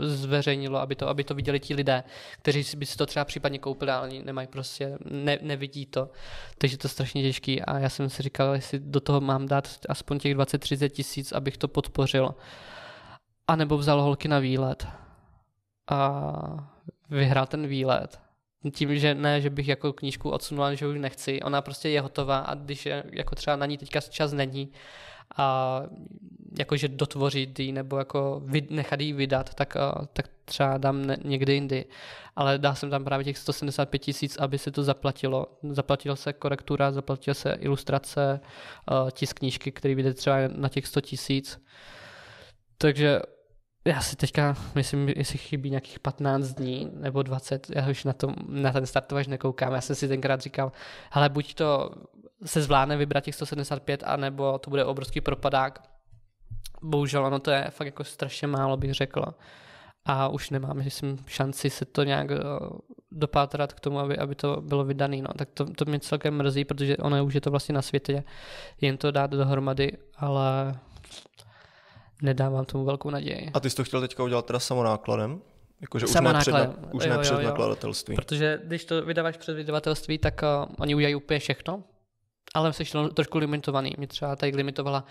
zveřejnilo, 0.00 0.78
aby 0.78 0.94
to, 0.94 1.08
aby 1.08 1.24
to 1.24 1.34
viděli 1.34 1.60
ti 1.60 1.74
lidé, 1.74 2.04
kteří 2.32 2.76
by 2.76 2.86
si 2.86 2.96
to 2.96 3.06
třeba 3.06 3.24
případně 3.24 3.58
koupili, 3.58 3.90
ale 3.90 4.10
nemají 4.24 4.48
prostě, 4.48 4.98
ne, 5.10 5.38
nevidí 5.42 5.86
to. 5.86 6.10
Takže 6.58 6.78
to 6.78 6.86
je 6.86 6.90
strašně 6.90 7.22
těžký 7.22 7.62
a 7.62 7.78
já 7.78 7.88
jsem 7.88 8.10
si 8.10 8.22
říkal, 8.22 8.54
jestli 8.54 8.78
do 8.78 9.00
toho 9.00 9.20
mám 9.20 9.46
dát 9.46 9.68
aspoň 9.88 10.18
těch 10.18 10.36
20-30 10.36 10.88
tisíc, 10.88 11.32
abych 11.32 11.56
to 11.56 11.68
podpořil. 11.68 12.34
A 13.48 13.56
nebo 13.56 13.78
vzal 13.78 14.02
holky 14.02 14.28
na 14.28 14.38
výlet 14.38 14.86
a 15.90 16.70
vyhrál 17.10 17.46
ten 17.46 17.66
výlet. 17.66 18.20
Tím, 18.74 18.98
že 18.98 19.14
ne, 19.14 19.40
že 19.40 19.50
bych 19.50 19.68
jako 19.68 19.92
knížku 19.92 20.30
odsunul, 20.30 20.74
že 20.74 20.86
už 20.86 20.98
nechci, 20.98 21.42
ona 21.42 21.62
prostě 21.62 21.88
je 21.88 22.00
hotová 22.00 22.38
a 22.38 22.54
když 22.54 22.86
je, 22.86 23.04
jako 23.12 23.34
třeba 23.34 23.56
na 23.56 23.66
ní 23.66 23.78
teďka 23.78 24.00
čas 24.00 24.32
není, 24.32 24.72
a 25.36 25.82
jakože 26.58 26.88
dotvořit 26.88 27.60
ji 27.60 27.72
nebo 27.72 27.98
jako 27.98 28.42
nechat 28.70 29.00
ji 29.00 29.12
vydat, 29.12 29.54
tak, 29.54 29.76
tak 30.12 30.28
třeba 30.44 30.78
dám 30.78 31.06
někdy 31.24 31.52
jindy. 31.54 31.84
Ale 32.36 32.58
dal 32.58 32.74
jsem 32.74 32.90
tam 32.90 33.04
právě 33.04 33.24
těch 33.24 33.38
175 33.38 33.98
tisíc, 33.98 34.36
aby 34.36 34.58
se 34.58 34.70
to 34.70 34.82
zaplatilo. 34.82 35.46
Zaplatilo 35.70 36.16
se 36.16 36.32
korektura, 36.32 36.92
zaplatilo 36.92 37.34
se 37.34 37.52
ilustrace, 37.52 38.40
tisk 39.12 39.38
knížky, 39.38 39.72
který 39.72 39.94
vyjde 39.94 40.14
třeba 40.14 40.36
na 40.56 40.68
těch 40.68 40.86
100 40.86 41.00
tisíc. 41.00 41.62
Takže 42.78 43.20
já 43.90 44.00
si 44.00 44.16
teďka 44.16 44.56
myslím, 44.74 45.08
jestli 45.08 45.38
chybí 45.38 45.70
nějakých 45.70 45.98
15 45.98 46.48
dní 46.48 46.90
nebo 46.94 47.22
20, 47.22 47.70
já 47.70 47.90
už 47.90 48.04
na, 48.04 48.12
tom, 48.12 48.34
na 48.48 48.72
ten 48.72 48.86
startovač 48.86 49.26
nekoukám. 49.26 49.72
Já 49.72 49.80
jsem 49.80 49.96
si 49.96 50.08
tenkrát 50.08 50.40
říkal, 50.40 50.72
ale 51.12 51.28
buď 51.28 51.54
to 51.54 51.90
se 52.44 52.62
zvládne 52.62 52.96
vybrat 52.96 53.24
těch 53.24 53.34
175, 53.34 54.02
anebo 54.06 54.58
to 54.58 54.70
bude 54.70 54.84
obrovský 54.84 55.20
propadák. 55.20 55.82
Bohužel 56.82 57.26
ono 57.26 57.38
to 57.38 57.50
je 57.50 57.66
fakt 57.70 57.86
jako 57.86 58.04
strašně 58.04 58.46
málo, 58.46 58.76
bych 58.76 58.94
řekl. 58.94 59.24
A 60.04 60.28
už 60.28 60.50
nemám, 60.50 60.76
myslím, 60.76 61.18
šanci 61.26 61.70
se 61.70 61.84
to 61.84 62.04
nějak 62.04 62.30
eh, 62.30 62.38
dopátrat 63.12 63.72
k 63.72 63.80
tomu, 63.80 63.98
aby, 63.98 64.18
aby 64.18 64.34
to 64.34 64.60
bylo 64.60 64.84
vydané. 64.84 65.16
No. 65.16 65.28
Tak 65.36 65.48
to, 65.54 65.64
to 65.64 65.84
mě 65.84 66.00
celkem 66.00 66.36
mrzí, 66.36 66.64
protože 66.64 66.96
ono 66.96 67.24
už 67.24 67.34
je 67.34 67.40
to 67.40 67.50
vlastně 67.50 67.72
na 67.72 67.82
světě, 67.82 68.24
jen 68.80 68.96
to 68.96 69.10
dát 69.10 69.30
dohromady, 69.30 69.92
ale 70.16 70.74
nedávám 72.22 72.64
tomu 72.64 72.84
velkou 72.84 73.10
naději. 73.10 73.50
A 73.54 73.60
ty 73.60 73.70
jsi 73.70 73.76
to 73.76 73.84
chtěl 73.84 74.00
teďka 74.00 74.22
udělat 74.22 74.46
teda 74.46 74.58
samonákladem? 74.58 75.40
Jakože 75.80 76.06
už 76.06 76.14
ne 76.14 76.34
před, 76.38 76.54
už 76.92 77.04
jo, 77.04 77.10
ne 77.10 77.18
před 77.18 77.34
jo, 77.34 77.40
jo. 77.40 77.46
nakladatelství. 77.46 78.16
Protože 78.16 78.60
když 78.64 78.84
to 78.84 79.02
vydáváš 79.02 79.36
před 79.36 79.54
vydavatelství, 79.54 80.18
tak 80.18 80.42
uh, 80.42 80.74
oni 80.78 80.94
udělají 80.94 81.14
úplně 81.14 81.38
všechno. 81.38 81.84
ale 82.54 82.72
jsi 82.72 82.84
trošku 83.14 83.38
limitovaný. 83.38 83.94
Mě 83.98 84.06
třeba 84.06 84.36
tady 84.36 84.56
limitovala, 84.56 85.04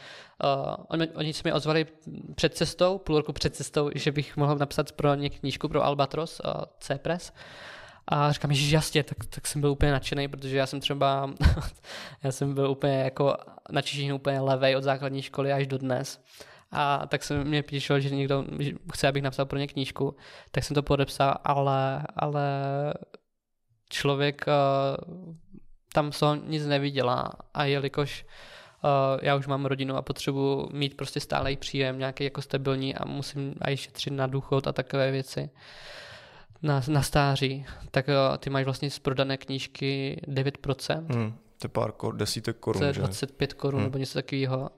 uh, 0.43 0.85
oni, 0.87 1.07
oni 1.07 1.33
se 1.33 1.41
mi 1.45 1.53
ozvali 1.53 1.87
před 2.35 2.55
cestou, 2.55 2.97
půl 2.97 3.17
roku 3.17 3.33
před 3.33 3.55
cestou, 3.55 3.89
že 3.95 4.11
bych 4.11 4.37
mohl 4.37 4.55
napsat 4.55 4.91
pro 4.91 5.15
ně 5.15 5.29
knížku 5.29 5.69
pro 5.69 5.85
Albatros, 5.85 6.41
uh, 6.45 6.51
C-Press. 6.79 7.33
A 8.07 8.31
říkám, 8.31 8.53
že 8.53 8.75
jasně, 8.75 9.03
tak, 9.03 9.17
tak 9.25 9.47
jsem 9.47 9.61
byl 9.61 9.71
úplně 9.71 9.91
nadšený, 9.91 10.27
protože 10.27 10.57
já 10.57 10.65
jsem 10.65 10.79
třeba, 10.79 11.33
já 12.23 12.31
jsem 12.31 12.53
byl 12.53 12.69
úplně 12.69 12.99
jako 12.99 13.37
na 13.71 13.81
úplně 14.15 14.39
levej 14.39 14.75
od 14.75 14.83
základní 14.83 15.21
školy 15.21 15.53
až 15.53 15.67
do 15.67 15.77
dnes. 15.77 16.21
A 16.71 17.07
tak 17.07 17.23
se 17.23 17.43
mě 17.43 17.63
píšel, 17.63 17.99
že 17.99 18.09
někdo 18.09 18.45
chce, 18.93 19.07
abych 19.07 19.23
napsal 19.23 19.45
pro 19.45 19.59
ně 19.59 19.67
knížku, 19.67 20.15
tak 20.51 20.63
jsem 20.63 20.75
to 20.75 20.83
podepsal, 20.83 21.35
ale, 21.43 22.03
ale 22.15 22.43
člověk 23.89 24.45
uh, 24.47 25.33
tam 25.93 26.11
se 26.11 26.25
nic 26.45 26.65
nevydělá 26.65 27.31
a 27.53 27.63
jelikož 27.63 28.25
uh, 28.83 29.19
já 29.21 29.35
už 29.35 29.47
mám 29.47 29.65
rodinu 29.65 29.95
a 29.95 30.01
potřebuji 30.01 30.69
mít 30.73 30.97
prostě 30.97 31.19
stálý 31.19 31.57
příjem, 31.57 31.99
nějaký 31.99 32.23
jako 32.23 32.41
stabilní 32.41 32.95
a 32.95 33.05
musím 33.05 33.55
i 33.67 33.77
šetřit 33.77 34.13
na 34.13 34.27
důchod 34.27 34.67
a 34.67 34.73
takové 34.73 35.11
věci 35.11 35.49
na, 36.61 36.81
na 36.87 37.01
stáří, 37.01 37.65
tak 37.91 38.07
uh, 38.07 38.37
ty 38.37 38.49
máš 38.49 38.65
vlastně 38.65 38.89
z 38.89 38.99
prodané 38.99 39.37
knížky 39.37 40.21
9%. 40.27 41.05
Hmm, 41.13 41.37
to 41.59 41.65
je 41.65 41.69
pár 41.69 41.91
kor, 41.91 42.15
desítek 42.15 42.57
korun, 42.57 42.79
To 42.79 42.85
je 42.85 42.93
25 42.93 43.53
korun 43.53 43.79
hmm. 43.79 43.87
nebo 43.87 43.97
něco 43.97 44.13
takového 44.13 44.69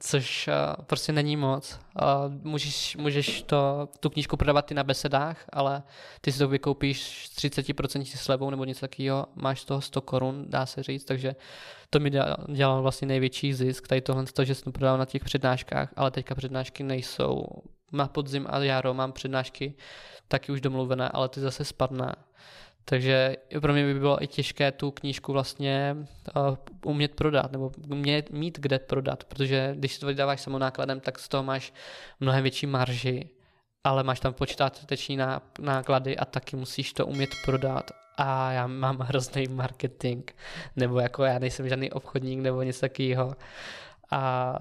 což 0.00 0.48
uh, 0.48 0.84
prostě 0.84 1.12
není 1.12 1.36
moc. 1.36 1.78
Uh, 2.02 2.34
můžeš, 2.42 2.96
můžeš 2.96 3.42
to, 3.42 3.88
tu 4.00 4.10
knížku 4.10 4.36
prodávat 4.36 4.70
i 4.70 4.74
na 4.74 4.84
besedách, 4.84 5.44
ale 5.52 5.82
ty 6.20 6.32
si 6.32 6.38
to 6.38 6.48
vykoupíš 6.48 7.28
s 7.28 7.36
30% 7.36 8.16
slevou 8.16 8.50
nebo 8.50 8.64
něco 8.64 8.80
takového, 8.80 9.26
máš 9.34 9.64
toho 9.64 9.80
100 9.80 10.00
korun, 10.00 10.44
dá 10.48 10.66
se 10.66 10.82
říct, 10.82 11.04
takže 11.04 11.36
to 11.90 12.00
mi 12.00 12.10
dělalo 12.48 12.82
vlastně 12.82 13.08
největší 13.08 13.54
zisk, 13.54 13.88
tady 13.88 14.00
tohle, 14.00 14.24
to, 14.24 14.44
že 14.44 14.54
jsem 14.54 14.72
to 14.72 14.96
na 14.96 15.04
těch 15.04 15.24
přednáškách, 15.24 15.92
ale 15.96 16.10
teďka 16.10 16.34
přednášky 16.34 16.82
nejsou. 16.82 17.46
Na 17.92 18.08
podzim 18.08 18.46
a 18.50 18.58
jaro 18.58 18.94
mám 18.94 19.12
přednášky 19.12 19.74
taky 20.28 20.52
už 20.52 20.60
domluvené, 20.60 21.08
ale 21.08 21.28
ty 21.28 21.40
zase 21.40 21.64
spadne. 21.64 22.14
Takže 22.88 23.36
pro 23.60 23.72
mě 23.72 23.84
by 23.84 23.94
bylo 23.94 24.22
i 24.22 24.26
těžké 24.26 24.72
tu 24.72 24.90
knížku 24.90 25.32
vlastně 25.32 25.96
uh, 26.36 26.56
umět 26.84 27.14
prodat, 27.14 27.52
nebo 27.52 27.72
umět, 27.90 28.30
mít 28.30 28.58
kde 28.58 28.78
prodat, 28.78 29.24
protože 29.24 29.72
když 29.74 29.94
si 29.94 30.00
to 30.00 30.06
vydáváš 30.06 30.40
samonákladem, 30.40 31.00
tak 31.00 31.18
z 31.18 31.28
toho 31.28 31.42
máš 31.42 31.72
mnohem 32.20 32.42
větší 32.42 32.66
marži, 32.66 33.30
ale 33.84 34.02
máš 34.02 34.20
tam 34.20 34.34
počítateční 34.34 35.18
náklady 35.60 36.16
a 36.16 36.24
taky 36.24 36.56
musíš 36.56 36.92
to 36.92 37.06
umět 37.06 37.30
prodat. 37.44 37.90
A 38.16 38.52
já 38.52 38.66
mám 38.66 38.98
hrozný 39.00 39.48
marketing, 39.48 40.30
nebo 40.76 41.00
jako 41.00 41.24
já 41.24 41.38
nejsem 41.38 41.68
žádný 41.68 41.92
obchodník 41.92 42.40
nebo 42.40 42.62
něco 42.62 42.80
takového. 42.80 43.36
A 44.10 44.54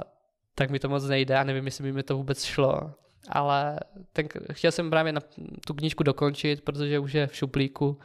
tak 0.56 0.70
mi 0.70 0.80
to 0.80 0.90
moc 0.90 1.04
nejde 1.04 1.38
a 1.38 1.44
nevím, 1.44 1.66
jestli 1.66 1.84
by 1.84 1.92
mi 1.92 2.04
to 2.04 2.18
vůbec 2.18 2.44
šlo 2.44 2.94
ale 3.30 3.80
ten, 4.14 4.28
chtěl 4.52 4.72
jsem 4.72 4.90
právě 4.90 5.14
na 5.14 5.22
tu 5.68 5.74
knížku 5.74 6.04
dokončit, 6.04 6.62
protože 6.62 7.00
už 7.00 7.14
je 7.14 7.28
v 7.28 7.36
šuplíku, 7.36 8.00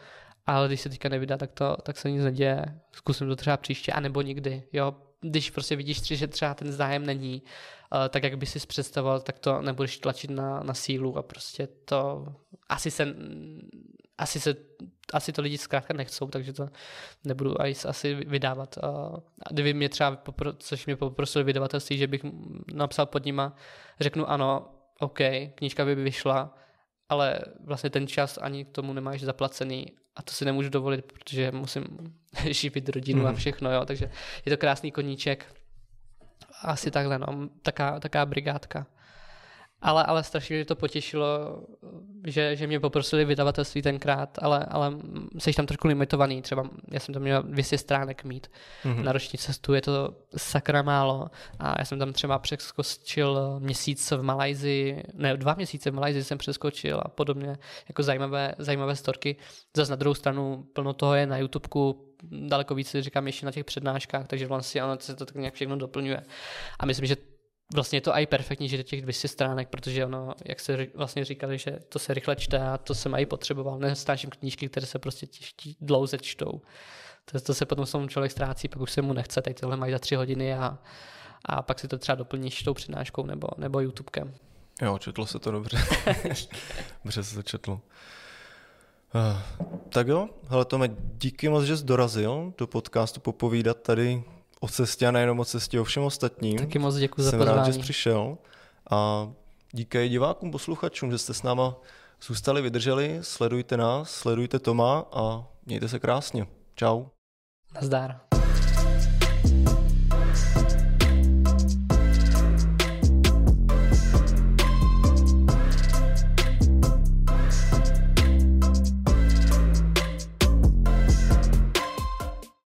ale 0.46 0.68
když 0.68 0.80
se 0.80 0.88
teďka 0.88 1.08
nevydá, 1.08 1.36
tak, 1.36 1.50
to, 1.52 1.76
tak 1.82 1.96
se 1.96 2.10
nic 2.10 2.24
neděje. 2.24 2.64
Zkusím 2.92 3.28
to 3.28 3.36
třeba 3.36 3.56
příště, 3.56 3.92
anebo 3.92 4.22
nikdy. 4.22 4.62
Jo? 4.72 4.94
Když 5.20 5.50
prostě 5.50 5.76
vidíš, 5.76 6.02
že 6.02 6.28
třeba 6.28 6.54
ten 6.54 6.72
zájem 6.72 7.06
není, 7.06 7.42
uh, 7.92 8.08
tak 8.08 8.22
jak 8.22 8.38
by 8.38 8.46
si 8.46 8.66
představoval, 8.66 9.20
tak 9.20 9.38
to 9.38 9.62
nebudeš 9.62 9.98
tlačit 9.98 10.30
na, 10.30 10.62
na 10.62 10.74
sílu 10.74 11.18
a 11.18 11.22
prostě 11.22 11.68
to 11.84 12.26
asi 12.68 12.90
se, 12.90 13.14
asi 14.18 14.40
se 14.40 14.56
asi 15.12 15.32
to 15.32 15.42
lidi 15.42 15.58
zkrátka 15.58 15.94
nechcou, 15.94 16.26
takže 16.26 16.52
to 16.52 16.68
nebudu 17.24 17.54
asi 17.88 18.14
vydávat. 18.14 18.78
Uh, 18.82 19.18
kdyby 19.50 19.74
mě 19.74 19.88
třeba, 19.88 20.16
popro, 20.16 20.52
což 20.52 20.86
mě 20.86 20.96
poprosil 20.96 21.44
vydavatelství, 21.44 21.98
že 21.98 22.06
bych 22.06 22.24
napsal 22.74 23.06
pod 23.06 23.24
nima, 23.24 23.56
řeknu 24.00 24.30
ano, 24.30 24.68
OK, 25.00 25.20
knížka 25.54 25.84
by 25.84 25.94
vyšla, 25.94 26.54
ale 27.08 27.40
vlastně 27.64 27.90
ten 27.90 28.06
čas 28.06 28.38
ani 28.42 28.64
k 28.64 28.70
tomu 28.70 28.92
nemáš 28.92 29.20
zaplacený 29.20 29.86
a 30.16 30.22
to 30.22 30.32
si 30.32 30.44
nemůžu 30.44 30.68
dovolit, 30.68 31.12
protože 31.12 31.52
musím 31.52 31.84
živit 32.50 32.88
rodinu 32.88 33.20
mm. 33.20 33.26
a 33.26 33.30
mhm. 33.30 33.38
všechno, 33.38 33.72
jo, 33.72 33.84
takže 33.84 34.10
je 34.44 34.50
to 34.50 34.56
krásný 34.56 34.92
koníček. 34.92 35.54
Asi 36.62 36.90
takhle, 36.90 37.18
no, 37.18 37.48
taká, 37.62 38.00
taká 38.00 38.26
brigádka 38.26 38.86
ale, 39.82 40.04
ale 40.04 40.24
strašně 40.24 40.56
mě 40.56 40.64
to 40.64 40.76
potěšilo, 40.76 41.60
že, 42.26 42.56
že 42.56 42.66
mě 42.66 42.80
poprosili 42.80 43.24
vydavatelství 43.24 43.82
tenkrát, 43.82 44.38
ale, 44.42 44.66
ale 44.70 44.92
jsi 45.38 45.52
tam 45.52 45.66
trošku 45.66 45.88
limitovaný, 45.88 46.42
třeba 46.42 46.70
já 46.90 47.00
jsem 47.00 47.12
tam 47.12 47.22
měl 47.22 47.42
200 47.42 47.78
stránek 47.78 48.24
mít 48.24 48.50
mm-hmm. 48.84 49.02
na 49.02 49.12
roční 49.12 49.38
cestu, 49.38 49.74
je 49.74 49.82
to 49.82 50.14
sakra 50.36 50.82
málo 50.82 51.30
a 51.58 51.74
já 51.78 51.84
jsem 51.84 51.98
tam 51.98 52.12
třeba 52.12 52.38
přeskočil 52.38 53.56
měsíc 53.58 54.10
v 54.10 54.22
Malajzi, 54.22 55.02
ne, 55.14 55.36
dva 55.36 55.54
měsíce 55.54 55.90
v 55.90 55.94
Malajzi 55.94 56.24
jsem 56.24 56.38
přeskočil 56.38 57.00
a 57.04 57.08
podobně, 57.08 57.56
jako 57.88 58.02
zajímavé, 58.02 58.54
zajímavé 58.58 58.96
storky. 58.96 59.36
Zase 59.76 59.92
na 59.92 59.96
druhou 59.96 60.14
stranu 60.14 60.66
plno 60.72 60.92
toho 60.92 61.14
je 61.14 61.26
na 61.26 61.38
YouTubeku, 61.38 62.06
daleko 62.22 62.74
více 62.74 63.02
říkám 63.02 63.26
ještě 63.26 63.46
na 63.46 63.52
těch 63.52 63.64
přednáškách, 63.64 64.28
takže 64.28 64.46
vlastně 64.46 64.84
ono 64.84 64.96
se 65.00 65.16
to 65.16 65.26
tak 65.26 65.36
nějak 65.36 65.54
všechno 65.54 65.76
doplňuje. 65.76 66.22
A 66.78 66.86
myslím, 66.86 67.06
že 67.06 67.16
vlastně 67.74 67.96
je 67.96 68.00
to 68.00 68.12
i 68.14 68.26
perfektní, 68.26 68.68
že 68.68 68.82
těch 68.82 69.02
200 69.02 69.28
stránek, 69.28 69.68
protože 69.68 70.06
ono, 70.06 70.34
jak 70.44 70.60
se 70.60 70.86
vlastně 70.94 71.24
říkali, 71.24 71.58
že 71.58 71.78
to 71.88 71.98
se 71.98 72.14
rychle 72.14 72.36
čte 72.36 72.58
a 72.58 72.78
to 72.78 72.94
jsem 72.94 73.14
i 73.14 73.26
potřeboval. 73.26 73.78
Nestážím 73.78 74.30
knížky, 74.30 74.68
které 74.68 74.86
se 74.86 74.98
prostě 74.98 75.26
těžký, 75.26 75.76
dlouze 75.80 76.18
čtou. 76.18 76.60
To, 77.32 77.40
to 77.40 77.54
se 77.54 77.66
potom 77.66 77.86
s 77.86 78.06
člověk 78.08 78.32
ztrácí, 78.32 78.68
pak 78.68 78.82
už 78.82 78.92
se 78.92 79.02
mu 79.02 79.12
nechce, 79.12 79.42
teď 79.42 79.60
tohle 79.60 79.76
mají 79.76 79.92
za 79.92 79.98
tři 79.98 80.14
hodiny 80.14 80.54
a, 80.54 80.78
a 81.44 81.62
pak 81.62 81.78
si 81.78 81.88
to 81.88 81.98
třeba 81.98 82.16
doplníš 82.16 82.62
tou 82.62 82.74
přednáškou 82.74 83.26
nebo, 83.26 83.48
nebo 83.58 83.80
YouTubekem. 83.80 84.34
Jo, 84.82 84.98
četlo 84.98 85.26
se 85.26 85.38
to 85.38 85.50
dobře. 85.50 85.78
dobře 87.04 87.24
se 87.24 87.34
to 87.34 87.42
četlo. 87.42 87.80
Uh, 89.14 89.68
tak 89.88 90.08
jo, 90.08 90.28
hele 90.48 90.64
Tome, 90.64 90.88
díky 90.96 91.48
moc, 91.48 91.64
že 91.64 91.76
jsi 91.76 91.84
dorazil 91.84 92.52
do 92.58 92.66
podcastu 92.66 93.20
popovídat 93.20 93.82
tady 93.82 94.24
o 94.60 94.68
cestě 94.68 95.06
a 95.06 95.10
nejenom 95.10 95.40
o 95.40 95.44
cestě, 95.44 95.80
o 95.80 95.84
všem 95.84 96.02
ostatním. 96.02 96.58
Taky 96.58 96.78
moc 96.78 96.96
děkuji 96.96 97.22
za 97.22 97.30
pozvání. 97.30 97.48
Jsem 97.48 97.56
rád, 97.56 97.66
že 97.66 97.72
jsi 97.72 97.78
přišel 97.78 98.38
a 98.90 99.30
díky 99.72 100.08
divákům, 100.08 100.50
posluchačům, 100.50 101.10
že 101.10 101.18
jste 101.18 101.34
s 101.34 101.42
náma 101.42 101.76
zůstali, 102.22 102.62
vydrželi, 102.62 103.18
sledujte 103.20 103.76
nás, 103.76 104.10
sledujte 104.10 104.58
Toma 104.58 105.04
a 105.12 105.44
mějte 105.66 105.88
se 105.88 105.98
krásně. 105.98 106.46
Čau. 106.74 107.04
Nazdár. 107.74 108.20